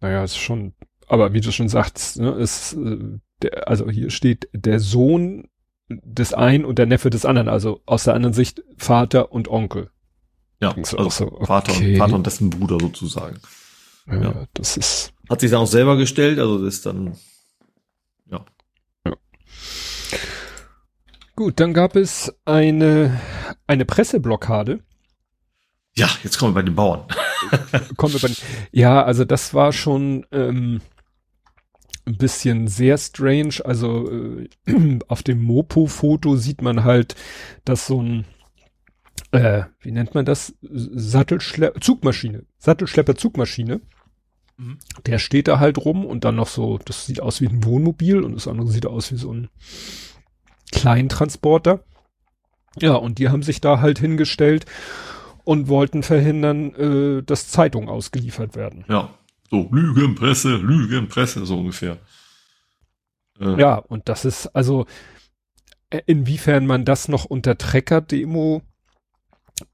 [0.00, 0.72] Naja, ist schon,
[1.06, 5.48] aber wie du schon sagst, ne, ist, äh, der, also hier steht der Sohn
[5.88, 9.90] des einen und der Neffe des anderen, also aus der anderen Sicht Vater und Onkel.
[10.60, 11.46] Ja, also so, okay.
[11.46, 13.40] Vater, und, Vater und dessen Bruder sozusagen.
[14.06, 15.12] Ja, ja, das ist.
[15.28, 17.16] Hat sich dann auch selber gestellt, also das ist dann,
[18.30, 18.44] ja.
[19.06, 19.12] ja.
[21.36, 23.20] Gut, dann gab es eine,
[23.66, 24.80] eine Presseblockade.
[25.94, 27.06] Ja, jetzt kommen wir bei den Bauern.
[27.96, 28.36] kommen wir bei den,
[28.70, 30.80] ja, also das war schon, ähm,
[32.04, 33.56] ein bisschen sehr strange.
[33.64, 34.48] Also äh,
[35.08, 37.14] auf dem Mopo-Foto sieht man halt,
[37.64, 38.24] dass so ein,
[39.30, 40.54] äh, wie nennt man das?
[40.62, 43.80] Sattelschlepper, Zugmaschine, Sattelschlepper Zugmaschine.
[44.56, 44.78] Mhm.
[45.06, 48.22] Der steht da halt rum und dann noch so, das sieht aus wie ein Wohnmobil
[48.22, 49.48] und das andere sieht aus wie so ein
[50.72, 51.84] Kleintransporter.
[52.80, 54.66] Ja, und die haben sich da halt hingestellt
[55.44, 58.84] und wollten verhindern, äh, dass Zeitungen ausgeliefert werden.
[58.88, 59.10] Ja.
[59.50, 61.98] So, Lügenpresse, Lügenpresse, so ungefähr.
[63.38, 63.60] Äh.
[63.60, 64.86] Ja, und das ist also,
[65.90, 68.62] äh, inwiefern man das noch unter Trecker-Demo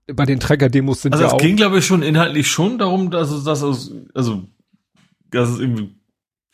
[0.06, 1.34] bei den Trecker-Demos sind also ja auch.
[1.34, 4.44] Also es ging, glaube ich, schon inhaltlich schon darum, dass es, dass es, also,
[5.30, 5.97] dass es irgendwie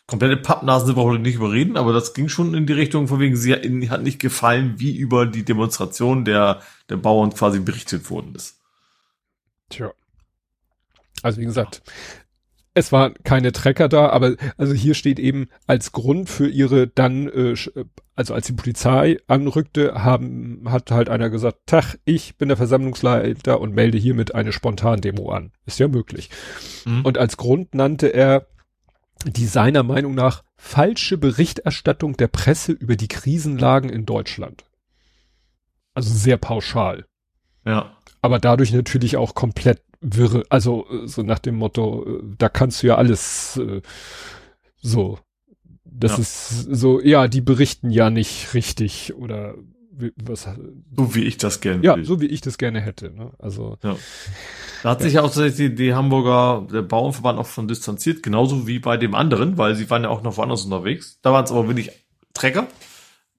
[0.06, 3.20] komplette Pappnasen sind wir heute nicht überreden, aber das ging schon in die Richtung, von
[3.20, 8.34] wegen, sie hat nicht gefallen, wie über die Demonstration der, der Bauern quasi berichtet worden
[8.34, 8.60] ist.
[9.70, 9.92] Tja.
[11.22, 11.82] Also wie gesagt,
[12.74, 17.28] es war keine Trecker da, aber also hier steht eben als Grund für ihre dann,
[17.28, 17.54] äh,
[18.16, 23.60] also als die Polizei anrückte, haben hat halt einer gesagt, Tach, ich bin der Versammlungsleiter
[23.60, 25.52] und melde hiermit eine Spontandemo an.
[25.66, 26.30] Ist ja möglich.
[26.84, 27.04] Mhm.
[27.04, 28.48] Und als Grund nannte er
[29.24, 34.64] die seiner Meinung nach falsche Berichterstattung der Presse über die Krisenlagen in Deutschland.
[35.94, 37.06] Also sehr pauschal.
[37.64, 37.96] Ja.
[38.20, 42.82] Aber dadurch natürlich auch komplett wirre, also äh, so nach dem Motto, äh, da kannst
[42.82, 43.80] du ja alles äh,
[44.80, 45.18] so.
[45.84, 46.18] Das ja.
[46.18, 49.54] ist so, ja, die berichten ja nicht richtig oder
[50.16, 50.48] was.
[50.96, 52.04] So wie ich das gerne Ja, will.
[52.04, 53.10] so wie ich das gerne hätte.
[53.10, 53.30] Ne?
[53.38, 53.78] Also.
[53.82, 53.96] Ja.
[54.82, 55.04] Da hat ja.
[55.04, 59.14] sich ja auch die, die Hamburger, der Bauernverband auch von distanziert, genauso wie bei dem
[59.14, 61.18] anderen, weil sie waren ja auch noch woanders unterwegs.
[61.22, 61.90] Da waren es aber wirklich
[62.34, 62.66] Trecker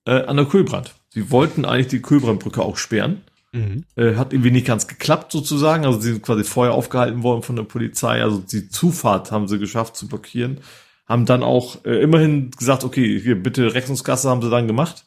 [0.06, 0.96] äh, an der Kühlbrand.
[1.10, 3.22] Sie wollten eigentlich die Kühlbrandbrücke auch sperren.
[3.52, 3.86] Mhm.
[3.96, 5.86] Äh, hat irgendwie nicht ganz geklappt sozusagen.
[5.86, 8.22] Also sie sind quasi vorher aufgehalten worden von der Polizei.
[8.22, 10.60] Also die Zufahrt haben sie geschafft zu blockieren.
[11.08, 15.06] Haben dann auch äh, immerhin gesagt, okay, hier bitte Rechnungskasse haben sie dann gemacht.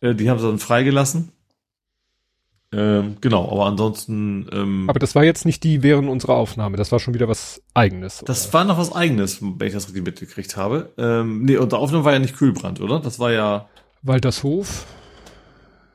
[0.00, 1.32] Äh, die haben sie dann freigelassen.
[2.72, 4.48] Ähm, genau, aber ansonsten.
[4.52, 7.62] Ähm, aber das war jetzt nicht die während unserer Aufnahme, das war schon wieder was
[7.74, 8.22] Eigenes.
[8.22, 8.26] Oder?
[8.26, 10.92] Das war noch was Eigenes, wenn ich das richtig mitgekriegt habe.
[10.98, 12.98] Ähm, nee, unsere Aufnahme war ja nicht Kühlbrand, oder?
[12.98, 13.68] Das war ja.
[14.02, 14.86] Waltershof.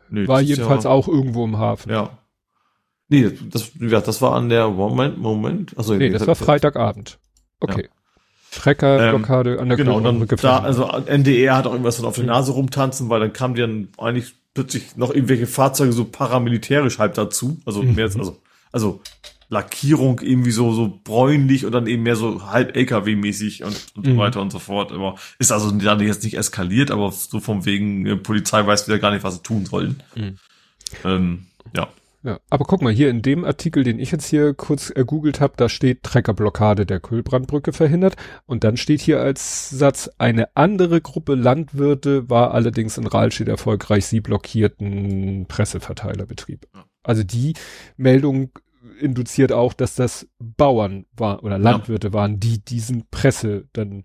[0.10, 1.92] Nö, war jedenfalls ja, auch irgendwo im Hafen.
[1.92, 2.18] Ja.
[3.10, 5.78] Nee, das, das war an der Moment, Moment.
[5.78, 7.20] Also nee, das war Freitagabend.
[7.60, 7.84] Okay.
[7.84, 8.01] Ja.
[8.52, 12.26] Treckerblockade ähm, an der Genau, dann da, also NDR hat auch irgendwas dann auf der
[12.26, 17.14] Nase rumtanzen, weil dann kamen die dann eigentlich plötzlich noch irgendwelche Fahrzeuge so paramilitärisch halb
[17.14, 17.60] dazu.
[17.66, 17.96] Also mhm.
[17.96, 18.42] mehr, also,
[18.72, 19.02] also
[19.48, 24.12] Lackierung irgendwie so, so bräunlich und dann eben mehr so halb LKW-mäßig und, und mhm.
[24.12, 24.92] so weiter und so fort.
[24.92, 29.00] Aber ist also dann jetzt nicht eskaliert, aber so vom wegen äh, Polizei weiß wieder
[29.00, 30.04] gar nicht, was sie tun sollen.
[30.16, 30.38] Mhm.
[31.06, 31.46] Ähm,
[31.76, 31.88] ja.
[32.24, 35.54] Ja, aber guck mal, hier in dem Artikel, den ich jetzt hier kurz ergoogelt habe,
[35.58, 38.16] da steht Treckerblockade der Kühlbrandbrücke verhindert
[38.46, 44.06] und dann steht hier als Satz, eine andere Gruppe Landwirte war allerdings in Rahlstedt erfolgreich,
[44.06, 46.68] sie blockierten Presseverteilerbetrieb.
[47.02, 47.54] Also die
[47.98, 48.52] Meldung
[49.00, 52.14] induziert auch, dass das Bauern waren oder Landwirte ja.
[52.14, 54.04] waren, die diesen Presse dann,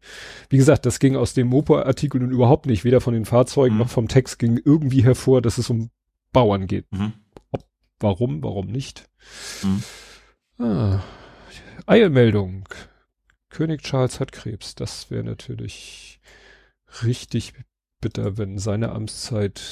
[0.49, 3.81] wie gesagt, das ging aus dem Mopo-Artikel nun überhaupt nicht, weder von den Fahrzeugen mhm.
[3.83, 5.91] noch vom Text ging irgendwie hervor, dass es um
[6.33, 6.91] Bauern geht.
[6.93, 7.13] Mhm.
[8.01, 9.09] Warum, warum nicht?
[9.63, 9.83] Hm.
[10.59, 11.03] Ah,
[11.87, 12.69] Eilmeldung.
[13.49, 14.75] König Charles hat Krebs.
[14.75, 16.21] Das wäre natürlich
[17.05, 17.55] richtig
[18.01, 19.63] bitter, wenn seine Amtszeit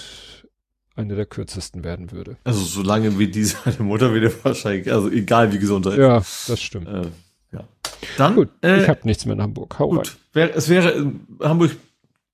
[0.97, 2.37] eine der kürzesten werden würde.
[2.45, 6.63] Also solange wie die seine Mutter wieder wahrscheinlich, also egal wie gesund er Ja, das
[6.63, 6.89] stimmt.
[6.89, 7.07] Äh,
[7.53, 7.69] ja.
[8.17, 9.79] Dann, gut, äh, ich habe nichts mehr in Hamburg.
[9.79, 10.17] Hau gut.
[10.33, 11.77] Wär, es wäre in Hamburg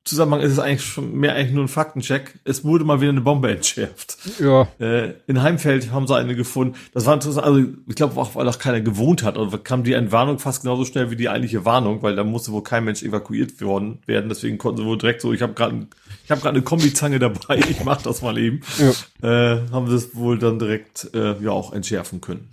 [0.05, 2.39] Zusammenhang ist es eigentlich schon mehr eigentlich nur ein Faktencheck.
[2.44, 4.16] Es wurde mal wieder eine Bombe entschärft.
[4.39, 4.66] Ja.
[4.78, 6.74] Äh, in Heimfeld haben sie eine gefunden.
[6.94, 9.36] Das war interessant, also ich glaube auch, weil auch keiner gewohnt hat.
[9.36, 12.62] Oder kam die Entwarnung fast genauso schnell wie die eigentliche Warnung, weil da musste wohl
[12.62, 14.31] kein Mensch evakuiert worden werden.
[14.31, 15.86] Deswegen konnten sie wohl direkt so, ich habe gerade
[16.24, 18.62] ich habe gerade eine Kombizange dabei, ich mach das mal eben.
[18.78, 19.59] Ja.
[19.59, 22.48] Äh, haben sie es wohl dann direkt äh, ja auch entschärfen können.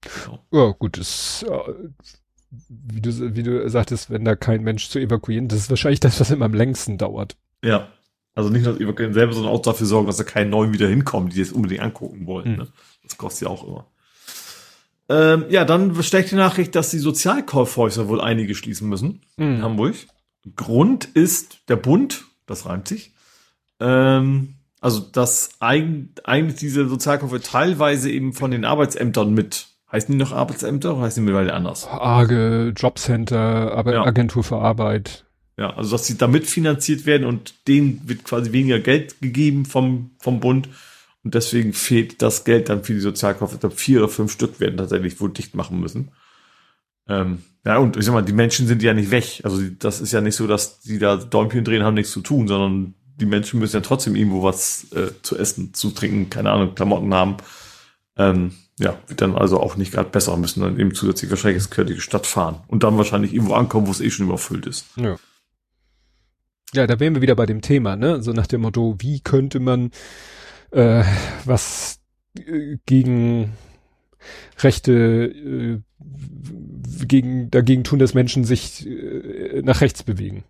[0.00, 0.40] Genau.
[0.50, 1.72] Ja, gut, es äh,
[2.50, 6.18] wie du, wie du sagtest, wenn da kein Mensch zu evakuieren, das ist wahrscheinlich das,
[6.20, 7.36] was immer am längsten dauert.
[7.62, 7.88] Ja.
[8.34, 10.86] Also nicht nur das Evakuieren selber, sondern auch dafür sorgen, dass da keinen neuen wieder
[10.86, 12.52] hinkommen, die jetzt unbedingt angucken wollen.
[12.52, 12.56] Mhm.
[12.58, 12.68] Ne?
[13.02, 13.86] Das kostet ja auch immer.
[15.08, 19.56] Ähm, ja, dann steckt die Nachricht, dass die Sozialkaufhäuser wohl einige schließen müssen mhm.
[19.56, 19.94] in Hamburg.
[20.54, 23.12] Grund ist der Bund, das reimt sich.
[23.80, 30.32] Ähm, also, dass eigentlich diese Sozialkaufhäuser teilweise eben von den Arbeitsämtern mit Heißen die noch
[30.32, 31.86] Arbeitsämter oder heißen die mittlerweile anders?
[31.88, 34.04] AGE, Jobcenter, aber ja.
[34.04, 35.24] Agentur für Arbeit.
[35.56, 40.10] Ja, also dass sie damit finanziert werden und denen wird quasi weniger Geld gegeben vom,
[40.18, 40.68] vom Bund.
[41.24, 43.52] Und deswegen fehlt das Geld dann für die Sozialkauf.
[43.52, 46.10] Ich glaube, vier oder fünf Stück werden tatsächlich wohl dicht machen müssen.
[47.08, 49.40] Ähm, ja, und ich sag mal, die Menschen sind ja nicht weg.
[49.42, 52.46] Also das ist ja nicht so, dass die da Däumchen drehen, haben nichts zu tun,
[52.46, 56.74] sondern die Menschen müssen ja trotzdem irgendwo was äh, zu essen, zu trinken, keine Ahnung,
[56.74, 57.38] Klamotten haben.
[58.18, 61.86] Ähm, ja, wird dann also auch nicht gerade besser, müssen dann eben zusätzlich wahrscheinlich ins
[61.88, 64.86] die Stadt fahren und dann wahrscheinlich irgendwo ankommen, wo es eh schon überfüllt ist.
[64.96, 65.16] Ja.
[66.74, 68.22] Ja, da wären wir wieder bei dem Thema, ne?
[68.22, 69.90] So nach dem Motto, wie könnte man
[70.70, 71.02] äh,
[71.44, 72.00] was
[72.36, 73.56] äh, gegen
[74.58, 75.78] Rechte äh,
[77.06, 80.44] gegen dagegen tun, dass Menschen sich äh, nach rechts bewegen.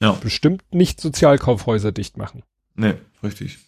[0.00, 0.12] Ja.
[0.12, 2.42] Bestimmt nicht Sozialkaufhäuser dicht machen.
[2.74, 3.58] Nee, richtig.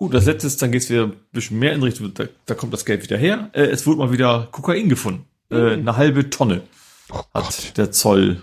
[0.00, 2.72] Gut, das letzte ist, dann geht's wieder ein bisschen mehr in Richtung, da, da kommt
[2.72, 3.50] das Geld wieder her.
[3.52, 5.26] Äh, es wurde mal wieder Kokain gefunden.
[5.50, 5.88] Äh, mhm.
[5.88, 6.62] eine halbe Tonne
[7.10, 8.42] oh hat der Zoll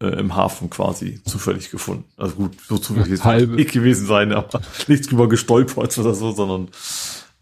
[0.00, 2.04] äh, im Hafen quasi zufällig gefunden.
[2.16, 6.68] Also gut, so zufällig ist nicht gewesen sein, aber nichts drüber gestolpert oder so, sondern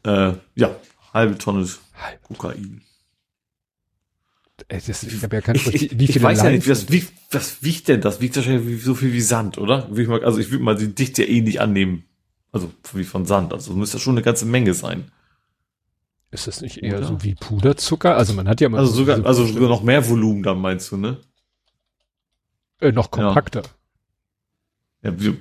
[0.02, 0.74] äh, ja,
[1.14, 1.64] halbe Tonne
[2.26, 2.82] Kokain.
[4.66, 7.62] Ey, das, ich habe ja keine ich, ich, ich weiß ja nicht, was, wie, was
[7.62, 8.20] wiegt denn das?
[8.20, 9.88] Wiegt wahrscheinlich so viel wie Sand, oder?
[10.24, 12.06] Also ich würde mal die Dichte eh nicht annehmen
[12.52, 13.52] also wie von Sand.
[13.52, 15.10] Also müsste schon eine ganze Menge sein.
[16.30, 17.06] Ist das nicht eher Oder?
[17.08, 18.16] so wie Puderzucker?
[18.16, 18.78] Also man hat ja mal.
[18.78, 21.18] Also sogar, so also sogar noch mehr Volumen dann meinst du, ne?
[22.80, 23.62] Äh, noch kompakter.
[25.02, 25.32] Ja, ja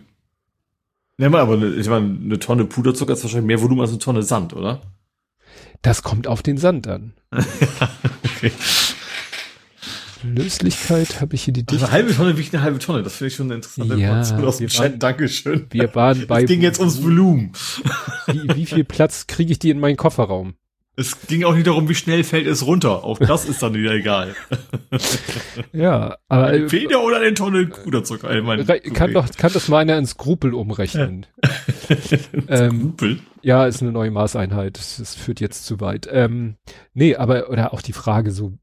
[1.18, 4.24] ne, mal, aber ich meine, eine Tonne Puderzucker ist wahrscheinlich mehr Volumen als eine Tonne
[4.24, 4.82] Sand, oder?
[5.82, 7.14] Das kommt auf den Sand an.
[7.32, 8.52] okay.
[10.24, 11.83] Löslichkeit habe ich hier die Dichte.
[11.83, 13.03] Also eine halbe Tonne wiegt eine halbe Tonne.
[13.03, 15.01] Das finde ich schon eine interessante ja, Information aus dem Chat.
[15.01, 15.67] Dankeschön.
[15.69, 16.43] Wir waren bei.
[16.43, 17.51] Es ging jetzt ums Volumen.
[18.27, 20.56] Wie, wie viel Platz kriege ich die in meinen Kofferraum?
[20.98, 23.06] Es ging auch nicht darum, wie schnell fällt es runter.
[23.06, 24.35] Auch das ist dann wieder egal.
[25.72, 26.48] ja, aber.
[26.48, 28.30] Eine Feder oder eine Tonne Puderzucker?
[28.93, 31.25] Kann doch, kann das mal einer ins Skrupel umrechnen.
[32.50, 32.93] ähm,
[33.42, 34.78] ja, ist eine neue Maßeinheit.
[34.78, 36.08] Das, führt jetzt zu weit.
[36.11, 36.56] Ähm,
[36.94, 38.53] nee, aber, oder auch die Frage so,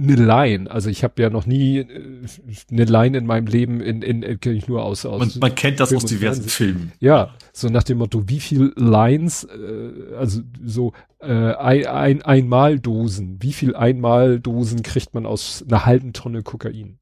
[0.00, 0.70] eine Line.
[0.70, 2.26] Also ich habe ja noch nie äh,
[2.70, 5.54] eine Line in meinem Leben in, in, in kenne ich nur aus, aus man, man
[5.54, 6.92] kennt das Film aus diversen Filmen.
[7.00, 13.42] Ja, so nach dem Motto, wie viel Lines, äh, also so äh, ein, ein Einmaldosen,
[13.42, 16.99] wie viel Einmaldosen kriegt man aus einer halben Tonne Kokain?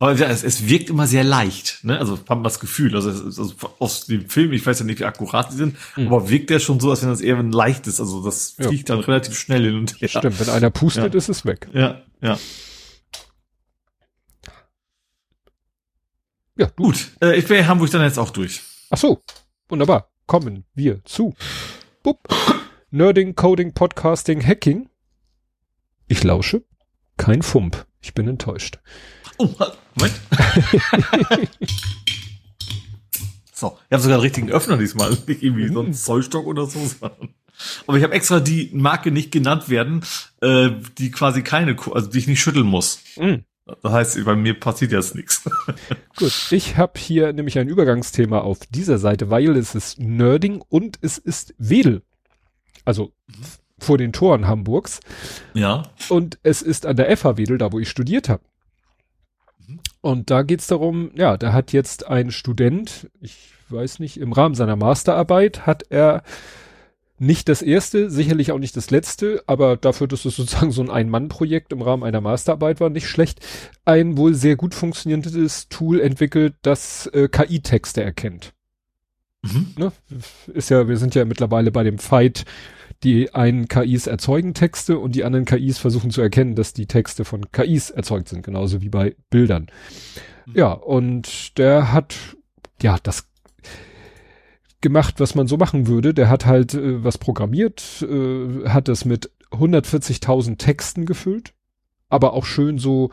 [0.00, 1.98] Aber es, es wirkt immer sehr leicht, ne?
[1.98, 5.00] Also haben wir das Gefühl, also, es, also aus dem Film, ich weiß ja nicht,
[5.00, 6.06] wie akkurat die sind, mhm.
[6.06, 8.68] aber wirkt der schon so, als wenn das eher ein leichtes, also das ja.
[8.68, 10.08] fliegt dann relativ schnell hin und her.
[10.08, 11.18] Stimmt, wenn einer pustet, ja.
[11.18, 11.68] ist es weg.
[11.72, 12.38] Ja, ja.
[16.56, 17.12] Ja, gut.
[17.20, 18.62] Äh, ich wäre Hamburg dann jetzt auch durch.
[18.90, 19.22] Ach so,
[19.68, 20.10] wunderbar.
[20.26, 21.34] Kommen wir zu
[22.02, 22.28] Bup.
[22.90, 24.88] Nerding, Coding, Podcasting, Hacking.
[26.06, 26.64] Ich lausche.
[27.16, 27.86] Kein Fump.
[28.00, 28.78] Ich bin enttäuscht.
[29.38, 29.48] Oh,
[29.98, 30.20] Moment.
[33.52, 35.10] so, ich habe sogar einen richtigen Öffner diesmal.
[35.10, 35.92] Nicht irgendwie so ein mhm.
[35.92, 36.80] Zollstock oder so.
[37.86, 40.04] Aber ich habe extra die Marke nicht genannt werden,
[40.40, 43.00] äh, die quasi keine, also die ich nicht schütteln muss.
[43.16, 43.44] Mhm.
[43.82, 45.42] Das heißt, bei mir passiert jetzt nichts.
[46.16, 50.98] Gut, ich habe hier nämlich ein Übergangsthema auf dieser Seite, weil es ist Nerding und
[51.02, 52.02] es ist Wedel.
[52.84, 53.12] Also
[53.78, 55.00] vor den Toren Hamburgs.
[55.54, 55.82] Ja.
[56.08, 58.42] Und es ist an der FH Wedel, da wo ich studiert habe.
[59.68, 59.80] Mhm.
[60.00, 64.54] Und da geht's darum, ja, da hat jetzt ein Student, ich weiß nicht, im Rahmen
[64.54, 66.22] seiner Masterarbeit hat er
[67.20, 70.90] nicht das erste, sicherlich auch nicht das letzte, aber dafür, dass es sozusagen so ein
[70.90, 73.44] Ein-Mann-Projekt im Rahmen einer Masterarbeit war, nicht schlecht,
[73.84, 78.54] ein wohl sehr gut funktionierendes Tool entwickelt, das äh, KI-Texte erkennt.
[79.42, 79.74] Mhm.
[79.76, 79.92] Ne?
[80.54, 82.44] Ist ja, wir sind ja mittlerweile bei dem Fight,
[83.04, 87.24] die einen KIs erzeugen Texte und die anderen KIs versuchen zu erkennen, dass die Texte
[87.24, 89.68] von KIs erzeugt sind, genauso wie bei Bildern.
[90.46, 90.52] Mhm.
[90.54, 92.16] Ja, und der hat,
[92.82, 93.28] ja, das
[94.80, 96.14] gemacht, was man so machen würde.
[96.14, 101.54] Der hat halt äh, was programmiert, äh, hat es mit 140.000 Texten gefüllt,
[102.08, 103.10] aber auch schön so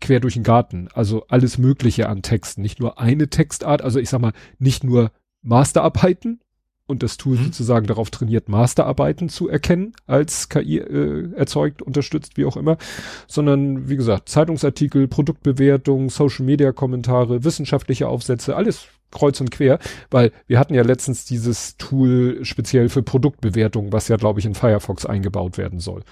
[0.00, 0.88] quer durch den Garten.
[0.92, 3.82] Also alles Mögliche an Texten, nicht nur eine Textart.
[3.82, 5.10] Also ich sag mal, nicht nur
[5.42, 6.40] Masterarbeiten
[6.86, 7.44] und das Tool mhm.
[7.44, 12.78] sozusagen darauf trainiert, Masterarbeiten zu erkennen, als KI äh, erzeugt, unterstützt, wie auch immer,
[13.26, 19.78] sondern wie gesagt, Zeitungsartikel, Produktbewertung, Social Media Kommentare, wissenschaftliche Aufsätze, alles kreuz und quer,
[20.10, 24.54] weil wir hatten ja letztens dieses Tool speziell für Produktbewertung, was ja, glaube ich, in
[24.54, 26.02] Firefox eingebaut werden soll.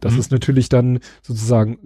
[0.00, 0.20] Das mhm.
[0.20, 1.78] ist natürlich dann sozusagen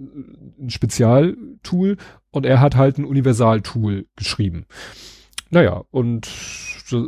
[0.59, 1.97] ein Spezialtool
[2.31, 4.65] und er hat halt ein Universaltool geschrieben.
[5.49, 6.27] Naja, und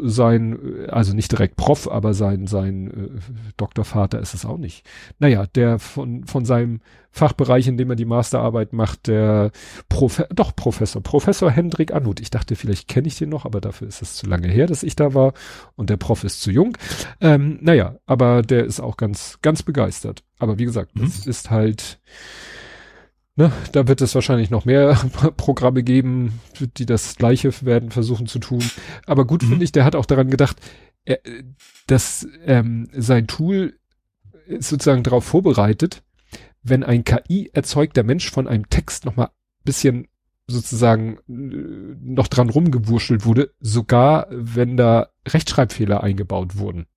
[0.03, 4.86] sein, also nicht direkt Prof, aber sein, sein äh, Doktorvater ist es auch nicht.
[5.20, 9.52] Naja, der von, von seinem Fachbereich, in dem er die Masterarbeit macht, der
[9.90, 12.20] Profe doch Professor, Professor Hendrik Anut.
[12.20, 14.84] Ich dachte, vielleicht kenne ich den noch, aber dafür ist es zu lange her, dass
[14.84, 15.34] ich da war
[15.76, 16.78] und der Prof ist zu jung.
[17.20, 20.24] Ähm, naja, aber der ist auch ganz, ganz begeistert.
[20.40, 21.02] Aber wie gesagt, mhm.
[21.02, 22.00] das ist halt,
[23.35, 24.93] Ne, da wird es wahrscheinlich noch mehr
[25.38, 26.40] Programme geben,
[26.77, 28.64] die das Gleiche werden versuchen zu tun.
[29.06, 29.48] Aber gut mhm.
[29.48, 30.58] finde ich, der hat auch daran gedacht,
[31.06, 31.19] er,
[31.88, 33.80] dass ähm, sein Tool
[34.60, 36.03] sozusagen darauf vorbereitet,
[36.61, 39.30] wenn ein KI erzeugter Mensch von einem Text noch mal
[39.64, 40.08] bisschen
[40.48, 46.88] sozusagen äh, noch dran rumgewurschtelt wurde, sogar wenn da Rechtschreibfehler eingebaut wurden.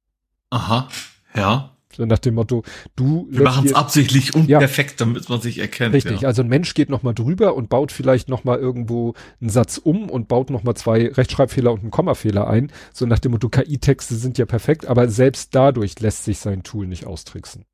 [0.50, 0.88] Aha,
[1.34, 1.73] ja.
[1.96, 2.62] So nach dem Motto,
[2.96, 3.26] du.
[3.30, 5.94] Wir machen es absichtlich unperfekt, ja, damit man sich erkennt.
[5.94, 6.28] Richtig, ja.
[6.28, 10.28] also ein Mensch geht nochmal drüber und baut vielleicht nochmal irgendwo einen Satz um und
[10.28, 12.70] baut nochmal zwei Rechtschreibfehler und einen Kommafehler ein.
[12.92, 16.86] So nach dem Motto, KI-Texte sind ja perfekt, aber selbst dadurch lässt sich sein Tool
[16.86, 17.64] nicht austricksen.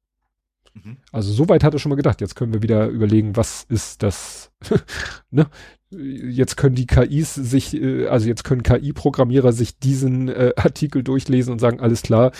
[0.74, 0.98] Mhm.
[1.12, 2.20] Also soweit hat er schon mal gedacht.
[2.20, 4.52] Jetzt können wir wieder überlegen, was ist das,
[5.30, 5.46] ne?
[5.90, 11.52] Jetzt können die KIs sich, äh, also jetzt können KI-Programmierer sich diesen äh, Artikel durchlesen
[11.52, 12.32] und sagen, alles klar,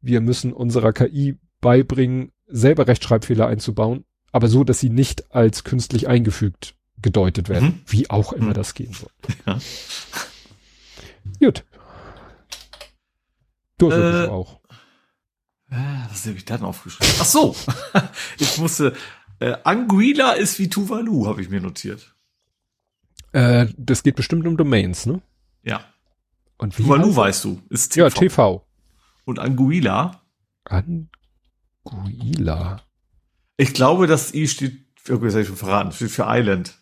[0.00, 6.08] wir müssen unserer KI beibringen, selber Rechtschreibfehler einzubauen, aber so, dass sie nicht als künstlich
[6.08, 7.82] eingefügt gedeutet werden, mhm.
[7.86, 8.54] wie auch immer mhm.
[8.54, 9.10] das gehen soll.
[9.46, 9.58] Ja.
[11.38, 11.64] Gut.
[13.78, 14.60] Du hast äh, auch.
[15.70, 15.76] Äh,
[16.08, 17.14] was habe ich da denn aufgeschrieben?
[17.20, 17.54] Ach so,
[18.38, 18.94] ich musste.
[19.38, 22.15] Äh, Anguilla ist wie Tuvalu, habe ich mir notiert.
[23.36, 25.20] Äh, das geht bestimmt um Domains, ne?
[25.62, 25.84] Ja.
[26.56, 28.06] Und wie Tuvalu weißt du, ist TV.
[28.06, 28.66] Ja, TV.
[29.26, 30.22] Und Anguilla?
[30.64, 31.10] Anguilla.
[33.58, 36.78] Ich glaube, das I steht, okay, das habe ich schon verraten, steht für Island.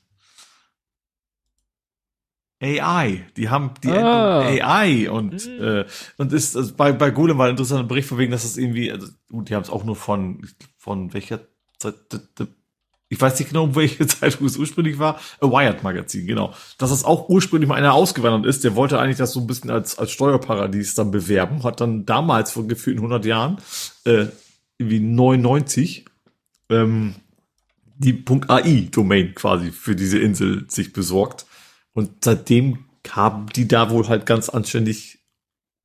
[2.62, 4.42] AI, die haben die ah.
[4.42, 5.60] AI und mhm.
[5.60, 5.86] äh,
[6.18, 8.92] und ist also bei bei Golem war ein interessanter Bericht von wegen, dass das irgendwie
[8.92, 10.46] also gut, die haben es auch nur von
[10.78, 11.40] von welcher
[11.78, 11.96] Zeit
[13.14, 16.52] ich weiß nicht genau, welche Zeitung es ursprünglich war, A Wired Magazin, genau.
[16.78, 19.70] Dass das auch ursprünglich mal einer ausgewandert ist, der wollte eigentlich das so ein bisschen
[19.70, 23.58] als, als Steuerparadies dann bewerben, hat dann damals vor gefühlten 100 Jahren,
[24.04, 24.26] äh,
[24.78, 26.04] irgendwie 99,
[26.70, 27.14] ähm,
[27.96, 31.46] die .ai-Domain quasi für diese Insel sich besorgt.
[31.92, 35.20] Und seitdem haben die da wohl halt ganz anständig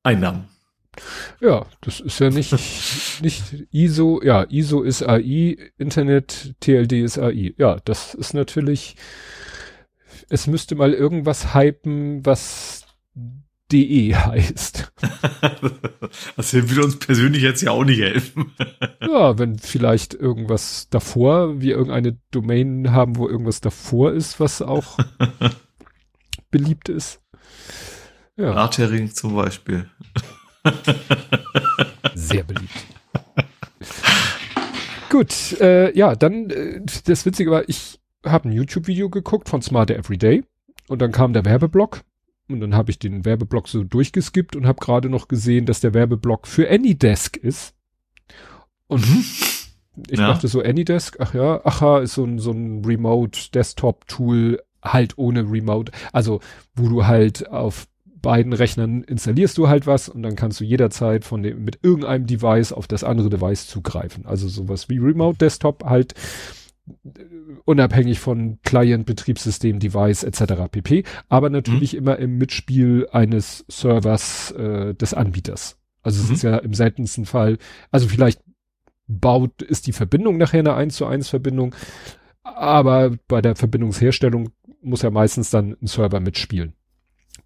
[0.01, 0.47] Einnahmen.
[1.39, 2.51] Ja, das ist ja nicht,
[3.21, 7.53] nicht ISO, ja, ISO ist AI, Internet, TLD ist AI.
[7.57, 8.95] Ja, das ist natürlich,
[10.29, 12.85] es müsste mal irgendwas hypen, was
[13.71, 14.91] de heißt.
[16.35, 18.51] das würde uns persönlich jetzt ja auch nicht helfen.
[19.01, 24.97] ja, wenn vielleicht irgendwas davor, wir irgendeine Domain haben, wo irgendwas davor ist, was auch
[26.51, 27.21] beliebt ist.
[28.37, 28.53] Ja.
[28.53, 29.89] Artering zum Beispiel.
[32.15, 32.85] Sehr beliebt.
[35.09, 39.95] Gut, äh, ja, dann, äh, das Witzige war, ich habe ein YouTube-Video geguckt von Smarter
[39.95, 40.43] Everyday
[40.87, 42.01] und dann kam der Werbeblock
[42.47, 45.93] und dann habe ich den Werbeblock so durchgeskippt und habe gerade noch gesehen, dass der
[45.93, 47.73] Werbeblock für AnyDesk ist.
[48.87, 49.25] Und mhm.
[50.09, 50.27] ich ja.
[50.27, 55.91] dachte so, AnyDesk, ach ja, aha, ist so ein, so ein Remote-Desktop-Tool, halt ohne Remote,
[56.13, 56.39] also
[56.75, 57.87] wo du halt auf
[58.21, 62.25] beiden Rechnern installierst du halt was und dann kannst du jederzeit von dem mit irgendeinem
[62.25, 64.25] Device auf das andere Device zugreifen.
[64.25, 66.13] Also sowas wie Remote Desktop halt
[67.65, 70.69] unabhängig von Client, Betriebssystem, Device etc.
[70.71, 71.03] pp.
[71.27, 71.99] Aber natürlich mhm.
[71.99, 75.77] immer im Mitspiel eines Servers äh, des Anbieters.
[76.01, 76.35] Also es mhm.
[76.35, 77.57] ist ja im seltensten Fall,
[77.91, 78.41] also vielleicht
[79.07, 81.75] baut, ist die Verbindung nachher eine 1 zu 1 Verbindung,
[82.43, 84.49] aber bei der Verbindungsherstellung
[84.81, 86.73] muss ja meistens dann ein Server mitspielen.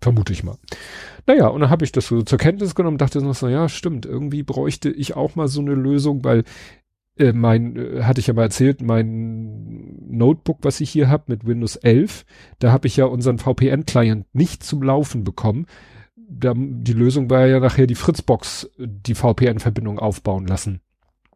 [0.03, 0.57] Vermute ich mal.
[1.25, 3.69] Naja, und dann habe ich das so zur Kenntnis genommen und dachte noch so, ja,
[3.69, 6.43] stimmt, irgendwie bräuchte ich auch mal so eine Lösung, weil
[7.17, 11.47] äh, mein, äh, hatte ich ja mal erzählt, mein Notebook, was ich hier habe mit
[11.47, 12.25] Windows 11,
[12.59, 15.67] da habe ich ja unseren VPN-Client nicht zum Laufen bekommen.
[16.17, 20.81] Da, die Lösung war ja nachher die Fritzbox, die VPN-Verbindung aufbauen lassen.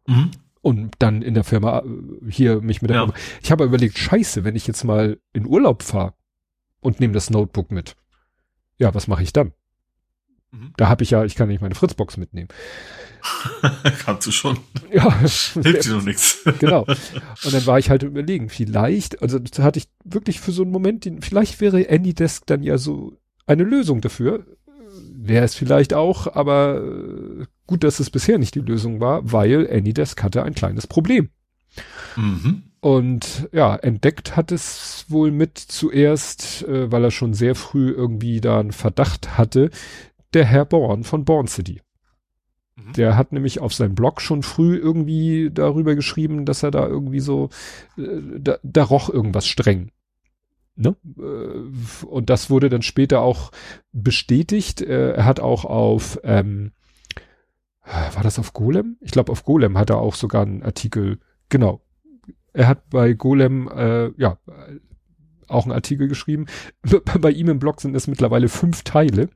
[0.06, 0.30] Mhm.
[0.60, 3.12] Und dann in der Firma äh, hier mich mit der ja.
[3.42, 6.12] Ich habe überlegt, scheiße, wenn ich jetzt mal in Urlaub fahre
[6.80, 7.96] und nehme das Notebook mit
[8.78, 9.52] ja, was mache ich dann?
[10.50, 10.72] Mhm.
[10.76, 12.48] Da habe ich ja, ich kann nicht meine Fritzbox mitnehmen.
[14.04, 14.58] Kannst du schon.
[14.90, 15.20] Ja.
[15.20, 16.38] Hilft dir noch nichts.
[16.60, 16.84] genau.
[16.84, 20.70] Und dann war ich halt überlegen, vielleicht, also da hatte ich wirklich für so einen
[20.70, 24.46] Moment, den, vielleicht wäre AnyDesk dann ja so eine Lösung dafür.
[25.12, 29.70] Wäre es vielleicht auch, aber äh, gut, dass es bisher nicht die Lösung war, weil
[29.70, 31.28] AnyDesk hatte ein kleines Problem.
[32.16, 32.62] Mhm.
[32.80, 38.40] Und ja, entdeckt hat es wohl mit zuerst, äh, weil er schon sehr früh irgendwie
[38.40, 39.70] da einen Verdacht hatte,
[40.34, 41.80] der Herr Born von Born City.
[42.76, 42.92] Mhm.
[42.92, 47.20] Der hat nämlich auf seinem Blog schon früh irgendwie darüber geschrieben, dass er da irgendwie
[47.20, 47.50] so,
[47.96, 49.90] äh, da, da roch irgendwas streng.
[50.76, 50.94] Ne?
[51.18, 53.50] Äh, und das wurde dann später auch
[53.92, 54.80] bestätigt.
[54.80, 56.72] Äh, er hat auch auf, ähm,
[57.84, 58.98] war das auf Golem?
[59.00, 61.80] Ich glaube, auf Golem hat er auch sogar einen Artikel, genau,
[62.52, 64.38] er hat bei Golem, äh, ja,
[65.48, 66.46] auch einen Artikel geschrieben.
[67.20, 69.30] bei ihm im Blog sind es mittlerweile fünf Teile.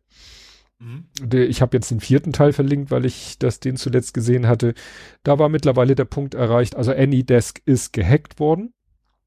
[0.78, 1.07] Mhm.
[1.32, 4.74] Ich habe jetzt den vierten Teil verlinkt, weil ich das den zuletzt gesehen hatte.
[5.23, 8.74] Da war mittlerweile der Punkt erreicht, also AnyDesk ist gehackt worden.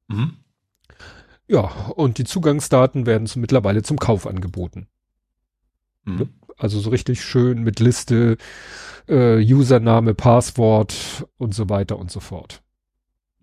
[0.08, 0.38] Mhm.
[1.48, 1.62] Ja,
[1.96, 4.88] und die Zugangsdaten werden zum, mittlerweile zum Kauf angeboten.
[6.04, 6.30] Mhm.
[6.58, 8.38] Also so richtig schön mit Liste,
[9.08, 12.64] äh, Username, Passwort und so weiter und so fort.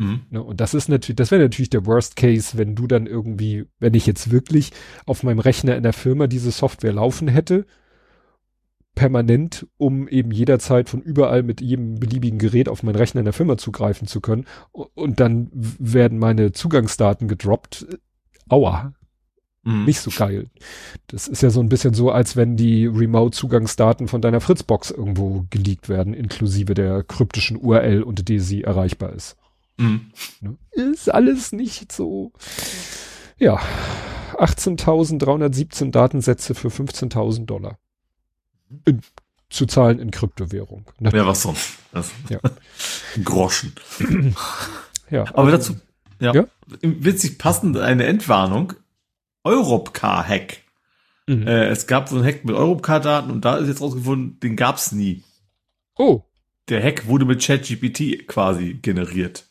[0.03, 0.21] Mhm.
[0.31, 3.67] Ne, und das ist natürlich, das wäre natürlich der Worst Case, wenn du dann irgendwie,
[3.79, 4.73] wenn ich jetzt wirklich
[5.07, 7.67] auf meinem Rechner in der Firma diese Software laufen hätte,
[8.95, 13.33] permanent, um eben jederzeit von überall mit jedem beliebigen Gerät auf meinen Rechner in der
[13.33, 14.45] Firma zugreifen zu können.
[14.73, 17.87] Und dann werden meine Zugangsdaten gedroppt.
[18.49, 18.93] Aua.
[19.63, 19.85] Mhm.
[19.85, 20.51] Nicht so geil.
[21.07, 25.47] Das ist ja so ein bisschen so, als wenn die Remote-Zugangsdaten von deiner Fritzbox irgendwo
[25.49, 29.37] geleakt werden, inklusive der kryptischen URL, unter die sie erreichbar ist.
[29.77, 30.13] Mhm.
[30.41, 30.57] Ne?
[30.71, 32.33] Ist alles nicht so.
[33.39, 33.61] Ja,
[34.35, 37.79] 18.317 Datensätze für 15.000 Dollar.
[38.85, 39.01] In,
[39.51, 40.87] zu zahlen in Kryptowährung.
[40.99, 41.25] Natürlich.
[41.25, 41.79] Ja, was sonst?
[41.93, 42.41] Das, ja.
[43.25, 43.75] Groschen.
[45.11, 45.25] ja.
[45.35, 45.77] Aber also, dazu,
[46.21, 46.47] ja, ja,
[46.81, 48.75] witzig passend eine Entwarnung.
[49.45, 50.59] Europcar-Hack.
[51.27, 51.47] Mhm.
[51.47, 54.93] Äh, es gab so einen Hack mit Europcar-Daten und da ist jetzt rausgefunden, den gab's
[54.93, 55.25] nie.
[55.97, 56.23] Oh.
[56.69, 59.49] Der Hack wurde mit ChatGPT quasi generiert.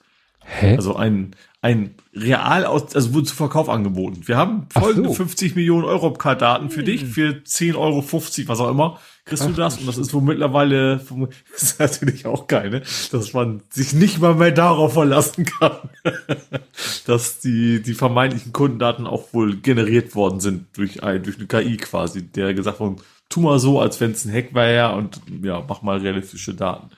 [0.53, 0.75] Hä?
[0.75, 1.31] Also ein,
[1.61, 4.23] ein real aus, also wurde zu Verkauf angeboten.
[4.25, 5.15] Wir haben folgende so.
[5.15, 8.03] 50 Millionen Euro-Daten für dich, für 10,50 Euro,
[8.47, 9.77] was auch immer, kriegst Ach, du das.
[9.77, 10.97] Und das ist wohl mittlerweile,
[11.51, 12.81] das ist natürlich auch geil, ne?
[13.13, 15.77] dass man sich nicht mal mehr darauf verlassen kann,
[17.05, 21.77] dass die, die vermeintlichen Kundendaten auch wohl generiert worden sind durch, ein, durch eine KI
[21.77, 22.91] quasi, der gesagt hat,
[23.29, 26.89] tu mal so, als wenn es ein Hack wäre und ja, mach mal realistische Daten.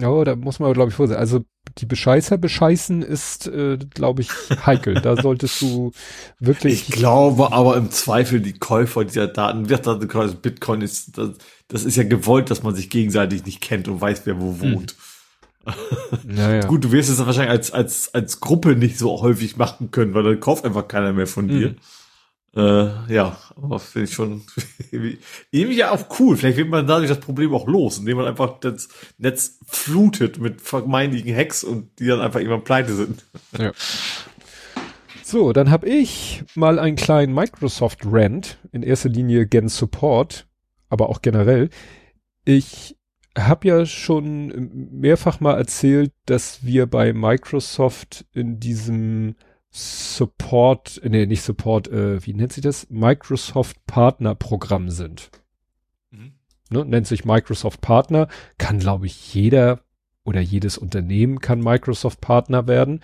[0.00, 1.20] Ja, da muss man, glaube ich, vorsichtig.
[1.20, 1.44] Also
[1.78, 4.30] die Bescheißer bescheißen ist, äh, glaube ich,
[4.66, 4.94] heikel.
[4.94, 5.92] da solltest du
[6.38, 6.88] wirklich.
[6.88, 11.30] Ich glaube aber im Zweifel die Käufer dieser Daten, wird das Bitcoin ist, das,
[11.66, 14.74] das ist ja gewollt, dass man sich gegenseitig nicht kennt und weiß, wer wo hm.
[14.74, 14.96] wohnt.
[16.24, 16.64] Naja.
[16.66, 20.22] Gut, du wirst es wahrscheinlich als, als, als Gruppe nicht so häufig machen können, weil
[20.22, 21.74] dann kauft einfach keiner mehr von dir.
[22.58, 24.42] Äh, ja, aber finde ich schon
[25.52, 26.36] irgendwie ja auch cool.
[26.36, 30.60] Vielleicht wird man dadurch das Problem auch los, indem man einfach das Netz flutet mit
[30.60, 33.24] vermeintlichen Hacks und die dann einfach irgendwann pleite sind.
[33.56, 33.70] Ja.
[35.22, 40.48] So, dann habe ich mal einen kleinen Microsoft-Rant, in erster Linie gen Support,
[40.88, 41.70] aber auch generell.
[42.44, 42.96] Ich
[43.38, 49.36] habe ja schon mehrfach mal erzählt, dass wir bei Microsoft in diesem
[49.70, 52.88] Support, nee, nicht Support, äh, wie nennt sich das?
[52.90, 55.30] Microsoft Partner Programm sind.
[56.10, 56.32] Mhm.
[56.70, 59.80] Ne, nennt sich Microsoft Partner, kann glaube ich jeder
[60.24, 63.00] oder jedes Unternehmen kann Microsoft Partner werden.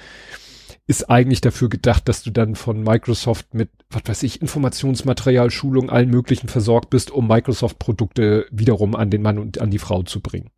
[0.86, 5.88] Ist eigentlich dafür gedacht, dass du dann von Microsoft mit, was weiß ich, Informationsmaterial, Schulung,
[5.88, 10.02] allen möglichen versorgt bist, um Microsoft Produkte wiederum an den Mann und an die Frau
[10.02, 10.50] zu bringen.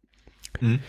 [0.61, 0.81] Mhm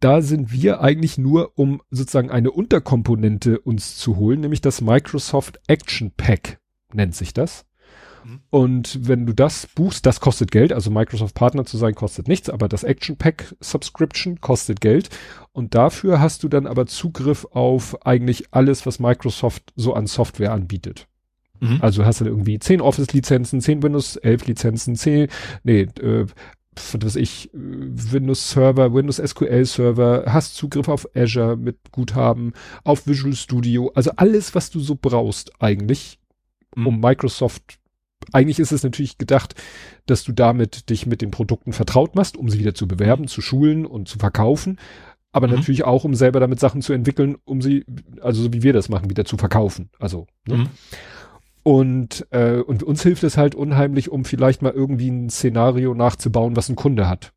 [0.00, 5.58] da sind wir eigentlich nur, um sozusagen eine Unterkomponente uns zu holen, nämlich das Microsoft
[5.66, 6.58] Action Pack
[6.92, 7.64] nennt sich das.
[8.24, 8.40] Mhm.
[8.50, 12.50] Und wenn du das buchst, das kostet Geld, also Microsoft Partner zu sein kostet nichts,
[12.50, 15.08] aber das Action Pack Subscription kostet Geld.
[15.52, 20.52] Und dafür hast du dann aber Zugriff auf eigentlich alles, was Microsoft so an Software
[20.52, 21.06] anbietet.
[21.60, 21.78] Mhm.
[21.80, 25.28] Also hast du irgendwie 10 Office-Lizenzen, 10 Windows 11 Lizenzen, 10,
[25.64, 26.26] nee, äh,
[26.76, 32.52] was ich, Windows Server, Windows SQL Server, hast Zugriff auf Azure mit Guthaben,
[32.84, 36.18] auf Visual Studio, also alles, was du so brauchst eigentlich,
[36.74, 36.86] mhm.
[36.86, 37.78] um Microsoft,
[38.32, 39.54] eigentlich ist es natürlich gedacht,
[40.06, 43.40] dass du damit dich mit den Produkten vertraut machst, um sie wieder zu bewerben, zu
[43.40, 44.78] schulen und zu verkaufen,
[45.32, 45.56] aber mhm.
[45.56, 47.84] natürlich auch, um selber damit Sachen zu entwickeln, um sie,
[48.20, 49.90] also so wie wir das machen, wieder zu verkaufen.
[49.98, 50.56] Also, ne?
[50.56, 50.68] Mhm.
[51.66, 56.54] Und, äh, und uns hilft es halt unheimlich, um vielleicht mal irgendwie ein Szenario nachzubauen,
[56.54, 57.32] was ein Kunde hat.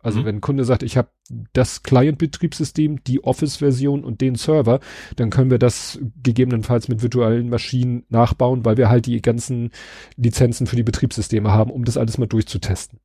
[0.00, 0.24] Also mhm.
[0.24, 1.10] wenn ein Kunde sagt, ich habe
[1.52, 4.80] das Client-Betriebssystem, die Office-Version und den Server,
[5.14, 9.70] dann können wir das gegebenenfalls mit virtuellen Maschinen nachbauen, weil wir halt die ganzen
[10.16, 12.98] Lizenzen für die Betriebssysteme haben, um das alles mal durchzutesten.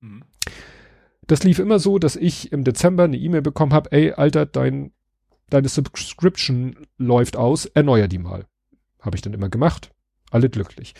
[0.00, 0.22] Mhm.
[1.26, 4.90] Das lief immer so, dass ich im Dezember eine E-Mail bekommen habe, ey, Alter, dein,
[5.50, 8.46] deine Subscription läuft aus, erneuer die mal.
[9.02, 9.90] Habe ich dann immer gemacht
[10.30, 10.94] alle glücklich.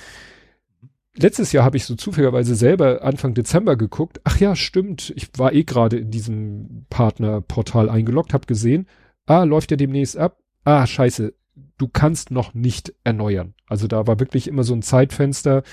[1.16, 4.20] Letztes Jahr habe ich so zufälligerweise selber Anfang Dezember geguckt.
[4.23, 5.12] Ach ja, stimmt.
[5.16, 8.86] Ich war eh gerade in diesem Partnerportal eingeloggt, habe gesehen,
[9.26, 10.39] ah, läuft ja demnächst ab.
[10.65, 11.34] Ah, scheiße,
[11.76, 13.55] du kannst noch nicht erneuern.
[13.66, 15.65] Also da war wirklich immer so ein Zeitfenster,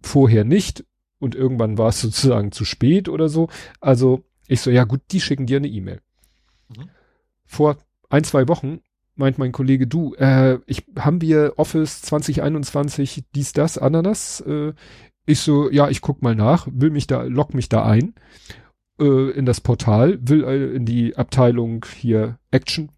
[0.00, 0.84] vorher nicht
[1.18, 3.48] und irgendwann war es sozusagen zu spät oder so.
[3.80, 6.00] Also ich so, ja gut, die schicken dir eine E-Mail.
[6.68, 6.88] Mhm.
[7.44, 7.76] Vor
[8.08, 8.80] ein, zwei Wochen
[9.16, 14.40] meint mein Kollege, du, äh, ich haben wir Office 2021 dies, das, Ananas?
[14.40, 14.72] Äh,
[15.26, 18.14] ich so, ja, ich guck mal nach, will mich da, lock mich da ein
[18.98, 22.90] äh, in das Portal, will äh, in die Abteilung hier Action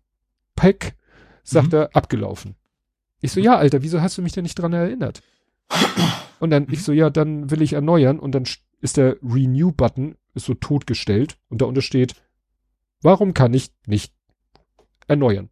[0.57, 0.95] Pack,
[1.43, 1.79] sagt mhm.
[1.79, 2.57] er, abgelaufen.
[3.21, 5.23] Ich so, ja, Alter, wieso hast du mich denn nicht dran erinnert?
[6.39, 8.45] Und dann, ich so, ja, dann will ich erneuern und dann
[8.81, 12.15] ist der Renew-Button ist so totgestellt und da untersteht,
[13.01, 14.13] warum kann ich nicht
[15.09, 15.49] erneuern?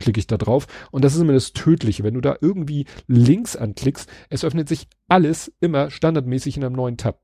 [0.00, 0.66] Klicke ich da drauf.
[0.90, 2.02] Und das ist immer das Tödliche.
[2.02, 6.96] Wenn du da irgendwie links anklickst, es öffnet sich alles immer standardmäßig in einem neuen
[6.96, 7.20] Tab.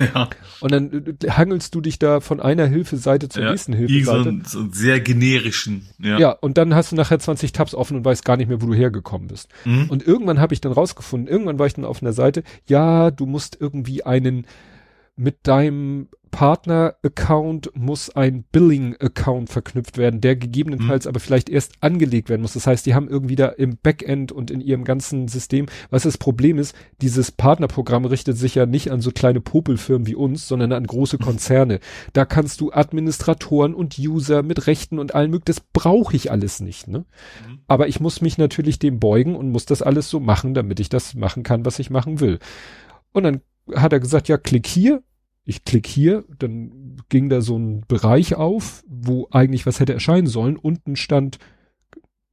[0.00, 0.28] Ja.
[0.60, 4.40] Und dann äh, hangelst du dich da von einer Hilfeseite zur ja, nächsten Hilfeseite.
[4.44, 5.88] So, so sehr generischen.
[5.98, 6.18] Ja.
[6.18, 8.66] ja, und dann hast du nachher 20 Tabs offen und weißt gar nicht mehr, wo
[8.66, 9.48] du hergekommen bist.
[9.64, 9.90] Mhm.
[9.90, 13.26] Und irgendwann habe ich dann rausgefunden, irgendwann war ich dann auf einer Seite, ja, du
[13.26, 14.46] musst irgendwie einen
[15.18, 21.10] mit deinem Partner-Account muss ein Billing-Account verknüpft werden, der gegebenenfalls mhm.
[21.10, 22.52] aber vielleicht erst angelegt werden muss.
[22.52, 26.18] Das heißt, die haben irgendwie da im Backend und in ihrem ganzen System, was das
[26.18, 30.72] Problem ist, dieses Partnerprogramm richtet sich ja nicht an so kleine Popelfirmen wie uns, sondern
[30.72, 31.24] an große mhm.
[31.24, 31.80] Konzerne.
[32.12, 36.60] Da kannst du Administratoren und User mit Rechten und allem möglichen, das brauche ich alles
[36.60, 36.98] nicht, ne?
[36.98, 37.60] Mhm.
[37.66, 40.88] Aber ich muss mich natürlich dem beugen und muss das alles so machen, damit ich
[40.88, 42.38] das machen kann, was ich machen will.
[43.12, 43.40] Und dann
[43.74, 45.02] hat er gesagt, ja, klick hier,
[45.48, 50.26] ich klick hier, dann ging da so ein Bereich auf, wo eigentlich was hätte erscheinen
[50.26, 50.58] sollen.
[50.58, 51.38] Unten stand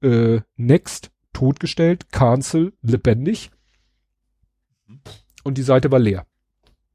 [0.01, 3.51] äh, Next, totgestellt, Cancel, lebendig.
[5.45, 6.27] Und die Seite war leer.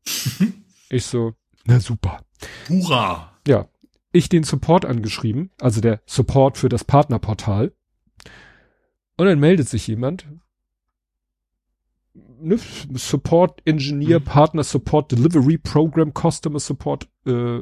[0.90, 1.32] ich so,
[1.64, 2.22] na super.
[2.68, 3.40] Hurra!
[3.48, 3.70] Ja.
[4.12, 7.72] Ich den Support angeschrieben, also der Support für das Partnerportal.
[9.16, 10.26] Und dann meldet sich jemand,
[12.40, 12.58] ne,
[12.94, 14.24] Support Engineer, mhm.
[14.24, 17.60] Partner Support Delivery Program, Customer Support, äh,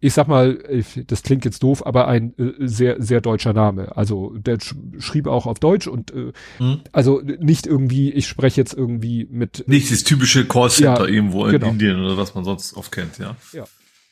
[0.00, 0.58] ich sag mal,
[1.06, 3.96] das klingt jetzt doof, aber ein äh, sehr, sehr deutscher Name.
[3.96, 6.80] Also der sch schrieb auch auf Deutsch und äh, mhm.
[6.92, 9.64] also nicht irgendwie, ich spreche jetzt irgendwie mit.
[9.66, 11.68] Nicht das typische Callcenter ja, irgendwo in genau.
[11.68, 13.36] Indien oder was man sonst oft kennt, ja.
[13.52, 13.64] Ja.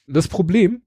[0.07, 0.83] Das Problem,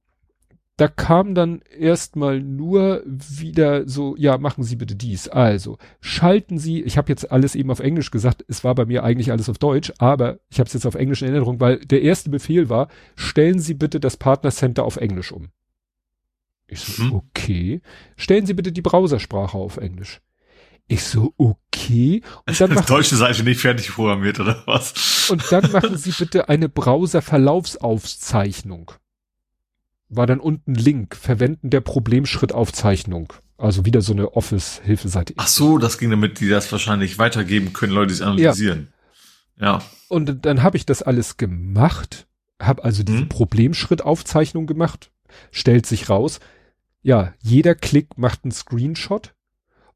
[0.77, 5.27] da kam dann erstmal nur wieder so, ja, machen Sie bitte dies.
[5.27, 9.03] Also, schalten Sie, ich habe jetzt alles eben auf Englisch gesagt, es war bei mir
[9.03, 12.01] eigentlich alles auf Deutsch, aber ich habe es jetzt auf Englisch in Erinnerung, weil der
[12.01, 15.49] erste Befehl war, stellen Sie bitte das Partnercenter auf Englisch um.
[16.67, 17.13] Ich so, hm.
[17.13, 17.81] okay.
[18.15, 20.21] Stellen Sie bitte die Browsersprache auf Englisch.
[20.87, 22.21] Ich so, okay.
[22.47, 25.29] Und dann das deutsche Seite nicht fertig programmiert, oder was?
[25.29, 28.91] Und dann machen Sie bitte eine Browser-Verlaufsaufzeichnung
[30.11, 33.33] war dann unten Link, Verwenden der Problemschrittaufzeichnung.
[33.57, 35.33] Also wieder so eine Office-Hilfeseite.
[35.37, 38.87] Ach so, das ging damit, die das wahrscheinlich weitergeben können, Leute, die es analysieren.
[39.57, 39.65] Ja.
[39.65, 39.81] ja.
[40.09, 42.27] Und dann habe ich das alles gemacht,
[42.59, 43.29] habe also diese hm.
[43.29, 45.11] Problemschrittaufzeichnung gemacht,
[45.51, 46.39] stellt sich raus,
[47.03, 49.33] ja, jeder Klick macht einen Screenshot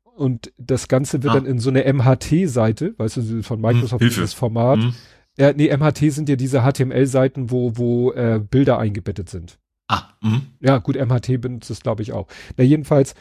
[0.04, 1.36] und das Ganze wird ah.
[1.36, 4.80] dann in so eine MHT-Seite, weißt du, von hm, Microsoft hm, dieses Format.
[4.80, 4.96] Hm.
[5.38, 9.60] Ja, nee, MHT sind ja diese HTML-Seiten, wo, wo äh, Bilder eingebettet sind.
[9.88, 10.42] Ah, mh.
[10.62, 12.28] Ja, gut, MHT benutzt es, glaube ich, auch.
[12.58, 13.14] Na, jedenfalls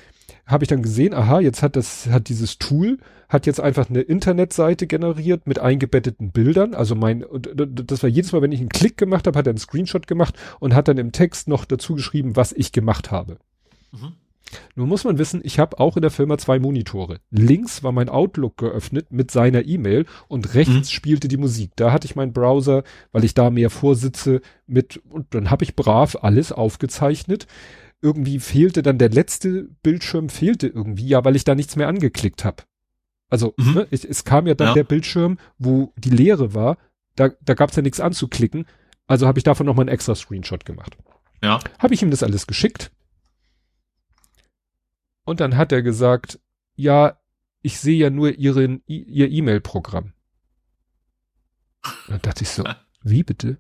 [0.47, 4.01] habe ich dann gesehen, aha, jetzt hat das, hat dieses Tool, hat jetzt einfach eine
[4.01, 6.75] Internetseite generiert mit eingebetteten Bildern.
[6.75, 7.25] Also mein,
[7.65, 10.35] das war jedes Mal, wenn ich einen Klick gemacht habe, hat er einen Screenshot gemacht
[10.61, 13.39] und hat dann im Text noch dazu geschrieben, was ich gemacht habe.
[13.93, 14.13] Mhm.
[14.75, 17.21] Nun muss man wissen, ich habe auch in der Firma zwei Monitore.
[17.31, 20.85] Links war mein Outlook geöffnet mit seiner E-Mail und rechts mhm.
[20.85, 21.73] spielte die Musik.
[21.77, 25.77] Da hatte ich meinen Browser, weil ich da mehr vorsitze, mit und dann habe ich
[25.77, 27.47] brav alles aufgezeichnet.
[28.03, 32.45] Irgendwie fehlte dann der letzte Bildschirm, fehlte irgendwie, ja, weil ich da nichts mehr angeklickt
[32.45, 32.65] habe.
[33.31, 33.75] Also mhm.
[33.75, 34.75] ne, ich, es kam ja dann ja.
[34.75, 36.77] der Bildschirm, wo die Leere war.
[37.17, 38.67] Da, da gab es ja nichts anzuklicken.
[39.07, 40.97] Also habe ich davon nochmal einen extra Screenshot gemacht.
[41.43, 41.61] Ja.
[41.79, 42.91] Habe ich ihm das alles geschickt
[45.25, 46.41] und dann hat er gesagt,
[46.77, 47.19] ja,
[47.63, 50.13] ich sehe ja nur ihren, ihr E-Mail-Programm.
[52.09, 52.65] Dann dachte ich so,
[53.03, 53.59] wie bitte?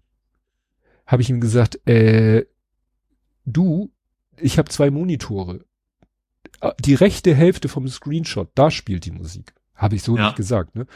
[1.06, 2.46] Habe ich ihm gesagt, äh,
[3.44, 3.92] du,
[4.38, 5.64] ich habe zwei Monitore.
[6.80, 9.54] Die rechte Hälfte vom Screenshot, da spielt die Musik.
[9.74, 10.26] Habe ich so ja.
[10.26, 10.86] nicht gesagt, ne?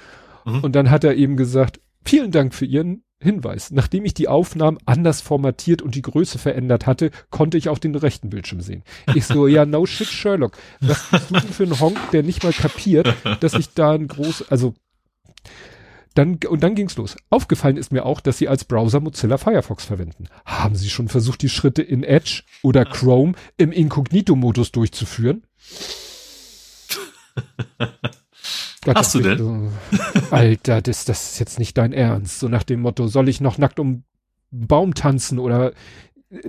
[0.44, 0.60] Mhm.
[0.60, 3.72] Und dann hat er eben gesagt, vielen Dank für Ihren Hinweis.
[3.72, 7.97] Nachdem ich die Aufnahmen anders formatiert und die Größe verändert hatte, konnte ich auch den
[7.97, 8.84] rechten Bildschirm sehen.
[9.14, 10.56] Ich so, ja, no shit, Sherlock.
[10.80, 14.06] Was bist du denn für ein Honk, der nicht mal kapiert, dass ich da ein
[14.06, 14.74] groß, also,
[16.14, 17.16] dann, und dann ging's los.
[17.30, 20.28] Aufgefallen ist mir auch, dass Sie als Browser Mozilla Firefox verwenden.
[20.44, 25.44] Haben Sie schon versucht, die Schritte in Edge oder Chrome im Inkognito-Modus durchzuführen?
[28.89, 29.39] Gott, Hast du denn?
[29.39, 29.68] So,
[30.31, 32.41] Alter, das, das ist jetzt nicht dein Ernst.
[32.41, 34.05] So nach dem Motto, soll ich noch nackt um
[34.50, 35.73] Baum tanzen oder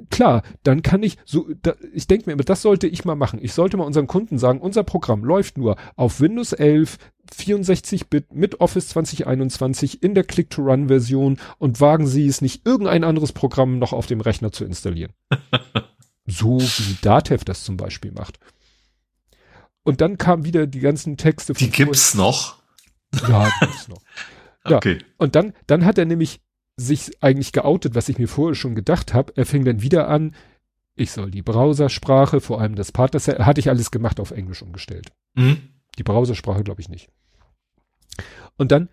[0.10, 3.40] klar, dann kann ich so, da, ich denke mir immer, das sollte ich mal machen.
[3.42, 6.98] Ich sollte mal unseren Kunden sagen, unser Programm läuft nur auf Windows 11,
[7.34, 13.80] 64-Bit mit Office 2021 in der Click-to-Run-Version und wagen Sie es nicht, irgendein anderes Programm
[13.80, 15.14] noch auf dem Rechner zu installieren.
[16.26, 18.40] so wie Datev das zum Beispiel macht.
[19.84, 21.54] Und dann kamen wieder die ganzen Texte.
[21.54, 22.58] Die gibt's noch?
[23.28, 24.02] Ja, gibt's noch.
[24.68, 24.76] Ja.
[24.76, 24.98] Okay.
[25.18, 26.42] Und dann, dann hat er nämlich
[26.76, 29.32] sich eigentlich geoutet, was ich mir vorher schon gedacht habe.
[29.38, 30.36] Er fing dann wieder an,
[30.96, 35.14] ich soll die Browsersprache, vor allem das Partner, hatte ich alles gemacht auf Englisch umgestellt.
[35.34, 35.62] Mhm.
[35.98, 37.10] Die Browsersprache glaube ich nicht.
[38.58, 38.90] Und dann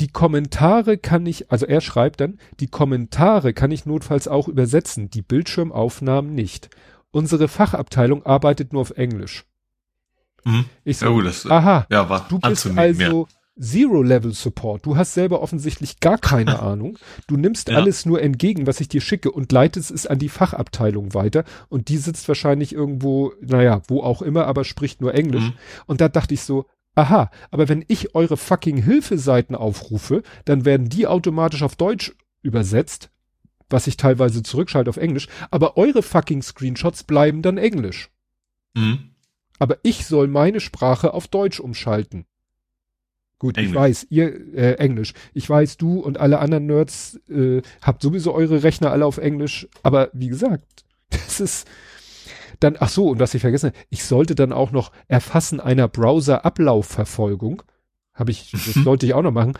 [0.00, 5.10] die Kommentare kann ich, also er schreibt dann, die Kommentare kann ich notfalls auch übersetzen,
[5.10, 6.70] die Bildschirmaufnahmen nicht.
[7.10, 9.44] Unsere Fachabteilung arbeitet nur auf Englisch.
[10.48, 10.64] Mhm.
[10.84, 13.28] Ich so, ja, das, aha, ja, war du bist also
[13.60, 14.86] Zero-Level-Support.
[14.86, 16.98] Du hast selber offensichtlich gar keine Ahnung.
[17.26, 17.76] Du nimmst ja.
[17.76, 21.88] alles nur entgegen, was ich dir schicke und leitest es an die Fachabteilung weiter und
[21.88, 25.44] die sitzt wahrscheinlich irgendwo, naja, wo auch immer, aber spricht nur Englisch.
[25.44, 25.54] Mhm.
[25.86, 30.88] Und da dachte ich so, aha, aber wenn ich eure fucking Hilfeseiten aufrufe, dann werden
[30.88, 33.10] die automatisch auf Deutsch übersetzt,
[33.68, 38.08] was ich teilweise zurückschalte auf Englisch, aber eure fucking Screenshots bleiben dann Englisch.
[38.74, 39.10] Mhm.
[39.58, 42.26] Aber ich soll meine Sprache auf Deutsch umschalten.
[43.38, 43.70] Gut, Englisch.
[43.70, 45.14] ich weiß, ihr äh, Englisch.
[45.32, 49.68] Ich weiß, du und alle anderen Nerds äh, habt sowieso eure Rechner alle auf Englisch.
[49.82, 51.68] Aber wie gesagt, das ist
[52.58, 52.76] dann.
[52.80, 57.62] Ach so, und was ich vergessen, ich sollte dann auch noch Erfassen einer Browser-Ablaufverfolgung.
[58.12, 58.82] Habe ich, das mhm.
[58.82, 59.52] sollte ich auch noch machen.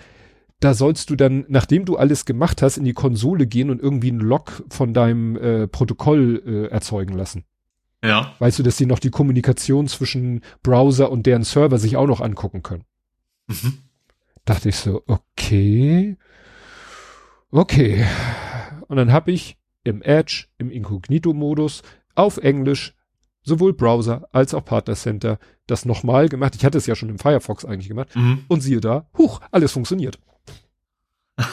[0.58, 4.10] Da sollst du dann, nachdem du alles gemacht hast, in die Konsole gehen und irgendwie
[4.10, 7.44] einen Log von deinem äh, Protokoll äh, erzeugen lassen.
[8.02, 8.34] Ja.
[8.38, 12.20] Weißt du, dass sie noch die Kommunikation zwischen Browser und deren Server sich auch noch
[12.20, 12.84] angucken können.
[13.48, 13.78] Mhm.
[14.44, 16.16] Dachte ich so, okay.
[17.50, 18.06] Okay.
[18.86, 21.82] Und dann habe ich im Edge, im Inkognito-Modus,
[22.14, 22.94] auf Englisch,
[23.42, 26.54] sowohl Browser als auch Partner Center, das nochmal gemacht.
[26.56, 28.14] Ich hatte es ja schon im Firefox eigentlich gemacht.
[28.14, 28.44] Mhm.
[28.48, 30.18] Und siehe da, huch, alles funktioniert.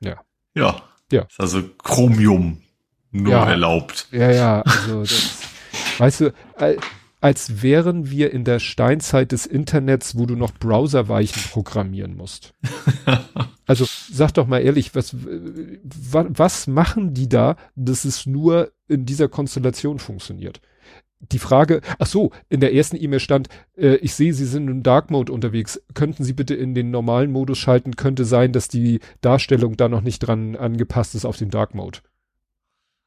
[0.00, 0.22] ja.
[0.54, 0.82] Ja.
[1.38, 2.63] also Chromium
[3.14, 4.08] nur ja, erlaubt.
[4.10, 5.40] Ja, ja, also das,
[5.98, 6.34] weißt du,
[7.20, 12.52] als wären wir in der Steinzeit des Internets, wo du noch Browserweichen programmieren musst.
[13.66, 19.28] also sag doch mal ehrlich, was, was machen die da, dass es nur in dieser
[19.28, 20.60] Konstellation funktioniert?
[21.32, 24.82] Die Frage, ach so, in der ersten E-Mail stand, äh, ich sehe, Sie sind im
[24.82, 25.80] Dark Mode unterwegs.
[25.94, 27.96] Könnten Sie bitte in den normalen Modus schalten?
[27.96, 32.00] Könnte sein, dass die Darstellung da noch nicht dran angepasst ist auf den Dark Mode.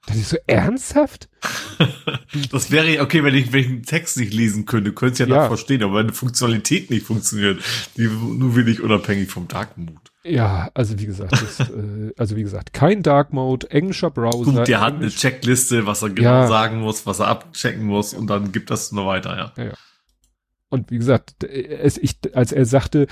[0.07, 1.29] Das ist so ernsthaft?
[2.51, 5.41] das wäre okay, wenn ich, einen Text nicht lesen könnte, könnte es ja, ja.
[5.41, 7.61] noch verstehen, aber wenn eine Funktionalität nicht funktioniert,
[7.97, 9.99] die nur wenig unabhängig vom Dark Mode.
[10.23, 14.51] Ja, also wie gesagt, das, äh, also wie gesagt, kein Dark Mode, englischer Browser.
[14.51, 16.47] Gut, der hat eine Checkliste, was er genau ja.
[16.47, 19.63] sagen muss, was er abchecken muss und dann gibt das nur weiter, ja.
[19.63, 19.73] ja.
[20.69, 23.07] Und wie gesagt, es, ich, als er sagte,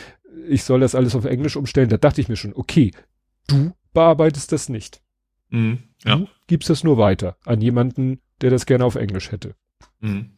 [0.47, 2.91] ich soll das alles auf Englisch umstellen, da dachte ich mir schon, okay,
[3.47, 5.01] du bearbeitest das nicht.
[5.49, 6.15] Mhm, ja.
[6.17, 9.55] Du gibst das nur weiter an jemanden, der das gerne auf Englisch hätte.
[9.99, 10.31] Mhm.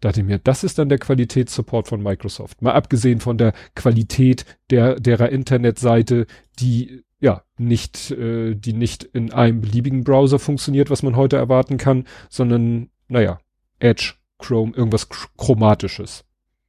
[0.00, 2.62] Dachte ich mir, das ist dann der Qualitätssupport von Microsoft.
[2.62, 6.26] Mal abgesehen von der Qualität der derer Internetseite,
[6.60, 11.78] die ja nicht, äh, die nicht in einem beliebigen Browser funktioniert, was man heute erwarten
[11.78, 13.40] kann, sondern naja,
[13.80, 16.24] Edge, Chrome, irgendwas Chromatisches.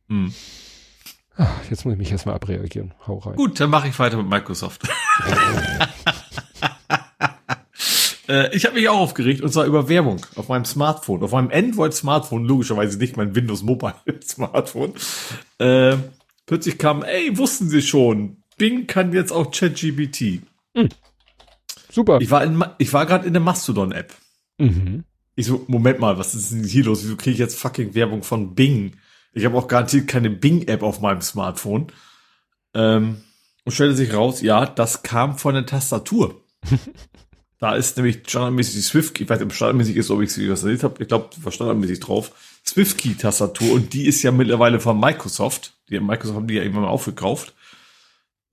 [0.08, 0.34] Mhm.
[1.38, 2.94] Ach, jetzt muss ich mich erstmal abreagieren.
[3.08, 3.36] Hau rein.
[3.36, 4.90] Gut, dann mache ich weiter mit Microsoft.
[8.30, 11.49] Äh, ich habe mich auch aufgeregt und zwar über Werbung auf meinem Smartphone, auf meinem
[11.51, 14.93] Android-Smartphone, logischerweise nicht mein Windows Mobile Smartphone.
[15.58, 15.98] Äh,
[16.45, 20.43] plötzlich kam, ey, wussten Sie schon, Bing kann jetzt auch ChatGPT.
[20.75, 20.90] Mhm.
[21.91, 22.19] Super.
[22.22, 24.14] Ich war, in, ich war gerade in der Mastodon-App.
[24.59, 25.06] Mhm.
[25.35, 27.03] Ich so, Moment mal, was ist denn hier los?
[27.03, 28.98] Wieso kriege ich jetzt fucking Werbung von Bing?
[29.33, 31.88] Ich habe auch garantiert keine Bing-App auf meinem Smartphone.
[32.75, 33.22] Ähm,
[33.64, 36.43] und stellte sich raus, ja, das kam von der Tastatur.
[37.59, 40.47] Da ist nämlich standardmäßig die Swift, ich weiß nicht, ob standardmäßig ist, ob ich sie
[40.47, 41.01] erzählt habe.
[41.01, 42.31] Ich glaube, war standardmäßig drauf.
[42.65, 45.73] Swift-Key-Tastatur und die ist ja mittlerweile von Microsoft.
[45.89, 47.53] Die Microsoft haben die ja irgendwann mal aufgekauft.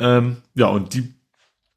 [0.01, 1.15] Ähm, ja, und die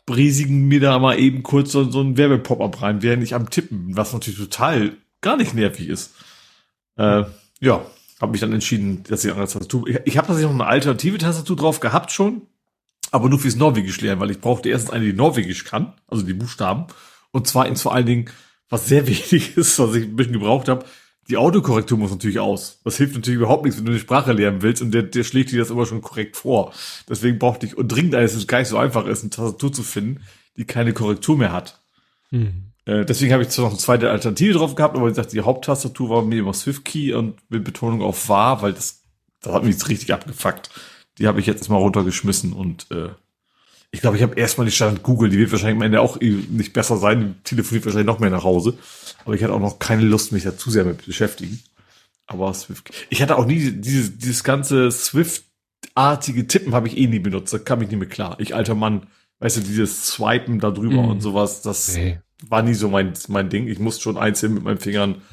[0.06, 3.96] briesigen mir da mal eben kurz so, so ein Werbepop-up rein, während ich am Tippen,
[3.96, 6.16] was natürlich total gar nicht nervig ist.
[6.98, 7.26] Äh,
[7.60, 7.86] ja,
[8.20, 9.88] habe mich dann entschieden, dass ich eine Tastatur.
[9.88, 12.42] Ich, ich habe tatsächlich noch eine alternative Tastatur drauf gehabt schon,
[13.12, 16.34] aber nur fürs Norwegisch lernen, weil ich brauchte erstens eine, die Norwegisch kann, also die
[16.34, 16.88] Buchstaben,
[17.32, 18.30] und zwar ins vor allen Dingen,
[18.70, 20.86] was sehr wichtig ist, was ich ein bisschen gebraucht habe,
[21.30, 22.80] die Autokorrektur muss natürlich aus.
[22.84, 25.52] Das hilft natürlich überhaupt nichts, wenn du eine Sprache lernen willst und der, der schlägt
[25.52, 26.74] dir das immer schon korrekt vor.
[27.08, 29.84] Deswegen brauchte ich, und dringend dass es gar nicht so einfach ist, eine Tastatur zu
[29.84, 30.24] finden,
[30.58, 31.82] die keine Korrektur mehr hat.
[32.32, 32.72] Mhm.
[32.86, 35.42] Äh, deswegen habe ich zwar noch eine zweite Alternative drauf gehabt, aber ich sagte, die
[35.42, 39.04] Haupttastatur war mir immer SwiftKey und mit Betonung auf war, weil das,
[39.42, 40.72] das hat mich jetzt richtig abgefuckt.
[41.20, 43.10] Die habe ich jetzt mal runtergeschmissen und äh,
[43.92, 46.74] ich glaube, ich habe erstmal die Stand Google, die wird wahrscheinlich am Ende auch nicht
[46.74, 48.78] besser sein, die telefoniert wahrscheinlich noch mehr nach Hause.
[49.26, 51.60] Aber ich hatte auch noch keine Lust, mich da zu sehr mit beschäftigen.
[52.28, 52.92] Aber Swift.
[53.10, 57.52] Ich hatte auch nie dieses, dieses ganze Swift-artige Tippen habe ich eh nie benutzt.
[57.52, 58.36] Da kam ich nie mehr klar.
[58.40, 59.08] Ich alter Mann,
[59.40, 61.10] weißt du, dieses Swipen da drüber mm.
[61.10, 62.20] und sowas, das nee.
[62.48, 63.68] war nie so mein, mein Ding.
[63.68, 65.24] Ich musste schon einzeln mit meinen Fingern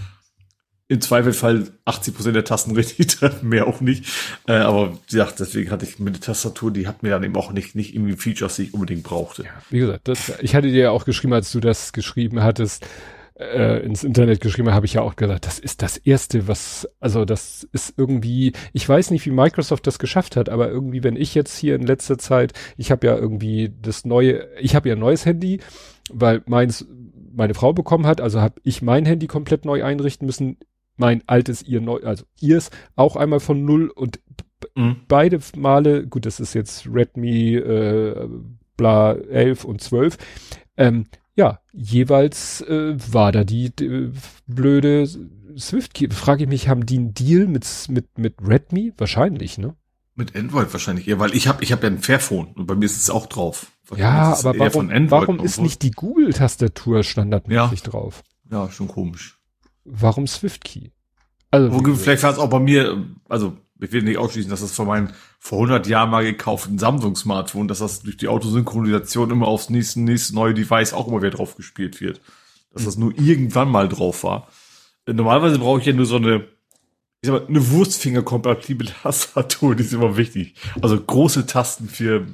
[0.88, 4.06] im Zweifelfall 80 Prozent der Tasten richtig mehr auch nicht.
[4.46, 7.52] Äh, aber ja, deswegen hatte ich mit der Tastatur, die hat mir dann eben auch
[7.52, 9.44] nicht, nicht irgendwie Features, die ich unbedingt brauchte.
[9.44, 12.86] Ja, wie gesagt, das, ich hatte dir ja auch geschrieben, als du das geschrieben hattest,
[13.38, 17.24] äh, ins Internet geschrieben habe ich ja auch gesagt, das ist das erste, was, also
[17.24, 21.34] das ist irgendwie, ich weiß nicht, wie Microsoft das geschafft hat, aber irgendwie, wenn ich
[21.34, 25.00] jetzt hier in letzter Zeit, ich habe ja irgendwie das neue, ich habe ja ein
[25.00, 25.60] neues Handy,
[26.10, 26.86] weil meins
[27.34, 30.56] meine Frau bekommen hat, also habe ich mein Handy komplett neu einrichten müssen
[30.96, 34.20] mein altes ihr neu, also ihrs auch einmal von null und
[34.74, 34.96] mhm.
[35.08, 38.28] beide Male, gut, das ist jetzt Redmi äh,
[38.76, 40.18] bla 11 und 12,
[40.76, 44.10] ähm, ja, jeweils äh, war da die, die
[44.46, 45.06] blöde
[45.58, 46.08] Swift Key.
[46.10, 48.92] Frage ich mich, haben die einen Deal mit mit mit Redmi?
[48.96, 49.74] Wahrscheinlich, ne?
[50.14, 52.86] Mit Android wahrscheinlich ja, weil ich habe ich habe ja ein Fairphone und bei mir
[52.86, 53.66] ist es auch drauf.
[53.94, 57.90] Ja, aber warum, warum ist nicht die Google-Tastatur standardmäßig ja.
[57.90, 58.24] drauf?
[58.50, 59.35] Ja, schon komisch.
[59.86, 60.90] Warum Swift Key?
[61.50, 64.72] Also, Wo, vielleicht war es auch bei mir, also ich will nicht ausschließen, dass das
[64.72, 69.70] von meinem vor 100 Jahren mal gekauften Samsung-Smartphone, dass das durch die Autosynchronisation immer aufs
[69.70, 72.20] nächste, nächste neue Device auch immer wieder drauf gespielt wird.
[72.72, 74.48] Dass das nur irgendwann mal drauf war.
[75.06, 76.48] Normalerweise brauche ich ja nur so eine,
[77.20, 80.54] ich sag mal, eine Wurstfinger-kompatible Tastatur, die ist immer wichtig.
[80.80, 82.26] Also große Tasten für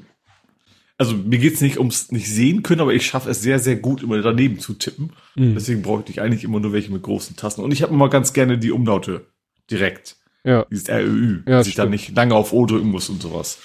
[0.98, 4.02] also mir geht's nicht ums nicht sehen können, aber ich schaffe es sehr, sehr gut,
[4.02, 5.12] immer daneben zu tippen.
[5.34, 5.54] Mhm.
[5.54, 7.62] Deswegen bräuchte ich eigentlich immer nur welche mit großen Tasten.
[7.62, 9.26] Und ich habe immer ganz gerne die Umlaute
[9.70, 10.16] direkt.
[10.44, 10.66] Ja.
[10.70, 13.58] Dieses RÖÜ, ja, dass ich dann nicht lange auf O drücken muss und sowas.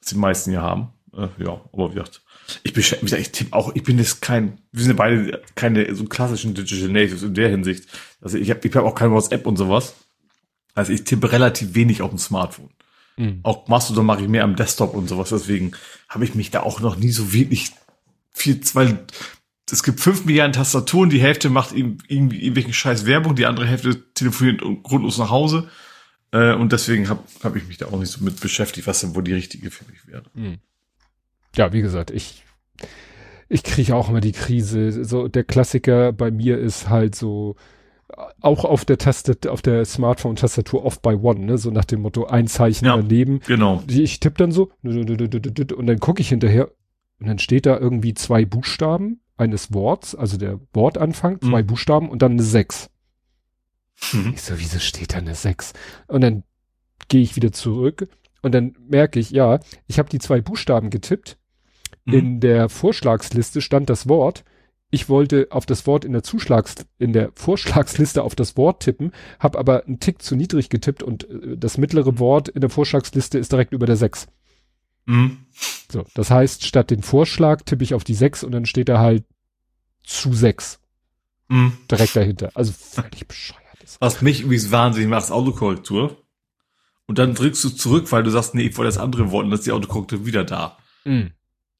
[0.00, 0.88] Was die meisten hier haben.
[1.14, 2.22] Äh, ja, aber wie gesagt.
[2.62, 6.04] Ich beschäftige ich tippe auch, ich bin jetzt kein, wir sind ja beide keine so
[6.04, 7.86] klassischen Digital Natives in der Hinsicht.
[8.22, 9.94] Also ich habe ich hab auch kein WhatsApp und sowas.
[10.74, 12.70] Also ich tippe relativ wenig auf dem Smartphone.
[13.18, 13.40] Mhm.
[13.42, 15.28] Auch Mastodon mache ich mehr am Desktop und sowas.
[15.28, 15.72] Deswegen
[16.08, 17.72] habe ich mich da auch noch nie so wirklich
[18.32, 19.04] viel, weil
[19.70, 24.12] es gibt fünf Milliarden Tastaturen, die Hälfte macht irgendwie irgendwelchen scheiß Werbung, die andere Hälfte
[24.14, 25.68] telefoniert grundlos nach Hause.
[26.30, 29.14] Äh, und deswegen habe hab ich mich da auch nicht so mit beschäftigt, was denn
[29.14, 30.24] wohl die richtige für mich wäre.
[30.32, 30.58] Mhm
[31.58, 32.44] ja, wie gesagt, ich,
[33.48, 35.04] ich kriege auch immer die Krise.
[35.04, 37.56] So, der Klassiker bei mir ist halt so,
[38.40, 41.58] auch auf der Taste, auf der Smartphone-Tastatur off by one, ne?
[41.58, 43.40] So nach dem Motto, ein Zeichen ja, daneben.
[43.46, 43.82] Genau.
[43.86, 46.70] Ich tippe dann so, und dann gucke ich hinterher,
[47.20, 51.66] und dann steht da irgendwie zwei Buchstaben eines Worts, also der Wortanfang, zwei mhm.
[51.66, 52.90] Buchstaben und dann eine Sechs.
[54.12, 54.32] Mhm.
[54.34, 55.72] Ich so, wieso steht da eine Sechs?
[56.06, 56.44] Und dann
[57.08, 58.08] gehe ich wieder zurück
[58.42, 61.38] und dann merke ich, ja, ich habe die zwei Buchstaben getippt.
[62.04, 62.14] Mhm.
[62.14, 64.44] In der Vorschlagsliste stand das Wort.
[64.90, 69.12] Ich wollte auf das Wort in der Zuschlags in der Vorschlagsliste auf das Wort tippen,
[69.38, 73.38] habe aber einen Tick zu niedrig getippt und äh, das mittlere Wort in der Vorschlagsliste
[73.38, 74.28] ist direkt über der 6.
[75.04, 75.38] Mhm.
[75.90, 78.98] So, das heißt, statt den Vorschlag tippe ich auf die 6 und dann steht da
[78.98, 79.24] halt
[80.04, 80.80] zu 6.
[81.48, 81.72] Mhm.
[81.90, 82.50] Direkt dahinter.
[82.54, 83.62] Also völlig bescheuert.
[84.00, 86.16] Was mich übrigens wahnsinnig macht, ist Autokorrektur
[87.06, 89.50] und dann drückst du zurück, weil du sagst, nee, ich wollte das andere Wort und
[89.50, 90.78] dann ist die Autokorrektur wieder da.
[91.04, 91.28] Mm.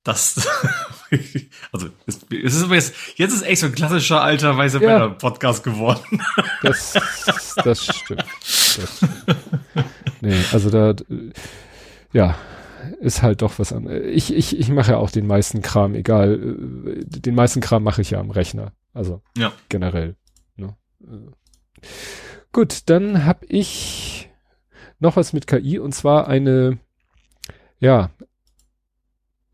[0.04, 0.48] Das,
[1.72, 4.88] also, es, es ist jetzt, jetzt ist echt so ein klassischer alter weißer ja.
[4.88, 6.00] Männer Podcast geworden.
[6.62, 6.94] Das,
[7.62, 8.24] das stimmt.
[8.40, 9.12] Das stimmt.
[10.20, 10.94] Nee, also da,
[12.12, 12.36] ja,
[13.00, 14.02] ist halt doch was anderes.
[14.06, 18.10] Ich, ich, ich mache ja auch den meisten Kram, egal, den meisten Kram mache ich
[18.10, 18.72] ja am Rechner.
[18.92, 19.52] Also, ja.
[19.68, 20.16] generell.
[20.56, 20.76] Ne?
[22.52, 24.30] Gut, dann habe ich
[24.98, 26.78] noch was mit KI und zwar eine,
[27.78, 28.10] ja,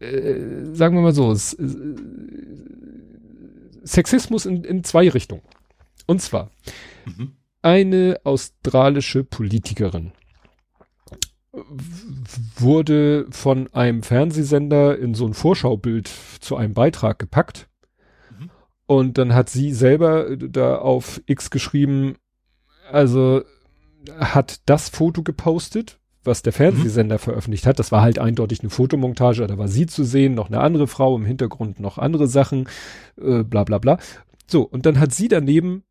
[0.01, 1.37] äh, sagen wir mal so, äh,
[3.85, 5.43] Sexismus in, in zwei Richtungen.
[6.07, 6.51] Und zwar
[7.05, 7.33] mhm.
[7.63, 10.13] eine australische Politikerin
[12.57, 17.69] wurde von einem Fernsehsender in so ein Vorschaubild zu einem Beitrag gepackt.
[18.31, 18.51] Mhm.
[18.87, 22.17] Und dann hat sie selber da auf X geschrieben,
[22.91, 23.43] also
[24.19, 27.21] hat das Foto gepostet, was der Fernsehsender mhm.
[27.21, 27.79] veröffentlicht hat.
[27.79, 31.17] Das war halt eindeutig eine Fotomontage, da war sie zu sehen, noch eine andere Frau
[31.17, 32.69] im Hintergrund, noch andere Sachen,
[33.21, 33.99] äh, bla bla bla.
[34.47, 35.85] So, und dann hat sie daneben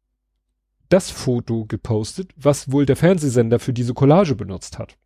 [0.89, 4.97] das Foto gepostet, was wohl der Fernsehsender für diese Collage benutzt hat.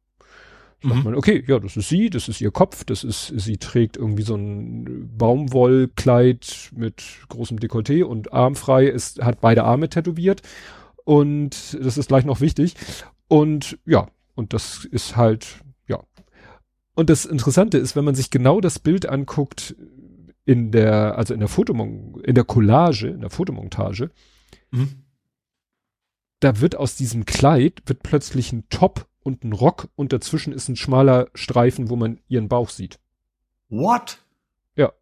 [0.83, 1.03] Sagt mhm.
[1.03, 4.21] man, okay, ja, das ist sie, das ist ihr Kopf, das ist, sie trägt irgendwie
[4.21, 10.43] so ein Baumwollkleid mit großem Dekolleté und armfrei, ist, hat beide Arme tätowiert
[11.03, 12.75] und das ist gleich noch wichtig.
[13.27, 14.07] Und ja,
[14.37, 16.03] und das ist halt, ja.
[16.93, 19.75] Und das Interessante ist, wenn man sich genau das Bild anguckt
[20.45, 24.11] in der, also in der Fotomong, in der Collage, in der Fotomontage,
[24.69, 25.03] mhm.
[26.39, 30.69] da wird aus diesem Kleid, wird plötzlich ein Top und ein Rock und dazwischen ist
[30.69, 32.99] ein schmaler Streifen, wo man ihren Bauch sieht.
[33.69, 34.19] What?
[34.75, 34.93] Ja.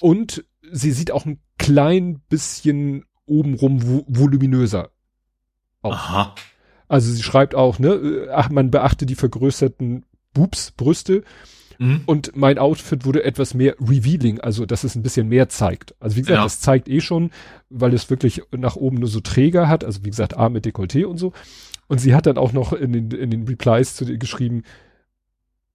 [0.00, 4.90] Und sie sieht auch ein klein bisschen obenrum vo voluminöser
[5.82, 5.94] aus.
[5.94, 6.34] Aha.
[6.88, 11.22] Also sie schreibt auch, ne, ach, man beachte die vergrößerten Boobs, Brüste.
[11.78, 12.02] Mhm.
[12.06, 15.94] Und mein Outfit wurde etwas mehr revealing, also dass es ein bisschen mehr zeigt.
[16.00, 16.42] Also wie gesagt, ja.
[16.42, 17.30] das zeigt eh schon,
[17.68, 21.04] weil es wirklich nach oben nur so Träger hat, also wie gesagt, Arm mit Dekolleté
[21.04, 21.32] und so.
[21.88, 24.62] Und sie hat dann auch noch in den, in den Replies zu dir geschrieben,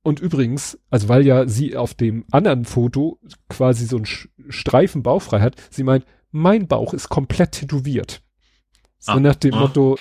[0.04, 4.08] und übrigens, also weil ja sie auf dem anderen Foto quasi so einen
[4.50, 8.24] Streifen bauchfrei hat, sie meint, mein Bauch ist komplett tätowiert.
[8.98, 9.60] So ah, nach dem ah.
[9.62, 9.98] Motto.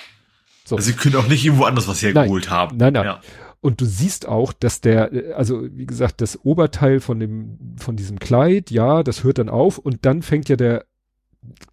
[0.71, 0.77] So.
[0.77, 2.77] Also sie können auch nicht irgendwo anders was hergeholt nein, haben.
[2.77, 3.05] Nein, nein.
[3.05, 3.21] Ja.
[3.59, 8.19] Und du siehst auch, dass der, also wie gesagt, das Oberteil von dem, von diesem
[8.19, 10.85] Kleid, ja, das hört dann auf und dann fängt ja der,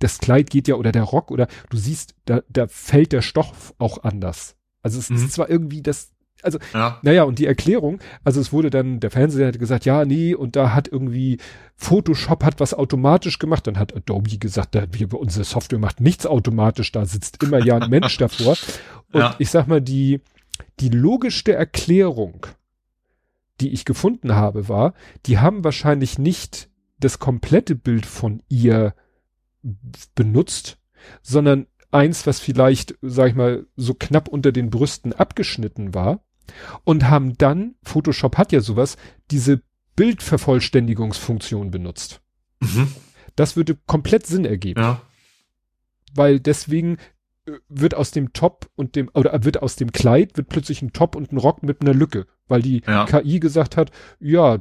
[0.01, 3.73] das Kleid geht ja oder der Rock oder du siehst, da, da fällt der Stoff
[3.79, 4.57] auch anders.
[4.83, 5.17] Also es mhm.
[5.17, 6.11] ist zwar irgendwie das
[6.43, 6.99] also, ja.
[7.03, 10.57] naja, und die Erklärung, also es wurde dann, der Fernseher hat gesagt, ja, nee, und
[10.57, 11.39] da hat irgendwie
[11.75, 16.27] Photoshop hat was automatisch gemacht, dann hat Adobe gesagt, da, wir, unsere Software macht nichts
[16.27, 18.57] automatisch, da sitzt immer ja ein Mensch davor.
[19.13, 19.35] Und ja.
[19.39, 20.21] ich sag mal, die,
[20.81, 22.47] die logischste Erklärung,
[23.61, 24.95] die ich gefunden habe, war,
[25.27, 26.69] die haben wahrscheinlich nicht
[27.01, 28.95] das komplette Bild von ihr
[30.15, 30.79] benutzt,
[31.23, 36.21] sondern eins, was vielleicht, sag ich mal, so knapp unter den Brüsten abgeschnitten war
[36.85, 38.97] und haben dann, Photoshop hat ja sowas,
[39.31, 39.63] diese
[39.97, 42.21] Bildvervollständigungsfunktion benutzt.
[42.61, 42.93] Mhm.
[43.37, 44.81] Das würde komplett Sinn ergeben.
[44.81, 45.01] Ja.
[46.15, 46.99] Weil deswegen
[47.47, 50.93] äh, wird aus dem Top und dem, oder wird aus dem Kleid, wird plötzlich ein
[50.93, 53.07] Top und ein Rock mit einer Lücke, weil die ja.
[53.07, 54.59] KI gesagt hat, ja,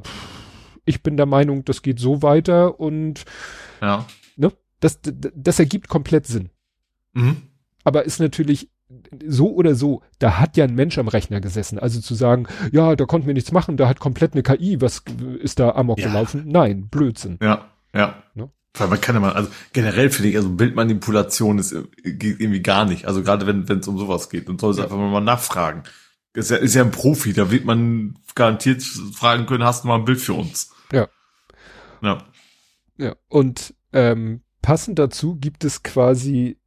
[0.84, 3.24] ich bin der Meinung, das geht so weiter und
[3.80, 4.06] ja.
[4.36, 6.50] ne, das, das ergibt komplett Sinn.
[7.12, 7.42] Mhm.
[7.84, 8.70] Aber ist natürlich
[9.26, 11.78] so oder so, da hat ja ein Mensch am Rechner gesessen.
[11.78, 15.02] Also zu sagen, ja, da konnten wir nichts machen, da hat komplett eine KI, was
[15.40, 16.08] ist da amok ja.
[16.08, 16.44] gelaufen?
[16.46, 17.38] Nein, Blödsinn.
[17.42, 18.22] Ja, ja.
[18.34, 18.50] Ne?
[18.74, 22.84] Weil man kann ja mal, also generell finde ich, also Bildmanipulation ist geht irgendwie gar
[22.84, 23.06] nicht.
[23.06, 24.84] Also gerade wenn es um sowas geht, dann soll es ja.
[24.84, 25.82] einfach mal nachfragen.
[26.34, 29.96] Ist ja, ist ja ein Profi, da wird man garantiert fragen können, hast du mal
[29.96, 30.70] ein Bild für uns?
[30.92, 31.08] Ja.
[32.00, 32.24] Ja.
[32.96, 36.58] Ja, und ähm, passend dazu gibt es quasi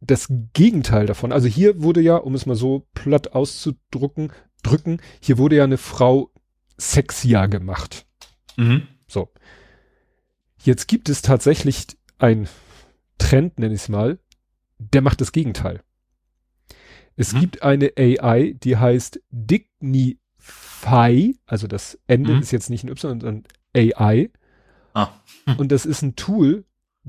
[0.00, 1.32] das Gegenteil davon.
[1.32, 5.78] Also hier wurde ja, um es mal so platt auszudrücken, drücken, hier wurde ja eine
[5.78, 6.30] Frau
[6.76, 8.06] sexier gemacht.
[8.56, 8.86] Mhm.
[9.08, 9.30] So.
[10.62, 11.86] Jetzt gibt es tatsächlich
[12.18, 12.48] ein
[13.18, 14.18] Trend, nenne ich es mal,
[14.78, 15.82] der macht das Gegenteil.
[17.16, 17.40] Es mhm.
[17.40, 20.18] gibt eine AI, die heißt Dignify,
[21.46, 22.40] also das Ende mhm.
[22.40, 23.44] ist jetzt nicht ein Y, sondern
[23.74, 24.30] AI.
[24.94, 25.10] Ah.
[25.58, 26.64] Und das ist ein Tool,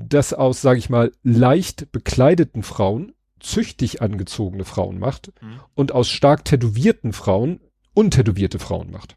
[0.08, 5.60] das aus, sage ich mal, leicht bekleideten Frauen züchtig angezogene Frauen macht mhm.
[5.74, 7.60] und aus stark tätowierten Frauen
[7.94, 9.16] untätowierte Frauen macht.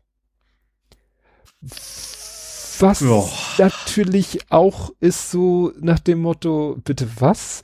[2.80, 3.24] Was ja.
[3.58, 7.62] natürlich auch ist so nach dem Motto, bitte was?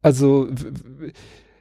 [0.00, 0.48] Also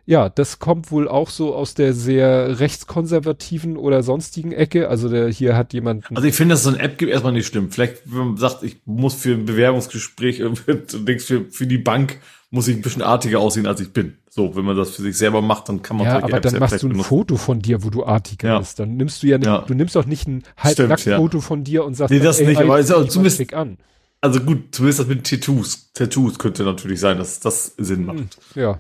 [0.06, 4.90] ja, das kommt wohl auch so aus der sehr rechtskonservativen oder sonstigen Ecke.
[4.90, 6.06] Also der hier hat jemand.
[6.14, 7.72] Also ich finde, dass es so eine App gibt erstmal nicht schlimm.
[7.72, 10.44] Vielleicht, wenn man sagt, ich muss für ein Bewerbungsgespräch
[11.20, 14.18] für, für die Bank muss ich ein bisschen artiger aussehen, als ich bin.
[14.30, 16.60] So, wenn man das für sich selber macht, dann kann man ja, aber Apps dann
[16.60, 17.10] machst du ein benutzen.
[17.10, 18.60] Foto von dir, wo du artiger ja.
[18.60, 18.80] bist.
[18.80, 19.60] Dann nimmst du ja, ja.
[19.62, 21.18] du nimmst auch nicht ein halbnackt ja.
[21.18, 23.78] Foto von dir und sagst, nee, das ey, nicht, aber ist auch zumindest an.
[24.22, 25.92] Also gut, zumindest das mit Tattoos.
[25.94, 28.20] Tattoos könnte natürlich sein, dass das Sinn macht.
[28.20, 28.80] Hm, ja.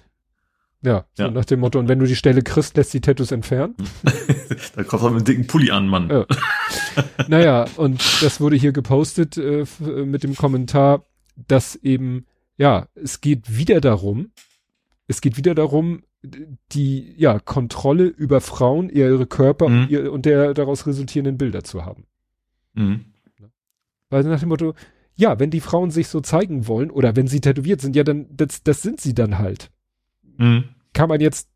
[0.83, 1.31] Ja, so ja.
[1.31, 3.75] nach dem Motto, und wenn du die Stelle kriegst, lässt die Tattoos entfernen.
[4.75, 6.09] Dann kommt man mit einem dicken Pulli an, Mann.
[6.09, 6.25] Ja.
[7.27, 11.05] naja, und das wurde hier gepostet äh, äh, mit dem Kommentar,
[11.47, 12.25] dass eben,
[12.57, 14.31] ja, es geht wieder darum,
[15.07, 16.03] es geht wieder darum,
[16.71, 19.81] die, ja, Kontrolle über Frauen, ihre Körper mhm.
[19.83, 22.05] und, ihr, und der daraus resultierenden Bilder zu haben.
[22.73, 23.05] Mhm.
[24.09, 24.73] Weil nach dem Motto,
[25.15, 28.27] ja, wenn die Frauen sich so zeigen wollen oder wenn sie tätowiert sind, ja, dann,
[28.31, 29.71] das, das sind sie dann halt.
[30.37, 30.65] Mhm.
[30.93, 31.49] Kann man jetzt,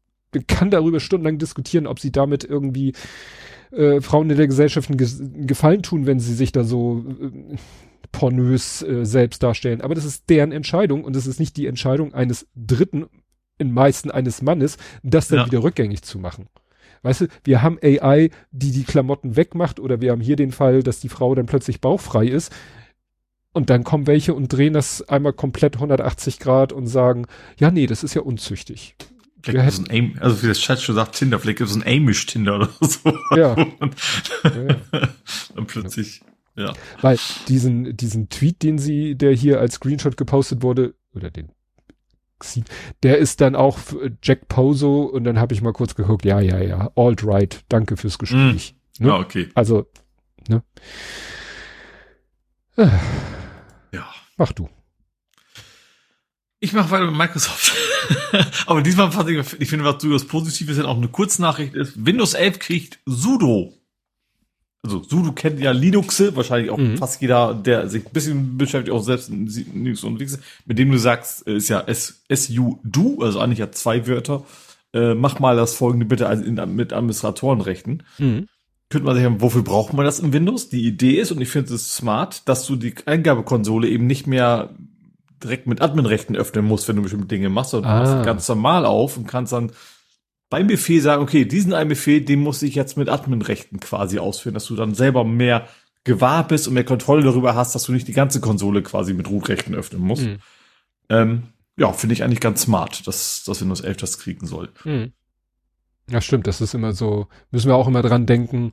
[0.47, 2.93] kann darüber stundenlang diskutieren, ob sie damit irgendwie
[3.71, 7.55] äh, Frauen in der Gesellschaft einen, Gefallen tun, wenn sie sich da so äh,
[8.11, 9.81] pornös äh, selbst darstellen.
[9.81, 13.07] Aber das ist deren Entscheidung und es ist nicht die Entscheidung eines Dritten,
[13.57, 15.45] in meisten eines Mannes, das dann ja.
[15.47, 16.47] wieder rückgängig zu machen.
[17.01, 20.83] Weißt du, wir haben AI, die die Klamotten wegmacht oder wir haben hier den Fall,
[20.83, 22.51] dass die Frau dann plötzlich bauchfrei ist.
[23.53, 27.25] Und dann kommen welche und drehen das einmal komplett 180 Grad und sagen,
[27.57, 28.95] ja, nee, das ist ja unzüchtig.
[29.51, 31.83] Vielleicht wir hätten, Aim, also wie das Chat schon sagt, Tinder, vielleicht gibt es ein
[31.83, 33.13] Amish-Tinder oder so.
[33.35, 33.53] Ja.
[33.53, 33.95] und,
[34.43, 35.09] ja.
[35.55, 36.21] dann plötzlich,
[36.55, 36.73] ja.
[37.01, 37.17] Weil
[37.47, 41.51] diesen, diesen Tweet, den sie, der hier als Screenshot gepostet wurde, oder den
[43.01, 43.79] der ist dann auch
[44.21, 47.97] Jack Poso und dann habe ich mal kurz geguckt, ja, ja, ja, alt right, danke
[47.97, 48.75] fürs Gespräch.
[48.99, 49.03] Mm.
[49.05, 49.13] Ne?
[49.13, 49.49] Ah, okay.
[49.55, 49.87] Also,
[50.47, 50.61] ne?
[52.77, 52.91] Ja.
[54.37, 54.69] Mach du.
[56.59, 57.73] Ich mache weiter mit Microsoft.
[58.65, 62.03] Aber diesmal fand ich, ich finde, was durchaus positiv ist, auch eine Kurznachricht ist.
[62.03, 63.73] Windows 11 kriegt Sudo.
[64.83, 66.97] Also Sudo kennt ja Linux, wahrscheinlich auch mhm.
[66.97, 70.91] fast jeder, der sich ein bisschen beschäftigt, auch selbst in Linux unterwegs ist, mit dem
[70.91, 74.45] du sagst, ist ja SU-Do, also eigentlich ja zwei Wörter.
[74.93, 78.03] Äh, mach mal das folgende bitte also in, mit Administratorenrechten.
[78.17, 78.47] Mhm
[78.89, 80.69] könnte man sich sagen, wofür braucht man das in Windows?
[80.69, 84.69] Die Idee ist, und ich finde es smart, dass du die Eingabekonsole eben nicht mehr
[85.43, 88.03] direkt mit Adminrechten öffnen musst, wenn du bestimmte Dinge machst, sondern ah.
[88.03, 89.71] du machst ganz normal auf und kannst dann
[90.49, 94.53] beim Befehl sagen, okay, diesen einen Befehl, den muss ich jetzt mit Adminrechten quasi ausführen,
[94.53, 95.67] dass du dann selber mehr
[96.03, 99.29] gewahr bist und mehr Kontrolle darüber hast, dass du nicht die ganze Konsole quasi mit
[99.29, 100.23] Rootrechten öffnen musst.
[100.23, 100.37] Mhm.
[101.09, 101.43] Ähm,
[101.77, 104.69] ja, finde ich eigentlich ganz smart, dass, dass Windows 11 das kriegen soll.
[104.85, 105.11] Mhm.
[106.09, 106.47] Ja, stimmt.
[106.47, 108.71] Das ist immer so, müssen wir auch immer dran denken.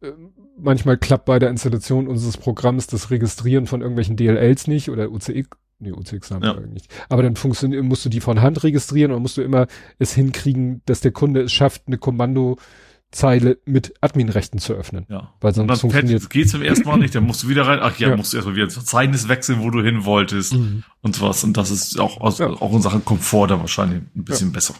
[0.00, 0.12] Äh,
[0.56, 5.48] manchmal klappt bei der Installation unseres Programms das Registrieren von irgendwelchen DLLs nicht oder UCX.
[5.78, 6.58] Nee, UCX haben ja.
[6.60, 6.92] nicht.
[7.08, 9.66] Aber dann funktioniert, musst du die von Hand registrieren und musst du immer
[9.98, 15.06] es hinkriegen, dass der Kunde es schafft, eine Kommandozeile mit Adminrechten zu öffnen.
[15.08, 15.34] Ja.
[15.40, 17.80] Weil sonst dann funktioniert geht's zum ersten Mal nicht, dann musst du wieder rein.
[17.82, 18.16] Ach ja, ja.
[18.16, 20.84] musst du erstmal wieder das Verzeichnis wechseln, wo du hin wolltest mhm.
[21.02, 21.44] und was.
[21.44, 22.50] Und das ist auch, also ja.
[22.50, 24.74] auch in Sachen Komfort da wahrscheinlich ein bisschen besser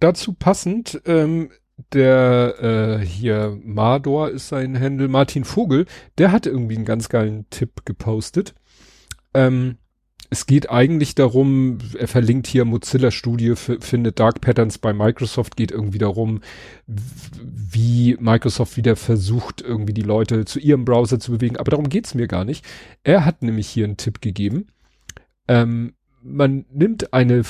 [0.00, 1.50] dazu passend, ähm,
[1.92, 5.86] der äh, hier Mador ist sein Händel, Martin Vogel,
[6.18, 8.54] der hat irgendwie einen ganz geilen Tipp gepostet.
[9.34, 9.78] Ähm,
[10.30, 15.98] es geht eigentlich darum, er verlinkt hier Mozilla-Studie, findet Dark Patterns bei Microsoft, geht irgendwie
[15.98, 16.42] darum,
[16.86, 21.56] wie Microsoft wieder versucht, irgendwie die Leute zu ihrem Browser zu bewegen.
[21.56, 22.62] Aber darum geht's mir gar nicht.
[23.04, 24.66] Er hat nämlich hier einen Tipp gegeben.
[25.46, 27.42] Ähm, man nimmt eine,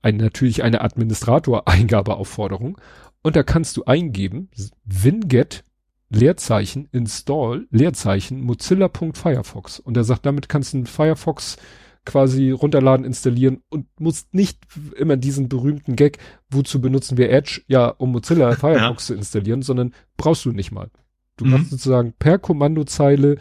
[0.00, 2.78] eine natürlich eine Administrator-Eingabeaufforderung
[3.22, 4.48] und da kannst du eingeben,
[4.84, 5.64] winget
[6.12, 11.56] Leerzeichen install Leerzeichen mozilla.firefox und er sagt, damit kannst du einen Firefox
[12.04, 14.58] quasi runterladen, installieren und musst nicht
[14.96, 16.18] immer diesen berühmten Gag,
[16.50, 19.14] wozu benutzen wir Edge, ja, um Mozilla Firefox ja.
[19.14, 20.90] zu installieren, sondern brauchst du nicht mal.
[21.36, 21.64] Du mhm.
[21.64, 23.38] sozusagen per Kommandozeile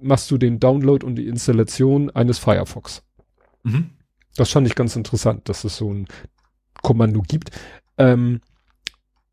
[0.00, 3.02] machst du den Download und die Installation eines Firefox.
[3.62, 3.90] Mhm.
[4.36, 6.08] Das fand ich ganz interessant, dass es so ein
[6.82, 7.50] Kommando gibt.
[7.98, 8.40] Ähm,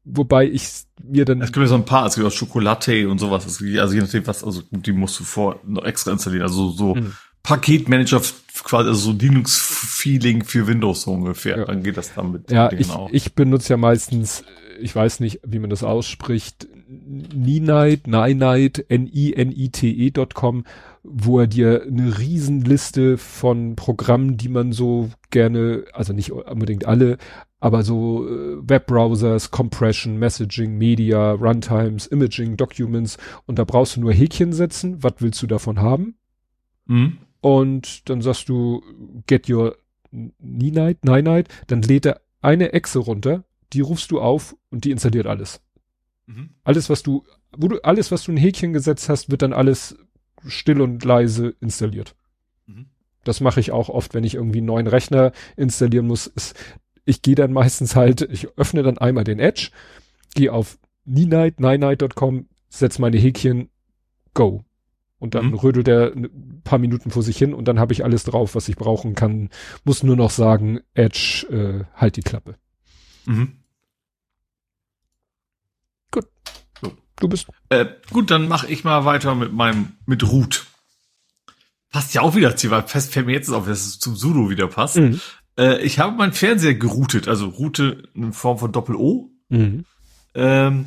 [0.04, 0.68] wobei ich
[1.04, 1.42] mir dann.
[1.42, 3.46] Es gibt ja so ein paar, es gibt auch Schokolade und sowas.
[3.46, 6.44] Also je nachdem, was, also die musst du vor noch extra installieren.
[6.44, 7.14] Also so mhm.
[7.44, 8.22] Paketmanager
[8.64, 11.60] quasi, also so Linux-Feeling für Windows so ungefähr.
[11.60, 11.66] Ja.
[11.66, 12.52] Dann geht das damit.
[12.52, 13.10] Ja, ich, auch.
[13.12, 14.44] ich benutze ja meistens,
[14.80, 20.64] ich weiß nicht, wie man das ausspricht, Ninite, Ninite, N-I-N-I-T-E.com,
[21.04, 27.18] wo er dir eine Riesenliste von Programmen, die man so gerne, also nicht unbedingt alle,
[27.60, 34.14] aber so äh, Webbrowsers, Compression, Messaging, Media, Runtimes, Imaging, Documents und da brauchst du nur
[34.14, 36.16] Häkchen setzen, was willst du davon haben?
[36.86, 37.18] Mhm.
[37.42, 38.84] Und dann sagst du,
[39.28, 39.78] get your
[40.12, 45.28] Ninite, Ninite, dann lädt er eine Echse runter, die rufst du auf und die installiert
[45.28, 45.62] alles.
[46.26, 46.52] Mhm.
[46.64, 47.24] Alles, was du,
[47.56, 49.98] wo du, alles, was du ein Häkchen gesetzt hast, wird dann alles
[50.48, 52.16] still und leise installiert.
[52.66, 52.88] Mhm.
[53.24, 56.32] Das mache ich auch oft, wenn ich irgendwie einen neuen Rechner installieren muss.
[56.34, 56.54] Es,
[57.10, 59.72] ich gehe dann meistens halt, ich öffne dann einmal den Edge,
[60.36, 63.70] gehe auf ninite, ninite.com, setze meine Häkchen,
[64.34, 64.64] go.
[65.18, 65.56] Und dann mhm.
[65.56, 68.70] rödelt er ein paar Minuten vor sich hin und dann habe ich alles drauf, was
[68.70, 69.50] ich brauchen kann.
[69.84, 72.56] Muss nur noch sagen, Edge, äh, halt die Klappe.
[73.26, 73.58] Mhm.
[76.12, 76.28] Gut.
[76.82, 76.94] So.
[77.18, 77.48] Du bist.
[77.68, 80.68] Äh, gut, dann mache ich mal weiter mit meinem, mit Root.
[81.92, 84.50] Passt ja auch wieder zu, weil fest fällt mir jetzt auf, dass es zum Sudo
[84.50, 84.98] wieder passt.
[84.98, 85.20] Mhm.
[85.60, 89.30] Äh, ich habe meinen Fernseher geroutet, also Route in Form von Doppel-O.
[89.50, 89.84] Mhm.
[90.34, 90.86] Ähm,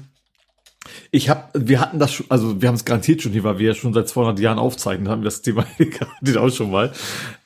[1.10, 3.68] ich habe, wir hatten das schon, also wir haben es garantiert schon hier, weil wir
[3.68, 6.90] ja schon seit 200 Jahren aufzeichnen, haben wir das Thema garantiert auch schon mal,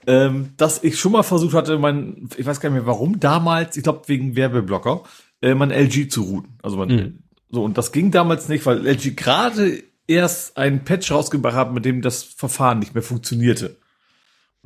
[0.07, 3.77] ähm, dass ich schon mal versucht hatte, mein, ich weiß gar nicht mehr warum, damals,
[3.77, 5.03] ich glaube wegen Werbeblocker,
[5.43, 6.59] äh, mein LG zu routen.
[6.63, 7.19] Also mein, mhm.
[7.51, 11.85] so und das ging damals nicht, weil LG gerade erst einen Patch rausgebracht hat, mit
[11.85, 13.77] dem das Verfahren nicht mehr funktionierte.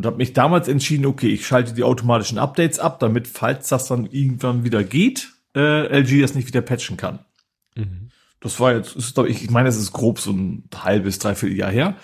[0.01, 3.87] Und habe mich damals entschieden, okay, ich schalte die automatischen Updates ab, damit, falls das
[3.87, 7.19] dann irgendwann wieder geht, äh, LG das nicht wieder patchen kann.
[7.77, 8.09] Mhm.
[8.41, 11.55] Das war jetzt, ist, glaub ich, ich meine, es ist grob so ein halbes, dreiviertel
[11.55, 11.97] Jahr her.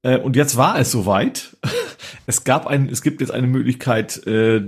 [0.00, 1.54] Äh, und jetzt war es soweit.
[2.26, 4.62] es gab ein, es gibt jetzt eine Möglichkeit, äh,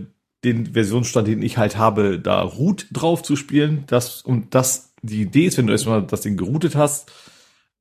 [0.44, 3.84] den Versionsstand, den ich halt habe, da Root drauf zu spielen.
[3.86, 7.10] Das, und das, die Idee ist, wenn du erstmal das Ding geroutet hast,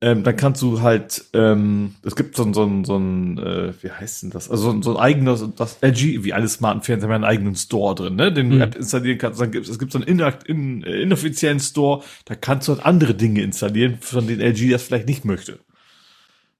[0.03, 3.73] ähm, dann kannst du halt, ähm, es gibt so ein, so ein, so ein äh,
[3.81, 4.51] wie heißt denn das?
[4.51, 7.55] Also so ein, so ein eigenes, das LG, wie alle smarten Fernseher haben einen eigenen
[7.55, 8.33] Store drin, ne?
[8.33, 8.51] Den mhm.
[8.51, 9.39] du App installieren kannst.
[9.39, 12.85] Dann gibt es gibt so einen inakt, in, äh, inoffiziellen Store, da kannst du halt
[12.85, 15.59] andere Dinge installieren, von denen LG das vielleicht nicht möchte.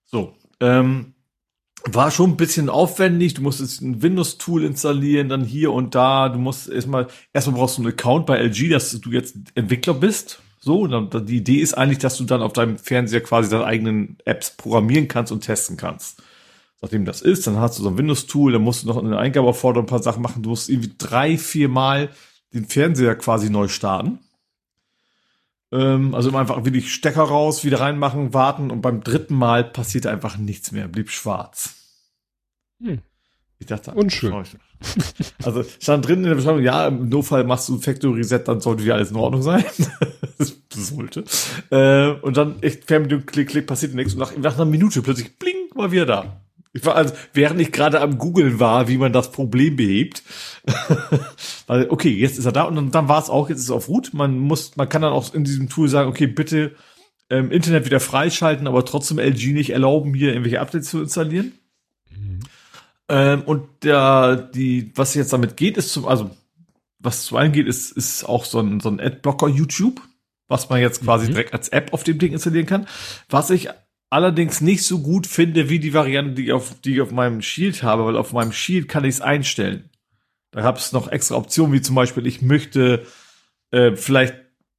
[0.06, 1.14] So, ähm,
[1.84, 3.34] war schon ein bisschen aufwendig.
[3.34, 6.30] Du musstest ein Windows-Tool installieren, dann hier und da.
[6.30, 10.43] Du musst erstmal, erstmal brauchst du einen Account bei LG, dass du jetzt Entwickler bist.
[10.66, 14.18] So, dann, die Idee ist eigentlich, dass du dann auf deinem Fernseher quasi deine eigenen
[14.24, 16.24] Apps programmieren kannst und testen kannst.
[16.82, 19.20] Nachdem das ist, dann hast du so ein Windows-Tool, dann musst du noch in der
[19.20, 20.42] Eingabeaufforderung ein paar Sachen machen.
[20.42, 22.12] Du musst irgendwie drei, vier Mal
[22.54, 24.20] den Fernseher quasi neu starten.
[25.74, 30.38] Ähm, also einfach wirklich Stecker raus, wieder reinmachen, warten und beim dritten Mal passierte einfach
[30.38, 31.76] nichts mehr, blieb schwarz.
[32.82, 33.02] Hm.
[33.64, 34.34] Ich dachte, unschön.
[35.42, 38.84] Also stand drin in der Beschreibung, ja, im Notfall machst du Factory Reset, dann sollte
[38.84, 39.64] wieder alles in Ordnung sein.
[40.38, 41.24] das sollte.
[41.70, 44.16] Äh, und dann echt Fernbedienung, klick, klick, passiert nichts.
[44.16, 46.42] Und nach, nach einer Minute plötzlich, bling, mal wieder da.
[46.74, 50.24] Ich war also, während ich gerade am Googeln war, wie man das Problem behebt.
[51.68, 53.72] Weil, okay, jetzt ist er da und dann, dann war es auch, jetzt ist es
[53.72, 54.14] auf Root.
[54.14, 56.76] Man muss, man kann dann auch in diesem Tool sagen, okay, bitte
[57.30, 61.54] ähm, Internet wieder freischalten, aber trotzdem LG nicht erlauben, hier irgendwelche Updates zu installieren.
[63.10, 66.32] Ähm, und der, die, was jetzt damit geht, ist zum, also
[67.00, 70.02] was zu geht, ist, ist auch so ein, so ein Adblocker YouTube,
[70.48, 71.32] was man jetzt quasi mhm.
[71.32, 72.88] direkt als App auf dem Ding installieren kann.
[73.30, 73.70] Was ich
[74.10, 77.42] allerdings nicht so gut finde, wie die Variante, die ich auf, die ich auf meinem
[77.42, 79.90] Shield habe, weil auf meinem Shield kann ich es einstellen.
[80.52, 83.06] Da habe ich noch extra Optionen, wie zum Beispiel, ich möchte
[83.72, 84.36] äh, vielleicht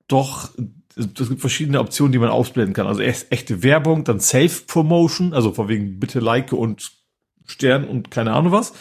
[0.06, 0.50] doch,
[0.96, 2.86] es gibt verschiedene Optionen, die man ausblenden kann.
[2.86, 6.92] Also erst echte Werbung, dann Safe Promotion, also vor wegen bitte like und
[7.46, 8.72] Stern und keine Ahnung was.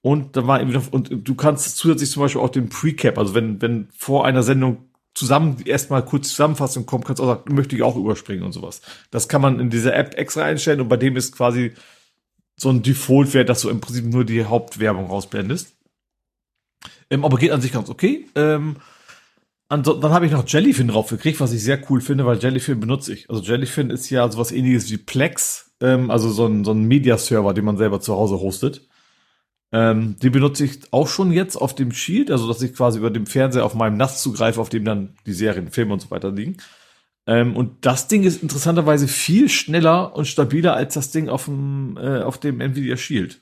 [0.00, 3.34] Und da war eben noch, und du kannst zusätzlich zum Beispiel auch den Precap, also
[3.34, 7.74] wenn, wenn vor einer Sendung zusammen erstmal kurz Zusammenfassung kommt, kannst du auch sagen, möchte
[7.74, 8.80] ich auch überspringen und sowas.
[9.10, 11.72] Das kann man in dieser App extra einstellen und bei dem ist quasi
[12.56, 15.74] so ein Default-Wert, dass du im Prinzip nur die Hauptwerbung rausblendest.
[17.10, 18.26] Ähm, aber geht an sich ganz okay.
[18.34, 18.76] Ähm,
[19.68, 23.28] dann habe ich noch Jellyfin draufgekriegt, was ich sehr cool finde, weil Jellyfin benutze ich.
[23.28, 27.54] Also Jellyfin ist ja sowas ähnliches wie Plex, ähm, also so ein, so ein Media-Server,
[27.54, 28.88] den man selber zu Hause hostet.
[29.70, 33.10] Ähm, die benutze ich auch schon jetzt auf dem Shield, also dass ich quasi über
[33.10, 36.30] dem Fernseher auf meinem NAS zugreife, auf dem dann die Serien, Filme und so weiter
[36.30, 36.56] liegen.
[37.26, 41.98] Ähm, und das Ding ist interessanterweise viel schneller und stabiler als das Ding auf dem,
[41.98, 43.40] äh, auf dem Nvidia Shield.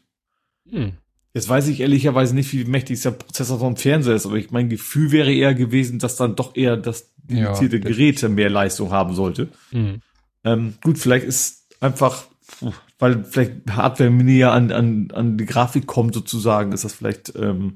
[0.68, 0.94] Hm.
[1.32, 4.68] Jetzt weiß ich ehrlicherweise nicht, wie mächtig der Prozessor vom Fernseher ist, aber ich, mein
[4.68, 9.14] Gefühl wäre eher gewesen, dass dann doch eher das dedizierte ja, Gerät mehr Leistung haben
[9.14, 9.48] sollte.
[9.70, 10.00] Mhm.
[10.44, 12.24] Ähm, gut, vielleicht ist einfach,
[12.98, 17.74] weil vielleicht Hardware näher an, an, an die Grafik kommt sozusagen, ist das vielleicht ähm,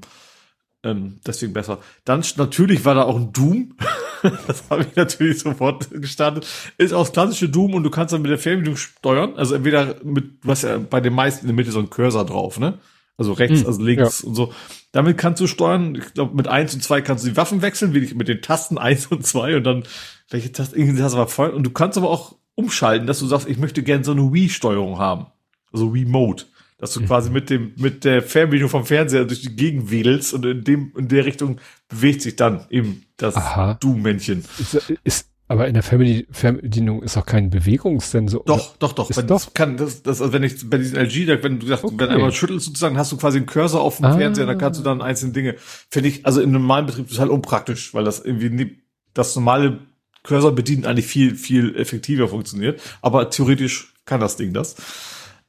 [0.83, 1.79] ähm, deswegen besser.
[2.05, 3.75] Dann natürlich war da auch ein Doom.
[4.47, 6.47] das habe ich natürlich sofort gestartet.
[6.77, 9.35] Ist auch das klassische Doom und du kannst dann mit der Fernbedienung steuern.
[9.35, 12.59] Also entweder mit, hast ja bei den meisten in der Mitte so einen Cursor drauf,
[12.59, 12.79] ne?
[13.17, 14.27] Also rechts, hm, also links ja.
[14.27, 14.53] und so.
[14.91, 15.95] Damit kannst du steuern.
[15.95, 18.41] Ich glaube, mit eins und zwei kannst du die Waffen wechseln, wie ich mit den
[18.41, 19.83] Tasten eins und zwei und dann,
[20.31, 21.49] welche Taste, irgendwie hast du aber voll.
[21.51, 24.99] Und du kannst aber auch umschalten, dass du sagst, ich möchte gerne so eine Wii-Steuerung
[24.99, 25.27] haben.
[25.71, 26.43] Also Wii-Mode.
[26.77, 27.05] Dass du mhm.
[27.05, 30.93] quasi mit dem, mit der Fernbedienung vom Fernseher durch die Gegend wedelst und in dem,
[30.97, 31.59] in der Richtung
[31.89, 33.35] bewegt sich dann eben das
[33.79, 34.43] Doom-Männchen.
[34.57, 38.43] Ist, ist, aber in der Fernbedienung ist auch kein Bewegungssensor.
[38.45, 39.09] Doch, doch, doch.
[39.13, 39.53] Wenn doch.
[39.53, 41.95] kann, das, das, also wenn ich bei diesen LG, wenn du sagst, okay.
[41.97, 44.17] wenn einmal schüttelst sozusagen, hast du quasi einen Cursor auf dem ah.
[44.17, 45.55] Fernseher, dann kannst du dann einzelne Dinge.
[45.57, 48.77] Finde ich, also im normalen Betrieb total unpraktisch, weil das irgendwie nie,
[49.13, 49.81] das normale
[50.23, 52.79] Cursor bedienen eigentlich viel, viel effektiver funktioniert.
[53.01, 54.75] Aber theoretisch kann das Ding das.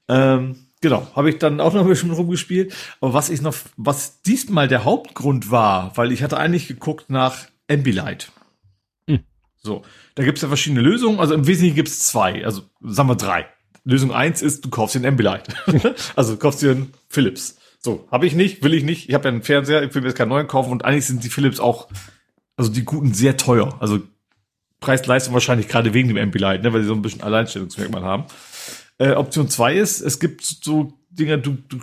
[0.09, 2.75] Ähm, genau, habe ich dann auch noch ein bisschen rumgespielt.
[3.01, 7.47] Aber was ich noch, was diesmal der Hauptgrund war, weil ich hatte eigentlich geguckt nach
[7.71, 8.33] Ambilight.
[9.63, 9.83] So,
[10.17, 11.21] da gibt's ja verschiedene Lösungen.
[11.21, 13.47] Also im Wesentlichen gibt's zwei, also sagen wir drei.
[13.85, 15.49] Lösung eins ist, du kaufst dir einen Ambilight.
[16.17, 17.59] also du kaufst dir einen Philips.
[17.79, 19.09] So, habe ich nicht, will ich nicht.
[19.09, 21.25] Ich habe ja einen Fernseher, ich will mir jetzt keinen neuen kaufen und eigentlich sind
[21.25, 21.89] die Philips auch,
[22.57, 23.77] also die guten sehr teuer.
[23.81, 24.01] Also
[24.83, 28.25] Preis-Leistung wahrscheinlich gerade wegen dem Ambilight, ne, weil sie so ein bisschen Alleinstellungsmerkmal haben.
[28.99, 31.79] Äh, Option zwei ist, es gibt so Dinger, du, du,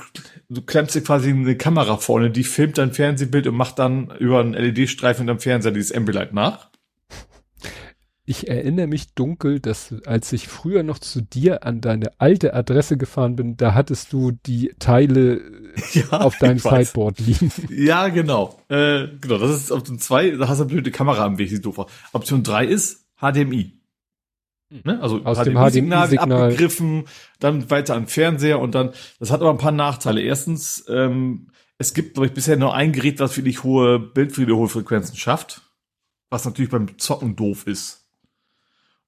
[0.49, 4.39] du klemmst dir quasi eine Kamera vorne, die filmt dein Fernsehbild und macht dann über
[4.39, 6.68] einen LED-Streifen am Fernseher dieses Ambilight nach
[8.29, 12.95] ich erinnere mich dunkel, dass als ich früher noch zu dir an deine alte Adresse
[12.95, 15.41] gefahren bin, da hattest du die Teile
[15.93, 17.51] ja, auf deinem Sideboard liegen.
[17.69, 18.61] Ja, genau.
[18.69, 21.59] Äh, genau, das ist Option 2, da hast du eine blöde Kamera am Weg, die
[21.59, 23.73] doof Option 3 ist HDMI.
[24.71, 24.81] Hm.
[24.83, 25.01] Ne?
[25.01, 27.05] Also Aus HDMI-Signal HDMI abgegriffen,
[27.39, 30.21] dann weiter an Fernseher und dann, das hat aber ein paar Nachteile.
[30.21, 31.47] Erstens, ähm,
[31.79, 35.63] es gibt, glaube ich, bisher nur ein Gerät, was wirklich hohe Bildwiederholfrequenzen schafft.
[36.29, 37.98] Was natürlich beim Zocken doof ist.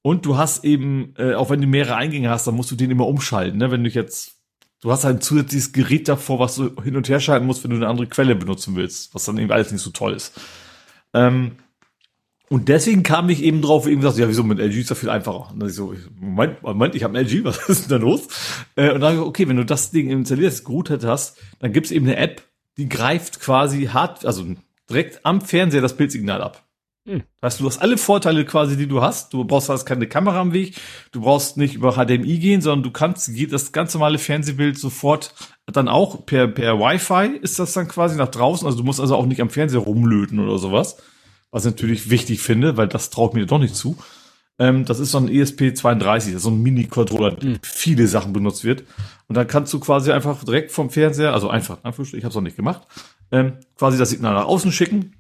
[0.01, 2.91] Und du hast eben, äh, auch wenn du mehrere Eingänge hast, dann musst du den
[2.91, 3.59] immer umschalten.
[3.59, 3.71] Ne?
[3.71, 4.38] Wenn du jetzt,
[4.81, 7.77] du hast ein zusätzliches Gerät davor, was du hin und her schalten musst, wenn du
[7.77, 10.39] eine andere Quelle benutzen willst, was dann eben alles nicht so toll ist.
[11.13, 11.57] Ähm,
[12.49, 15.09] und deswegen kam ich eben drauf, eben gesagt, ja, wieso mit LG ist das viel
[15.09, 15.51] einfacher.
[15.51, 18.27] Und dann ich so, Moment, Moment, ich habe ein LG, was ist denn da los?
[18.75, 22.17] Äh, und dann okay, wenn du das Ding installiert, geroutet hast, dann gibt's eben eine
[22.17, 22.41] App,
[22.77, 24.45] die greift quasi hart, also
[24.89, 26.65] direkt am Fernseher das Bildsignal ab.
[27.05, 27.23] Hm.
[27.41, 29.33] Weißt du, du hast alle Vorteile quasi, die du hast.
[29.33, 30.75] Du brauchst also keine Kamera am Weg.
[31.11, 35.33] Du brauchst nicht über HDMI gehen, sondern du kannst das ganz normale Fernsehbild sofort
[35.71, 38.65] dann auch per, per Wi-Fi ist das dann quasi nach draußen.
[38.65, 40.97] Also du musst also auch nicht am Fernseher rumlöten oder sowas.
[41.51, 43.97] Was ich natürlich wichtig finde, weil das traut mir doch nicht zu.
[44.59, 47.59] Ähm, das ist so ein ESP32, so ein Mini-Controller, mhm.
[47.61, 48.83] viele Sachen benutzt wird.
[49.27, 52.41] Und dann kannst du quasi einfach direkt vom Fernseher, also einfach, ich habe es noch
[52.41, 52.88] nicht gemacht,
[53.31, 55.15] ähm, quasi das Signal nach außen schicken.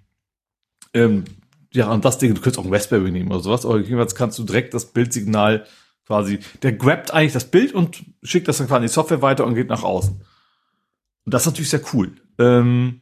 [0.93, 1.25] Ähm,
[1.73, 4.37] ja, und das Ding, du könntest auch ein Raspberry nehmen oder sowas, aber jedenfalls kannst
[4.39, 5.65] du direkt das Bildsignal
[6.05, 9.45] quasi, der grabt eigentlich das Bild und schickt das dann quasi in die Software weiter
[9.45, 10.21] und geht nach außen.
[11.25, 12.11] Und das ist natürlich sehr cool.
[12.39, 13.01] Ähm,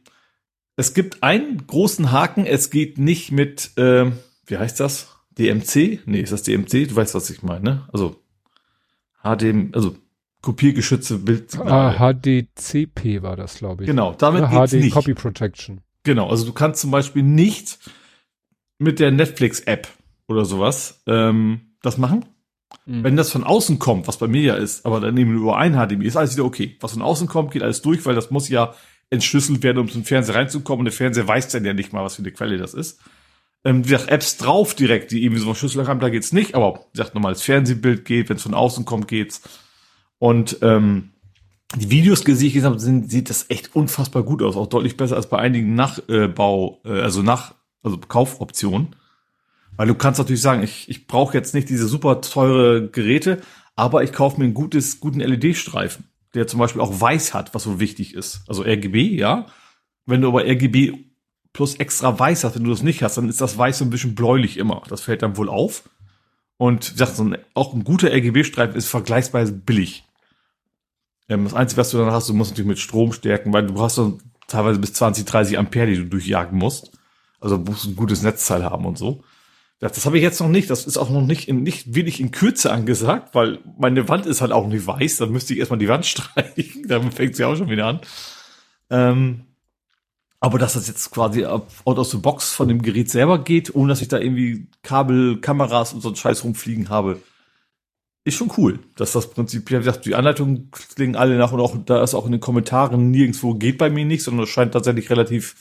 [0.76, 5.08] es gibt einen großen Haken, es geht nicht mit, ähm, wie heißt das?
[5.38, 6.00] DMC?
[6.06, 6.88] Nee, ist das DMC?
[6.88, 7.88] Du weißt, was ich meine, ne?
[7.92, 8.22] Also
[9.22, 9.96] HDM, also
[10.42, 11.58] kopiergeschützte Bild.
[11.58, 13.88] Ah, HDCP war das, glaube ich.
[13.88, 14.94] Genau, damit ja, geht's HD nicht.
[14.94, 15.80] Copy Protection.
[16.02, 17.78] Genau, also du kannst zum Beispiel nicht
[18.80, 19.88] mit der Netflix-App
[20.26, 22.24] oder sowas ähm, das machen.
[22.86, 23.04] Mhm.
[23.04, 25.74] Wenn das von außen kommt, was bei mir ja ist, aber dann eben über ein
[25.74, 26.76] HDMI, ist alles wieder okay.
[26.80, 28.74] Was von außen kommt, geht alles durch, weil das muss ja
[29.10, 30.80] entschlüsselt werden, um zum Fernseher reinzukommen.
[30.80, 33.00] Und der Fernseher weiß dann ja nicht mal, was für eine Quelle das ist.
[33.64, 36.74] Ähm, wie gesagt, Apps drauf direkt, die eben so Schlüssel haben, da geht's nicht, aber
[36.74, 39.42] wie gesagt, normales Fernsehbild geht, wenn es von außen kommt, geht's.
[40.18, 41.10] Und ähm,
[41.76, 44.56] die Videos, die ich gesehen habe, sind, sieht das echt unfassbar gut aus.
[44.56, 48.96] Auch deutlich besser als bei einigen Nachbau, äh, also nach, also Kaufoptionen.
[49.76, 53.40] Weil du kannst natürlich sagen, ich, ich brauche jetzt nicht diese super teure Geräte,
[53.76, 57.62] aber ich kaufe mir einen gutes, guten LED-Streifen, der zum Beispiel auch weiß hat, was
[57.62, 58.42] so wichtig ist.
[58.46, 59.46] Also RGB, ja.
[60.06, 60.98] Wenn du aber RGB
[61.52, 63.90] plus extra weiß hast, wenn du das nicht hast, dann ist das Weiß so ein
[63.90, 64.82] bisschen bläulich immer.
[64.88, 65.88] Das fällt dann wohl auf.
[66.56, 70.04] Und wie gesagt, so ein, auch ein guter RGB-Streifen ist vergleichsweise billig.
[71.28, 73.80] Ähm, das Einzige, was du dann hast, du musst natürlich mit Strom stärken, weil du
[73.80, 76.92] hast dann teilweise bis 20, 30 Ampere, die du durchjagen musst.
[77.40, 79.22] Also musst du ein gutes Netzteil haben und so.
[79.80, 80.68] Das, das habe ich jetzt noch nicht.
[80.68, 84.42] Das ist auch noch nicht, in, nicht wenig in Kürze angesagt, weil meine Wand ist
[84.42, 85.16] halt auch nicht weiß.
[85.16, 86.86] Dann müsste ich erstmal die Wand streichen.
[86.86, 88.00] Damit fängt sie auch schon wieder an.
[88.90, 89.46] Ähm,
[90.38, 93.90] aber dass das jetzt quasi out aus the box von dem Gerät selber geht, ohne
[93.90, 97.20] dass ich da irgendwie Kabel, Kameras und so einen Scheiß rumfliegen habe,
[98.24, 98.78] ist schon cool.
[98.96, 102.26] Dass das Prinzip, wie gesagt, die Anleitungen klingen alle nach und auch da ist auch
[102.26, 105.56] in den Kommentaren nirgendwo geht bei mir nicht, sondern es scheint tatsächlich relativ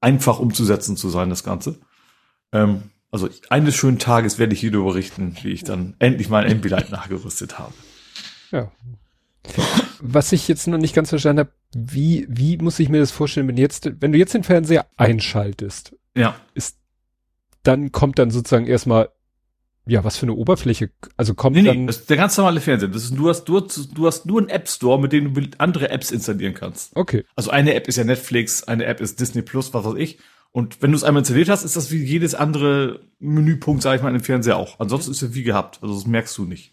[0.00, 1.78] einfach umzusetzen zu sein, das Ganze.
[2.52, 6.90] Ähm, also eines schönen Tages werde ich hier berichten, wie ich dann endlich mein Ambilight
[6.90, 7.74] nachgerüstet habe.
[8.50, 8.70] Ja.
[10.00, 13.48] Was ich jetzt noch nicht ganz verstanden habe, wie, wie muss ich mir das vorstellen,
[13.48, 16.36] wenn jetzt, wenn du jetzt den Fernseher einschaltest, ja.
[16.54, 16.78] ist,
[17.62, 19.10] dann kommt dann sozusagen erstmal,
[19.90, 21.80] ja, was für eine Oberfläche, also kommt nee, dann.
[21.80, 22.88] Nee, das ist der ganz normale Fernseher.
[22.88, 25.42] Das ist, du hast, du hast, du hast nur einen App Store, mit dem du
[25.58, 26.94] andere Apps installieren kannst.
[26.94, 27.24] Okay.
[27.34, 30.20] Also eine App ist ja Netflix, eine App ist Disney Plus, was weiß ich.
[30.52, 34.02] Und wenn du es einmal installiert hast, ist das wie jedes andere Menüpunkt, sage ich
[34.02, 34.78] mal, im Fernseher auch.
[34.78, 35.80] Ansonsten ist es wie gehabt.
[35.82, 36.72] Also das merkst du nicht.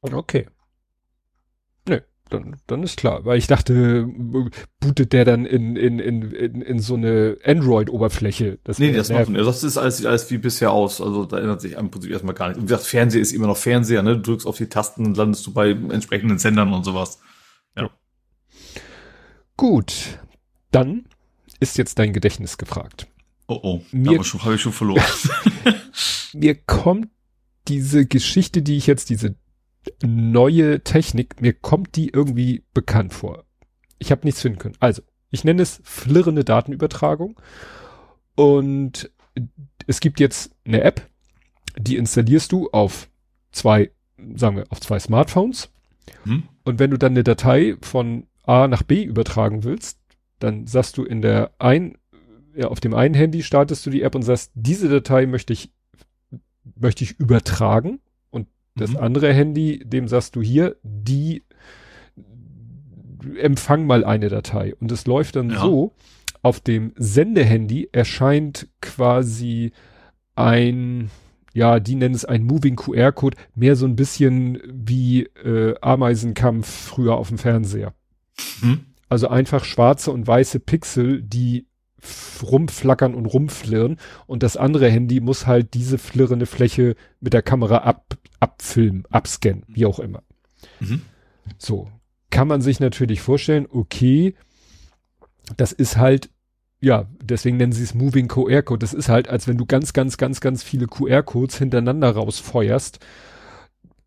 [0.00, 0.46] Okay
[2.30, 3.24] dann, dann ist klar.
[3.24, 4.08] Weil ich dachte,
[4.80, 8.58] bootet der dann in, in, in, in, in so eine Android-Oberfläche.
[8.78, 9.44] Nee, das machen wir.
[9.44, 11.00] Das ist alles, alles wie bisher aus.
[11.00, 12.56] Also da ändert sich am Prinzip erstmal gar nicht.
[12.56, 14.16] Und wie gesagt, Fernseher ist immer noch Fernseher, ne?
[14.16, 17.20] Du drückst auf die Tasten und landest du bei entsprechenden Sendern und sowas.
[17.76, 17.90] Ja.
[19.56, 20.18] Gut.
[20.70, 21.04] Dann
[21.60, 23.06] ist jetzt dein Gedächtnis gefragt.
[23.46, 25.02] Oh oh, mir habe hab ich schon verloren.
[26.32, 27.08] mir kommt
[27.68, 29.36] diese Geschichte, die ich jetzt, diese
[30.02, 33.44] neue Technik, mir kommt die irgendwie bekannt vor.
[33.98, 34.76] Ich habe nichts finden können.
[34.80, 37.40] Also, ich nenne es flirrende Datenübertragung.
[38.36, 39.10] Und
[39.86, 41.08] es gibt jetzt eine App,
[41.76, 43.08] die installierst du auf
[43.52, 43.90] zwei,
[44.34, 45.70] sagen wir, auf zwei Smartphones.
[46.24, 46.44] Hm.
[46.64, 49.98] Und wenn du dann eine Datei von A nach B übertragen willst,
[50.38, 51.96] dann sagst du in der ein,
[52.54, 55.72] ja, auf dem einen Handy startest du die App und sagst, diese Datei möchte ich,
[56.76, 58.00] möchte ich übertragen
[58.76, 58.98] das mhm.
[58.98, 61.44] andere Handy, dem sagst du hier, die
[63.38, 64.74] empfang mal eine Datei.
[64.76, 65.60] Und es läuft dann ja.
[65.60, 65.94] so,
[66.42, 69.72] auf dem Sendehandy erscheint quasi
[70.34, 71.10] ein,
[71.54, 77.16] ja, die nennen es ein Moving QR-Code, mehr so ein bisschen wie äh, Ameisenkampf früher
[77.16, 77.94] auf dem Fernseher.
[78.60, 78.80] Mhm.
[79.08, 81.66] Also einfach schwarze und weiße Pixel, die
[82.42, 87.78] rumflackern und rumflirren und das andere Handy muss halt diese flirrende Fläche mit der Kamera
[87.78, 90.22] ab, abfilmen, abscannen, wie auch immer.
[90.80, 91.02] Mhm.
[91.58, 91.88] So.
[92.30, 94.34] Kann man sich natürlich vorstellen, okay,
[95.56, 96.30] das ist halt,
[96.80, 98.80] ja, deswegen nennen sie es Moving QR-Code.
[98.80, 102.98] Das ist halt, als wenn du ganz, ganz, ganz, ganz viele QR-Codes hintereinander rausfeuerst.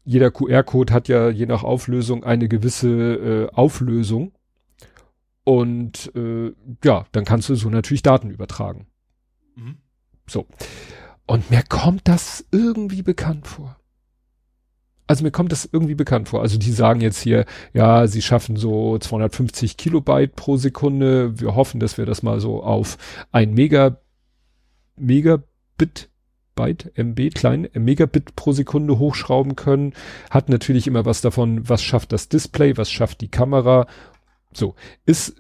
[0.03, 4.34] Jeder QR-Code hat ja je nach Auflösung eine gewisse äh, Auflösung.
[5.48, 6.51] Und äh,
[6.84, 8.85] ja, dann kannst du so natürlich Daten übertragen.
[9.56, 9.77] Mhm.
[10.27, 10.45] So.
[11.26, 13.77] Und mir kommt das irgendwie bekannt vor.
[15.08, 16.42] Also mir kommt das irgendwie bekannt vor.
[16.42, 21.40] Also die sagen jetzt hier, ja, sie schaffen so 250 Kilobyte pro Sekunde.
[21.40, 22.98] Wir hoffen, dass wir das mal so auf
[23.32, 24.01] ein Mega,
[24.98, 26.09] Megabit
[26.58, 29.93] Byte, MB, klein, Megabit pro Sekunde hochschrauben können.
[30.30, 33.88] Hat natürlich immer was davon, was schafft das Display, was schafft die Kamera
[34.58, 35.36] so, ist,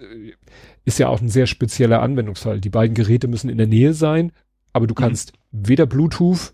[0.85, 2.61] ist ja auch ein sehr spezieller Anwendungsfall.
[2.61, 4.31] Die beiden Geräte müssen in der Nähe sein,
[4.73, 4.99] aber du mhm.
[4.99, 5.67] kannst mhm.
[5.67, 6.53] weder Bluetooth,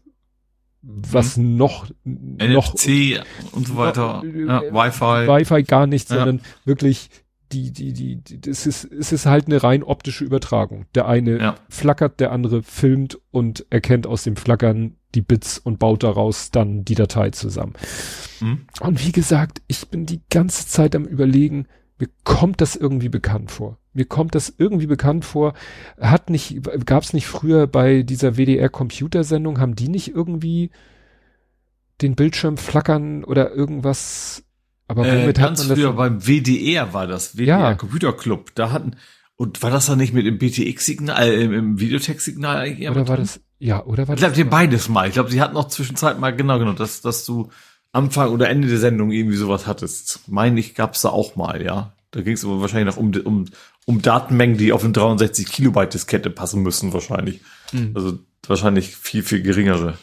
[0.81, 1.55] was mhm.
[1.55, 5.27] noch, NFC noch, und so weiter, noch, ja, Wi-Fi.
[5.27, 6.17] Wi-Fi gar nicht, ja.
[6.17, 7.09] sondern wirklich
[7.53, 10.85] die, die, die, die, es ist, es ist halt eine rein optische Übertragung.
[10.95, 11.55] Der eine ja.
[11.69, 16.83] flackert, der andere filmt und erkennt aus dem Flackern die Bits und baut daraus dann
[16.83, 17.73] die Datei zusammen.
[18.39, 18.65] Mhm.
[18.81, 21.67] Und wie gesagt, ich bin die ganze Zeit am überlegen,
[21.99, 23.77] mir kommt das irgendwie bekannt vor.
[23.93, 25.53] Mir kommt das irgendwie bekannt vor.
[25.99, 30.71] Hat nicht, gab es nicht früher bei dieser WDR-Computersendung, haben die nicht irgendwie
[32.01, 34.43] den Bildschirm flackern oder irgendwas?
[34.87, 35.79] Aber äh, ganz man das?
[35.79, 37.73] Früher beim WDR war das, WDR ja.
[37.75, 38.51] Computer Club.
[38.55, 38.95] Da hatten,
[39.35, 42.89] und war das dann nicht mit dem BTX-Signal, äh, im Videotext-Signal eigentlich?
[42.89, 44.39] Oder war das, ja, oder war ich glaub, das?
[44.39, 45.07] Ich glaube, beides mal.
[45.07, 47.49] Ich glaube, sie hatten noch zwischenzeit mal, genau, genau, dass, dass du
[47.93, 50.21] Anfang oder Ende der Sendung irgendwie sowas hattest.
[50.27, 51.93] Meine ich, gab's da auch mal, ja.
[52.11, 53.45] Da ging es aber wahrscheinlich noch um, um,
[53.85, 57.41] um Datenmengen, die auf eine 63 Kilobyte Diskette passen müssen, wahrscheinlich.
[57.71, 57.91] Mhm.
[57.93, 59.97] Also wahrscheinlich viel, viel geringere.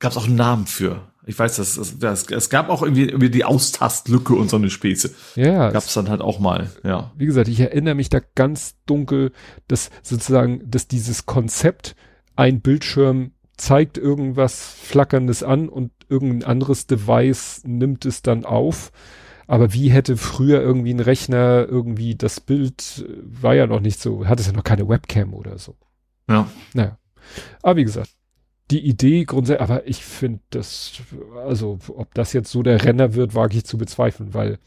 [0.00, 1.08] Gab's auch einen Namen für.
[1.26, 4.70] Ich weiß, das, das, das, es gab auch irgendwie, irgendwie die Austastlücke und so eine
[4.70, 5.14] Späße.
[5.36, 5.70] Ja.
[5.70, 7.12] Gab's dann halt auch mal, ja.
[7.16, 9.30] Wie gesagt, ich erinnere mich da ganz dunkel,
[9.68, 11.94] dass sozusagen, dass dieses Konzept,
[12.34, 18.92] ein Bildschirm zeigt irgendwas Flackerndes an und irgendein anderes Device nimmt es dann auf.
[19.46, 24.00] Aber wie hätte früher irgendwie ein Rechner irgendwie das Bild, äh, war ja noch nicht
[24.00, 25.76] so, hat es ja noch keine Webcam oder so.
[26.28, 26.48] Ja.
[26.72, 26.98] Naja.
[27.62, 28.10] Aber wie gesagt,
[28.70, 30.92] die Idee grundsätzlich, aber ich finde das,
[31.44, 34.58] also ob das jetzt so der Renner wird, wage ich zu bezweifeln, weil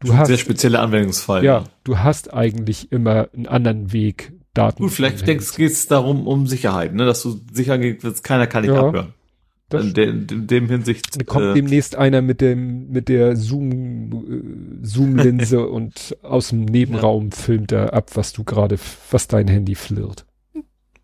[0.00, 0.28] du hast.
[0.28, 1.42] Sehr spezielle Anwendungsfall.
[1.42, 4.82] Ja, du hast eigentlich immer einen anderen Weg, Daten.
[4.82, 8.62] Gut, vielleicht denkst, geht es darum, um Sicherheit, ne, dass du sicher geht, keiner kann
[8.62, 9.12] dich ja, abhören.
[9.80, 11.26] In, de, in, dem Hinsicht.
[11.26, 17.32] Kommt äh, demnächst einer mit dem, mit der Zoom, äh, Zoom-Linse und aus dem Nebenraum
[17.32, 18.78] filmt er ab, was du gerade,
[19.10, 20.26] was dein Handy flirrt.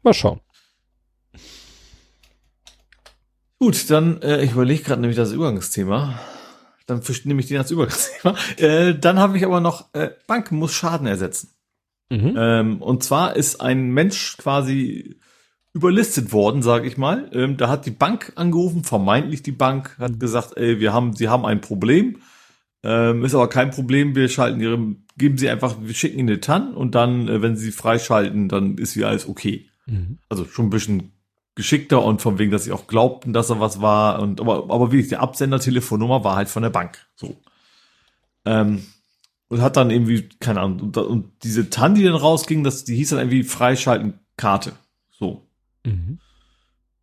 [0.02, 0.40] Mal schauen.
[3.58, 6.18] Gut, dann, äh, ich überlege gerade nämlich das Übergangsthema.
[6.86, 8.34] Dann nehme ich den als Übergangsthema.
[8.56, 11.50] Äh, dann habe ich aber noch, äh, Bank muss Schaden ersetzen.
[12.10, 12.34] Mhm.
[12.36, 15.20] Ähm, und zwar ist ein Mensch quasi
[15.72, 17.30] überlistet worden, sage ich mal.
[17.32, 21.28] Ähm, da hat die Bank angerufen, vermeintlich die Bank, hat gesagt, ey, wir haben, sie
[21.28, 22.18] haben ein Problem.
[22.82, 24.78] Ähm, ist aber kein Problem, wir schalten ihre,
[25.18, 28.78] geben sie einfach, wir schicken ihnen eine TAN und dann, äh, wenn sie freischalten, dann
[28.78, 29.68] ist wieder alles okay.
[29.86, 30.18] Mhm.
[30.28, 31.12] Also schon ein bisschen
[31.54, 34.20] geschickter und von wegen, dass sie auch glaubten, dass er was war.
[34.20, 37.06] Und aber, aber wirklich, die Absendertelefonnummer war halt von der Bank.
[37.16, 37.36] So.
[38.46, 38.82] Ähm,
[39.48, 42.96] und hat dann irgendwie, keine Ahnung, und, und diese TAN, die dann rausging, das, die
[42.96, 44.72] hieß dann irgendwie Freischalten Karte.
[45.10, 45.49] So.
[45.84, 46.18] Mhm.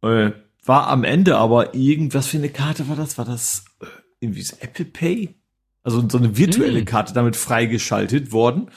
[0.01, 0.31] Äh,
[0.65, 3.17] war am Ende aber irgendwas für eine Karte war das?
[3.17, 3.85] War das äh,
[4.19, 5.35] irgendwie so Apple Pay?
[5.83, 6.85] Also so eine virtuelle mhm.
[6.85, 8.69] Karte damit freigeschaltet worden.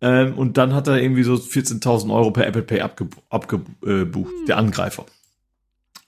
[0.00, 4.04] Ähm, und dann hat er irgendwie so 14.000 Euro per Apple Pay abgebucht, abgebucht, äh,
[4.04, 4.46] mhm.
[4.46, 5.06] der Angreifer.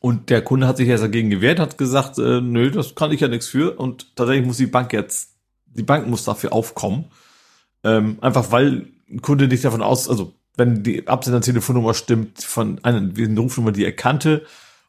[0.01, 3.21] Und der Kunde hat sich jetzt dagegen gewehrt, hat gesagt, äh, nö, das kann ich
[3.21, 3.79] ja nichts für.
[3.79, 5.35] Und tatsächlich muss die Bank jetzt,
[5.67, 7.07] die Bank muss dafür aufkommen.
[7.83, 12.99] Ähm, einfach weil ein Kunde nicht davon aus, also wenn die Absender-Telefonnummer stimmt, von einer
[12.99, 14.45] eine Rufnummer, die er kannte.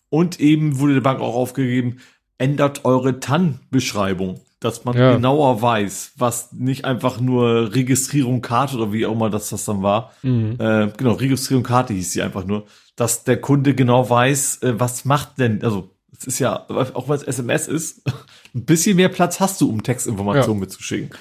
[0.09, 1.99] Und eben wurde der Bank auch aufgegeben,
[2.39, 5.13] ändert eure TAN-Beschreibung, dass man ja.
[5.13, 9.83] genauer weiß, was nicht einfach nur Registrierung Karte oder wie auch immer das, das dann
[9.83, 10.11] war.
[10.23, 10.55] Mhm.
[10.59, 12.65] Äh, genau, Registrierung Karte hieß sie einfach nur,
[12.95, 17.15] dass der Kunde genau weiß, äh, was macht denn, also es ist ja, auch wenn
[17.15, 18.01] es SMS ist,
[18.55, 20.61] ein bisschen mehr Platz hast du, um Textinformationen ja.
[20.61, 21.11] mitzuschicken.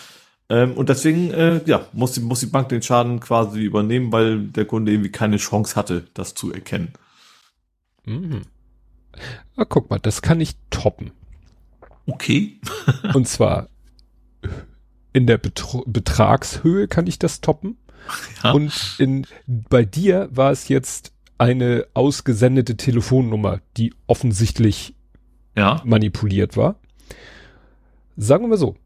[0.51, 4.41] Ähm, und deswegen, äh, ja, muss die, muss die Bank den Schaden quasi übernehmen, weil
[4.41, 6.93] der Kunde irgendwie keine Chance hatte, das zu erkennen.
[8.05, 8.43] Mhm.
[9.57, 11.11] Ah, guck mal, das kann ich toppen.
[12.07, 12.59] Okay.
[13.15, 13.69] und zwar
[15.13, 17.77] in der Betro Betragshöhe kann ich das toppen.
[18.43, 18.53] Ja.
[18.53, 24.95] Und in, bei dir war es jetzt eine ausgesendete Telefonnummer, die offensichtlich
[25.57, 25.83] ja.
[25.85, 26.77] manipuliert war.
[28.17, 28.77] Sagen wir mal so,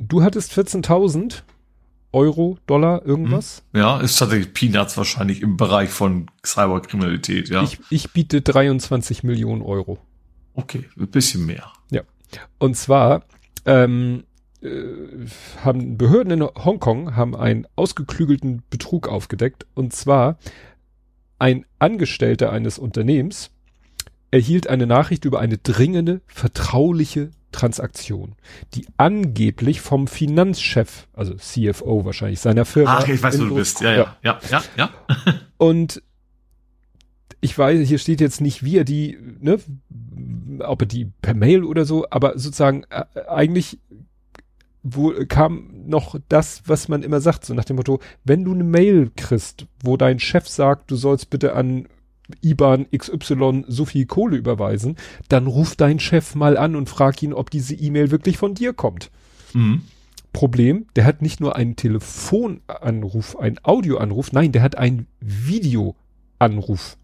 [0.00, 1.42] du hattest 14.000
[2.12, 3.62] Euro, Dollar, irgendwas?
[3.72, 3.80] Hm.
[3.80, 7.62] Ja, ist tatsächlich Peanuts wahrscheinlich im Bereich von Cyberkriminalität, ja.
[7.62, 9.98] Ich, ich biete 23 Millionen Euro.
[10.54, 11.72] Okay, ein bisschen mehr.
[11.90, 12.02] Ja.
[12.58, 13.24] Und zwar
[13.64, 14.24] ähm,
[14.62, 14.68] äh,
[15.64, 19.66] haben Behörden in Hongkong haben einen ausgeklügelten Betrug aufgedeckt.
[19.74, 20.38] Und zwar
[21.38, 23.50] ein Angestellter eines Unternehmens
[24.30, 28.36] erhielt eine Nachricht über eine dringende, vertrauliche Transaktion,
[28.74, 32.98] die angeblich vom Finanzchef, also CFO wahrscheinlich, seiner Firma.
[32.98, 33.80] Ach, ich weiß, wo du bist.
[33.80, 34.90] Ja, ja, ja, ja, ja.
[35.56, 36.02] Und
[37.40, 39.58] ich weiß, hier steht jetzt nicht, wie er die, ne,
[40.60, 43.78] ob er die per Mail oder so, aber sozusagen äh, eigentlich
[44.82, 48.64] wo kam noch das, was man immer sagt, so nach dem Motto, wenn du eine
[48.64, 51.86] Mail kriegst, wo dein Chef sagt, du sollst bitte an
[52.42, 54.96] IBAN XY so viel Kohle überweisen,
[55.28, 58.72] dann ruf dein Chef mal an und frag ihn, ob diese E-Mail wirklich von dir
[58.72, 59.10] kommt.
[59.52, 59.82] Mhm.
[60.32, 66.96] Problem, der hat nicht nur einen Telefonanruf, einen Audioanruf, nein, der hat einen Videoanruf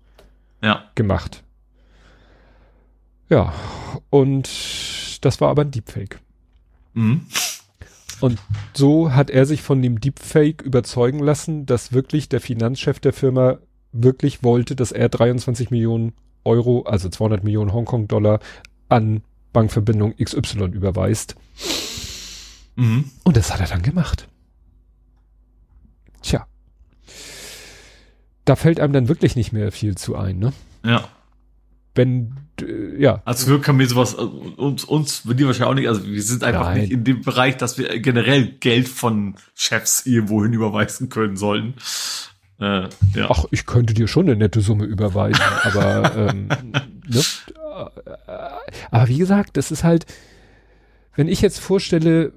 [0.63, 0.85] ja.
[0.95, 1.43] gemacht.
[3.29, 3.53] Ja,
[4.11, 4.49] und
[5.23, 6.21] das war aber ein Deepfake.
[6.95, 7.27] Mhm.
[8.21, 8.39] Und
[8.73, 13.59] so hat er sich von dem Deepfake überzeugen lassen, dass wirklich der Finanzchef der Firma
[14.03, 16.13] wirklich wollte, dass er 23 Millionen
[16.45, 18.41] Euro, also 200 Millionen Hongkong-Dollar
[18.89, 21.35] an Bankverbindung XY überweist.
[22.77, 23.11] Mhm.
[23.25, 24.29] Und das hat er dann gemacht.
[26.23, 26.47] Tja.
[28.45, 30.53] Da fällt einem dann wirklich nicht mehr viel zu ein, ne?
[30.85, 31.09] Ja.
[31.95, 33.23] wenn äh, ja.
[33.25, 35.89] Als Glück kann mir sowas äh, uns uns bei dir wahrscheinlich auch nicht.
[35.89, 36.81] Also wir sind einfach Nein.
[36.83, 41.75] nicht in dem Bereich, dass wir generell Geld von Chefs irgendwo hin überweisen können sollen.
[42.61, 43.29] Äh, ja.
[43.29, 46.49] Ach, ich könnte dir schon eine nette Summe überweisen, aber ähm,
[47.07, 47.23] ne?
[48.91, 50.07] aber wie gesagt, das ist halt,
[51.15, 52.33] wenn ich jetzt vorstelle,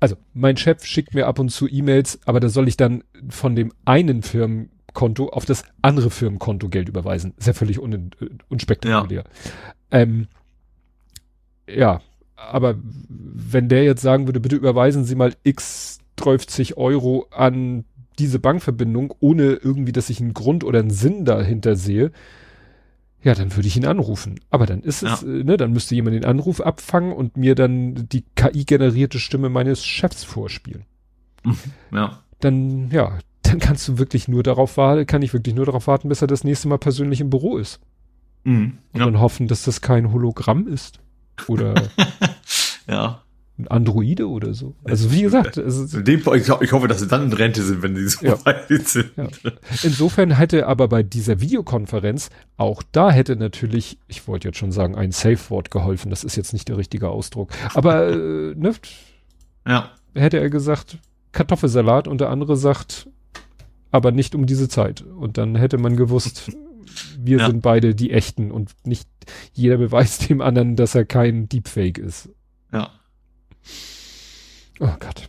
[0.00, 3.54] also mein Chef schickt mir ab und zu E-Mails, aber da soll ich dann von
[3.54, 7.34] dem einen Firmenkonto auf das andere Firmenkonto Geld überweisen.
[7.36, 8.10] Ist ja völlig un
[8.48, 9.24] unspektakulär.
[9.24, 9.98] Ja.
[9.98, 10.28] Ähm,
[11.68, 12.00] ja,
[12.36, 12.76] aber
[13.08, 17.84] wenn der jetzt sagen würde, bitte überweisen Sie mal x 30 Euro an
[18.18, 22.12] diese Bankverbindung, ohne irgendwie, dass ich einen Grund oder einen Sinn dahinter sehe,
[23.22, 24.38] ja, dann würde ich ihn anrufen.
[24.50, 25.28] Aber dann ist es, Ja.
[25.28, 29.84] äh, ne, dann müsste jemand den Anruf abfangen und mir dann die KI-generierte Stimme meines
[29.84, 30.84] Chefs vorspielen.
[31.92, 32.20] ja.
[32.40, 36.08] Dann, ja, dann kannst du wirklich nur darauf warten, kann ich wirklich nur darauf warten,
[36.08, 37.80] bis er das nächste Mal persönlich im Büro ist.
[38.44, 38.78] Mhm.
[38.92, 39.06] Und Ja.
[39.06, 41.00] dann hoffen, dass das kein Hologramm ist.
[41.48, 41.74] Oder
[42.86, 43.22] ja.
[43.56, 44.74] Ein Androide oder so.
[44.82, 48.08] Also wie gesagt, dem, ich, ich hoffe, dass sie dann in Rente sind, wenn sie
[48.08, 48.44] so Ja.
[48.44, 49.12] weit sind.
[49.16, 49.28] Ja.
[49.84, 54.96] Insofern hätte aber bei dieser Videokonferenz auch da hätte natürlich, ich wollte jetzt schon sagen,
[54.96, 56.10] ein Safe-Wort geholfen.
[56.10, 57.50] Das ist jetzt nicht der richtige Ausdruck.
[57.74, 58.16] Aber äh,
[58.56, 58.72] ne,
[59.66, 59.90] ja.
[60.14, 60.98] hätte er gesagt
[61.30, 63.08] Kartoffelsalat und der andere sagt,
[63.92, 65.02] aber nicht um diese Zeit.
[65.02, 66.50] Und dann hätte man gewusst,
[67.18, 67.46] wir Ja.
[67.46, 69.08] sind beide die Echten und nicht
[69.52, 72.30] jeder beweist dem anderen, dass er kein Deepfake ist.
[72.72, 72.90] Ja.
[74.80, 75.28] Oh Gott.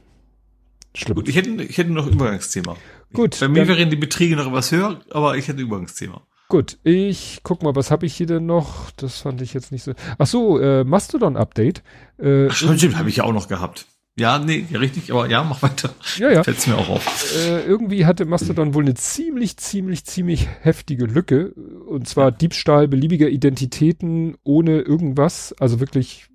[0.94, 1.16] Schlimm.
[1.16, 2.78] Gut, ich hätte, ich hätte noch ein Übergangsthema.
[3.14, 6.22] Gut, Bei mir wären die Beträge noch etwas höher, aber ich hätte ein Übergangsthema.
[6.48, 8.92] Gut, ich guck mal, was habe ich hier denn noch?
[8.92, 9.94] Das fand ich jetzt nicht so.
[10.18, 11.82] Ach so, äh, Mastodon-Update.
[12.20, 13.88] Äh, Ach, stimmt, stimmt, habe ich ja auch noch gehabt.
[14.18, 15.94] Ja, nee, richtig, aber ja, mach weiter.
[16.18, 16.44] ja, ja.
[16.44, 17.36] Fällt's mir auch auf.
[17.36, 21.50] Äh, irgendwie hatte Mastodon wohl eine ziemlich, ziemlich, ziemlich heftige Lücke.
[21.50, 25.54] Und zwar Diebstahl beliebiger Identitäten ohne irgendwas.
[25.60, 26.28] Also wirklich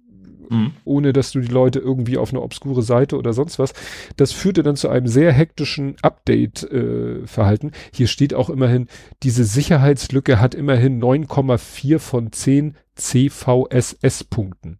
[0.52, 0.72] Mhm.
[0.84, 3.72] ohne dass du die Leute irgendwie auf eine obskure Seite oder sonst was.
[4.16, 7.70] Das führte dann zu einem sehr hektischen Update-Verhalten.
[7.92, 8.88] Hier steht auch immerhin,
[9.22, 12.74] diese Sicherheitslücke hat immerhin 9,4 von 10
[13.60, 14.78] CVSS-Punkten.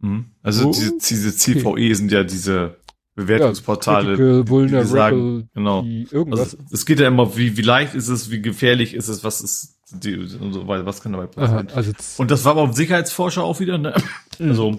[0.00, 0.26] Mhm.
[0.42, 2.76] Also Oh, diese, diese CVE sind ja diese
[3.16, 4.14] Bewertungsportale.
[4.16, 5.82] Critical, die sagen, genau.
[5.82, 6.40] die irgendwas.
[6.40, 9.40] Also, es geht ja immer, wie, wie leicht ist es, wie gefährlich ist es, was
[9.40, 11.68] ist, die, und so weiter, was kann dabei Aha, passieren.
[11.74, 13.94] also z- Und das war aber ein Sicherheitsforscher auch wieder, ne?
[14.38, 14.78] Also, ein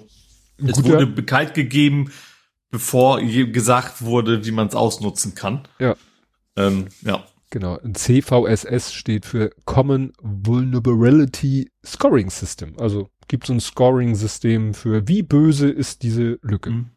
[0.66, 2.12] es guter- wurde bekannt gegeben,
[2.72, 5.68] bevor gesagt wurde, wie man es ausnutzen kann.
[5.80, 5.96] Ja.
[6.56, 7.24] Ähm, ja.
[7.52, 12.74] Genau, ein CVSS steht für Common Vulnerability Scoring System.
[12.80, 16.70] Also gibt es ein Scoring-System für wie böse ist diese Lücke.
[16.72, 16.90] Mhm.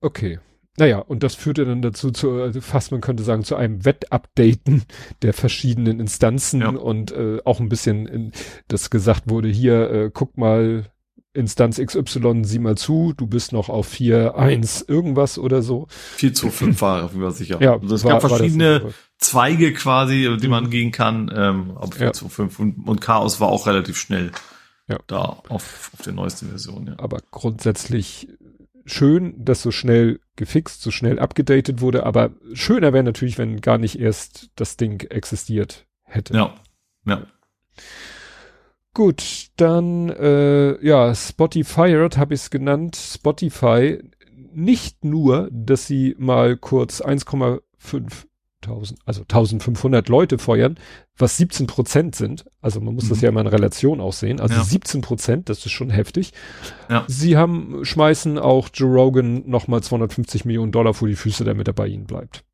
[0.00, 0.38] Okay.
[0.78, 4.82] Naja, und das führte dann dazu, zu, also fast man könnte sagen, zu einem Wettupdaten
[5.22, 6.68] der verschiedenen Instanzen Ja.
[6.68, 8.32] und äh, auch ein bisschen, in,
[8.68, 10.84] das gesagt wurde, hier, äh, guck mal,
[11.36, 15.86] Instanz XY, sieh mal zu, du bist noch auf 4.1 irgendwas oder so.
[16.16, 17.58] 4 zu 5 war, wie war sicher.
[17.62, 18.92] Ja, also es war- gab verschiedene.
[19.18, 20.70] Zweige quasi, die man Mhm.
[20.70, 22.12] gehen kann, ähm, auf 4 Ja.
[22.12, 24.30] zu 5 und, und Chaos war auch relativ schnell
[24.88, 24.98] Ja.
[25.06, 26.94] da auf, auf der neuesten Version, ja.
[26.98, 28.28] aber grundsätzlich
[28.84, 33.78] schön, dass so schnell gefixt, so schnell abgedatet wurde, aber schöner wäre natürlich, wenn gar
[33.78, 36.34] nicht erst das Ding existiert hätte.
[36.34, 36.54] Ja.
[37.06, 37.22] Ja.
[38.96, 42.96] Gut, dann äh, ja, Spotify habe ich es genannt.
[42.96, 43.98] Spotify
[44.54, 47.60] nicht nur, dass sie mal kurz 1,5
[48.62, 50.78] 1000, also 1500 Leute feuern,
[51.18, 52.46] was 17 Prozent sind.
[52.62, 53.24] Also man muss das Mhm.
[53.24, 54.40] ja mal in Relation auch sehen.
[54.40, 54.64] Also Ja.
[54.64, 56.32] 17 Prozent, das ist schon heftig.
[56.88, 57.04] Ja.
[57.06, 61.74] Sie haben, schmeißen auch Joe Rogan nochmal 250 Millionen Dollar vor die Füße, damit er
[61.74, 62.44] bei ihnen bleibt.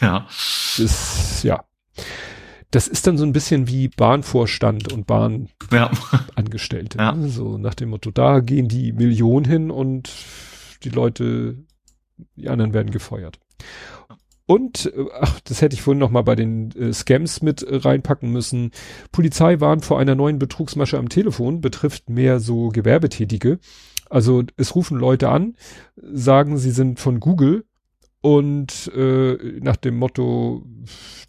[0.00, 0.26] Ja.
[0.78, 1.64] Das, ja.
[2.76, 6.98] Das ist dann so ein bisschen wie Bahnvorstand und Bahnangestellte.
[6.98, 7.12] Ja.
[7.12, 7.30] ne?
[7.30, 10.12] So nach dem Motto, da gehen die Millionen hin und
[10.84, 11.56] die Leute,
[12.36, 13.38] die anderen werden gefeuert.
[14.44, 17.76] Und, äh, ach, das hätte ich vorhin noch mal bei den äh, Scams mit äh,
[17.76, 18.72] reinpacken müssen.
[19.10, 23.58] Polizei warnt vor einer neuen Betrugsmasche am Telefon, betrifft mehr so Gewerbetätige.
[24.10, 25.56] Also es rufen Leute an,
[25.96, 27.64] sagen, sie sind von Google
[28.26, 30.66] und äh, nach dem Motto,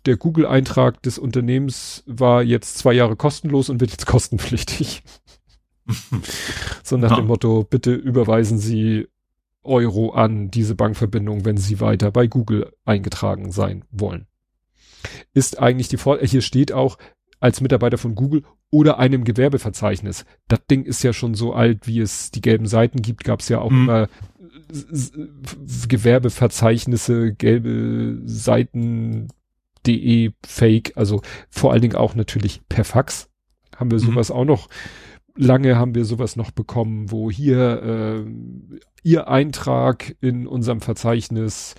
[0.07, 5.03] der Google-Eintrag des Unternehmens war jetzt zwei Jahre kostenlos und wird jetzt kostenpflichtig.
[6.83, 7.17] so nach Ja.
[7.17, 9.07] dem Motto, bitte überweisen Sie
[9.63, 14.25] Euro an diese Bankverbindung, wenn Sie weiter bei Google eingetragen sein wollen.
[15.35, 16.97] Ist eigentlich die Vor hier steht auch
[17.39, 20.25] als Mitarbeiter von Google oder einem Gewerbeverzeichnis.
[20.47, 23.49] Das Ding ist ja schon so alt, wie es die gelben Seiten gibt, gab es
[23.49, 23.83] ja auch Mhm.
[23.83, 24.09] immer
[25.87, 29.27] Gewerbeverzeichnisse, gelbe Seiten,
[29.85, 33.29] de Fake, also vor allen Dingen auch natürlich per Fax.
[33.75, 34.05] haben wir mhm.
[34.05, 34.35] sowas mhm.
[34.35, 34.69] auch noch,
[35.35, 38.31] lange haben wir sowas noch bekommen, wo hier äh,
[39.03, 41.75] Ihr Eintrag in unserem Verzeichnis,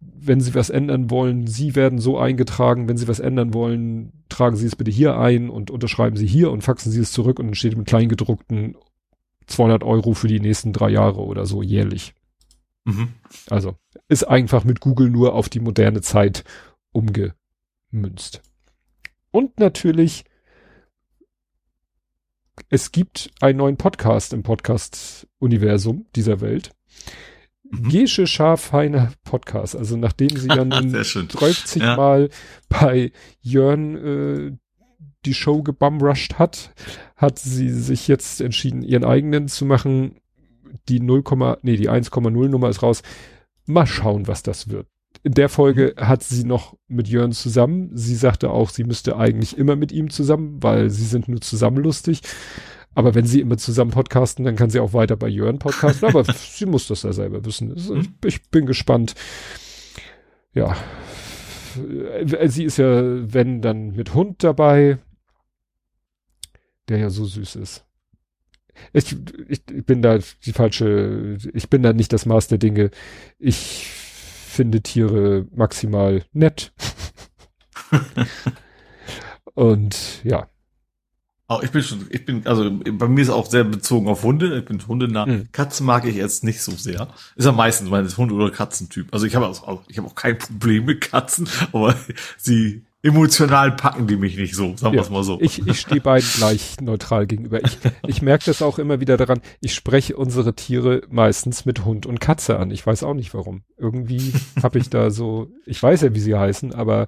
[0.00, 4.56] wenn Sie was ändern wollen, Sie werden so eingetragen, wenn Sie was ändern wollen, tragen
[4.56, 7.46] Sie es bitte hier ein und unterschreiben Sie hier und faxen Sie es zurück und
[7.46, 8.76] dann steht im Kleingedruckten
[9.46, 12.14] 200 Euro für die nächsten drei Jahre oder so jährlich.
[12.84, 13.14] Mhm.
[13.50, 13.76] Also
[14.08, 16.44] ist einfach mit Google nur auf die moderne Zeit
[16.92, 18.42] umgemünzt.
[19.30, 20.24] Und natürlich,
[22.70, 26.70] es gibt einen neuen Podcast im Podcast-Universum dieser Welt.
[27.70, 27.88] Mhm.
[27.88, 29.76] Gesche Schafheiner Podcast.
[29.76, 31.96] Also nachdem sie dann 30 ja.
[31.96, 32.30] Mal
[32.68, 34.56] bei Jörn äh,
[35.26, 36.72] die Show gebumrushed hat,
[37.16, 40.16] hat sie sich jetzt entschieden, ihren eigenen zu machen.
[40.88, 41.22] Die 0,
[41.62, 43.02] nee, die 1,0 Nummer ist raus.
[43.66, 44.86] Mal schauen, was das wird.
[45.22, 46.08] In der Folge mhm.
[46.08, 47.90] hat sie noch mit Jörn zusammen.
[47.94, 51.78] Sie sagte auch, sie müsste eigentlich immer mit ihm zusammen, weil sie sind nur zusammen
[51.78, 52.20] lustig.
[52.94, 56.08] Aber wenn sie immer zusammen podcasten, dann kann sie auch weiter bei Jörn podcasten.
[56.08, 57.68] Aber sie muss das ja selber wissen.
[57.68, 58.14] Mhm.
[58.24, 59.14] Ich bin gespannt.
[60.54, 60.76] Ja.
[62.46, 63.02] Sie ist ja,
[63.34, 64.98] wenn, dann mit Hund dabei
[66.88, 67.84] der ja so süß ist.
[68.92, 69.16] Ich,
[69.48, 72.90] ich, ich bin da die falsche, ich bin da nicht das Maß der Dinge.
[73.38, 76.72] Ich finde Tiere maximal nett.
[79.54, 80.48] Und ja.
[81.48, 84.58] Auch ich bin schon, ich bin, also bei mir ist auch sehr bezogen auf Hunde.
[84.58, 85.26] Ich bin hundenah.
[85.26, 85.52] Mhm.
[85.52, 87.08] Katzen mag ich jetzt nicht so sehr.
[87.36, 89.12] Ist ja meistens mein Hund- oder Katzentyp.
[89.12, 91.94] Also ich habe auch, ich habe auch kein Problem mit Katzen, aber
[92.36, 95.38] sie emotional packen die mich nicht so, sagen wir es mal so.
[95.40, 97.64] Ich, ich stehe beiden gleich neutral gegenüber.
[97.64, 102.04] Ich, ich merke das auch immer wieder daran, ich spreche unsere Tiere meistens mit Hund
[102.04, 102.70] und Katze an.
[102.70, 103.62] Ich weiß auch nicht warum.
[103.76, 107.06] Irgendwie habe ich da so, ich weiß ja, wie sie heißen, aber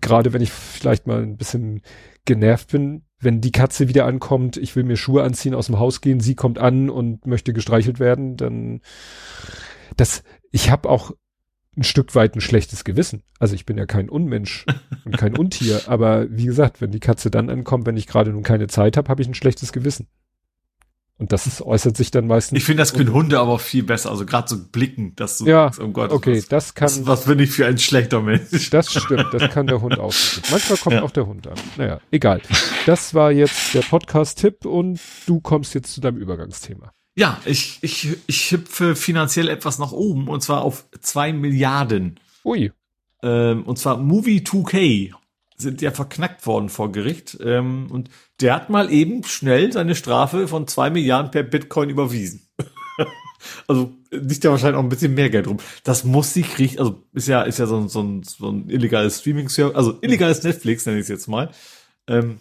[0.00, 1.80] gerade wenn ich vielleicht mal ein bisschen
[2.24, 6.00] genervt bin, wenn die Katze wieder ankommt, ich will mir Schuhe anziehen, aus dem Haus
[6.00, 8.80] gehen, sie kommt an und möchte gestreichelt werden, dann
[9.96, 11.12] das, ich habe auch
[11.76, 13.22] ein Stück weit ein schlechtes Gewissen.
[13.38, 14.66] Also ich bin ja kein Unmensch
[15.04, 18.42] und kein Untier, aber wie gesagt, wenn die Katze dann ankommt, wenn ich gerade nun
[18.42, 20.06] keine Zeit habe, habe ich ein schlechtes Gewissen.
[21.18, 22.58] Und das äußert sich dann meistens.
[22.58, 24.10] Ich finde, das können Hunde aber viel besser.
[24.10, 26.88] Also gerade so blicken, dass du ja, sagst, oh Gott, okay, was, das kann.
[26.88, 28.70] Was, was bin ich für ein schlechter Mensch?
[28.70, 30.12] Das stimmt, das kann der Hund auch.
[30.50, 31.02] Manchmal kommt ja.
[31.02, 31.54] auch der Hund an.
[31.76, 32.40] Naja, egal.
[32.86, 36.92] Das war jetzt der Podcast-Tipp und du kommst jetzt zu deinem Übergangsthema.
[37.14, 42.18] Ja, ich, ich, ich hüpfe finanziell etwas nach oben und zwar auf zwei Milliarden.
[42.44, 42.72] Ui.
[43.22, 45.12] Ähm, und zwar Movie 2K
[45.56, 47.38] sind ja verknackt worden vor Gericht.
[47.42, 48.10] Ähm, und
[48.40, 52.48] der hat mal eben schnell seine Strafe von zwei Milliarden per Bitcoin überwiesen.
[53.68, 55.58] also liegt ja wahrscheinlich auch ein bisschen mehr Geld rum.
[55.84, 58.68] Das muss sie kriegen, also ist ja, ist ja so ein, so ein, so ein
[58.68, 61.50] illegales Streaming-Service, also illegales Netflix nenne ich es jetzt mal.
[62.08, 62.40] Ähm,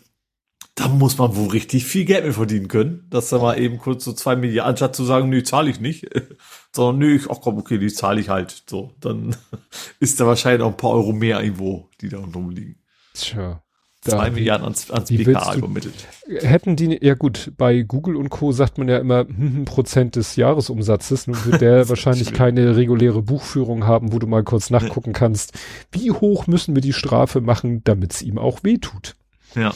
[0.75, 4.05] da muss man wohl richtig viel Geld mit verdienen können, dass da mal eben kurz
[4.05, 6.07] so zwei Milliarden, anstatt zu sagen, nö, zahle ich nicht,
[6.75, 8.63] sondern nö, ich, ach komm, okay, die zahle ich halt.
[8.69, 9.35] So, dann
[9.99, 12.77] ist da wahrscheinlich auch ein paar Euro mehr irgendwo, die da rumliegen.
[13.13, 13.61] Tja.
[14.03, 15.93] Zwei Milliarden ans, ans BKA übermittelt.
[16.39, 18.51] Hätten die, ja gut, bei Google und Co.
[18.51, 21.27] sagt man ja immer hm, hm Prozent des Jahresumsatzes.
[21.27, 25.53] Nun wird der wahrscheinlich keine reguläre Buchführung haben, wo du mal kurz nachgucken kannst,
[25.91, 29.13] wie hoch müssen wir die Strafe machen, damit es ihm auch wehtut.
[29.53, 29.71] Ja.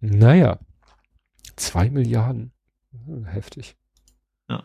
[0.00, 0.58] Naja,
[1.56, 2.52] zwei Milliarden.
[3.24, 3.76] Heftig.
[4.48, 4.64] Ja.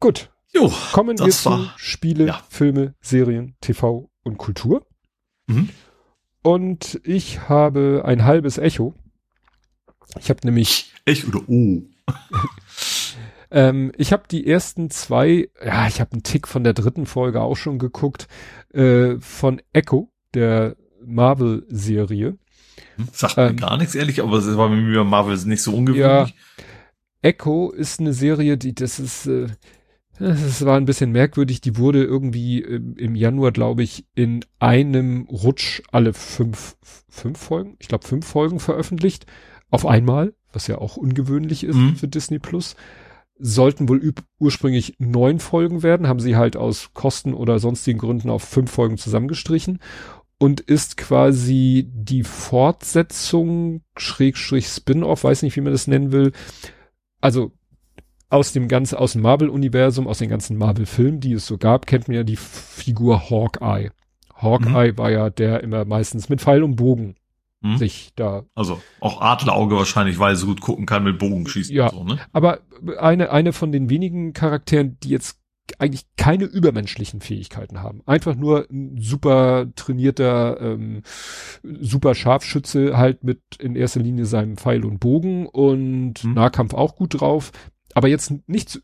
[0.00, 0.30] Gut.
[0.52, 2.42] Jo, Kommen wir zu Spiele, ja.
[2.48, 4.86] Filme, Serien, TV und Kultur.
[5.46, 5.70] Mhm.
[6.42, 8.94] Und ich habe ein halbes Echo.
[10.18, 10.92] Ich habe nämlich.
[11.04, 11.82] Echo oder O?
[13.50, 17.40] ähm, ich habe die ersten zwei, ja, ich habe einen Tick von der dritten Folge
[17.40, 18.28] auch schon geguckt,
[18.72, 20.76] äh, von Echo, der
[21.06, 22.36] Marvel-Serie.
[22.96, 26.34] Hm, sagt mir ähm, gar nichts, ehrlich, aber es war mir Marvel nicht so ungewöhnlich.
[26.34, 26.64] Ja,
[27.22, 29.48] Echo ist eine Serie, die, das ist, äh,
[30.18, 31.60] das war ein bisschen merkwürdig.
[31.60, 36.76] Die wurde irgendwie im, im Januar, glaube ich, in einem Rutsch alle fünf,
[37.08, 39.26] fünf Folgen, ich glaube fünf Folgen veröffentlicht.
[39.70, 41.96] Auf einmal, was ja auch ungewöhnlich ist mhm.
[41.96, 42.76] für Disney Plus.
[43.38, 48.42] Sollten wohl ursprünglich neun Folgen werden, haben sie halt aus Kosten oder sonstigen Gründen auf
[48.42, 49.80] fünf Folgen zusammengestrichen
[50.38, 56.32] und ist quasi die Fortsetzung, Schrägstrich Spin-off, weiß nicht, wie man das nennen will.
[57.20, 57.52] Also
[58.28, 62.08] aus dem ganzen, aus dem Marvel-Universum, aus den ganzen Marvel-Filmen, die es so gab, kennt
[62.08, 63.90] man ja die Figur Hawkeye.
[64.34, 64.98] Hawkeye mhm.
[64.98, 67.16] war ja der immer meistens mit Pfeil und Bogen
[67.62, 67.78] mhm.
[67.78, 68.44] sich da.
[68.54, 72.04] Also auch Adlerauge wahrscheinlich, weil er so gut gucken kann mit Bogenschießen ja, und so,
[72.04, 72.20] ne?
[72.32, 72.60] Aber
[72.98, 75.38] eine, eine von den wenigen Charakteren, die jetzt
[75.78, 78.02] eigentlich keine übermenschlichen Fähigkeiten haben.
[78.06, 81.02] Einfach nur ein super trainierter, ähm,
[81.62, 86.34] super Scharfschütze halt mit in erster Linie seinem Pfeil und Bogen und mhm.
[86.34, 87.52] Nahkampf auch gut drauf.
[87.94, 88.80] Aber jetzt nichts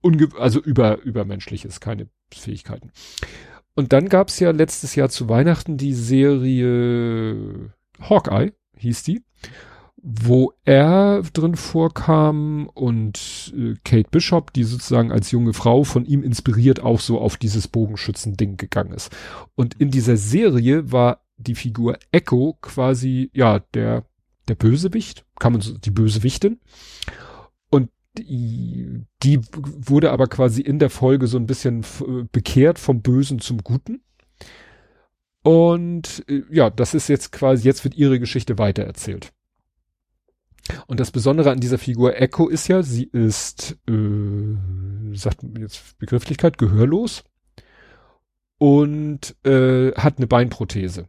[0.00, 2.92] unge also über übermenschliches, keine Fähigkeiten.
[3.74, 9.22] Und dann gab's ja letztes Jahr zu Weihnachten die Serie Hawkeye, hieß die
[10.02, 16.22] wo er drin vorkam und äh, Kate Bishop, die sozusagen als junge Frau von ihm
[16.22, 19.14] inspiriert auch so auf dieses Bogenschützen-Ding gegangen ist.
[19.54, 24.04] Und in dieser Serie war die Figur Echo quasi, ja, der,
[24.46, 26.60] der Bösewicht, kann man so, die Bösewichtin.
[27.70, 31.84] Und die, die wurde aber quasi in der Folge so ein bisschen
[32.32, 34.02] bekehrt vom Bösen zum Guten.
[35.42, 39.32] Und äh, ja, das ist jetzt quasi, jetzt wird ihre Geschichte weitererzählt.
[40.86, 45.98] Und das Besondere an dieser Figur Echo ist ja, sie ist, äh, sagt man jetzt
[45.98, 47.24] Begrifflichkeit, gehörlos
[48.58, 51.06] und äh, hat eine Beinprothese.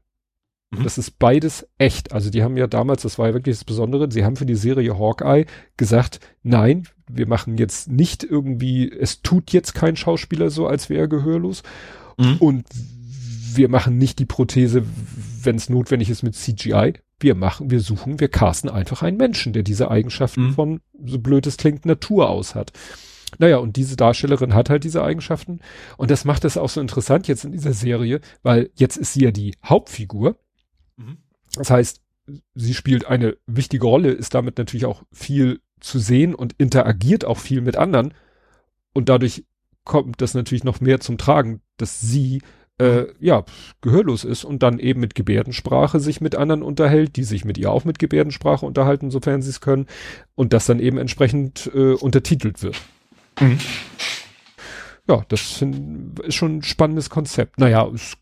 [0.72, 0.84] Mhm.
[0.84, 2.12] Das ist beides echt.
[2.12, 4.56] Also die haben ja damals, das war ja wirklich das Besondere, sie haben für die
[4.56, 5.46] Serie Hawkeye
[5.78, 11.02] gesagt, nein, wir machen jetzt nicht irgendwie, es tut jetzt kein Schauspieler so, als wäre
[11.02, 11.64] er gehörlos.
[12.18, 12.38] Mhm.
[12.40, 12.66] Und
[13.56, 14.84] wir machen nicht die Prothese,
[15.44, 19.54] wenn es notwendig ist, mit CGI, wir machen, wir suchen, wir casten einfach einen Menschen,
[19.54, 20.54] der diese Eigenschaften mhm.
[20.54, 22.72] von, so blöd es klingt, Natur aus hat.
[23.38, 25.60] Naja, und diese Darstellerin hat halt diese Eigenschaften.
[25.98, 29.24] Und das macht es auch so interessant jetzt in dieser Serie, weil jetzt ist sie
[29.24, 30.38] ja die Hauptfigur.
[30.98, 31.18] Mhm.
[31.54, 32.02] Das heißt,
[32.56, 37.38] sie spielt eine wichtige Rolle, ist damit natürlich auch viel zu sehen und interagiert auch
[37.38, 38.14] viel mit anderen.
[38.94, 39.46] Und dadurch
[39.84, 42.42] kommt das natürlich noch mehr zum Tragen, dass sie
[42.80, 43.44] äh, ja,
[43.82, 47.72] gehörlos ist und dann eben mit Gebärdensprache sich mit anderen unterhält, die sich mit ihr
[47.72, 49.86] auch mit Gebärdensprache unterhalten, sofern sie es können,
[50.36, 52.78] und das dann eben entsprechend äh, untertitelt wird.
[53.40, 53.60] Mhm.
[55.08, 55.62] Ja, das
[56.24, 57.60] ist schon ein spannendes Konzept.
[57.60, 58.18] Naja, es,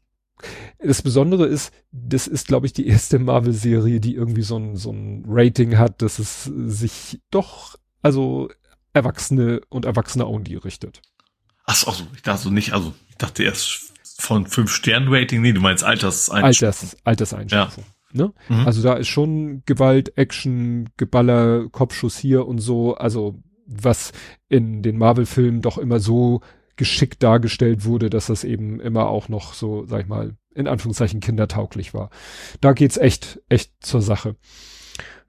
[0.80, 4.92] das Besondere ist, das ist, glaube ich, die erste Marvel-Serie, die irgendwie so ein, so
[4.92, 8.50] ein Rating hat, dass es sich doch, also
[8.94, 11.02] Erwachsene und Erwachsene-only richtet.
[11.66, 15.54] Ach so, ich dachte so nicht, also ich dachte erst von fünf Sternen Rating, nee,
[15.54, 16.44] du meinst Alterseinstufung.
[16.46, 17.84] Alters, Alterseinstufung.
[18.14, 18.24] Ja.
[18.26, 18.34] Ne?
[18.50, 18.66] Mhm.
[18.66, 24.14] Also da ist schon Gewalt, Action, Geballer, Kopfschuss hier und so, also was
[24.50, 26.42] in den Marvel-Filmen doch immer so
[26.78, 31.20] geschickt dargestellt wurde, dass das eben immer auch noch so, sag ich mal, in Anführungszeichen
[31.20, 32.10] kindertauglich war.
[32.62, 34.36] Da geht's echt, echt zur Sache.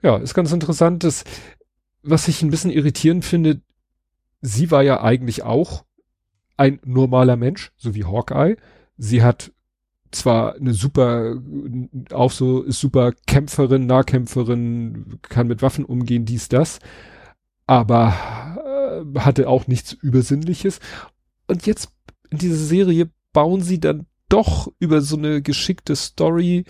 [0.02, 1.24] Ja, ist ganz interessant, dass,
[2.02, 3.60] was ich ein bisschen irritierend finde,
[4.40, 5.84] sie war ja eigentlich auch
[6.56, 8.56] ein normaler Mensch, so wie Hawkeye,
[8.98, 9.52] sie hat
[10.10, 11.36] zwar eine super,
[12.12, 16.78] auch so ist super Kämpferin, Nahkämpferin, kann mit Waffen umgehen, dies, das,
[17.66, 20.80] aber äh, hatte auch nichts Übersinnliches.
[21.46, 21.92] Und jetzt
[22.30, 26.64] in dieser Serie bauen sie dann doch über so eine geschickte Story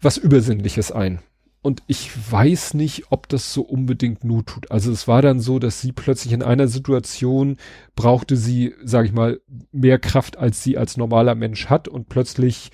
[0.00, 1.20] was Übersinnliches ein.
[1.66, 4.70] Und ich weiß nicht, ob das so unbedingt Not tut.
[4.70, 7.56] Also es war dann so, dass sie plötzlich in einer Situation
[7.96, 9.40] brauchte sie, sag ich mal,
[9.72, 11.88] mehr Kraft, als sie als normaler Mensch hat.
[11.88, 12.70] Und plötzlich,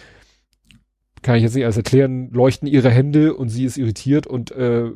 [1.23, 4.91] kann ich jetzt nicht alles erklären, leuchten ihre Hände und sie ist irritiert und äh,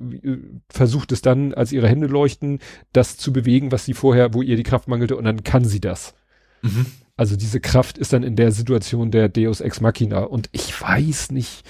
[0.69, 2.59] versucht es dann, als ihre Hände leuchten,
[2.93, 5.81] das zu bewegen, was sie vorher, wo ihr die Kraft mangelte, und dann kann sie
[5.81, 6.13] das.
[6.61, 6.85] Mhm.
[7.17, 10.25] Also diese Kraft ist dann in der Situation der Deus Ex Machina.
[10.25, 11.63] Und ich weiß nicht,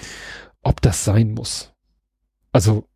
[0.64, 1.72] ob das sein muss.
[2.56, 2.88] Also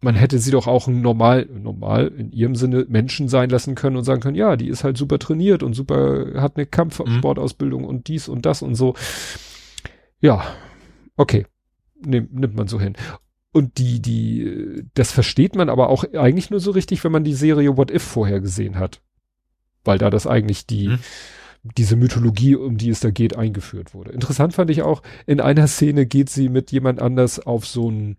[0.00, 3.96] man hätte sie doch auch ein normal, normal in ihrem Sinne Menschen sein lassen können
[3.96, 7.88] und sagen können, ja, die ist halt super trainiert und super, hat eine Kampfsportausbildung mhm.
[7.88, 8.96] und dies und das und so.
[10.20, 10.44] Ja,
[11.16, 11.46] okay.
[12.04, 12.96] Nimm, nimmt man so hin.
[13.52, 17.34] Und die, die, das versteht man aber auch eigentlich nur so richtig, wenn man die
[17.34, 19.00] Serie What If vorher gesehen hat.
[19.84, 20.98] Weil da das eigentlich die, mhm.
[21.78, 24.10] diese Mythologie, um die es da geht, eingeführt wurde.
[24.10, 28.16] Interessant fand ich auch, in einer Szene geht sie mit jemand anders auf so ein,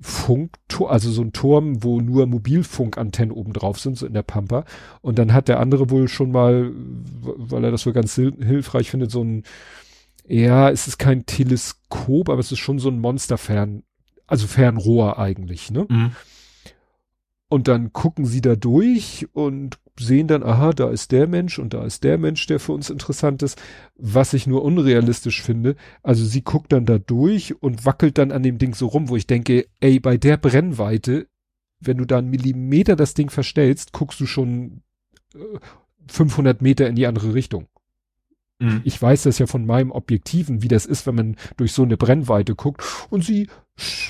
[0.00, 4.64] Funkturm, also so ein Turm, wo nur Mobilfunkantennen oben drauf sind, so in der Pampa.
[5.02, 9.10] Und dann hat der andere wohl schon mal, weil er das so ganz hilfreich findet,
[9.10, 9.44] so ein,
[10.26, 13.82] ja, es ist kein Teleskop, aber es ist schon so ein Monsterfern,
[14.26, 15.86] also Fernrohr eigentlich, ne?
[15.88, 16.12] Mhm.
[17.48, 21.74] Und dann gucken sie da durch und sehen dann, aha, da ist der Mensch und
[21.74, 23.60] da ist der Mensch, der für uns interessant ist,
[23.96, 25.76] was ich nur unrealistisch finde.
[26.02, 29.16] Also sie guckt dann da durch und wackelt dann an dem Ding so rum, wo
[29.16, 31.26] ich denke, ey, bei der Brennweite,
[31.80, 34.82] wenn du da einen Millimeter das Ding verstellst, guckst du schon
[35.34, 35.58] äh,
[36.08, 37.68] 500 Meter in die andere Richtung.
[38.60, 38.82] Mhm.
[38.84, 41.96] Ich weiß das ja von meinem Objektiven, wie das ist, wenn man durch so eine
[41.96, 43.48] Brennweite guckt und sie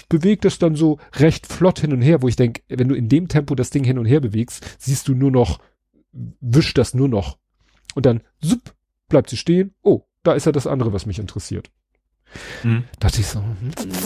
[0.08, 3.08] bewegt es dann so recht flott hin und her, wo ich denke, wenn du in
[3.08, 5.60] dem Tempo das Ding hin und her bewegst, siehst du nur noch
[6.12, 7.38] wischt das nur noch.
[7.94, 8.74] Und dann, zup,
[9.08, 9.74] bleibt sie stehen.
[9.82, 11.70] Oh, da ist ja das andere, was mich interessiert.
[12.62, 12.84] Mhm.
[13.00, 13.42] Dachte ich so,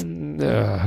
[0.00, 0.86] hm, ja,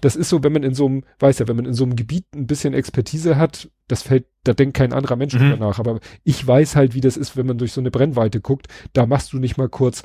[0.00, 1.94] das ist so, wenn man in so einem, weiß ja, wenn man in so einem
[1.94, 5.38] Gebiet ein bisschen Expertise hat, das fällt, da denkt kein anderer Mensch mhm.
[5.38, 5.78] drüber nach.
[5.78, 8.66] Aber ich weiß halt, wie das ist, wenn man durch so eine Brennweite guckt.
[8.92, 10.02] Da machst du nicht mal kurz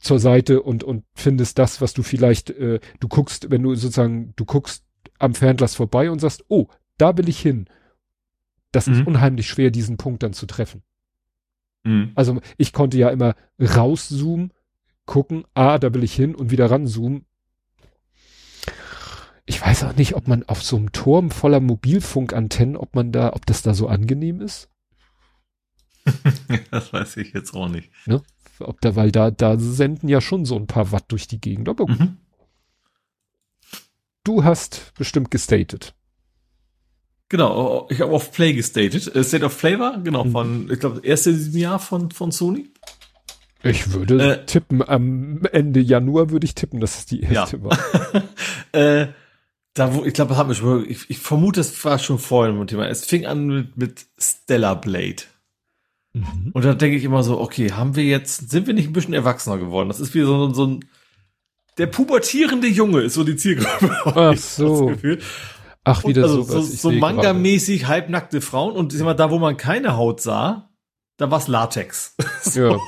[0.00, 4.32] zur Seite und, und findest das, was du vielleicht, äh, du guckst, wenn du sozusagen,
[4.36, 4.84] du guckst
[5.18, 7.66] am Fernglas vorbei und sagst, oh, da will ich hin.
[8.72, 8.94] Das mhm.
[8.94, 10.82] ist unheimlich schwer, diesen Punkt dann zu treffen.
[11.84, 12.12] Mhm.
[12.14, 14.52] Also ich konnte ja immer rauszoomen,
[15.06, 17.24] gucken, ah, da will ich hin und wieder ranzoomen.
[19.46, 23.32] Ich weiß auch nicht, ob man auf so einem Turm voller Mobilfunkantennen, ob man da,
[23.32, 24.68] ob das da so angenehm ist.
[26.70, 27.90] das weiß ich jetzt auch nicht.
[28.06, 28.22] Ne?
[28.60, 31.68] Ob da, weil da, da senden ja schon so ein paar Watt durch die Gegend.
[31.68, 31.98] Aber gut.
[31.98, 32.16] Mhm.
[34.24, 35.94] Du hast bestimmt gestatet.
[37.28, 39.14] Genau, ich habe auf Play gestatet.
[39.14, 40.32] Äh, State of Flavor, genau, mhm.
[40.32, 42.70] von, ich glaube, erste Jahr von, von Sony.
[43.62, 47.64] Ich würde äh, tippen, am Ende Januar würde ich tippen, dass es die erste ja.
[47.64, 47.78] war.
[48.72, 49.08] äh,
[49.74, 52.88] da wo, ich glaube, ich, ich vermute, es war schon vorher ein Thema.
[52.88, 55.22] Es fing an mit, mit Stellar Blade.
[56.14, 56.50] Mhm.
[56.52, 59.14] Und da denke ich immer so, okay, haben wir jetzt, sind wir nicht ein bisschen
[59.14, 59.88] erwachsener geworden?
[59.88, 60.84] Das ist wie so, so ein,
[61.76, 63.96] der pubertierende Junge ist so die Zielgruppe.
[64.04, 64.92] Ach so.
[65.84, 70.20] Ach, wieder also, so, so Manga-mäßig halbnackte Frauen und immer da, wo man keine Haut
[70.20, 70.70] sah,
[71.16, 72.14] da war's Latex.
[72.42, 72.60] so.
[72.60, 72.78] Ja.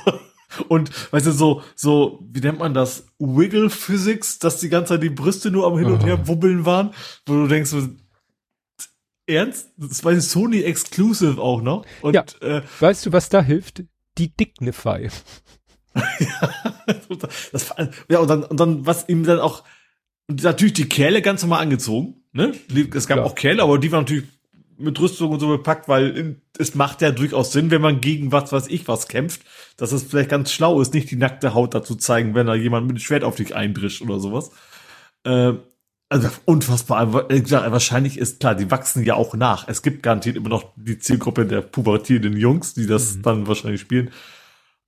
[0.67, 3.07] Und weißt du, so, so, wie nennt man das?
[3.19, 6.93] Wiggle Physics, dass die ganze Zeit die Brüste nur am Hin und Her wubbeln waren,
[7.25, 7.71] wo du denkst,
[9.27, 9.69] ernst?
[9.77, 11.85] Das war Sony Exclusive auch noch.
[12.01, 12.25] Und, ja.
[12.41, 13.83] Äh, weißt du, was da hilft?
[14.17, 15.09] Die Dignify.
[16.19, 16.53] ja,
[17.51, 17.73] das,
[18.09, 19.63] ja, und dann, und dann, was ihm dann auch,
[20.27, 22.53] natürlich die Kerle ganz normal angezogen, ne?
[22.93, 23.23] Es gab ja.
[23.23, 24.25] auch Kerle, aber die waren natürlich
[24.77, 28.51] mit Rüstung und so bepackt, weil es macht ja durchaus Sinn, wenn man gegen was
[28.51, 29.41] weiß ich was kämpft,
[29.77, 32.87] dass es vielleicht ganz schlau ist, nicht die nackte Haut dazu zeigen, wenn da jemand
[32.87, 34.51] mit dem Schwert auf dich eindrischt oder sowas.
[35.23, 35.53] Äh,
[36.09, 37.13] also unfassbar.
[37.13, 39.69] Wahrscheinlich ist klar, die wachsen ja auch nach.
[39.69, 43.21] Es gibt garantiert immer noch die Zielgruppe der pubertierenden Jungs, die das mhm.
[43.21, 44.11] dann wahrscheinlich spielen.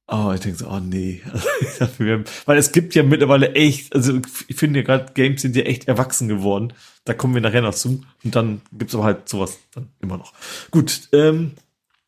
[0.08, 1.22] Oh, ich denke so, oh nee.
[2.46, 5.88] Weil es gibt ja mittlerweile echt, also ich finde ja gerade Games sind ja echt
[5.88, 6.74] erwachsen geworden.
[7.06, 8.04] Da kommen wir nachher noch zu.
[8.24, 10.34] Und dann gibt's aber halt sowas dann immer noch.
[10.72, 11.54] Gut, ähm,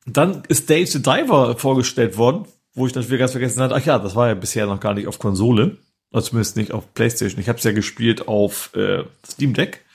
[0.06, 3.86] dann ist Dave the Diver vorgestellt worden, wo ich dann wieder ganz vergessen hatte, ach
[3.86, 5.78] ja, das war ja bisher noch gar nicht auf Konsole.
[6.12, 7.42] Also zumindest nicht auf Playstation.
[7.42, 9.86] Ich habe es ja gespielt auf äh, Steam Deck.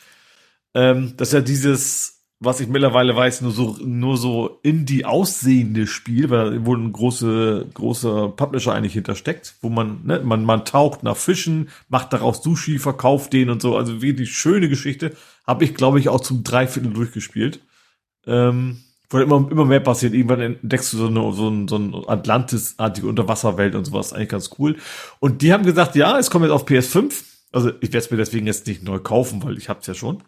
[0.74, 5.86] Ähm, das ist ja dieses was ich mittlerweile weiß, nur so, nur so indie aussehende
[5.86, 11.02] Spiel, weil wohl ein große, großer Publisher eigentlich hintersteckt, wo man, ne, man, man taucht
[11.02, 13.76] nach Fischen, macht daraus Sushi, verkauft den und so.
[13.76, 15.14] Also wirklich schöne Geschichte.
[15.46, 17.60] Habe ich, glaube ich, auch zum Dreiviertel durchgespielt.
[18.26, 18.78] Ähm,
[19.10, 20.14] wo immer, immer mehr passiert.
[20.14, 24.14] Irgendwann entdeckst du so eine, so ein, so ein Atlantis-artige Unterwasserwelt und sowas.
[24.14, 24.76] Eigentlich ganz cool.
[25.18, 27.12] Und die haben gesagt, ja, es kommt jetzt auf PS5.
[27.52, 30.22] Also ich werde es mir deswegen jetzt nicht neu kaufen, weil ich hab's ja schon.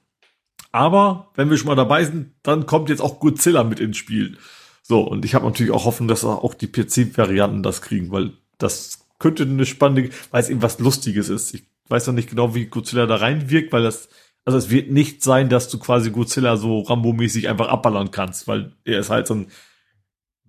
[0.72, 4.38] Aber wenn wir schon mal dabei sind, dann kommt jetzt auch Godzilla mit ins Spiel.
[4.82, 9.06] So, und ich habe natürlich auch hoffen, dass auch die PC-Varianten das kriegen, weil das
[9.18, 11.54] könnte eine spannende, weil es eben was Lustiges ist.
[11.54, 14.08] Ich weiß noch nicht genau, wie Godzilla da reinwirkt, weil das,
[14.44, 18.72] also es wird nicht sein, dass du quasi Godzilla so Rambo-mäßig einfach abballern kannst, weil
[18.84, 19.46] er ist halt so ein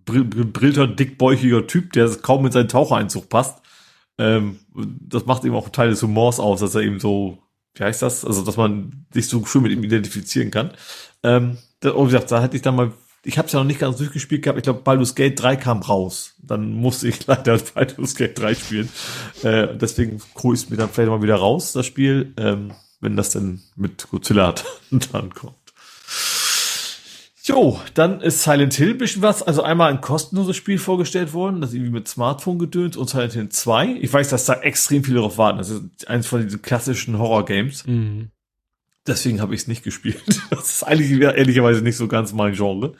[0.05, 3.61] brillter, dickbäuchiger Typ, der kaum in seinen Tauchereinzug passt.
[4.17, 7.42] Ähm, das macht eben auch Teil des Humors aus, dass er eben so
[7.75, 8.25] wie heißt das?
[8.25, 10.71] Also, dass man sich so schön mit ihm identifizieren kann.
[11.23, 12.91] Ähm, da, wie gesagt, da hatte ich dann mal,
[13.23, 14.57] ich habe es ja noch nicht ganz durchgespielt gehabt.
[14.59, 16.35] Ich glaube, Baldur's Gate 3 kam raus.
[16.39, 18.89] Dann musste ich leider Baldur's Gate 3 spielen.
[19.43, 23.31] Äh, deswegen hole ich mir dann vielleicht mal wieder raus, das Spiel, ähm, wenn das
[23.31, 24.53] denn mit Godzilla
[25.11, 25.62] dann kommt.
[27.45, 29.43] Jo, dann ist Silent Hill bisschen was.
[29.43, 33.49] Also einmal ein kostenloses Spiel vorgestellt worden, das irgendwie mit Smartphone gedönt und Silent Hill
[33.49, 33.97] 2.
[33.99, 35.57] Ich weiß, dass da extrem viele drauf warten.
[35.57, 37.85] Das ist eins von diesen klassischen Horror-Games.
[37.85, 38.29] Mhm.
[39.05, 40.23] Deswegen habe ich es nicht gespielt.
[40.49, 42.93] Das ist eigentlich ehrlicherweise nicht so ganz mein Genre.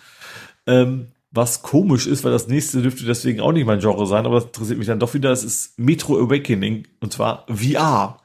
[0.68, 4.36] Ähm, was komisch ist, weil das nächste dürfte deswegen auch nicht mein Genre sein, aber
[4.36, 5.32] das interessiert mich dann doch wieder.
[5.32, 8.20] Es ist Metro Awakening und zwar VR.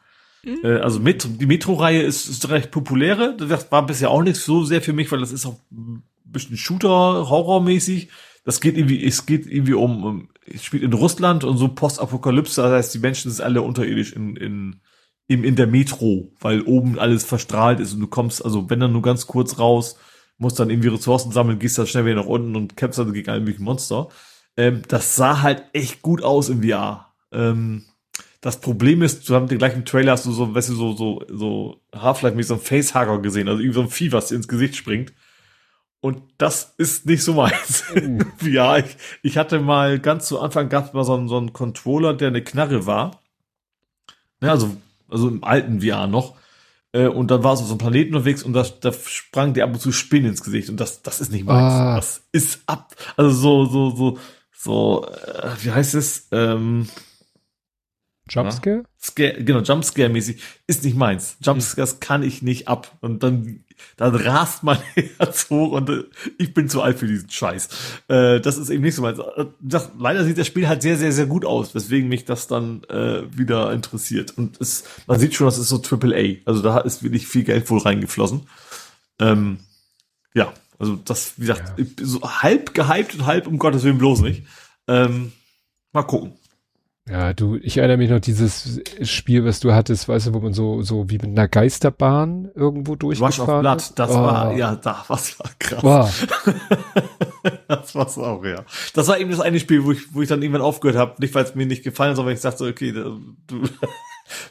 [0.48, 0.64] Mhm.
[0.64, 3.36] Äh, also Metro, die Metro-Reihe ist, ist recht populäre.
[3.36, 6.56] Das war bisher auch nicht so sehr für mich, weil das ist auch ein bisschen
[6.56, 8.08] Shooter, Horrormäßig.
[8.44, 12.62] Das geht irgendwie, es geht irgendwie um, um es spielt in Russland und so Postapokalypse,
[12.62, 14.80] das heißt, die Menschen sind alle unterirdisch in, in,
[15.26, 18.92] in, in der Metro, weil oben alles verstrahlt ist und du kommst, also wenn dann
[18.92, 19.96] nur ganz kurz raus,
[20.38, 23.28] musst dann irgendwie Ressourcen sammeln, gehst dann schnell wieder nach unten und kämpfst dann gegen
[23.28, 24.08] alle möglichen Monster.
[24.56, 27.12] Ähm, das sah halt echt gut aus im VR.
[27.32, 27.84] Ähm,
[28.40, 31.22] das Problem ist, du hast den gleichen Trailer, hast du so, weißt du, so, so,
[31.28, 34.48] so Half-Life mit so einem Facehugger gesehen, also irgendwie so ein Vieh, was dir ins
[34.48, 35.12] Gesicht springt.
[36.00, 37.84] Und das ist nicht so meins.
[37.92, 38.24] Mhm.
[38.52, 41.52] ja, ich, ich hatte mal ganz zu Anfang gab es mal so einen, so einen
[41.52, 43.20] Controller, der eine Knarre war.
[44.40, 44.76] Ja, also,
[45.08, 46.36] also im alten VR noch.
[46.92, 49.64] Äh, und dann war es auf so einem Planeten unterwegs und da, da sprang dir
[49.64, 50.68] ab und zu Spinnen ins Gesicht.
[50.68, 51.74] Und das, das ist nicht meins.
[51.74, 51.96] Ah.
[51.96, 52.94] Das ist ab.
[53.16, 54.18] Also so, so, so,
[54.56, 56.28] so, äh, wie heißt es?
[56.30, 56.88] Ähm,
[58.28, 58.84] Jumpscare?
[59.00, 61.36] Scare, genau, Jumpscare-mäßig ist nicht meins.
[61.40, 62.00] Jumpscares hm.
[62.00, 62.96] kann ich nicht ab.
[63.00, 63.64] Und dann,
[63.96, 66.04] dann rast mein Herz hoch und äh,
[66.38, 67.68] ich bin zu alt für diesen Scheiß.
[68.08, 69.18] Äh, das ist eben nicht so meins.
[69.18, 72.46] Äh, das, leider sieht das Spiel halt sehr, sehr, sehr gut aus, weswegen mich das
[72.46, 74.36] dann äh, wieder interessiert.
[74.36, 76.48] Und es, man sieht schon, das ist so Triple A.
[76.48, 78.42] Also da ist wirklich viel Geld wohl reingeflossen.
[79.20, 79.58] Ähm,
[80.34, 81.84] ja, also das, wie gesagt, ja.
[82.02, 84.44] so halb gehypt und halb um Gottes Willen bloß nicht.
[84.86, 85.32] Ähm,
[85.92, 86.37] mal gucken.
[87.10, 90.52] Ja, du, ich erinnere mich noch dieses Spiel, was du hattest, weißt du, wo man
[90.52, 94.14] so, so wie mit einer Geisterbahn irgendwo durchgefahren Rush of Blood, das oh.
[94.14, 95.82] war, ja, da, was war krass.
[95.82, 96.26] Wow.
[97.68, 98.64] das war's auch, ja.
[98.94, 101.34] Das war eben das eine Spiel, wo ich, wo ich dann irgendwann aufgehört habe, nicht
[101.34, 103.20] weil es mir nicht gefallen hat, sondern weil ich sagte, okay, du,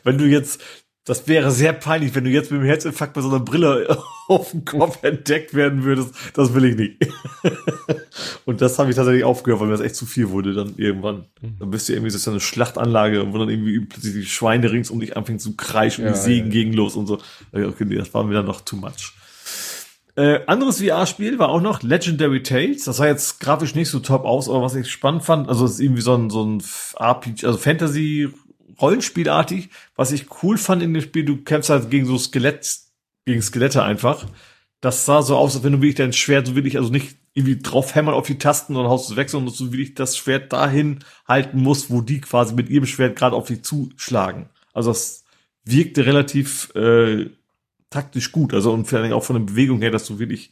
[0.04, 0.62] wenn du jetzt
[1.08, 4.52] das wäre sehr peinlich, wenn du jetzt mit dem Herzinfarkt bei so einer Brille auf
[4.52, 6.14] dem Kopf entdeckt werden würdest.
[6.34, 7.14] Das will ich nicht.
[8.46, 11.26] Und das habe ich tatsächlich aufgehört, weil mir das echt zu viel wurde dann irgendwann.
[11.42, 11.58] Mhm.
[11.60, 15.00] Dann bist du irgendwie so eine Schlachtanlage, wo dann irgendwie plötzlich die Schweine rings um
[15.00, 16.54] dich anfangen zu kreischen ja, und die Sägen ja.
[16.54, 17.20] gegen los und so.
[17.52, 19.14] Okay, nee, das war mir dann noch too much.
[20.18, 22.86] Äh, anderes VR-Spiel war auch noch Legendary Tales.
[22.86, 25.74] Das sah jetzt grafisch nicht so top aus, aber was ich spannend fand, also es
[25.74, 26.64] ist irgendwie so ein, so ein
[27.00, 28.28] RPG, also Fantasy
[28.82, 29.70] Rollenspielartig.
[29.96, 32.68] Was ich cool fand in dem Spiel, du kämpfst halt gegen so Skelett,
[33.26, 34.26] gegen Skelette einfach.
[34.82, 37.60] Das sah so aus, als wenn du wirklich dein Schwert so wirklich, also nicht irgendwie
[37.60, 40.52] drauf hämmern auf die Tasten und haust es weg, sondern dass du wirklich das Schwert
[40.52, 44.50] dahin halten musst, wo die quasi mit ihrem Schwert gerade auf dich zuschlagen.
[44.74, 45.24] Also das
[45.64, 47.30] wirkte relativ äh,
[47.92, 48.56] taktisch gut.
[48.56, 50.50] Also und vor allem auch von der Bewegung her, dass du wirklich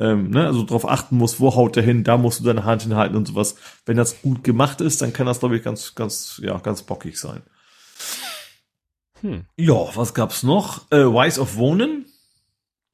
[0.00, 2.80] ähm, ne, also darauf achten musst, wo haut der hin, da musst du deine Hand
[2.80, 3.56] hinhalten und sowas.
[3.84, 7.20] Wenn das gut gemacht ist, dann kann das, glaube ich, ganz, ganz, ja, ganz bockig
[7.20, 7.42] sein.
[9.20, 9.44] Hm.
[9.58, 10.90] Ja, was gab's noch?
[10.90, 12.06] Äh, Wise of Wohnen.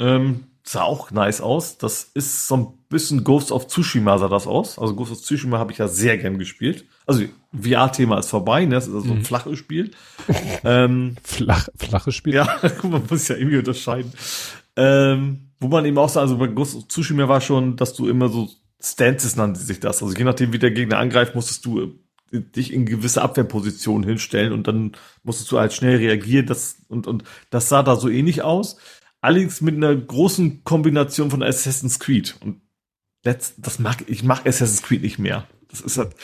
[0.01, 1.79] Ähm, sah auch nice aus.
[1.79, 4.79] Das ist so ein bisschen Ghost of Tsushima sah das aus.
[4.79, 6.85] Also Ghost of Tsushima habe ich ja sehr gern gespielt.
[7.07, 7.25] Also
[7.59, 8.75] VR-Thema ist vorbei, ne?
[8.75, 9.21] Das ist also mhm.
[9.21, 9.93] ein flaches Spiel.
[10.65, 12.35] ähm, Flach, flaches Spiel?
[12.35, 14.13] Ja, man muss ja irgendwie unterscheiden.
[14.77, 18.09] Ähm, wo man eben auch sagt, also bei Ghost of Tsushima war schon, dass du
[18.09, 18.49] immer so
[18.81, 20.03] Stances nannte sich das.
[20.03, 21.99] Also je nachdem, wie der Gegner angreift, musstest du
[22.31, 26.47] dich in gewisse Abwehrpositionen hinstellen und dann musstest du halt schnell reagieren.
[26.47, 28.77] Das, und, und das sah da so ähnlich aus.
[29.21, 32.37] Allerdings mit einer großen Kombination von Assassin's Creed.
[32.41, 32.61] Und
[33.25, 35.47] letzt, das mag, ich mag Assassin's Creed nicht mehr.
[35.69, 36.15] Das ist halt,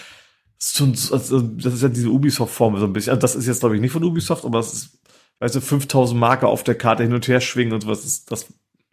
[0.59, 3.11] das ist, schon, also das ist ja diese Ubisoft-Form so ein bisschen.
[3.11, 4.99] Also das ist jetzt, glaube ich, nicht von Ubisoft, aber es ist,
[5.41, 8.03] weißt du, 5000 Marker auf der Karte hin und her schwingen und sowas.
[8.03, 8.47] Das, das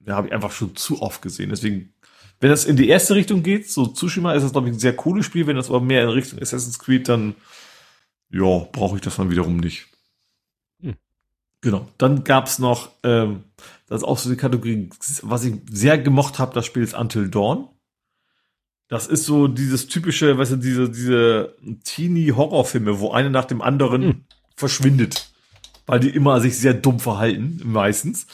[0.06, 1.50] ja, habe ich einfach schon zu oft gesehen.
[1.50, 1.94] Deswegen
[2.42, 4.96] wenn das in die erste Richtung geht, so Tsushima ist das, glaube ich, ein sehr
[4.96, 5.46] cooles Spiel.
[5.46, 7.36] Wenn das aber mehr in Richtung Assassin's Creed, dann,
[8.32, 9.86] ja, brauche ich das dann wiederum nicht.
[10.82, 10.96] Hm.
[11.62, 11.88] Genau.
[12.00, 13.44] Dann gab's noch, ähm,
[13.92, 14.90] das ist auch so die Kategorie,
[15.22, 17.68] was ich sehr gemocht habe, das Spiel ist Until Dawn.
[18.88, 24.02] Das ist so dieses typische, weißt du, diese, diese Teenie-Horrorfilme, wo eine nach dem anderen
[24.04, 24.26] hm.
[24.56, 25.34] verschwindet.
[25.88, 28.28] Weil die immer sich sehr dumm verhalten, meistens.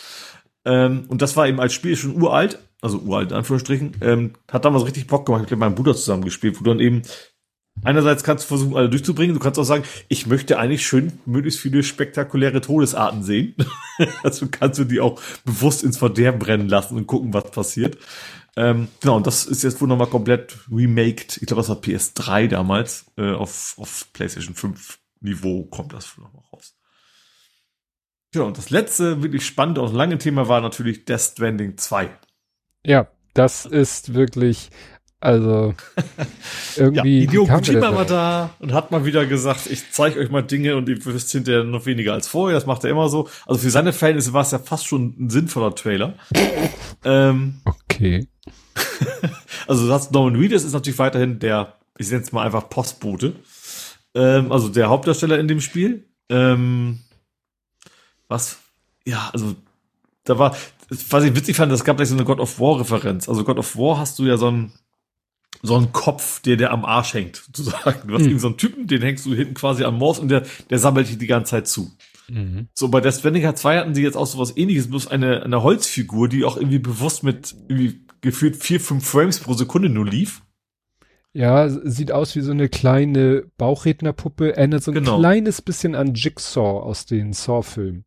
[0.64, 4.64] Ähm, und das war eben als Spiel schon uralt, also uralt in Anführungsstrichen, ähm, hat
[4.64, 5.42] damals richtig Bock gemacht.
[5.42, 7.02] Ich habe mit meinem Bruder zusammen gespielt, wo du dann eben
[7.84, 11.60] einerseits kannst du versuchen, alle durchzubringen, du kannst auch sagen, ich möchte eigentlich schön möglichst
[11.60, 13.56] viele spektakuläre Todesarten sehen.
[14.24, 17.98] also kannst du die auch bewusst ins Verderben brennen lassen und gucken, was passiert.
[18.56, 21.38] Ähm, genau, und das ist jetzt wohl nochmal komplett remaked.
[21.38, 23.06] Ich glaube, das war PS3 damals.
[23.16, 26.76] Äh, auf, auf PlayStation 5 Niveau kommt das nochmal raus.
[28.34, 32.10] Ja, und das letzte wirklich spannende und lange Thema war natürlich Death Stranding 2.
[32.86, 34.70] Ja, das ist wirklich,
[35.20, 35.74] also
[36.76, 37.20] irgendwie.
[37.20, 40.76] ja, Hideo Kojima war da und hat mal wieder gesagt, ich zeige euch mal Dinge
[40.76, 42.56] und ihr wisst hinterher noch weniger als vorher.
[42.56, 43.28] Das macht er immer so.
[43.48, 46.14] Also für seine Verhältnisse war es ja fast schon ein sinnvoller Trailer.
[47.04, 48.28] ähm, okay.
[49.68, 53.34] also das Norman Reedus ist natürlich weiterhin der, ich nenne es mal einfach Postbote.
[54.14, 56.06] Ähm, also der Hauptdarsteller in dem Spiel.
[56.30, 57.00] Ähm,
[58.28, 58.60] was?
[59.06, 59.56] Ja, also
[60.26, 60.56] da war,
[61.10, 63.28] was ich witzig fand, es gab gleich so eine God of War Referenz.
[63.28, 64.74] Also God of War hast du ja so einen
[65.62, 68.08] so einen Kopf, der der am Arsch hängt, sozusagen.
[68.08, 68.40] Du hast mhm.
[68.40, 71.18] so einen Typen, den hängst du hinten quasi am Morse und der, der sammelt dich
[71.18, 71.92] die ganze Zeit zu.
[72.30, 72.68] Mhm.
[72.74, 75.64] So, bei Death Stranding 2 hatten sie jetzt auch so was ähnliches, bloß eine, eine
[75.64, 80.42] Holzfigur, die auch irgendwie bewusst mit irgendwie gefühlt vier, fünf Frames pro Sekunde nur lief.
[81.34, 85.20] Ja, sieht aus wie so eine kleine Bauchrednerpuppe, erinnert so ein genau.
[85.20, 88.06] kleines bisschen an Jigsaw aus den Saw-Filmen.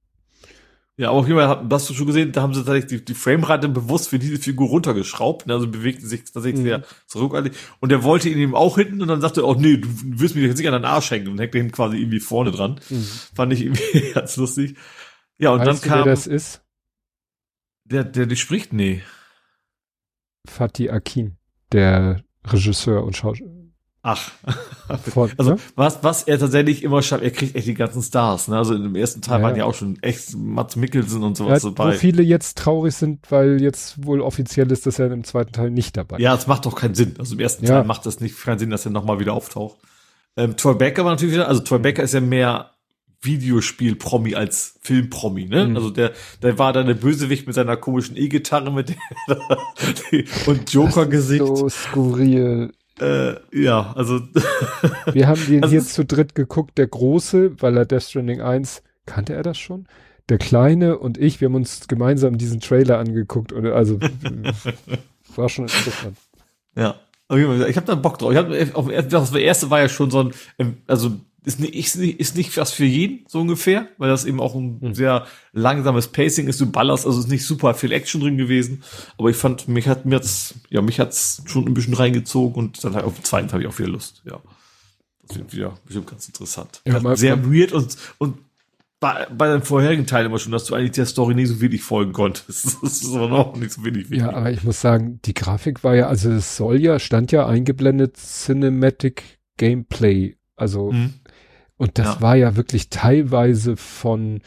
[1.00, 3.70] Ja, aber auch jemand, hast du schon gesehen, da haben sie tatsächlich die, die Framerate
[3.70, 5.54] bewusst für diese Figur runtergeschraubt, ne?
[5.54, 6.64] also bewegten sich tatsächlich mhm.
[6.64, 7.54] sehr zurückhaltig.
[7.80, 10.34] Und er wollte ihn eben auch hinten und dann sagte er, oh nee, du wirst
[10.34, 12.82] mir jetzt nicht an den Arsch hängen und hängt ihn quasi irgendwie vorne dran.
[12.90, 13.08] Mhm.
[13.34, 14.76] Fand ich irgendwie ganz lustig.
[15.38, 15.98] Ja, und weißt dann kam.
[16.00, 16.62] Du, wer das ist?
[17.86, 18.74] Der, der dich spricht?
[18.74, 19.00] Nee.
[20.46, 21.38] Fatih Akin,
[21.72, 23.49] der Regisseur und Schauspieler.
[24.02, 24.30] Ach,
[25.12, 25.58] Von, also ne?
[25.76, 28.48] was, was er tatsächlich immer schafft, er kriegt echt die ganzen Stars.
[28.48, 28.56] Ne?
[28.56, 31.70] Also im ersten Teil ja, waren ja auch schon echt Mats Mikkelsen und sowas ja,
[31.70, 31.92] dabei.
[31.92, 35.70] Wo viele jetzt traurig sind, weil jetzt wohl offiziell ist, dass er im zweiten Teil
[35.70, 37.14] nicht dabei Ja, es macht doch keinen Sinn.
[37.18, 37.72] Also im ersten ja.
[37.72, 39.76] Teil macht das nicht keinen Sinn, dass er nochmal wieder auftaucht.
[40.36, 42.70] Ähm, Troy Becker war natürlich wieder, also Troy Becker ist ja mehr
[43.22, 45.66] Videospiel-Promi als Film-Promi, ne?
[45.66, 45.76] Mhm.
[45.76, 46.12] Also der,
[46.42, 48.96] der war dann der Bösewicht mit seiner komischen E-Gitarre mit der
[50.46, 51.46] und Joker-Gesicht.
[51.46, 52.72] So skurril.
[53.00, 54.20] Äh, ja, also.
[55.12, 58.82] Wir haben den also hier zu dritt geguckt, der Große, weil er Death Stranding 1,
[59.06, 59.86] kannte er das schon?
[60.28, 63.98] Der Kleine und ich, wir haben uns gemeinsam diesen Trailer angeguckt und also
[65.34, 66.16] war schon interessant.
[66.76, 66.94] Ja.
[67.32, 68.32] Ich habe da Bock drauf.
[68.32, 71.12] Ich hab, das erste war ja schon so ein, also
[71.44, 74.54] ist nicht, ist nicht, ist nicht was für jeden, so ungefähr, weil das eben auch
[74.54, 74.94] ein mhm.
[74.94, 76.60] sehr langsames Pacing ist.
[76.60, 78.82] Du ballerst, also ist nicht super viel Action drin gewesen.
[79.16, 82.84] Aber ich fand, mich hat mir jetzt, ja, mich hat's schon ein bisschen reingezogen und
[82.84, 84.40] dann halt auf den zweiten habe ich auch wieder Lust, ja.
[85.26, 86.82] Das wird wieder bestimmt ganz interessant.
[86.84, 88.38] Ja, sehr weird und, und
[88.98, 91.82] bei, bei den vorherigen Teilen immer schon, dass du eigentlich der Story nicht so wenig
[91.82, 92.78] folgen konntest.
[92.82, 94.10] Das ist aber noch nicht so wenig.
[94.10, 94.18] Wichtig.
[94.18, 97.46] Ja, aber ich muss sagen, die Grafik war ja, also es soll ja, stand ja
[97.46, 100.36] eingeblendet Cinematic Gameplay.
[100.54, 101.14] Also, mhm.
[101.80, 102.20] Und das ja.
[102.20, 104.42] war ja wirklich teilweise von,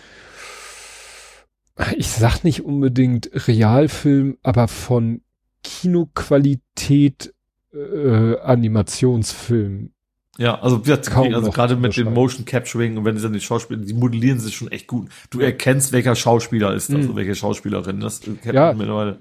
[1.98, 5.22] ich sag nicht unbedingt Realfilm, aber von
[5.64, 7.34] Kinoqualität
[7.74, 9.94] äh, Animationsfilm.
[10.38, 13.42] Ja, also, wie gesagt, also gerade mit dem Motion Capturing und wenn sie dann die
[13.42, 15.10] Schauspieler, die modellieren sich schon echt gut.
[15.32, 17.16] Du erkennst, welcher Schauspieler ist, also mhm.
[17.16, 18.00] welche Schauspielerin.
[18.00, 19.18] Das ja, mittlerweile.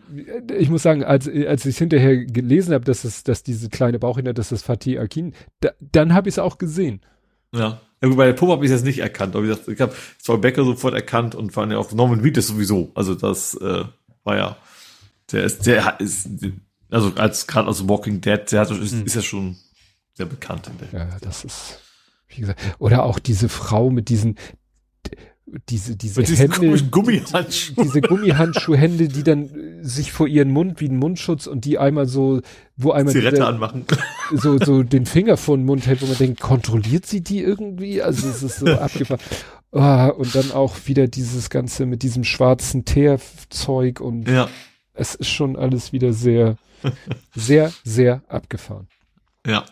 [0.59, 4.35] Ich muss sagen, als, als ich hinterher gelesen habe, dass es, dass diese kleine Bauchhinter,
[4.35, 7.01] dass das Fatih Akin, da, dann habe ich es auch gesehen.
[7.55, 7.81] Ja.
[8.03, 9.81] Ja, gut, bei der Puppe habe ich es jetzt nicht erkannt, aber wie gesagt, ich
[9.81, 12.91] habe Saul Becker sofort erkannt und vor allem auch Norman Reedus sowieso.
[12.95, 13.85] Also das äh,
[14.25, 14.57] war ja,
[15.31, 16.29] der ist, der ist,
[16.91, 19.07] also als gerade aus Walking Dead, der hat, ist, hm.
[19.07, 19.57] ist ja schon
[20.15, 20.69] sehr bekannt.
[20.69, 21.79] In der ja, das ist,
[22.29, 24.37] wie gesagt, oder auch diese Frau mit diesen,
[25.47, 27.85] diese, diese Hände, Gummihandschuhe.
[27.85, 32.07] diese Gummihandschuhhände, die dann äh, sich vor ihren Mund wie ein Mundschutz und die einmal
[32.07, 32.41] so,
[32.77, 33.85] wo einmal Zigarette anmachen.
[34.33, 38.03] so, so den Finger vor den Mund hält, wo man denkt, kontrolliert sie die irgendwie?
[38.03, 39.21] Also es ist so abgefahren.
[39.73, 44.49] Oh, und dann auch wieder dieses Ganze mit diesem schwarzen Teerzeug und ja.
[44.93, 46.57] es ist schon alles wieder sehr,
[47.35, 48.87] sehr, sehr abgefahren.
[49.47, 49.65] Ja.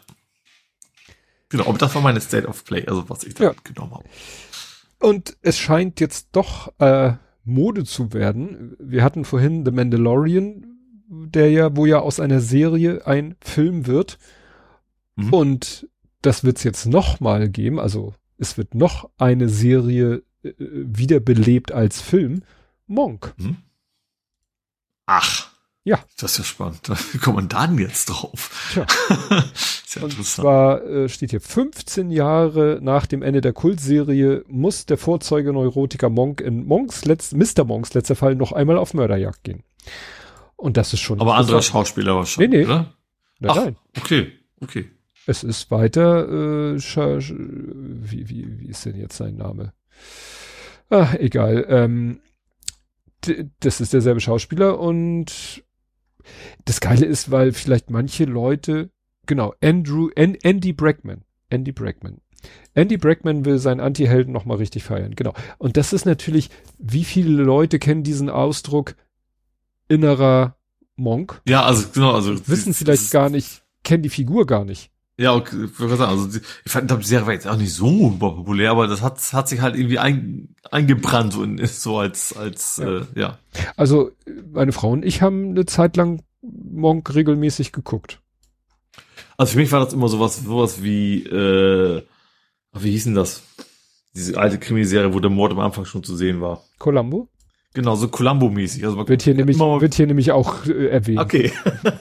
[1.51, 3.51] Genau, aber das war meine State of Play, also was ich da ja.
[3.51, 4.05] mitgenommen habe.
[5.01, 7.15] Und es scheint jetzt doch äh,
[7.45, 8.77] Mode zu werden.
[8.79, 10.67] Wir hatten vorhin The Mandalorian,
[11.09, 14.19] der ja, wo ja aus einer Serie ein Film wird.
[15.17, 15.33] Mhm.
[15.33, 15.89] Und
[16.23, 17.81] das wird's jetzt noch mal geben.
[17.81, 22.43] Also es wird noch eine Serie äh, wiederbelebt als Film.
[22.87, 23.35] Monk.
[23.39, 23.57] Mhm.
[25.07, 25.50] Ach.
[25.91, 25.99] Ja.
[26.21, 26.89] Das ist ja spannend.
[27.13, 28.71] Wie kommt man dann jetzt drauf?
[28.73, 28.87] Tja.
[29.97, 34.99] ja Und zwar äh, steht hier 15 Jahre nach dem Ende der Kultserie muss der
[34.99, 37.65] Vorzeuge Neurotiker Monk in Monks letzt, Mr.
[37.65, 39.65] Monks letzter Fall noch einmal auf Mörderjagd gehen.
[40.55, 41.21] Und das ist schon.
[41.21, 42.51] Aber andere Schauspieler wahrscheinlich.
[42.51, 42.65] Nee, nee.
[42.67, 42.95] Oder?
[43.41, 43.77] Nein, Ach, nein.
[43.99, 44.89] Okay, okay.
[45.27, 49.73] Es ist weiter, äh, wie, wie, wie ist denn jetzt sein Name?
[50.89, 51.67] Ah, egal.
[51.69, 52.21] Ähm,
[53.59, 55.65] das ist derselbe Schauspieler und
[56.65, 58.91] das Geile ist, weil vielleicht manche Leute,
[59.27, 62.21] genau, Andrew, An, Andy Brackman, Andy Brackman.
[62.75, 65.35] Andy Brackman will seinen Anti-Helden nochmal richtig feiern, genau.
[65.59, 66.49] Und das ist natürlich,
[66.79, 68.95] wie viele Leute kennen diesen Ausdruck
[69.89, 70.57] innerer
[70.97, 71.43] Monk?
[71.47, 74.91] Ja, also genau, also wissen vielleicht gar nicht, kennen die Figur gar nicht.
[75.21, 79.03] Ja, okay, also ich fand die Serie war jetzt auch nicht so populär, aber das
[79.03, 82.89] hat, hat sich halt irgendwie ein, eingebrannt und ist so als, als ja.
[82.89, 83.39] Äh, ja.
[83.77, 84.13] Also
[84.51, 88.21] meine Frau und ich haben eine Zeit lang Monk regelmäßig geguckt.
[89.37, 92.03] Also für mich war das immer sowas, sowas wie, äh,
[92.75, 93.43] wie hieß denn das?
[94.15, 96.65] Diese alte Krimiserie, wo der Mord am Anfang schon zu sehen war.
[96.79, 97.29] Columbo?
[97.73, 98.85] Genau, so Columbo-mäßig.
[98.85, 101.21] Also wird hier nämlich, wird hier nämlich auch äh, erwähnt.
[101.21, 101.53] Okay.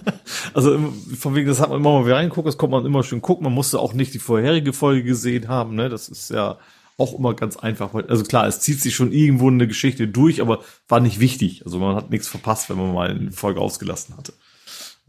[0.54, 0.80] also
[1.18, 3.44] von wegen, das hat man immer mal wieder reingeguckt, das kommt man immer schön gucken.
[3.44, 5.90] Man musste auch nicht die vorherige Folge gesehen haben, ne?
[5.90, 6.58] Das ist ja
[7.00, 7.94] auch immer ganz einfach.
[7.94, 11.64] Also klar, es zieht sich schon irgendwo eine Geschichte durch, aber war nicht wichtig.
[11.66, 14.34] Also man hat nichts verpasst, wenn man mal eine Folge ausgelassen hatte.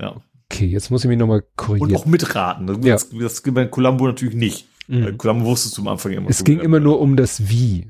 [0.01, 0.23] Ja.
[0.51, 1.91] Okay, jetzt muss ich mich nochmal korrigieren.
[1.91, 2.67] Und auch mitraten.
[2.67, 2.95] Das, ja.
[2.95, 4.67] das, das bei Columbo natürlich nicht.
[4.89, 5.17] Mhm.
[5.19, 6.29] Columbo wusstest du am Anfang immer.
[6.29, 7.87] Es ging immer nur um das Wie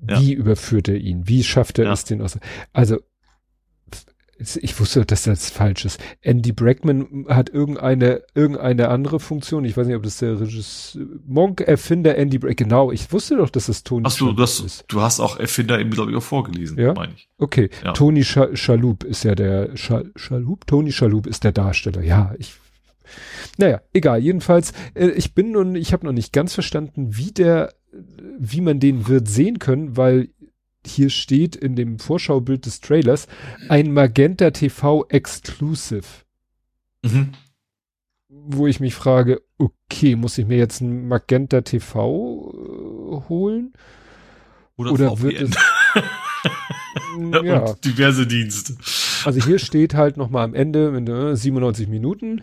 [0.00, 0.38] Wie ja.
[0.38, 1.28] überführt er ihn?
[1.28, 1.92] Wie schafft er ja.
[1.92, 2.38] es, den aus?
[2.72, 2.98] Also,
[4.60, 6.00] ich wusste, dass das falsch ist.
[6.20, 9.64] Andy Brackman hat irgendeine, irgendeine andere Funktion.
[9.64, 12.56] Ich weiß nicht, ob das der Regisseur, Monk, Erfinder Andy Brackman.
[12.56, 14.84] Genau, ich wusste doch, dass das Tony Ach so, das, ist.
[14.88, 16.92] Du hast auch Erfinder eben, glaube ich, auch vorgelesen, ja?
[16.94, 17.28] meine ich.
[17.38, 17.92] Okay, ja.
[17.92, 20.66] Tony Schalup ist ja der, Schalup?
[20.66, 22.02] Tony Schalup ist der Darsteller.
[22.02, 22.54] Ja, ich,
[23.58, 24.20] naja, egal.
[24.20, 27.72] Jedenfalls, äh, ich bin nun, ich habe noch nicht ganz verstanden, wie der,
[28.38, 30.28] wie man den wird sehen können, weil
[30.86, 33.26] hier steht in dem Vorschaubild des Trailers
[33.68, 36.06] ein Magenta TV Exclusive.
[37.02, 37.32] Mhm.
[38.28, 43.72] Wo ich mich frage, okay, muss ich mir jetzt ein Magenta TV äh, holen?
[44.76, 45.50] Oder, Oder wird es
[47.44, 47.60] ja.
[47.60, 48.76] Und diverse Dienste.
[49.24, 52.42] Also hier steht halt nochmal am Ende 97 Minuten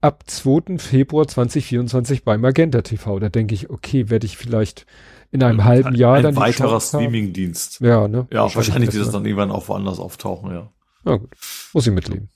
[0.00, 0.78] ab 2.
[0.78, 3.18] Februar 2024 bei Magenta TV.
[3.18, 4.86] Da denke ich, okay, werde ich vielleicht
[5.32, 6.36] in einem halben Jahr ein dann.
[6.36, 7.80] Ein weiterer Streaming-Dienst.
[7.80, 8.28] Ja, ne?
[8.30, 10.70] Ja, wahrscheinlich, wahrscheinlich wird es dann irgendwann auch woanders auftauchen, ja.
[11.04, 11.30] Ja, gut.
[11.72, 12.28] Muss ich mitleben.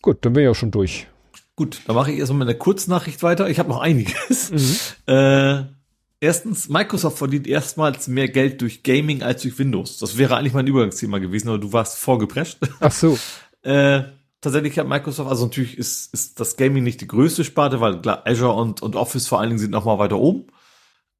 [0.00, 1.08] Gut, dann bin ich auch schon durch.
[1.56, 3.50] Gut, dann mache ich erstmal mit einer Kurznachricht weiter.
[3.50, 4.50] Ich habe noch einiges.
[4.50, 4.76] Mhm.
[5.12, 5.64] Äh,
[6.20, 9.98] erstens, Microsoft verdient erstmals mehr Geld durch Gaming als durch Windows.
[9.98, 12.58] Das wäre eigentlich mein Übergangsthema gewesen, aber du warst vorgeprescht.
[12.80, 13.18] Ach so.
[13.62, 14.02] äh,
[14.40, 18.22] tatsächlich hat Microsoft, also natürlich ist, ist das Gaming nicht die größte Sparte, weil klar,
[18.24, 20.46] Azure und, und Office vor allen Dingen sind noch mal weiter oben.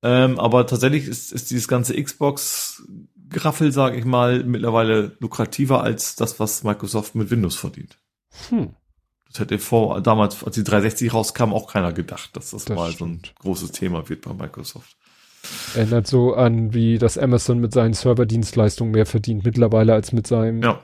[0.02, 6.40] Ähm, aber tatsächlich ist, ist dieses ganze Xbox-Graffel, sage ich mal, mittlerweile lukrativer als das,
[6.40, 7.98] was Microsoft mit Windows verdient.
[8.48, 8.74] Hm.
[9.30, 12.90] Das hätte vor, damals, als die 360 rauskam, auch keiner gedacht, dass das, das mal
[12.90, 13.26] stimmt.
[13.26, 14.96] so ein großes Thema wird bei Microsoft.
[15.74, 20.62] Erinnert so an, wie das Amazon mit seinen Serverdienstleistungen mehr verdient mittlerweile als mit seinem
[20.62, 20.82] ja.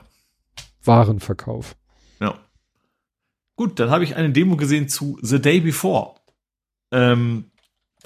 [0.83, 1.75] Warenverkauf.
[2.19, 2.39] Ja.
[3.55, 6.15] Gut, dann habe ich eine Demo gesehen zu The Day Before.
[6.91, 7.51] Ähm,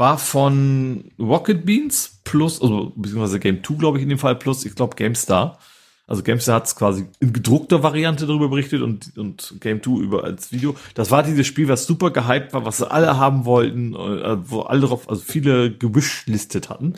[0.02, 4.66] war von Rocket Beans plus, also beziehungsweise Game 2, glaube ich, in dem Fall plus,
[4.66, 5.60] ich glaube GameStar.
[6.08, 10.24] Also GameStar hat es quasi in gedruckter Variante darüber berichtet und, und Game 2 über
[10.24, 10.76] als Video.
[10.96, 14.82] Das war dieses Spiel, was super gehypt war, was alle haben wollten, äh, wo alle
[14.82, 16.96] drauf, also viele gewischlistet hatten.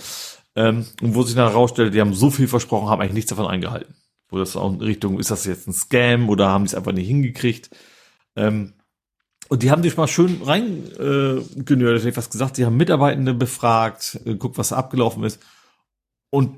[0.56, 3.48] Ähm, und wo sich dann herausstellte, die haben so viel versprochen, haben eigentlich nichts davon
[3.48, 3.93] eingehalten.
[4.30, 6.93] Wo das auch in Richtung, ist das jetzt ein Scam oder haben die es einfach
[6.93, 7.69] nicht hingekriegt?
[8.38, 8.73] Ähm,
[9.53, 12.57] und die haben sich mal schön reingenördet, äh, hätte ich gesagt.
[12.57, 15.40] Die haben Mitarbeitende befragt, äh, guckt, was abgelaufen ist.
[16.32, 16.57] Und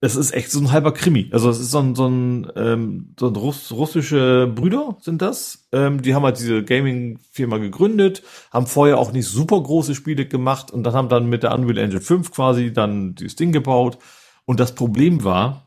[0.00, 1.28] es ist echt so ein halber Krimi.
[1.32, 5.66] Also es ist so ein, so ein, ähm, so ein Russ, russische Brüder sind das.
[5.72, 10.70] Ähm, die haben halt diese Gaming-Firma gegründet, haben vorher auch nicht super große Spiele gemacht
[10.70, 13.98] und dann haben dann mit der Unreal Engine 5 quasi dann dieses Ding gebaut.
[14.44, 15.66] Und das Problem war,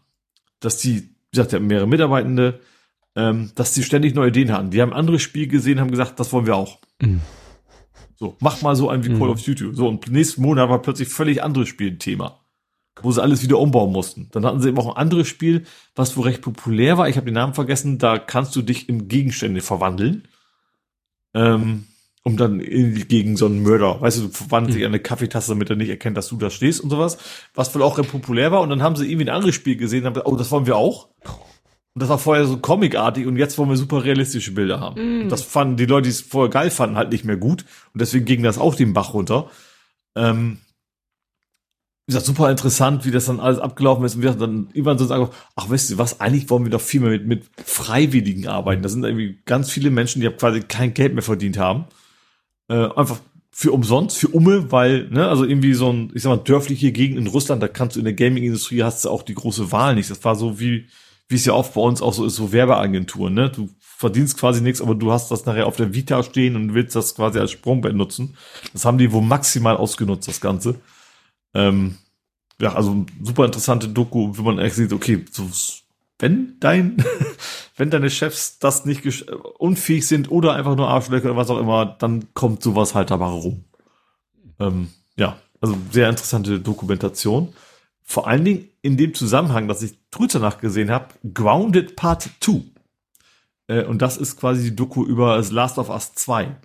[0.62, 2.62] dass die, wie gesagt, die haben mehrere Mitarbeitende,
[3.20, 4.72] ähm, dass die ständig neue Ideen hatten.
[4.72, 6.80] Die haben andere Spiele gesehen, haben gesagt, das wollen wir auch.
[7.02, 7.20] Mhm.
[8.16, 9.20] So, mach mal so ein wie mhm.
[9.20, 9.74] Call of Duty.
[9.74, 12.40] So, und nächsten Monat war plötzlich völlig anderes Spiel ein Thema,
[13.02, 14.30] wo sie alles wieder umbauen mussten.
[14.32, 15.66] Dann hatten sie eben auch ein anderes Spiel,
[15.96, 17.10] was wohl recht populär war.
[17.10, 17.98] Ich habe den Namen vergessen.
[17.98, 20.28] Da kannst du dich in Gegenstände verwandeln.
[21.34, 21.86] Ähm,
[22.24, 24.94] um dann gegen so einen Mörder, weißt du, du verwandelst dich mhm.
[24.94, 27.18] eine Kaffeetasse, damit er nicht erkennt, dass du da stehst und sowas,
[27.54, 28.62] was wohl auch recht populär war.
[28.62, 30.66] Und dann haben sie irgendwie ein anderes Spiel gesehen und haben gesagt, oh, das wollen
[30.66, 31.10] wir auch.
[32.00, 35.26] Und das war vorher so comicartig und jetzt wollen wir super realistische Bilder haben.
[35.26, 35.28] Mm.
[35.28, 37.66] das fanden die Leute, die es vorher geil fanden, halt nicht mehr gut.
[37.94, 39.50] Und deswegen ging das auch den Bach runter.
[40.16, 40.60] Ähm,
[42.08, 44.16] wie gesagt, super interessant, wie das dann alles abgelaufen ist.
[44.16, 47.02] Und wir dann irgendwann so sagen, ach, weißt du was, eigentlich wollen wir doch viel
[47.02, 48.82] mehr mit, mit Freiwilligen arbeiten.
[48.82, 51.84] Das sind irgendwie ganz viele Menschen, die quasi kein Geld mehr verdient haben.
[52.70, 53.20] Äh, einfach
[53.52, 57.18] für umsonst, für Umme, weil, ne, also irgendwie so ein, ich sag mal, dörfliche Gegend
[57.18, 60.10] in Russland, da kannst du in der Gaming-Industrie hast du auch die große Wahl nicht.
[60.10, 60.88] Das war so wie,
[61.30, 63.50] wie es ja oft bei uns auch so ist, so Werbeagenturen, ne?
[63.50, 66.96] Du verdienst quasi nichts, aber du hast das nachher auf der Vita stehen und willst
[66.96, 68.36] das quasi als Sprungbrett nutzen.
[68.74, 70.76] Das haben die wohl maximal ausgenutzt, das Ganze.
[71.54, 71.98] Ähm,
[72.60, 75.48] ja, also super interessante Doku, wenn man echt sieht, okay, so,
[76.18, 77.04] wenn dein,
[77.78, 81.86] wenn deine Chefs das nicht unfähig sind oder einfach nur Arschlöcher oder was auch immer,
[81.86, 83.66] dann kommt sowas halt dabei rum.
[84.60, 87.54] Ähm, ja, also sehr interessante Dokumentation.
[88.10, 92.64] Vor allen Dingen in dem Zusammenhang, dass ich Twitter nachgesehen habe, Grounded Part 2.
[93.68, 96.56] Äh, und das ist quasi die Doku über das Last of Us 2.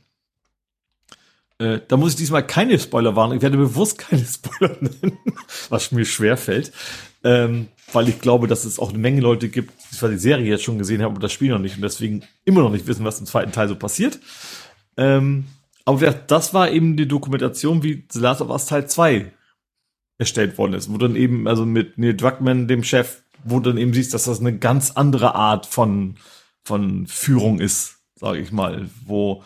[1.59, 3.37] Äh, da muss ich diesmal keine Spoiler warnen.
[3.37, 5.19] Ich werde bewusst keine Spoiler nennen,
[5.69, 6.73] was mir schwer fällt.
[7.23, 10.47] Ähm, weil ich glaube, dass es auch eine Menge Leute gibt, die zwar die Serie
[10.49, 13.05] jetzt schon gesehen haben und das Spiel noch nicht und deswegen immer noch nicht wissen,
[13.05, 14.19] was im zweiten Teil so passiert.
[14.97, 15.45] Ähm,
[15.85, 19.31] aber das war eben die Dokumentation, wie The Last of Us Teil 2
[20.19, 23.93] erstellt worden ist, wo dann eben, also mit Neil Druckmann, dem Chef, wo dann eben
[23.93, 26.17] siehst, dass das eine ganz andere Art von,
[26.65, 29.43] von Führung ist, sage ich mal, wo,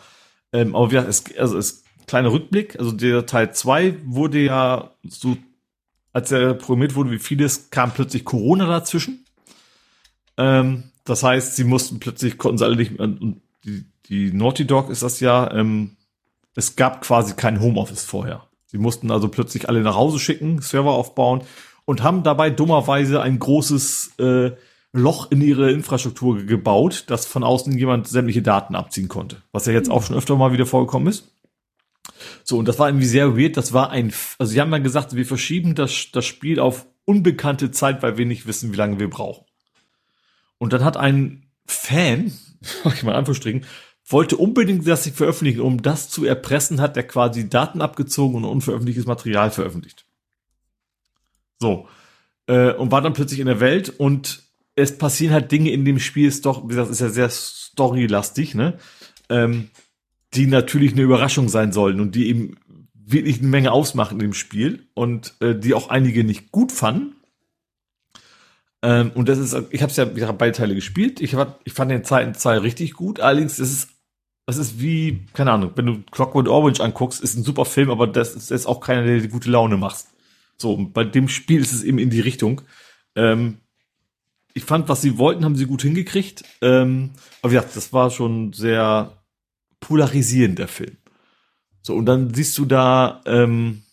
[0.53, 5.37] ähm, aber ja, es, also es, kleiner Rückblick, also der Teil 2 wurde ja so
[6.13, 9.25] als er programmiert wurde, wie vieles, kam plötzlich Corona dazwischen.
[10.37, 14.89] Ähm, das heißt, sie mussten plötzlich, konnten sie alle nicht, und die, die Naughty Dog
[14.89, 15.97] ist das ja, ähm,
[16.55, 18.48] es gab quasi kein Homeoffice vorher.
[18.71, 21.41] Sie mussten also plötzlich alle nach Hause schicken, Server aufbauen
[21.85, 24.51] und haben dabei dummerweise ein großes äh,
[24.93, 29.41] Loch in ihre Infrastruktur gebaut, dass von außen jemand sämtliche Daten abziehen konnte.
[29.51, 31.31] Was ja jetzt auch schon öfter mal wieder vorgekommen ist.
[32.43, 33.57] So, und das war irgendwie sehr weird.
[33.57, 37.71] Das war ein, also sie haben dann gesagt, wir verschieben das, das Spiel auf unbekannte
[37.71, 39.45] Zeit, weil wir nicht wissen, wie lange wir brauchen.
[40.59, 42.31] Und dann hat ein Fan,
[42.93, 43.65] ich mal Anführungsstrichen,
[44.11, 48.45] wollte unbedingt das sich veröffentlichen, um das zu erpressen, hat er quasi Daten abgezogen und
[48.45, 50.05] unveröffentlichtes Material veröffentlicht.
[51.59, 51.87] So.
[52.47, 54.43] Äh, und war dann plötzlich in der Welt und
[54.75, 58.55] es passieren halt Dinge in dem Spiel, ist doch, wie gesagt, ist ja sehr storylastig,
[58.55, 58.77] ne?
[59.29, 59.69] Ähm,
[60.33, 62.55] die natürlich eine Überraschung sein sollen und die eben
[62.93, 67.15] wirklich eine Menge ausmachen in dem Spiel und äh, die auch einige nicht gut fanden.
[68.81, 71.19] Ähm, und das ist, ich habe es ja, wieder beide Teile gespielt.
[71.19, 73.19] Ich, hab, ich fand den zweiten Teil richtig gut.
[73.19, 73.87] Allerdings ist es,
[74.49, 78.07] das ist wie, keine Ahnung, wenn du Clockwork Orange anguckst, ist ein super Film, aber
[78.07, 80.05] das ist, ist auch keiner, der die gute Laune macht.
[80.57, 82.61] So, bei dem Spiel ist es eben in die Richtung.
[83.15, 83.59] Ähm,
[84.55, 86.45] ich fand, was sie wollten, haben sie gut hingekriegt.
[86.63, 87.11] Ähm,
[87.43, 89.21] aber ja, das war schon sehr
[89.81, 90.97] polarisierend, der Film.
[91.83, 93.83] So, und dann siehst du da, ähm,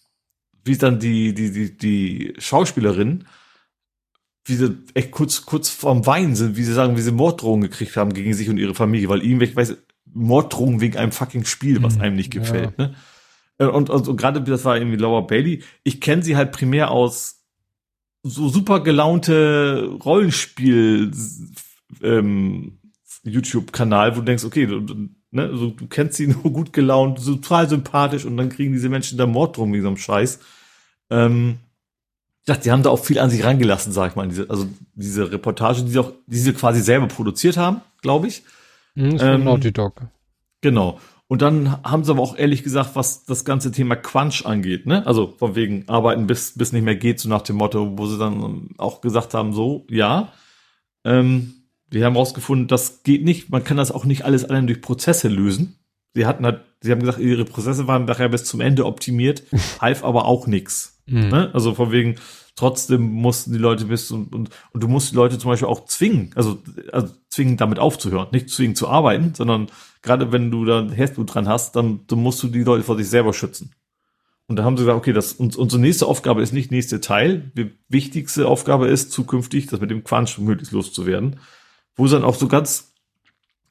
[0.64, 3.26] wie dann die, die, die, die Schauspielerin,
[4.46, 7.94] wie sie echt kurz, kurz vorm Weinen sind, wie sie sagen, wie sie Morddrohungen gekriegt
[7.98, 9.76] haben gegen sich und ihre Familie, weil ich weiß,
[10.16, 12.02] Morddrohungen wegen einem fucking Spiel, was mhm.
[12.02, 12.86] einem nicht gefällt, ja.
[12.86, 12.94] ne?
[13.58, 15.62] Äh, und, und, und gerade das war irgendwie Laura Bailey.
[15.82, 17.44] Ich kenne sie halt primär aus
[18.22, 21.12] so super gelaunte Rollenspiel
[22.02, 22.78] ähm,
[23.22, 27.68] YouTube-Kanal, wo du denkst, okay, du, ne, also du kennst sie nur gut gelaunt, total
[27.68, 30.40] sympathisch und dann kriegen diese Menschen da Mord drum wie so einem Scheiß.
[31.10, 31.58] Ähm,
[32.40, 34.28] ich dachte, die haben da auch viel an sich reingelassen, sag ich mal.
[34.28, 38.44] Diese, also diese Reportage, die sie auch, die sie quasi selber produziert haben, glaube ich.
[38.96, 40.02] Mhm, ähm, Naughty Dog.
[40.62, 40.98] Genau.
[41.28, 45.06] Und dann haben sie aber auch ehrlich gesagt, was das ganze Thema Quatsch angeht, ne?
[45.06, 48.18] Also von wegen arbeiten bis bis nicht mehr geht, so nach dem Motto, wo sie
[48.18, 50.32] dann auch gesagt haben, so ja,
[51.04, 51.54] ähm,
[51.88, 53.50] wir haben herausgefunden, das geht nicht.
[53.50, 55.76] Man kann das auch nicht alles allein durch Prozesse lösen.
[56.14, 59.42] Sie hatten halt, sie haben gesagt, ihre Prozesse waren nachher bis zum Ende optimiert,
[59.80, 61.02] half aber auch nix.
[61.06, 61.28] Mhm.
[61.28, 61.50] Ne?
[61.52, 62.16] Also von wegen,
[62.56, 65.84] trotzdem mussten die Leute bis und, und, und du musst die Leute zum Beispiel auch
[65.84, 66.58] zwingen, also,
[66.90, 69.68] also zwingen damit aufzuhören, nicht zwingen zu arbeiten, sondern
[70.02, 73.08] gerade wenn du da Herzblut dran hast, dann, dann musst du die Leute vor sich
[73.08, 73.72] selber schützen.
[74.48, 77.50] Und da haben sie gesagt, okay, das, unsere nächste Aufgabe ist nicht nächste Teil.
[77.56, 81.40] Die wichtigste Aufgabe ist zukünftig, das mit dem Quatsch möglichst loszuwerden.
[81.96, 82.92] Wo sie dann auch so ganz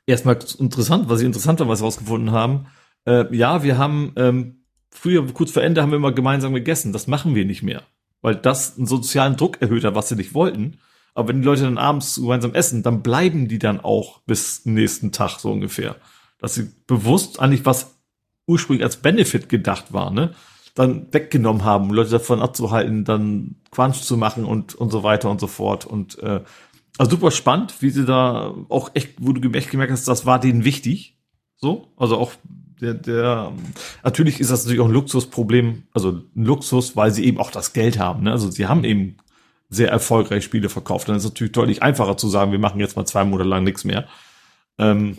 [0.06, 2.66] erstmal interessant, was ich interessant war, was sie rausgefunden haben.
[3.06, 6.92] Äh, ja, wir haben ähm, früher, kurz vor Ende, haben wir immer gemeinsam gegessen.
[6.92, 7.84] Das machen wir nicht mehr
[8.26, 10.80] weil das einen sozialen Druck erhöht hat, was sie nicht wollten.
[11.14, 15.12] Aber wenn die Leute dann abends gemeinsam essen, dann bleiben die dann auch bis nächsten
[15.12, 15.98] Tag so ungefähr.
[16.40, 18.00] Dass sie bewusst eigentlich was
[18.48, 20.34] ursprünglich als Benefit gedacht war, ne?
[20.74, 25.40] Dann weggenommen haben, Leute davon abzuhalten, dann Quatsch zu machen und, und so weiter und
[25.40, 25.86] so fort.
[25.86, 26.42] Und äh,
[26.98, 30.40] also super spannend, wie sie da auch echt, wo du echt gemerkt hast, das war
[30.40, 31.20] denen wichtig.
[31.58, 32.32] So, also auch
[32.82, 33.54] der, der,
[34.04, 37.74] natürlich ist das natürlich auch ein Luxusproblem, also ein Luxus, weil sie eben auch das
[37.74, 38.24] Geld haben.
[38.24, 38.32] Ne?
[38.32, 39.18] Also sie haben eben
[39.70, 41.08] sehr erfolgreich Spiele verkauft.
[41.08, 43.64] Dann ist es natürlich deutlich einfacher zu sagen, wir machen jetzt mal zwei Monate lang
[43.64, 44.08] nichts mehr.
[44.78, 45.18] Ähm,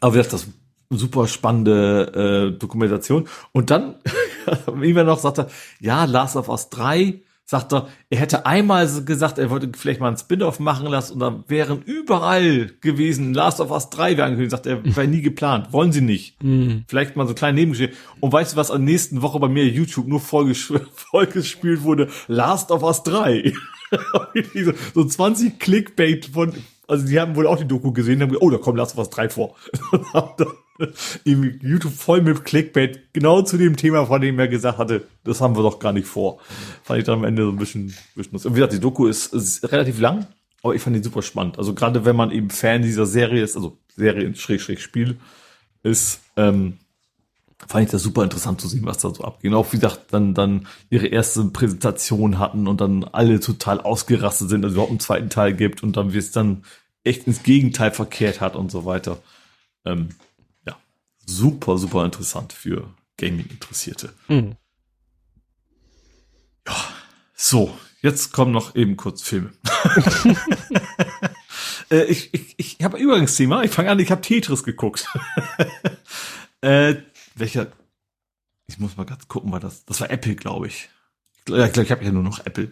[0.00, 0.48] aber das ist
[0.90, 3.28] super spannende äh, Dokumentation.
[3.52, 3.96] Und dann,
[4.74, 5.48] wie man noch sagte,
[5.80, 10.08] ja, Last of Us 3 sagt er, er hätte einmal gesagt, er wollte vielleicht mal
[10.08, 14.50] einen Spin-off machen lassen und dann wären überall gewesen, Last of Us 3 wäre angekündigt,
[14.52, 16.42] sagt er, wäre nie geplant, wollen sie nicht.
[16.42, 16.84] Mhm.
[16.88, 17.96] Vielleicht mal so kleine Nebengeschichte.
[18.20, 22.08] Und weißt du, was an nächsten Woche bei mir YouTube nur vollgespielt wurde?
[22.28, 23.52] Last of Us 3.
[24.94, 26.54] so 20 Clickbait von,
[26.86, 28.98] also die haben wohl auch die Doku gesehen, haben gesagt, oh, da kommt Last of
[28.98, 29.56] Us 3 vor.
[31.24, 35.56] YouTube voll mit Clickbait, genau zu dem Thema, von dem er gesagt hatte, das haben
[35.56, 36.38] wir doch gar nicht vor.
[36.82, 39.32] Fand ich dann am Ende so ein bisschen, bisschen Und wie gesagt, die Doku ist,
[39.32, 40.26] ist relativ lang,
[40.62, 41.58] aber ich fand die super spannend.
[41.58, 45.18] Also gerade wenn man eben Fan dieser Serie ist, also Serie Schräg Schräg Spiel
[45.82, 46.78] ist, ähm,
[47.66, 49.50] fand ich das super interessant zu sehen, was da so abgeht.
[49.50, 54.48] Und auch wie gesagt, dann, dann ihre erste Präsentation hatten und dann alle total ausgerastet
[54.48, 56.64] sind, also überhaupt einen zweiten Teil gibt und dann wie es dann
[57.04, 59.18] echt ins Gegenteil verkehrt hat und so weiter.
[59.84, 60.08] Ähm,
[61.26, 64.12] super, super interessant für Gaming-Interessierte.
[64.28, 64.56] Mhm.
[66.66, 66.76] Ja,
[67.34, 69.52] so, jetzt kommen noch eben kurz Filme.
[71.90, 73.62] äh, ich ich, ich habe Übergangsthema.
[73.62, 75.06] Ich fange an, ich habe Tetris geguckt.
[76.62, 76.96] äh,
[77.34, 77.68] welcher?
[78.66, 79.84] Ich muss mal ganz gucken, war das?
[79.84, 80.88] Das war Apple, glaube ich.
[81.48, 82.70] ja, ich, ich habe ja nur noch Apple.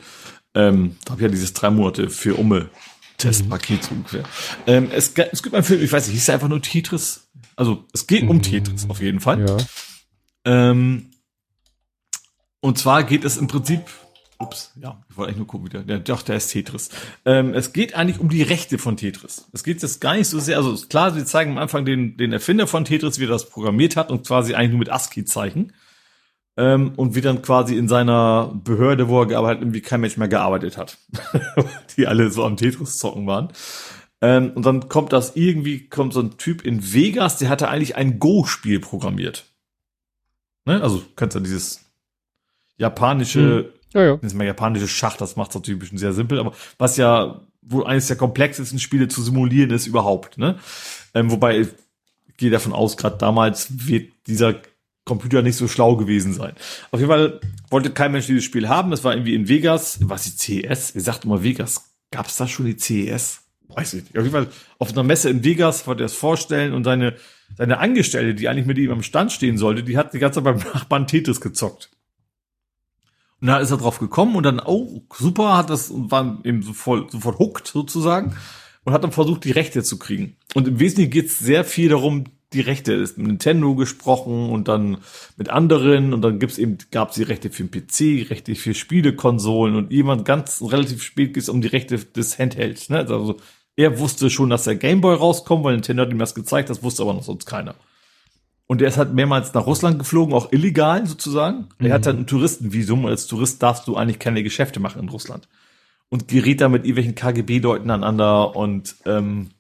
[0.55, 2.70] Ähm, da habe ich ja dieses drei Monate für Umme
[3.18, 4.24] Testpaket so ungefähr.
[4.66, 7.28] Ähm, es, es gibt einen Film, ich weiß nicht, hieß einfach nur Tetris.
[7.57, 9.47] Also es geht um Tetris auf jeden Fall.
[9.49, 9.57] Ja.
[10.44, 11.10] Ähm,
[12.60, 13.82] und zwar geht es im Prinzip,
[14.43, 16.91] ups, ja, ich wollte eigentlich nur gucken, wie der, der doch, der ist Tetris.
[17.25, 19.49] Ähm, es geht eigentlich um die Rechte von Tetris.
[19.53, 22.33] Es geht jetzt gar nicht so sehr, also klar, sie zeigen am Anfang den, den
[22.33, 25.73] Erfinder von Tetris, wie er das programmiert hat und quasi eigentlich nur mit ASCII-Zeichen.
[26.57, 30.19] Ähm, und wie dann quasi in seiner Behörde, wo er gearbeitet hat, irgendwie kein Mensch
[30.19, 30.99] mehr gearbeitet hat.
[31.97, 33.49] die alle so am Tetris zocken waren.
[34.21, 37.97] Ähm, und dann kommt das irgendwie, kommt so ein Typ in Vegas, der hatte eigentlich
[37.97, 39.47] ein Go-Spiel programmiert.
[40.65, 40.81] Ne?
[40.81, 41.85] Also, kannst du dieses
[42.77, 43.73] japanische, hm.
[43.93, 44.17] Ja, ja.
[44.17, 46.97] das ist mal japanische Schach, das macht es natürlich ein bisschen sehr simpel, aber was
[46.97, 50.59] ja wohl eines der komplexesten Spiele zu simulieren ist überhaupt, ne?
[51.15, 51.69] Ähm, wobei ich
[52.37, 54.57] gehe davon aus, gerade damals wird dieser
[55.05, 56.55] Computer nicht so schlau gewesen sein.
[56.91, 57.41] Auf jeden Fall
[57.71, 58.93] wollte kein Mensch dieses Spiel haben.
[58.93, 59.99] Es war irgendwie in Vegas.
[60.03, 60.95] Was die CES?
[60.95, 61.93] Ihr sagt immer Vegas.
[62.11, 63.43] Gab es da schon die CES?
[63.69, 64.17] Weiß ich nicht.
[64.17, 64.49] Auf jeden Fall
[64.79, 67.17] auf einer Messe in Vegas wollte er es vorstellen und seine,
[67.57, 70.45] seine Angestellte, die eigentlich mit ihm am Stand stehen sollte, die hat die ganze Zeit
[70.45, 71.91] beim Nachbarn Tetris gezockt.
[73.43, 76.62] Und da ist er drauf gekommen und dann, oh, super, hat das und war eben
[76.62, 78.37] sofort, sofort hooked sozusagen
[78.85, 80.37] und hat dann versucht, die Rechte zu kriegen.
[80.55, 84.69] Und im Wesentlichen geht es sehr viel darum, die Rechte ist mit Nintendo gesprochen und
[84.69, 84.99] dann
[85.37, 89.75] mit anderen und dann gibt's eben gab's die Rechte für den PC, Rechte für Spielekonsolen
[89.75, 92.91] und jemand ganz relativ spät geht's um die Rechte des Handhelds.
[92.91, 92.99] Ne?
[92.99, 93.41] Also
[93.75, 97.03] er wusste schon, dass der Gameboy rauskommt, weil Nintendo hat ihm das gezeigt, das wusste
[97.03, 97.75] aber noch sonst keiner.
[98.73, 101.68] Und er ist halt mehrmals nach Russland geflogen, auch illegal sozusagen.
[101.78, 101.89] Mhm.
[101.89, 105.10] Er hat halt ein Touristenvisum und als Tourist darfst du eigentlich keine Geschäfte machen in
[105.10, 105.47] Russland.
[106.09, 109.51] Und geriet da mit irgendwelchen KGB-Leuten aneinander und ähm,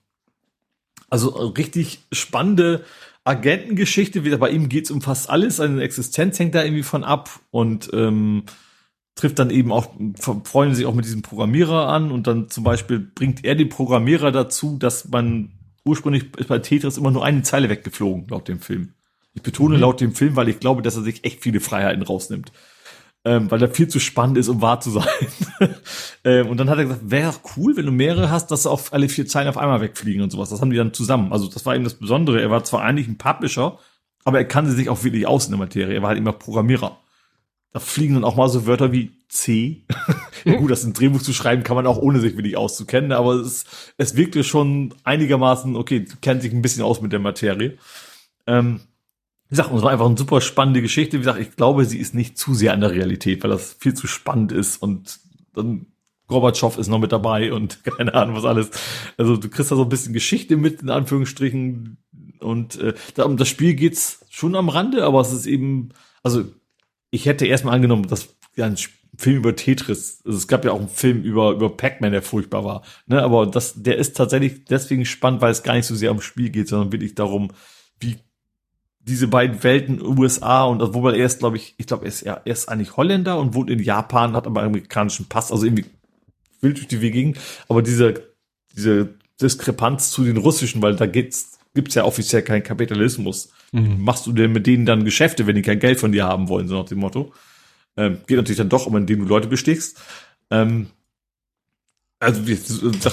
[1.10, 2.86] also richtig spannende
[3.22, 4.22] Agentengeschichte.
[4.38, 5.56] Bei ihm geht's um fast alles.
[5.56, 8.44] Seine Existenz hängt da irgendwie von ab und ähm,
[9.14, 9.90] trifft dann eben auch,
[10.44, 14.32] freuen sich auch mit diesem Programmierer an und dann zum Beispiel bringt er den Programmierer
[14.32, 15.50] dazu, dass man
[15.84, 18.94] ursprünglich ist bei Tetris immer nur eine Zeile weggeflogen, laut dem Film.
[19.34, 19.80] Ich betone mhm.
[19.80, 22.52] laut dem Film, weil ich glaube, dass er sich echt viele Freiheiten rausnimmt
[23.24, 25.06] ähm, weil er viel zu spannend ist, um wahr zu sein.
[26.24, 29.08] ähm, und dann hat er gesagt, wäre cool, wenn du mehrere hast, dass auf alle
[29.08, 30.50] vier Zeilen auf einmal wegfliegen und sowas.
[30.50, 31.32] Das haben die dann zusammen.
[31.32, 32.40] Also das war eben das Besondere.
[32.40, 33.78] Er war zwar eigentlich ein Publisher,
[34.24, 35.94] aber er kannte sich auch wirklich aus in der Materie.
[35.94, 36.98] Er war halt immer Programmierer.
[37.72, 39.86] Da fliegen dann auch mal so Wörter wie C.
[40.44, 43.36] ja, gut, das in Drehbuch zu schreiben kann man auch ohne sich wirklich auszukennen, aber
[43.36, 43.64] es,
[43.96, 47.78] es wirkte schon einigermaßen, okay, kennt sich ein bisschen aus mit der Materie.
[48.46, 48.80] Ähm,
[49.52, 51.18] wie gesagt, es war einfach eine super spannende Geschichte.
[51.18, 53.92] Wie gesagt, ich glaube, sie ist nicht zu sehr an der Realität, weil das viel
[53.92, 55.20] zu spannend ist und
[55.52, 55.88] dann
[56.26, 58.70] Gorbatschow ist noch mit dabei und keine Ahnung was alles.
[59.18, 61.98] Also du kriegst da so ein bisschen Geschichte mit, in Anführungsstrichen.
[62.40, 65.90] Und äh, da, um das Spiel geht's schon am Rande, aber es ist eben,
[66.22, 66.44] also
[67.10, 68.78] ich hätte erstmal angenommen, dass ja, ein
[69.18, 72.64] Film über Tetris, also es gab ja auch einen Film über, über Pac-Man, der furchtbar
[72.64, 72.82] war.
[73.06, 73.22] Ne?
[73.22, 76.48] Aber das, der ist tatsächlich deswegen spannend, weil es gar nicht so sehr ums Spiel
[76.48, 77.50] geht, sondern wirklich darum,
[78.00, 78.16] wie
[79.04, 82.46] diese beiden Welten USA und wobei er ist, glaube ich, ich glaube, er ist, er
[82.46, 85.86] ist eigentlich Holländer und wohnt in Japan, hat aber einen amerikanischen Pass, also irgendwie
[86.60, 87.38] wild durch die Gegend.
[87.68, 88.14] Aber diese,
[88.76, 93.50] diese Diskrepanz zu den russischen, weil da gibt's, gibt's ja offiziell keinen Kapitalismus.
[93.72, 94.02] Mhm.
[94.02, 96.68] Machst du denn mit denen dann Geschäfte, wenn die kein Geld von dir haben wollen,
[96.68, 97.32] so nach dem Motto?
[97.96, 100.00] Ähm, geht natürlich dann doch um, indem du Leute bestichst.
[100.50, 100.86] Ähm,
[102.22, 102.58] also, wie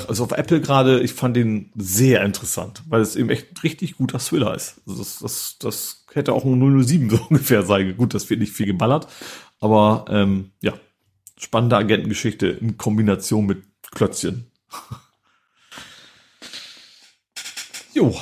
[0.07, 4.19] also auf Apple gerade, ich fand den sehr interessant, weil es eben echt richtig guter
[4.19, 4.81] Thriller ist.
[4.85, 7.97] Also das, das, das hätte auch ein 007 so ungefähr sein.
[7.97, 9.07] Gut, das wird nicht viel geballert,
[9.59, 10.73] aber ähm, ja,
[11.39, 14.51] spannende Agentengeschichte in Kombination mit Klötzchen.
[17.93, 18.15] jo,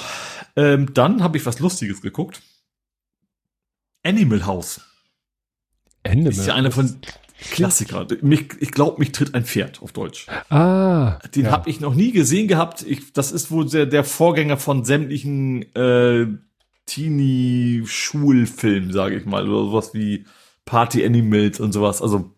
[0.55, 2.41] ähm, dann habe ich was Lustiges geguckt.
[4.03, 4.79] Animal House.
[6.05, 6.97] Animal ist ja einer von
[7.51, 8.07] Klassiker.
[8.21, 10.25] Mich, ich glaube, mich tritt ein Pferd auf Deutsch.
[10.49, 11.19] Ah.
[11.35, 11.51] Den ja.
[11.51, 12.83] habe ich noch nie gesehen gehabt.
[12.87, 16.25] Ich, das ist wohl der, der Vorgänger von sämtlichen äh,
[16.87, 19.47] Teenie-Schulfilmen, sage ich mal.
[19.47, 20.25] Oder sowas wie
[20.65, 22.01] Party Animals und sowas.
[22.01, 22.31] Also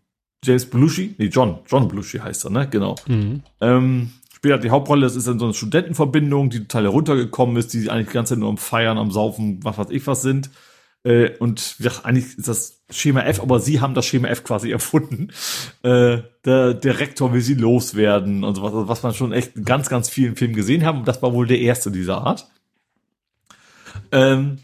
[0.44, 2.68] James Belushi, nee, John, John Belushi heißt er, ne?
[2.70, 2.96] Genau.
[3.08, 3.44] Mhm.
[3.62, 7.74] Ähm, spielt halt die Hauptrolle, das ist dann so eine Studentenverbindung, die total heruntergekommen ist,
[7.74, 10.50] die eigentlich die ganze Zeit nur am Feiern, am Saufen, was weiß ich was sind.
[11.04, 14.72] Äh, und ja, eigentlich ist das Schema F, aber sie haben das Schema F quasi
[14.74, 15.30] erfunden.
[15.84, 19.90] Äh, der, der Rektor will sie loswerden und sowas, was man schon echt in ganz,
[19.90, 21.00] ganz vielen Filmen gesehen haben.
[21.00, 22.50] Und das war wohl der erste dieser Art.
[24.12, 24.60] Ähm,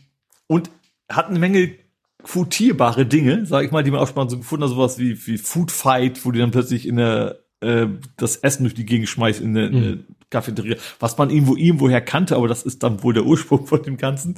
[0.47, 0.69] und
[1.09, 1.75] hat eine Menge
[2.23, 5.27] quotierbare Dinge, sag ich mal, die man auch schon mal so gefunden hat, sowas wie,
[5.27, 9.09] wie Food Fight, wo die dann plötzlich in der äh, das Essen durch die Gegend
[9.09, 10.05] schmeißt in der, mhm.
[10.29, 13.97] Cafeteria, was man irgendwo irgendwoher kannte, aber das ist dann wohl der Ursprung von dem
[13.97, 14.35] Ganzen.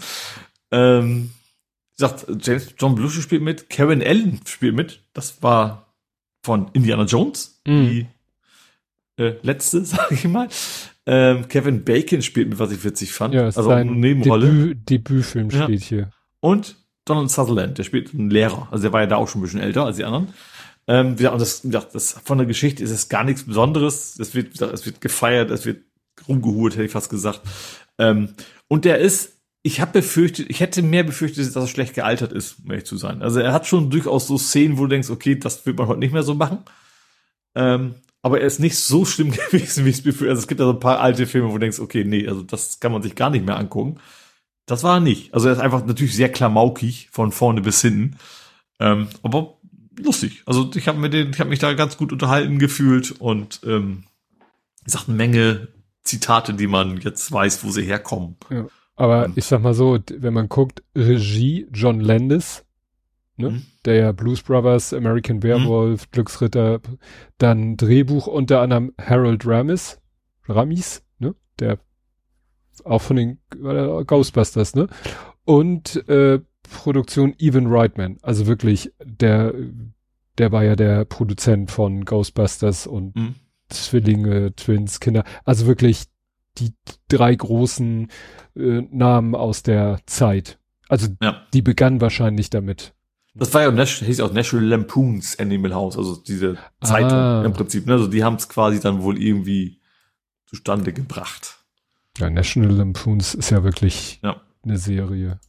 [0.70, 1.32] Ähm,
[1.98, 5.02] sagt, James John Belushi spielt mit, Karen Allen spielt mit.
[5.14, 5.94] Das war
[6.44, 7.90] von Indiana Jones, Mhm.
[7.90, 8.08] die
[9.24, 10.48] äh, letzte, sage ich mal.
[11.06, 13.34] Ähm, Kevin Bacon spielt mit, was ich witzig fand.
[13.34, 14.48] Ja, also auch eine Nebenrolle.
[14.48, 15.64] Debüt, Debütfilm Ja.
[15.64, 16.12] steht hier.
[16.40, 18.68] Und Donald Sutherland, der spielt einen Lehrer.
[18.70, 20.34] Also der war ja da auch schon ein bisschen älter als die anderen.
[20.88, 24.20] Ähm, ja, und das, ja, das von der Geschichte ist es gar nichts Besonderes.
[24.20, 25.82] Es wird, es wird gefeiert, es wird
[26.28, 27.42] rumgehurt, hätte ich fast gesagt.
[27.98, 28.34] Ähm,
[28.68, 29.37] und der ist,
[29.68, 32.96] ich habe befürchtet, ich hätte mehr befürchtet, dass er schlecht gealtert ist, um ehrlich zu
[32.96, 33.22] sein.
[33.22, 36.00] Also er hat schon durchaus so Szenen, wo du denkst, okay, das wird man heute
[36.00, 36.60] nicht mehr so machen.
[37.54, 40.30] Ähm, aber er ist nicht so schlimm gewesen, wie ich es befürchtet.
[40.30, 42.44] Also es gibt ja so ein paar alte Filme, wo du denkst, okay, nee, also
[42.44, 44.00] das kann man sich gar nicht mehr angucken.
[44.68, 45.34] Das war er nicht.
[45.34, 48.18] Also er ist einfach natürlich sehr klamaukig von vorne bis hinten.
[48.80, 49.58] Ähm, aber
[50.00, 50.44] lustig.
[50.46, 54.06] Also ich habe mir den, ich habe mich da ganz gut unterhalten gefühlt und ähm,
[54.86, 55.68] ich eine Menge
[56.04, 58.38] Zitate, die man jetzt weiß, wo sie herkommen.
[58.98, 59.34] Aber Ähm.
[59.36, 62.66] ich sag mal so, wenn man guckt, Regie John Landis,
[63.38, 63.52] ne?
[63.52, 63.62] Mhm.
[63.86, 66.82] der ja Blues Brothers, American Werewolf, Glücksritter,
[67.38, 70.02] dann Drehbuch unter anderem Harold Ramis,
[70.50, 71.36] Ramis, ne?
[71.60, 71.78] der
[72.84, 74.88] auch von den äh, Ghostbusters, ne?
[75.46, 79.54] Und äh, Produktion Evan Reitman, also wirklich der,
[80.38, 83.36] der war ja der Produzent von Ghostbusters und Mhm.
[83.70, 86.06] Zwillinge, Twins, Kinder, also wirklich
[86.58, 86.74] die
[87.10, 88.10] drei großen
[88.56, 90.60] äh, Namen aus der Zeit.
[90.90, 91.46] Also Ja.
[91.54, 92.94] die begann wahrscheinlich damit.
[93.36, 97.44] Das war ja Nash, hieß auch National Lampoons Animal House, also diese Zeitung Ah.
[97.46, 97.86] im Prinzip.
[97.86, 97.94] Ne?
[97.94, 99.80] Also die haben es quasi dann wohl irgendwie
[100.48, 101.58] zustande gebracht.
[102.18, 104.42] Ja, National Lampoons ist ja wirklich Ja.
[104.64, 105.40] eine Serie.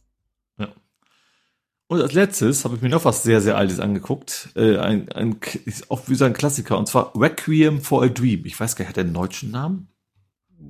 [1.91, 4.49] Und als letztes habe ich mir noch was sehr, sehr Altes angeguckt.
[4.55, 6.77] Äh, ein, ein, ist auch wie so ein Klassiker.
[6.77, 8.45] Und zwar Requiem for a Dream.
[8.45, 9.87] Ich weiß gar nicht, hat der einen deutschen Namen?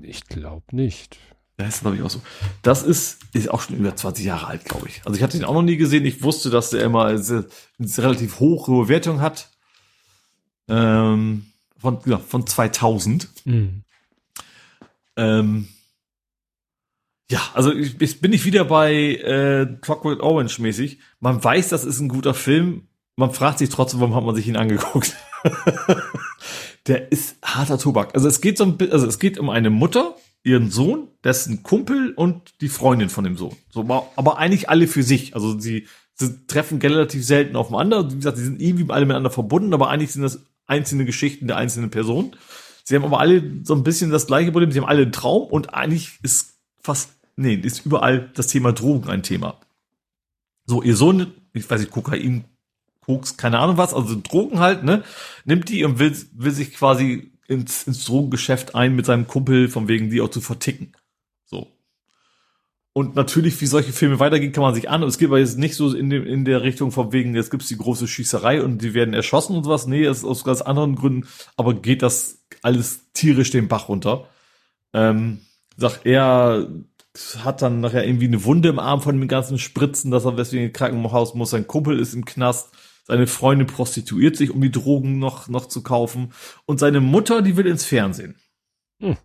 [0.02, 1.18] Ich glaube nicht.
[1.60, 2.22] Ja, ist glaube ich auch so.
[2.62, 5.02] Das ist, ist auch schon über 20 Jahre alt, glaube ich.
[5.06, 6.06] Also ich hatte ihn auch noch nie gesehen.
[6.06, 7.46] Ich wusste, dass der immer eine
[7.98, 9.50] relativ hohe Bewertung hat.
[10.70, 13.28] Ähm, von, ja, von 2000.
[13.46, 13.84] Mhm.
[15.18, 15.68] Ähm,
[17.30, 21.00] ja, also ich, ich bin nicht wieder bei äh, Clockwork Orange mäßig.
[21.20, 22.88] Man weiß, das ist ein guter Film.
[23.16, 25.16] Man fragt sich trotzdem, warum hat man sich ihn angeguckt?
[26.88, 28.16] Der ist harter Tobak.
[28.16, 32.14] Also es geht so ein also es geht um eine Mutter, ihren Sohn, dessen Kumpel
[32.14, 33.56] und die Freundin von dem Sohn.
[33.70, 33.82] So,
[34.16, 35.36] aber- eigentlich alle für sich.
[35.36, 38.10] Also sie, sie treffen relativ selten aufeinander.
[38.12, 41.58] Wie gesagt, sie sind irgendwie alle miteinander verbunden, aber eigentlich sind das einzelne Geschichten der
[41.58, 42.36] einzelnen Person.
[42.84, 44.72] Sie haben aber alle so ein bisschen das gleiche Problem.
[44.72, 49.10] Sie haben alle einen Traum und eigentlich ist fast, nee, ist überall das Thema Drogen
[49.10, 49.60] ein Thema.
[50.66, 52.46] So, ihr Sohn, ich weiß nicht, Kokain,
[53.02, 55.04] Koks, keine Ahnung was, also Drogen halt, ne,
[55.46, 59.88] nimmt die und will, will sich quasi ins, ins Drogengeschäft ein mit seinem Kumpel, von
[59.88, 60.94] wegen die auch zu verticken.
[61.46, 61.68] So.
[62.94, 65.04] Und natürlich, wie solche Filme weitergehen, kann man sich an.
[65.04, 67.68] Es geht aber jetzt nicht so in, dem, in der Richtung von wegen, jetzt gibt's
[67.68, 69.88] die große Schießerei und die werden erschossen und sowas.
[69.88, 71.28] Nee, es ist aus ganz anderen Gründen.
[71.56, 74.28] Aber geht das alles tierisch den Bach runter.
[74.94, 75.40] Ähm,
[75.78, 76.68] sagt er,
[77.44, 80.66] hat dann nachher irgendwie eine Wunde im Arm von den ganzen Spritzen, dass er deswegen
[80.66, 81.52] ins Krankenhaus muss.
[81.52, 82.70] Sein Kumpel ist im Knast.
[83.10, 86.32] Seine Freundin prostituiert sich, um die Drogen noch, noch zu kaufen.
[86.68, 88.36] Und seine Mutter, die will ins Fernsehen.
[89.02, 89.18] Hm.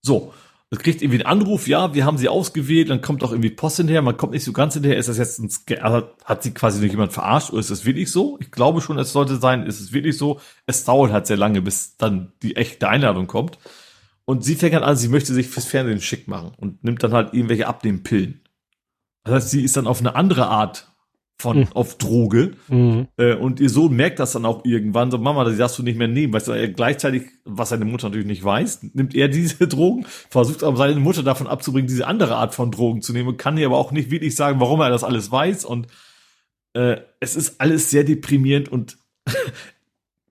[0.00, 0.32] So.
[0.70, 3.76] Es kriegt irgendwie einen Anruf, ja, wir haben sie ausgewählt, dann kommt auch irgendwie Post
[3.76, 6.52] hinterher, man kommt nicht so ganz hinterher, ist das jetzt ein Sca- also hat sie
[6.52, 8.36] quasi nur jemand verarscht oder ist das wirklich so?
[8.40, 10.40] Ich glaube schon, es sollte sein, ist es wirklich so.
[10.66, 13.58] Es dauert halt sehr lange, bis dann die echte Einladung kommt.
[14.24, 17.12] Und sie fängt dann an, sie möchte sich fürs Fernsehen schick machen und nimmt dann
[17.12, 18.40] halt irgendwelche Abnehmpillen.
[19.22, 20.90] Das heißt, sie ist dann auf eine andere Art
[21.38, 21.72] von, Hm.
[21.74, 22.52] auf Droge.
[22.68, 23.08] Mhm.
[23.18, 25.98] Äh, und ihr Sohn merkt das dann auch irgendwann, so Mama, das darfst du nicht
[25.98, 26.32] mehr nehmen.
[26.32, 30.64] Weißt du, er gleichzeitig, was seine Mutter natürlich nicht weiß, nimmt er diese Drogen, versucht
[30.64, 33.78] aber seine Mutter davon abzubringen, diese andere Art von Drogen zu nehmen, kann ihr aber
[33.78, 35.66] auch nicht wirklich sagen, warum er das alles weiß.
[35.66, 35.88] Und
[36.72, 38.96] äh, es ist alles sehr deprimierend und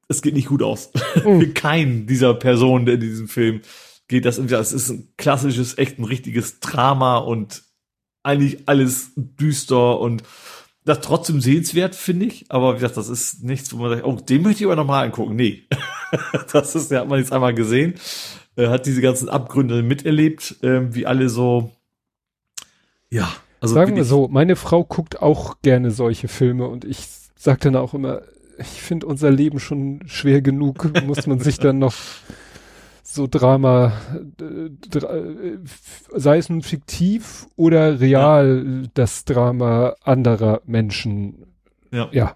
[0.08, 0.92] es geht nicht gut aus.
[1.14, 3.62] Für keinen dieser Personen in diesem Film
[4.08, 4.56] geht das irgendwie.
[4.56, 7.64] Es ist ein klassisches, echt ein richtiges Drama und
[8.24, 10.24] eigentlich alles düster und
[10.86, 12.46] das trotzdem sehenswert, finde ich.
[12.50, 15.06] Aber wie gesagt, das ist nichts, wo man sagt, oh, den möchte ich aber nochmal
[15.06, 15.36] angucken.
[15.36, 15.64] Nee.
[16.54, 17.96] das ist, der hat man jetzt einmal gesehen.
[18.56, 21.72] Äh, hat diese ganzen Abgründe miterlebt, ähm, wie alle so,
[23.10, 23.30] ja.
[23.60, 27.76] Also Sagen wir so, meine Frau guckt auch gerne solche Filme und ich sag dann
[27.76, 28.22] auch immer,
[28.60, 31.96] ich finde unser Leben schon schwer genug, muss man sich dann noch
[33.16, 33.94] so Drama,
[34.40, 35.58] äh, äh,
[36.16, 41.46] sei es nun fiktiv oder real, das Drama anderer Menschen.
[41.92, 42.10] Ja.
[42.12, 42.36] Ja,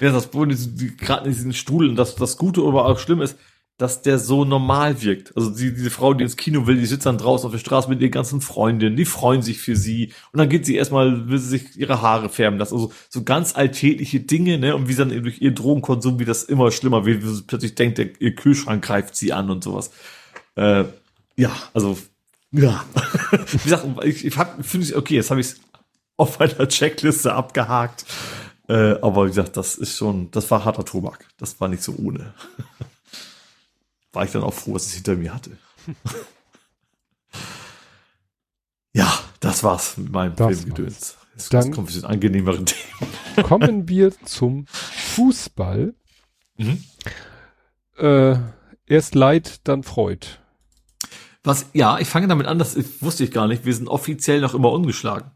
[0.00, 3.20] Ja, das Problem ist, die- gerade in diesen Strudeln, das, das Gute oder auch schlimm
[3.22, 3.38] ist,
[3.78, 5.34] dass der so normal wirkt.
[5.36, 7.88] Also die, diese Frau, die ins Kino will, die sitzt dann draußen auf der Straße
[7.88, 11.38] mit ihren ganzen Freundinnen, die freuen sich für sie und dann geht sie erstmal, will
[11.38, 12.74] sie sich ihre Haare färben lassen.
[12.74, 14.74] Also so ganz alltägliche Dinge, ne?
[14.74, 17.98] Und wie dann durch ihr Drogenkonsum, wie das immer schlimmer wird, wie sie plötzlich denkt,
[17.98, 19.92] der, ihr Kühlschrank greift sie an und sowas.
[20.56, 20.84] Äh,
[21.36, 21.96] ja, also
[22.50, 22.84] ja.
[23.52, 25.60] wie gesagt, ich, ich finde ich, okay, jetzt habe ich es
[26.16, 28.04] auf meiner Checkliste abgehakt.
[28.68, 31.26] Äh, aber wie gesagt, das ist schon, das war harter Tobak.
[31.38, 32.34] Das war nicht so ohne
[34.12, 35.58] war ich dann auch froh, dass ich es hinter mir hatte.
[38.92, 41.16] ja, das war's mit meinem das Filmgedöns.
[41.34, 43.42] Jetzt dann kommt ein angenehmeren Thema.
[43.42, 45.94] Kommen wir zum Fußball.
[46.56, 46.82] Mhm.
[47.96, 48.36] Äh,
[48.86, 50.26] erst Leid, dann Freud.
[51.44, 53.64] Was, ja, ich fange damit an, das wusste ich gar nicht.
[53.64, 55.30] Wir sind offiziell noch immer ungeschlagen.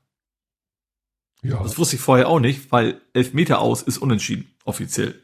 [1.42, 1.62] Ja.
[1.62, 5.21] Das wusste ich vorher auch nicht, weil Elfmeter aus ist unentschieden, offiziell.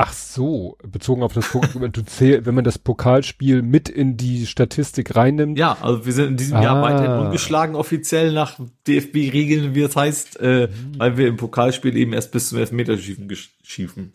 [0.00, 4.46] Ach so, bezogen auf das Pokal, du zähl, wenn man das Pokalspiel mit in die
[4.46, 5.58] Statistik reinnimmt.
[5.58, 6.62] Ja, also wir sind in diesem ah.
[6.62, 10.98] Jahr weiterhin ungeschlagen offiziell nach DFB-Regeln, wie es heißt, äh, mhm.
[11.00, 13.28] weil wir im Pokalspiel eben erst bis zum Elfmeterschießen
[13.64, 14.12] schiefen,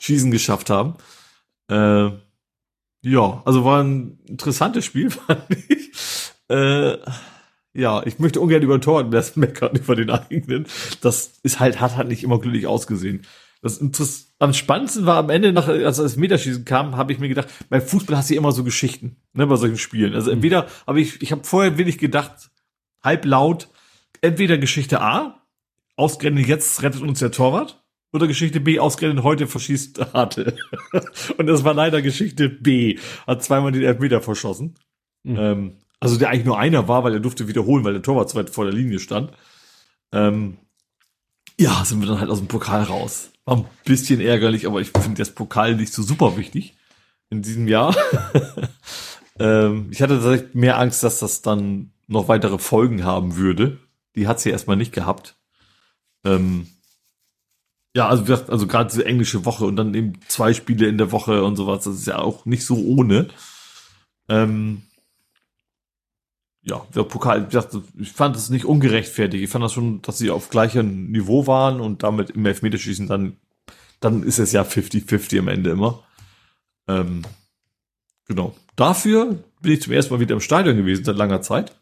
[0.00, 0.94] Schießen geschafft haben.
[1.70, 2.10] Äh,
[3.02, 5.92] ja, also war ein interessantes Spiel, fand ich.
[6.48, 6.98] Äh,
[7.74, 9.04] ja, ich möchte ungern über Tor
[9.36, 10.66] meckern über den eigenen.
[11.00, 13.22] Das ist halt, hat halt nicht immer glücklich ausgesehen.
[13.62, 17.28] Das Interess am spannendsten war am Ende, nach, als das Meterschießen kam, habe ich mir
[17.28, 20.14] gedacht, beim Fußball hast du immer so Geschichten, ne, bei solchen Spielen.
[20.14, 22.50] Also entweder habe ich, ich habe vorher wenig gedacht,
[23.02, 23.68] halb laut,
[24.20, 25.42] entweder Geschichte A,
[25.96, 30.56] ausgerechnet jetzt rettet uns der Torwart, oder Geschichte B, ausgerechnet heute verschießt Harte.
[31.36, 34.74] Und das war leider Geschichte B, hat zweimal den Elfmeter verschossen.
[35.22, 35.36] Mhm.
[35.38, 38.36] Ähm, also der eigentlich nur einer war, weil er durfte wiederholen, weil der Torwart zu
[38.36, 39.32] weit vor der Linie stand.
[40.12, 40.58] Ähm,
[41.58, 43.30] ja, sind wir dann halt aus dem Pokal raus.
[43.44, 46.74] War ein bisschen ärgerlich, aber ich finde das Pokal nicht so super wichtig
[47.30, 47.96] in diesem Jahr.
[49.38, 53.78] ähm, ich hatte tatsächlich mehr Angst, dass das dann noch weitere Folgen haben würde.
[54.14, 55.36] Die hat sie erstmal nicht gehabt.
[56.24, 56.68] Ähm,
[57.94, 61.42] ja, also, also gerade diese englische Woche und dann eben zwei Spiele in der Woche
[61.44, 63.28] und sowas, das ist ja auch nicht so ohne.
[64.28, 64.82] Ähm,
[66.66, 67.48] ja, der Pokal,
[67.96, 69.44] ich fand es nicht ungerechtfertigt.
[69.44, 73.36] Ich fand das schon, dass sie auf gleichem Niveau waren und damit im Elfmeterschießen dann,
[74.00, 76.02] dann ist es ja 50-50 am Ende immer.
[76.88, 77.22] Ähm,
[78.26, 78.56] genau.
[78.74, 81.76] Dafür bin ich zum ersten Mal wieder im Stadion gewesen seit langer Zeit.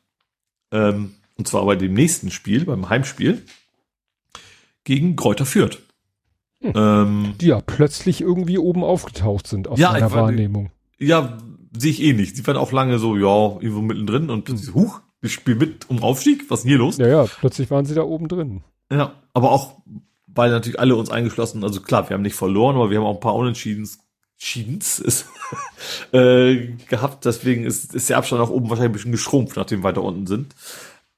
[0.70, 3.42] Ähm, und zwar bei dem nächsten Spiel, beim Heimspiel
[4.84, 5.78] gegen Kräuter Fürth.
[6.60, 6.72] Hm.
[6.76, 10.70] Ähm, die ja plötzlich irgendwie oben aufgetaucht sind aus ja, meiner Wahrnehmung.
[10.98, 11.38] Ja,
[11.76, 12.36] sehe ich eh nicht.
[12.36, 16.02] Die waren auch lange so, ja, irgendwo mittendrin und plötzlich, huch, ich spiele mit um
[16.02, 16.50] Aufstieg.
[16.50, 16.98] Was ist denn hier los?
[16.98, 18.62] Ja, ja, plötzlich waren sie da oben drin.
[18.90, 19.78] Ja, aber auch,
[20.26, 23.14] weil natürlich alle uns eingeschlossen, also klar, wir haben nicht verloren, aber wir haben auch
[23.14, 23.98] ein paar Unentschiedens
[24.36, 25.26] Schiedens ist,
[26.12, 27.24] äh, gehabt.
[27.24, 30.26] Deswegen ist, ist der Abstand nach oben wahrscheinlich ein bisschen geschrumpft, nachdem wir weiter unten
[30.26, 30.54] sind.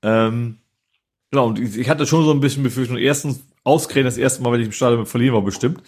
[0.02, 0.59] Ähm,
[1.31, 2.99] genau, und ich, ich hatte schon so ein bisschen Befürchtung.
[2.99, 5.83] Erstens, ausgerechnet das erste Mal, wenn ich im Stadion verlieren war, bestimmt.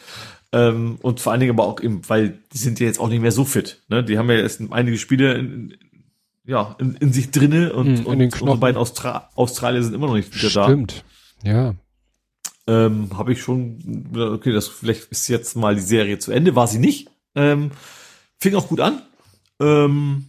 [0.52, 3.20] Ähm, und vor allen Dingen aber auch eben, weil die sind ja jetzt auch nicht
[3.20, 3.82] mehr so fit.
[3.88, 4.02] Ne?
[4.02, 5.76] Die haben ja erst einige Spiele in,
[6.44, 10.14] ja, in, in sich drinne und, hm, und unsere beiden Austra Australier sind immer noch
[10.14, 10.64] nicht wieder da.
[10.64, 11.04] Stimmt,
[11.42, 11.74] ja.
[12.66, 16.66] Ähm, habe ich schon, okay, das vielleicht ist jetzt mal die Serie zu Ende, war
[16.66, 17.10] sie nicht.
[17.34, 17.70] Ähm,
[18.38, 19.02] fing auch gut an.
[19.60, 20.26] Ähm,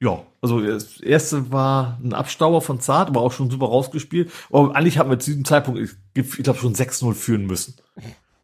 [0.00, 4.30] ja, also das erste war ein Abstauber von Zart, aber auch schon super rausgespielt.
[4.50, 7.76] Aber eigentlich haben wir zu diesem Zeitpunkt, ich, ich glaube, schon 6-0 führen müssen.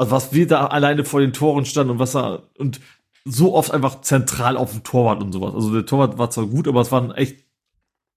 [0.01, 2.81] Also was wir da alleine vor den Toren standen und was da und
[3.27, 5.53] so oft einfach zentral auf dem Torwart und sowas.
[5.53, 7.45] Also der Torwart war zwar gut, aber es waren echt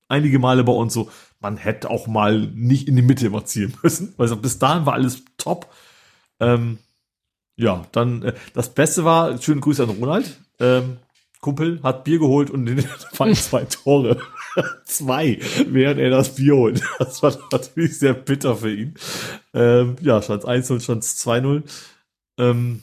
[0.07, 3.77] einige Male bei uns so, man hätte auch mal nicht in die Mitte immer zielen
[3.83, 4.15] müssen.
[4.17, 5.73] Also bis dahin war alles top.
[6.39, 6.77] Ähm,
[7.57, 10.39] ja, dann äh, das Beste war, schöne Grüße an Ronald.
[10.61, 10.99] Ähm,
[11.41, 12.79] Kumpel hat Bier geholt und in
[13.11, 14.21] fallen zwei Tore.
[14.85, 16.81] zwei, während er das Bier holt.
[16.99, 18.95] Das war natürlich sehr bitter für ihn.
[19.53, 21.63] Ähm, ja, stand 1-0, stand 2-0.
[22.37, 22.81] Ähm,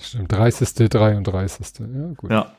[0.00, 0.88] Stimmt, 30.
[0.88, 1.66] 33.
[1.80, 2.30] Ja, gut.
[2.30, 2.56] Ja.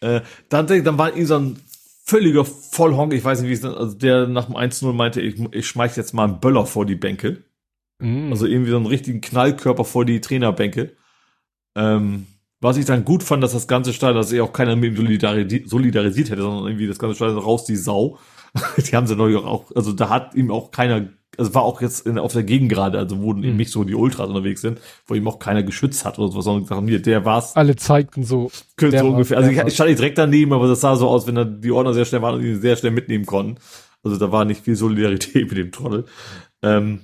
[0.00, 1.60] äh, dann, dann war ihn so ein
[2.04, 5.68] völliger Vollhonk, ich weiß nicht, wie es also der nach dem 1-0 meinte, ich, ich
[5.68, 7.44] schmeiß jetzt mal einen Böller vor die Bänke.
[7.98, 8.30] Mm.
[8.30, 10.92] Also irgendwie so einen richtigen Knallkörper vor die Trainerbänke.
[11.74, 12.26] Ähm,
[12.60, 14.96] was ich dann gut fand, dass das ganze Stadion, dass sich auch keiner mit ihm
[14.96, 18.18] solidarisiert, solidarisiert hätte, sondern irgendwie das ganze Stadion raus die Sau.
[18.76, 22.06] die haben sie natürlich auch, also da hat ihm auch keiner, also war auch jetzt
[22.06, 23.56] in, auf der Gegend gerade, also wo eben mhm.
[23.56, 26.62] nicht so die Ultras unterwegs sind, wo ihm auch keiner geschützt hat oder so, sondern
[26.62, 27.54] gesagt haben, hier, der war's.
[27.54, 28.50] Alle zeigten so.
[28.78, 29.36] so ungefähr.
[29.36, 31.70] Also ich, ich stand nicht direkt daneben, aber das sah so aus, wenn da die
[31.70, 33.56] Ordner sehr schnell waren und ihn sehr schnell mitnehmen konnten.
[34.02, 36.06] Also da war nicht viel Solidarität mit dem Trottel.
[36.62, 37.00] Ähm,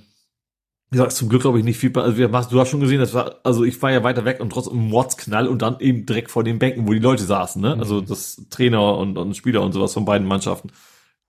[0.95, 3.63] gesagt, zum Glück glaube ich nicht viel, also du hast schon gesehen, das war, also
[3.63, 6.59] ich war ja weiter weg und trotzdem ein Mordsknall und dann eben direkt vor den
[6.59, 7.77] Bänken, wo die Leute saßen, ne?
[7.77, 8.05] Also mhm.
[8.07, 10.71] das Trainer und, und Spieler und sowas von beiden Mannschaften.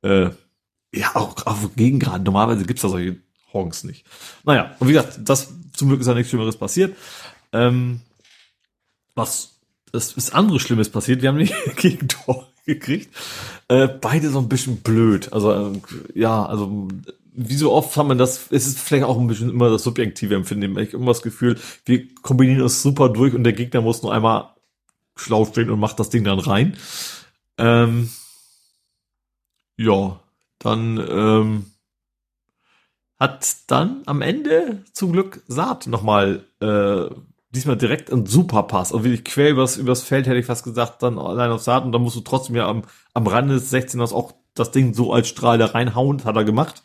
[0.02, 0.30] Äh,
[0.94, 2.24] ja, auch, auch gegen gerade.
[2.24, 3.16] Normalerweise gibt's da solche
[3.52, 4.04] Honks nicht.
[4.44, 6.96] Naja, und wie gesagt, das zum Glück ist da nichts Schlimmeres passiert.
[7.52, 8.00] Ähm,
[9.14, 9.56] was
[9.92, 11.22] das ist anderes Schlimmes passiert.
[11.22, 13.14] Wir haben nicht gegen Tor gekriegt.
[13.68, 15.32] Äh, beide so ein bisschen blöd.
[15.32, 15.80] Also äh,
[16.14, 16.88] ja, also
[17.36, 20.34] wie so oft haben wir das, es ist vielleicht auch ein bisschen immer das subjektive
[20.34, 20.78] Empfinden.
[20.78, 24.12] Ich habe immer das Gefühl, wir kombinieren uns super durch und der Gegner muss nur
[24.12, 24.54] einmal
[25.16, 26.76] schlau stehen und macht das Ding dann rein.
[27.58, 28.10] Ähm,
[29.76, 30.20] ja,
[30.58, 31.66] dann ähm,
[33.18, 37.14] hat dann am Ende zum Glück Saat nochmal äh,
[37.50, 38.92] diesmal direkt ein Superpass.
[38.92, 41.92] Und wirklich quer übers, übers Feld hätte ich fast gesagt, dann allein auf Saat und
[41.92, 42.82] dann musst du trotzdem ja am,
[43.12, 46.82] am Rande des 16ers auch das Ding so als Strahl da reinhauen, hat er gemacht.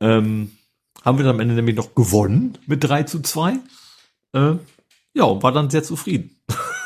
[0.00, 0.52] Ähm,
[1.04, 3.58] haben wir dann am Ende nämlich noch gewonnen mit 3 zu 2.
[4.32, 4.54] Äh,
[5.14, 6.36] ja, und war dann sehr zufrieden.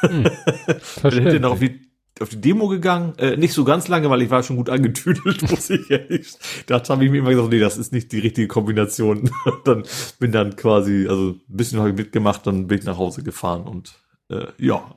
[0.00, 0.24] Hm,
[1.02, 1.80] dann hätte noch auf die,
[2.20, 5.42] auf die Demo gegangen, äh, nicht so ganz lange, weil ich war schon gut angetüdelt,
[5.50, 6.32] muss ich ehrlich.
[6.66, 9.30] Da habe ich mir immer gesagt, nee, das ist nicht die richtige Kombination.
[9.64, 9.84] dann
[10.18, 13.64] bin dann quasi, also ein bisschen habe ich mitgemacht, dann bin ich nach Hause gefahren
[13.64, 13.94] und
[14.30, 14.94] äh, ja.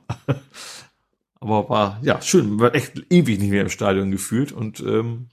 [1.40, 5.28] Aber war ja schön, war echt ewig nicht mehr im Stadion gefühlt und ähm,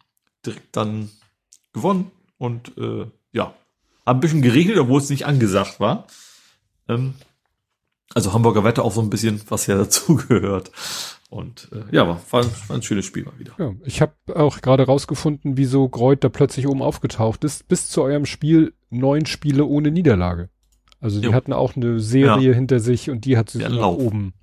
[0.45, 1.09] direkt dann
[1.73, 3.53] gewonnen und äh, ja,
[4.05, 6.07] hat ein bisschen geregelt, obwohl es nicht angesagt war.
[6.87, 7.15] Ähm,
[8.13, 10.71] also Hamburger Wetter auch so ein bisschen, was ja dazugehört.
[11.29, 13.53] Und äh, ja, war, war, ein schönes Spiel mal wieder.
[13.57, 17.67] Ja, ich habe auch gerade rausgefunden, wieso Greuth da plötzlich oben aufgetaucht ist.
[17.67, 20.49] Bis zu eurem Spiel neun Spiele ohne Niederlage.
[21.01, 21.33] Also die jo.
[21.33, 22.55] hatten auch eine Serie ja.
[22.55, 24.33] hinter sich und die hat sie nach oben.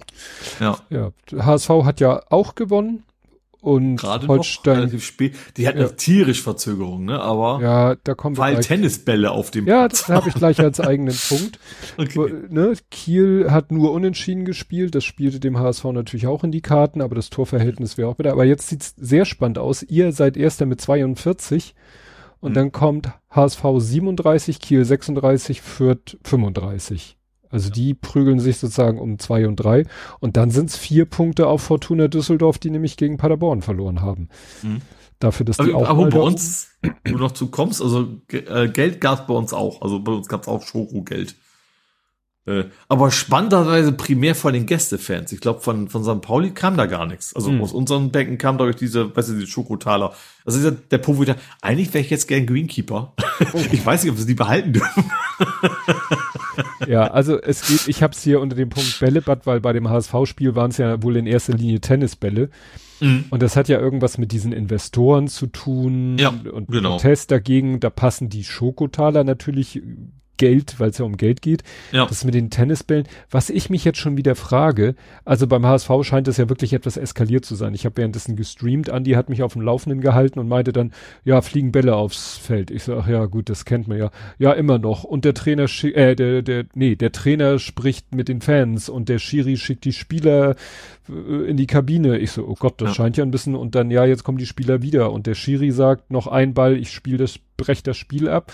[0.60, 0.78] Ja.
[0.90, 1.12] ja.
[1.34, 3.04] HSV hat ja auch gewonnen
[3.62, 4.74] und Gerade Holstein.
[4.74, 5.34] Noch relativ spät.
[5.56, 5.88] Die hatten ja.
[5.88, 7.20] tierisch Verzögerung, ne?
[7.20, 10.00] Aber ja, da kommt weil Tennisbälle auf dem Ja, Platz.
[10.00, 11.60] das habe ich gleich als eigenen Punkt.
[11.96, 12.32] Okay.
[12.50, 12.74] Ne?
[12.90, 14.96] Kiel hat nur unentschieden gespielt.
[14.96, 18.32] Das spielte dem HSV natürlich auch in die Karten, aber das Torverhältnis wäre auch wieder.
[18.32, 19.84] Aber jetzt sieht's sehr spannend aus.
[19.84, 21.76] Ihr seid erster mit 42
[22.40, 22.54] und hm.
[22.54, 27.16] dann kommt HSV 37, Kiel 36, Fürth 35.
[27.52, 27.74] Also ja.
[27.74, 29.84] die prügeln sich sozusagen um zwei und drei.
[30.18, 34.28] Und dann sind es vier Punkte auf Fortuna Düsseldorf, die nämlich gegen Paderborn verloren haben.
[34.62, 34.80] Mhm.
[35.20, 35.88] Dafür, dass die aber, auch.
[35.88, 36.70] Aber bei uns,
[37.04, 39.80] du noch zu kommst, also äh, Geld gab es bei uns auch.
[39.82, 41.36] Also bei uns gab es auch Schoko-Geld.
[42.44, 45.30] Äh, aber spannenderweise primär von den Gästefans.
[45.30, 46.20] Ich glaube, von, von St.
[46.22, 47.36] Pauli kam da gar nichts.
[47.36, 47.60] Also mhm.
[47.60, 50.12] aus unseren Bänken kam dadurch diese, weißt du, diese Schokotaler.
[50.44, 53.14] Also dieser, der Punkt, eigentlich wäre ich jetzt gern Greenkeeper.
[53.52, 53.60] Oh.
[53.72, 55.04] ich weiß nicht, ob sie die behalten dürfen.
[56.88, 59.88] ja, also es geht, ich habe es hier unter dem Punkt Bällebad, weil bei dem
[59.88, 62.50] HSV-Spiel waren es ja wohl in erster Linie Tennisbälle.
[62.98, 63.26] Mhm.
[63.30, 66.96] Und das hat ja irgendwas mit diesen Investoren zu tun ja, und genau.
[66.96, 67.78] Protest dagegen.
[67.78, 69.80] Da passen die Schokotaler natürlich
[70.36, 71.62] Geld, weil es ja um Geld geht.
[71.92, 72.06] Ja.
[72.06, 73.06] Das mit den Tennisbällen.
[73.30, 74.94] Was ich mich jetzt schon wieder frage,
[75.24, 77.74] also beim HSV scheint es ja wirklich etwas eskaliert zu sein.
[77.74, 80.92] Ich habe währenddessen gestreamt, Andi hat mich auf dem Laufenden gehalten und meinte dann,
[81.24, 82.70] ja, fliegen Bälle aufs Feld.
[82.70, 84.10] Ich sage, ach ja, gut, das kennt man ja.
[84.38, 85.04] Ja, immer noch.
[85.04, 89.18] Und der Trainer, äh, der, der, nee, der Trainer spricht mit den Fans und der
[89.18, 90.56] Schiri schickt die Spieler
[91.08, 92.18] äh, in die Kabine.
[92.18, 92.94] Ich so, oh Gott, das ja.
[92.94, 93.54] scheint ja ein bisschen.
[93.54, 95.12] Und dann, ja, jetzt kommen die Spieler wieder.
[95.12, 98.52] Und der Schiri sagt, noch ein Ball, ich spiele das, brech das Spiel ab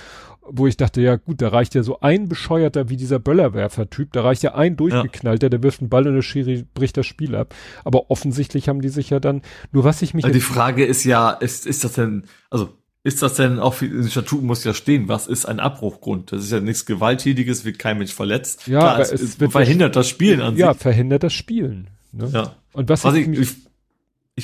[0.50, 4.22] wo ich dachte, ja gut, da reicht ja so ein bescheuerter wie dieser Böllerwerfer-Typ, da
[4.22, 5.50] reicht ja ein durchgeknallter, ja.
[5.50, 7.54] der wirft einen Ball und der Schiri bricht das Spiel ab.
[7.84, 10.24] Aber offensichtlich haben die sich ja dann, nur was ich mich.
[10.24, 12.70] Also die Frage ist ja, ist, ist das denn, also
[13.04, 16.32] ist das denn auch, in den Statuten muss ja stehen, was ist ein Abbruchgrund?
[16.32, 18.66] Das ist ja nichts Gewalttätiges, wird kein Mensch verletzt.
[18.66, 20.60] Ja, Klar, es, es verhindert das Spielen an sich.
[20.60, 21.88] Ja, verhindert das Spielen.
[22.12, 22.28] Ne?
[22.32, 22.56] Ja.
[22.72, 23.56] Und was, was ich, ich, ich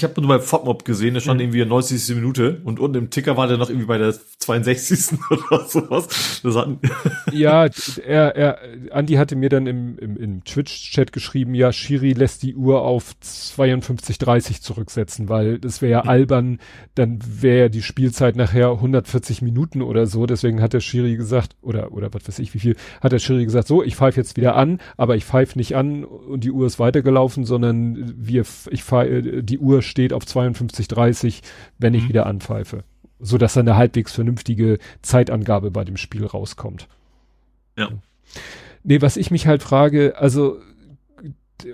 [0.03, 1.45] habe nur bei FODMOB gesehen, der stand mhm.
[1.45, 2.17] irgendwie in 90.
[2.17, 5.19] Minute und unten im Ticker war der noch irgendwie bei der 62.
[5.31, 6.41] oder sowas.
[6.43, 6.81] Das hatten
[7.33, 7.69] ja,
[8.05, 8.59] er, er,
[8.91, 13.15] Andi hatte mir dann im, im, im Twitch-Chat geschrieben, ja, Shiri lässt die Uhr auf
[13.23, 16.09] 52,30 zurücksetzen, weil das wäre ja mhm.
[16.09, 16.59] albern,
[16.97, 20.27] dann wäre ja die Spielzeit nachher 140 Minuten oder so.
[20.27, 23.45] Deswegen hat der Shiri gesagt, oder, oder was weiß ich wie viel, hat der Shiri
[23.45, 26.67] gesagt, so, ich pfeife jetzt wieder an, aber ich pfeife nicht an und die Uhr
[26.67, 31.43] ist weitergelaufen, sondern wir, ich pfeife, die Uhr steht auf 52,30,
[31.79, 32.09] wenn ich mhm.
[32.09, 32.85] wieder anpfeife.
[33.21, 36.89] So dass eine halbwegs vernünftige Zeitangabe bei dem Spiel rauskommt.
[37.77, 37.89] Ja.
[38.83, 40.59] Nee, was ich mich halt frage, also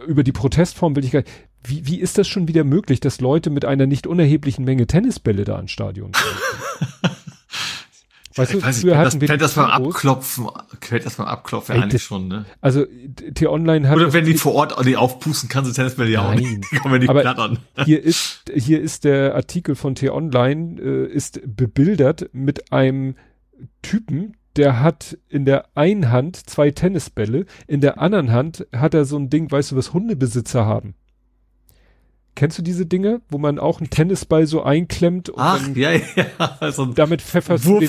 [0.06, 1.24] über die Protestform will ich gar
[1.62, 5.44] wie, wie ist das schon wieder möglich, dass Leute mit einer nicht unerheblichen Menge Tennisbälle
[5.44, 7.12] da ans Stadion kommen?
[8.40, 10.48] Weißt du, weiß, früher hatten das, wir das beim Abklopfen,
[10.80, 12.46] fällt das beim Abklopfen Ey, eigentlich das, schon, ne?
[12.60, 12.86] Also
[13.34, 16.64] T-Online hat Oder wenn die vor Ort die aufpusten, kannst du Tennisbälle ja auch nicht.
[16.72, 17.58] Die kommen nicht aber plattern.
[17.84, 23.14] Hier ist hier ist der Artikel von T-Online äh, ist bebildert mit einem
[23.82, 29.04] Typen, der hat in der einen Hand zwei Tennisbälle, in der anderen Hand hat er
[29.04, 30.94] so ein Ding, weißt du, was Hundebesitzer haben?
[32.40, 36.02] Kennst du diese Dinge, wo man auch einen Tennisball so einklemmt und Ach, ja, ja.
[36.58, 37.88] Also damit pfefferst du den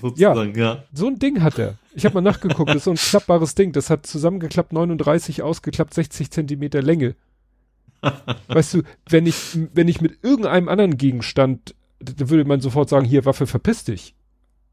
[0.00, 0.84] sozusagen, ja, ja.
[0.94, 1.74] So ein Ding hat er.
[1.94, 3.72] Ich habe mal nachgeguckt, das ist so ein klappbares Ding.
[3.72, 7.14] Das hat zusammengeklappt 39, ausgeklappt 60 Zentimeter Länge.
[8.48, 13.04] weißt du, wenn ich, wenn ich mit irgendeinem anderen Gegenstand, da würde man sofort sagen,
[13.04, 14.14] hier Waffe, verpiss dich.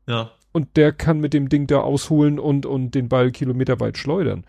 [0.08, 0.32] Ja.
[0.54, 4.46] Und der kann mit dem Ding da ausholen und, und den Ball kilometerweit schleudern.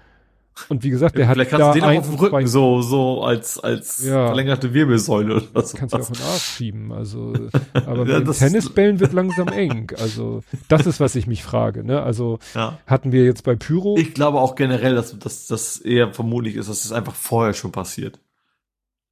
[0.68, 2.82] Und wie gesagt, der ja, hat Vielleicht kannst du den auch auf dem Rücken, so,
[2.82, 4.26] so als, als ja.
[4.26, 5.76] verlängerte Wirbelsäule oder so.
[5.76, 7.32] Kannst du auch in den Arsch schieben, also,
[7.72, 9.92] aber ja, mit Tennisbällen wird langsam eng.
[9.98, 12.02] Also, das ist, was ich mich frage, ne?
[12.02, 12.78] Also, ja.
[12.86, 13.96] hatten wir jetzt bei Pyro.
[13.98, 17.54] Ich glaube auch generell, dass, dass das eher vermutlich ist, dass es das einfach vorher
[17.54, 18.20] schon passiert.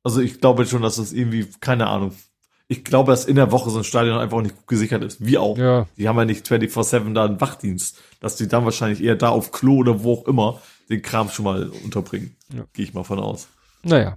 [0.02, 2.12] Also, ich glaube schon, dass das irgendwie, keine Ahnung,
[2.68, 5.24] ich glaube, dass in der Woche so ein Stadion einfach nicht gut gesichert ist.
[5.24, 5.56] Wie auch.
[5.56, 5.86] Ja.
[5.96, 7.98] Die haben ja nicht 24-7 da einen Wachdienst.
[8.20, 11.44] Dass die dann wahrscheinlich eher da auf Klo oder wo auch immer den Kram schon
[11.44, 12.36] mal unterbringen.
[12.54, 12.64] Ja.
[12.72, 13.48] Gehe ich mal von aus.
[13.82, 14.16] Naja.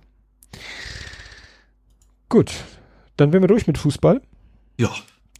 [2.30, 2.52] Gut.
[3.18, 4.22] Dann wären wir durch mit Fußball.
[4.78, 4.94] Ja.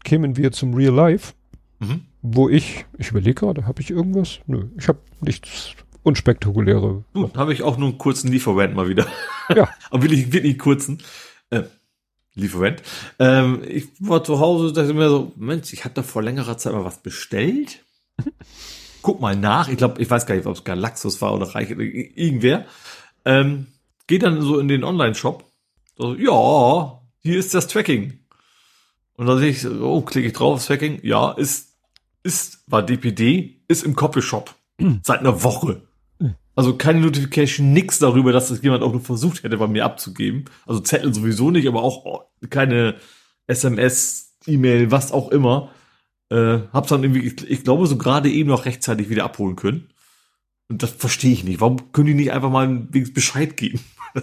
[0.04, 1.34] Kämen wir zum Real Life.
[1.80, 2.02] Mhm.
[2.22, 4.40] Wo ich, ich überlege gerade, habe ich irgendwas?
[4.48, 5.72] Nö, ich habe nichts
[6.04, 7.06] unspektakuläre.
[7.14, 9.08] Gut, habe ich auch nur einen kurzen Lieferant mal wieder.
[9.56, 9.68] Ja.
[9.90, 11.02] Aber wirklich, wirklich kurzen.
[11.50, 11.64] Äh,
[12.36, 12.84] Lieferant.
[13.18, 16.86] Ähm, ich war zu Hause, dachte mir so, Mensch, ich da vor längerer Zeit mal
[16.86, 17.84] was bestellt
[19.02, 19.70] guck mal nach.
[19.70, 22.66] Ich glaube, ich weiß gar nicht, ob es Galaxus war oder Reich oder irgendwer.
[23.26, 23.68] Ähm,
[24.08, 25.44] geht dann so in den Online-Shop.
[25.98, 28.20] So, ja, hier ist das Tracking.
[29.16, 31.00] Und dann sehe ich, oh, klicke ich drauf, Tracking.
[31.04, 31.74] Ja, ist,
[32.24, 34.56] ist, war DPD, ist im Copyshop.
[35.04, 35.82] Seit einer Woche.
[36.56, 40.46] Also keine Notification, nix darüber, dass das jemand auch nur versucht hätte, bei mir abzugeben.
[40.66, 42.96] Also Zettel sowieso nicht, aber auch keine
[43.48, 45.72] SMS, E-Mail, was auch immer.
[46.30, 49.90] Äh, hab's dann irgendwie, ich, ich glaube, so gerade eben noch rechtzeitig wieder abholen können.
[50.70, 51.62] Und das verstehe ich nicht.
[51.62, 53.80] Warum können die nicht einfach mal Bescheid geben?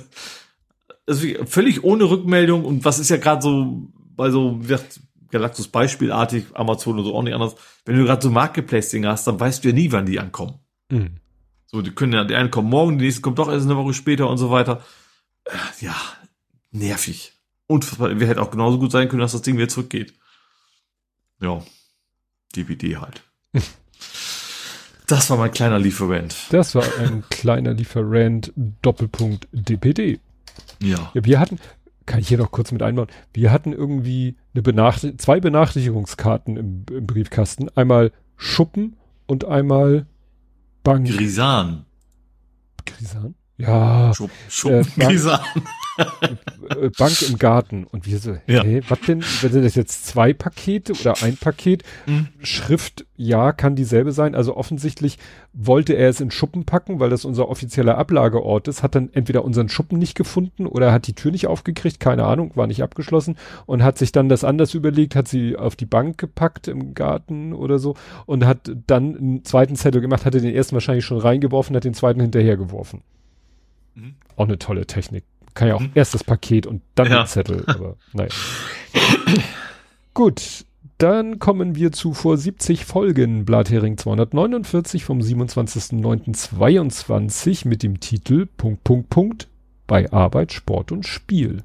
[1.07, 5.69] also völlig ohne Rückmeldung und was ist ja gerade so bei so wie gesagt, Galactus
[5.69, 7.57] beispielartig, Amazon oder so auch nicht anders.
[7.85, 10.55] Wenn du gerade so Marketplace-Dinge hast, dann weißt du ja nie, wann die ankommen.
[10.91, 11.17] Mhm.
[11.67, 13.93] So, die können ja, die einen kommen morgen, die nächste kommt doch erst eine Woche
[13.93, 14.85] später und so weiter.
[15.45, 15.97] Äh, ja,
[16.71, 17.33] nervig.
[17.67, 20.15] Und wir hätte auch genauso gut sein können, dass das Ding wieder zurückgeht.
[21.41, 21.63] Ja.
[22.57, 23.23] DVD halt.
[25.07, 26.35] Das war mein kleiner Lieferant.
[26.51, 28.53] Das war ein kleiner Lieferant
[28.83, 30.19] Doppelpunkt DPD.
[30.83, 31.13] Ja.
[31.15, 31.25] ja.
[31.25, 31.59] Wir hatten,
[32.07, 36.85] kann ich hier noch kurz mit einbauen, wir hatten irgendwie eine Benacht zwei Benachrichtigungskarten im,
[36.91, 37.69] im, Briefkasten.
[37.77, 40.07] Einmal Schuppen und einmal
[40.83, 41.09] Bank.
[41.09, 41.85] Grisan.
[42.85, 43.35] Grisan?
[43.59, 44.13] Ja.
[44.15, 45.41] Schuppen, Schuppen äh, Grisan.
[45.99, 47.85] Äh, Bank im Garten.
[47.85, 48.63] Und wir so, ja.
[48.63, 51.83] hey, was denn, sind das jetzt zwei Pakete oder ein Paket?
[52.07, 52.29] Mhm.
[52.43, 54.35] Schrift, ja, kann dieselbe sein.
[54.35, 55.19] Also offensichtlich
[55.55, 59.45] wollte er es in Schuppen packen, weil das unser offizieller Ablageort ist, hat dann entweder
[59.45, 63.37] unseren Schuppen nicht gefunden oder hat die Tür nicht aufgekriegt, keine Ahnung, war nicht abgeschlossen
[63.65, 67.55] und hat sich dann das anders überlegt, hat sie auf die Bank gepackt im Garten
[67.55, 67.95] oder so
[68.27, 71.95] und hat dann einen zweiten Zettel gemacht, hatte den ersten wahrscheinlich schon reingeworfen, hat den
[71.95, 73.03] zweiten hinterhergeworfen.
[73.97, 74.15] Mhm.
[74.37, 75.25] Auch eine tolle Technik.
[75.55, 75.91] Kann ja auch mhm.
[75.95, 77.23] erst das Paket und dann ja.
[77.23, 78.29] den Zettel, aber naja.
[80.15, 80.67] Gut,
[80.99, 88.85] dann kommen wir zu vor 70 Folgen Blathering 249 vom 27.09.22 mit dem Titel Punkt,
[88.85, 89.49] Punkt, Punkt
[89.87, 91.63] bei Arbeit, Sport und Spiel.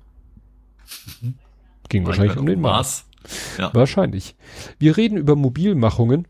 [1.22, 1.36] Mhm.
[1.90, 3.06] Ging wahrscheinlich um den Mars.
[3.58, 3.74] Ja.
[3.74, 4.36] Wahrscheinlich.
[4.80, 6.28] Wir reden über Mobilmachungen,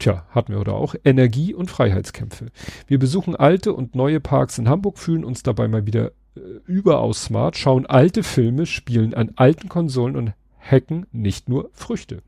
[0.00, 2.46] Tja, hatten wir oder auch Energie- und Freiheitskämpfe.
[2.86, 7.24] Wir besuchen alte und neue Parks in Hamburg, fühlen uns dabei mal wieder äh, überaus
[7.24, 12.22] smart, schauen alte Filme, spielen an alten Konsolen und hacken nicht nur Früchte.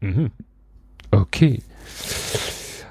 [0.00, 0.32] Mhm.
[1.12, 1.62] Okay.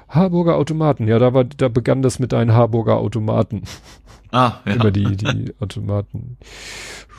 [0.08, 3.64] Harburger Automaten, ja, da war, da begann das mit deinen Harburger Automaten.
[4.34, 4.74] Ah, ja.
[4.74, 6.38] Über die, die Automaten.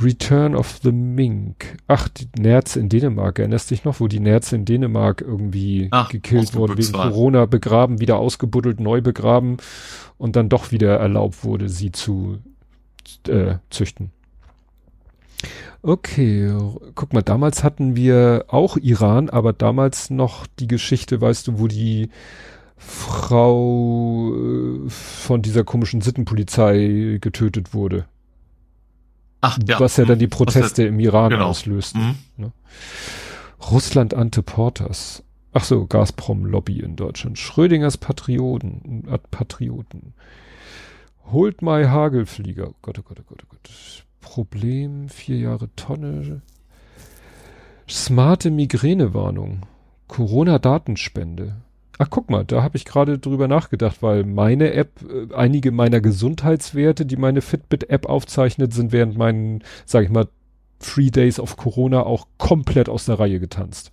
[0.01, 1.77] Return of the Mink.
[1.87, 3.39] Ach, die Nerze in Dänemark.
[3.39, 7.09] Erinnerst dich noch, wo die Nerze in Dänemark irgendwie Ach, gekillt wurden, wegen war.
[7.09, 9.55] Corona begraben, wieder ausgebuddelt, neu begraben
[10.17, 12.39] und dann doch wieder erlaubt wurde, sie zu
[13.29, 14.11] äh, züchten.
[15.81, 16.51] Okay,
[16.95, 21.67] guck mal, damals hatten wir auch Iran, aber damals noch die Geschichte, weißt du, wo
[21.67, 22.09] die
[22.77, 28.05] Frau äh, von dieser komischen Sittenpolizei getötet wurde.
[29.41, 29.79] Ach, ja.
[29.79, 31.47] Was ja dann die Proteste im Iran genau.
[31.47, 31.95] auslöst.
[31.95, 32.15] Mhm.
[32.37, 32.51] Ne?
[33.71, 35.23] Russland Ante Porters.
[35.53, 37.39] Ach so, Gazprom-Lobby in Deutschland.
[37.39, 40.13] Schrödingers Patrioten, äh, Patrioten.
[41.31, 42.69] Holt my Hagelflieger.
[42.69, 44.05] Oh Gott, oh Gott, oh Gott, oh Gott.
[44.19, 46.41] Problem, vier Jahre Tonne.
[47.87, 49.61] Smarte Migränewarnung.
[50.07, 51.55] Corona-Datenspende.
[51.97, 56.01] Ach, guck mal, da habe ich gerade drüber nachgedacht, weil meine App, äh, einige meiner
[56.01, 60.27] Gesundheitswerte, die meine Fitbit-App aufzeichnet, sind während meinen, sag ich mal,
[60.79, 63.91] Three Days of Corona auch komplett aus der Reihe getanzt.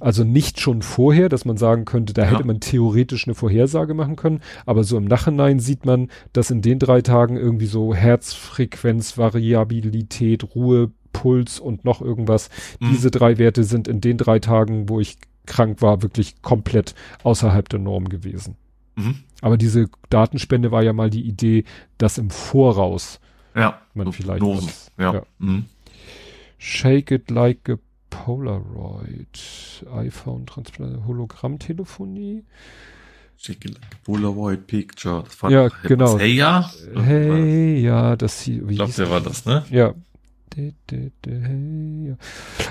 [0.00, 2.32] Also nicht schon vorher, dass man sagen könnte, da ja.
[2.32, 6.62] hätte man theoretisch eine Vorhersage machen können, aber so im Nachhinein sieht man, dass in
[6.62, 12.90] den drei Tagen irgendwie so Herzfrequenz, Variabilität, Ruhe, Puls und noch irgendwas, mhm.
[12.90, 15.16] diese drei Werte sind in den drei Tagen, wo ich
[15.46, 18.56] krank war, wirklich komplett außerhalb der Norm gewesen.
[18.96, 19.16] Mhm.
[19.40, 21.64] Aber diese Datenspende war ja mal die Idee,
[21.98, 23.20] dass im Voraus
[23.54, 25.14] ja, man vielleicht was, ja.
[25.14, 25.22] ja.
[25.38, 25.66] Mhm.
[26.58, 27.76] Shake it like a
[28.10, 32.44] Polaroid, iPhone, Transplant, Hologrammtelefonie.
[33.36, 35.24] Shake it like a Polaroid Picture.
[35.24, 36.18] Das war ja, genau.
[36.18, 36.70] Hey, ja?
[36.94, 38.66] Hey, ja, das hier.
[38.68, 39.64] Ich glaube, der war das, ne?
[39.70, 39.94] Ja,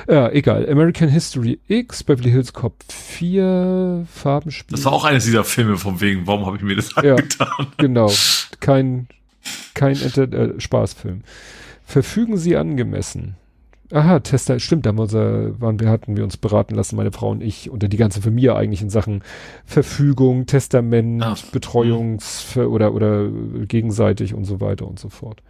[0.07, 0.69] ja, egal.
[0.69, 4.75] American History X, Beverly Hills Cop 4, Farbenspiel.
[4.75, 7.67] Das war auch eines dieser Filme, von wegen, warum habe ich mir das ja, angetan?
[7.77, 8.11] Genau.
[8.59, 9.07] Kein,
[9.73, 11.23] kein Enter äh, Spaßfilm.
[11.85, 13.35] Verfügen Sie angemessen?
[13.91, 17.69] Aha, Tester, stimmt, da waren wir, hatten wir uns beraten lassen, meine Frau und ich,
[17.69, 19.23] und die ganze Familie eigentlich in Sachen
[19.65, 23.29] Verfügung, Testament, Ach, Betreuungs- oder, oder
[23.67, 25.43] gegenseitig und so weiter und so fort.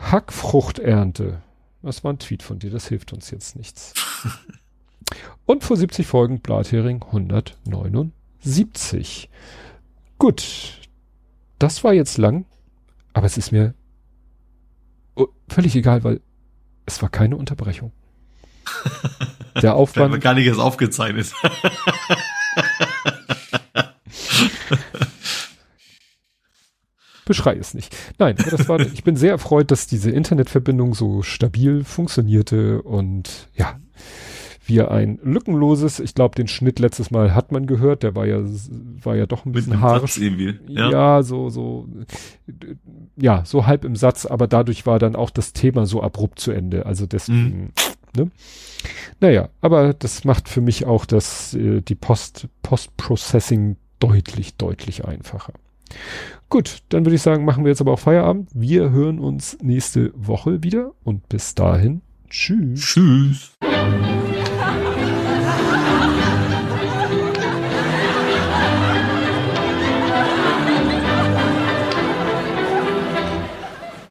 [0.00, 1.42] Hackfruchternte.
[1.82, 3.92] Das war ein Tweet von dir, das hilft uns jetzt nichts.
[5.46, 9.28] Und vor 70 Folgen Blathering 179.
[10.18, 10.78] Gut.
[11.58, 12.46] Das war jetzt lang,
[13.12, 13.74] aber es ist mir
[15.16, 16.20] oh, völlig egal, weil
[16.86, 17.90] es war keine Unterbrechung.
[19.62, 20.20] Der Aufwand.
[20.20, 21.32] gar nicht erst aufgezeichnet.
[27.30, 27.96] beschrei es nicht.
[28.18, 33.78] Nein, das war, ich bin sehr erfreut, dass diese Internetverbindung so stabil funktionierte und ja,
[34.66, 38.40] wir ein lückenloses, ich glaube, den Schnitt letztes Mal hat man gehört, der war ja,
[39.00, 40.18] war ja doch ein bisschen haarisch.
[40.66, 40.90] Ja.
[40.90, 41.86] ja, so, so,
[43.16, 46.50] ja, so halb im Satz, aber dadurch war dann auch das Thema so abrupt zu
[46.50, 46.84] Ende.
[46.84, 47.72] Also deswegen,
[48.16, 48.22] mhm.
[48.24, 48.30] ne?
[49.20, 55.52] Naja, aber das macht für mich auch das, äh, die Post, Post-Processing deutlich, deutlich einfacher.
[56.48, 58.50] Gut, dann würde ich sagen, machen wir jetzt aber auch Feierabend.
[58.54, 62.80] Wir hören uns nächste Woche wieder und bis dahin, tschüss.
[62.80, 63.52] Tschüss.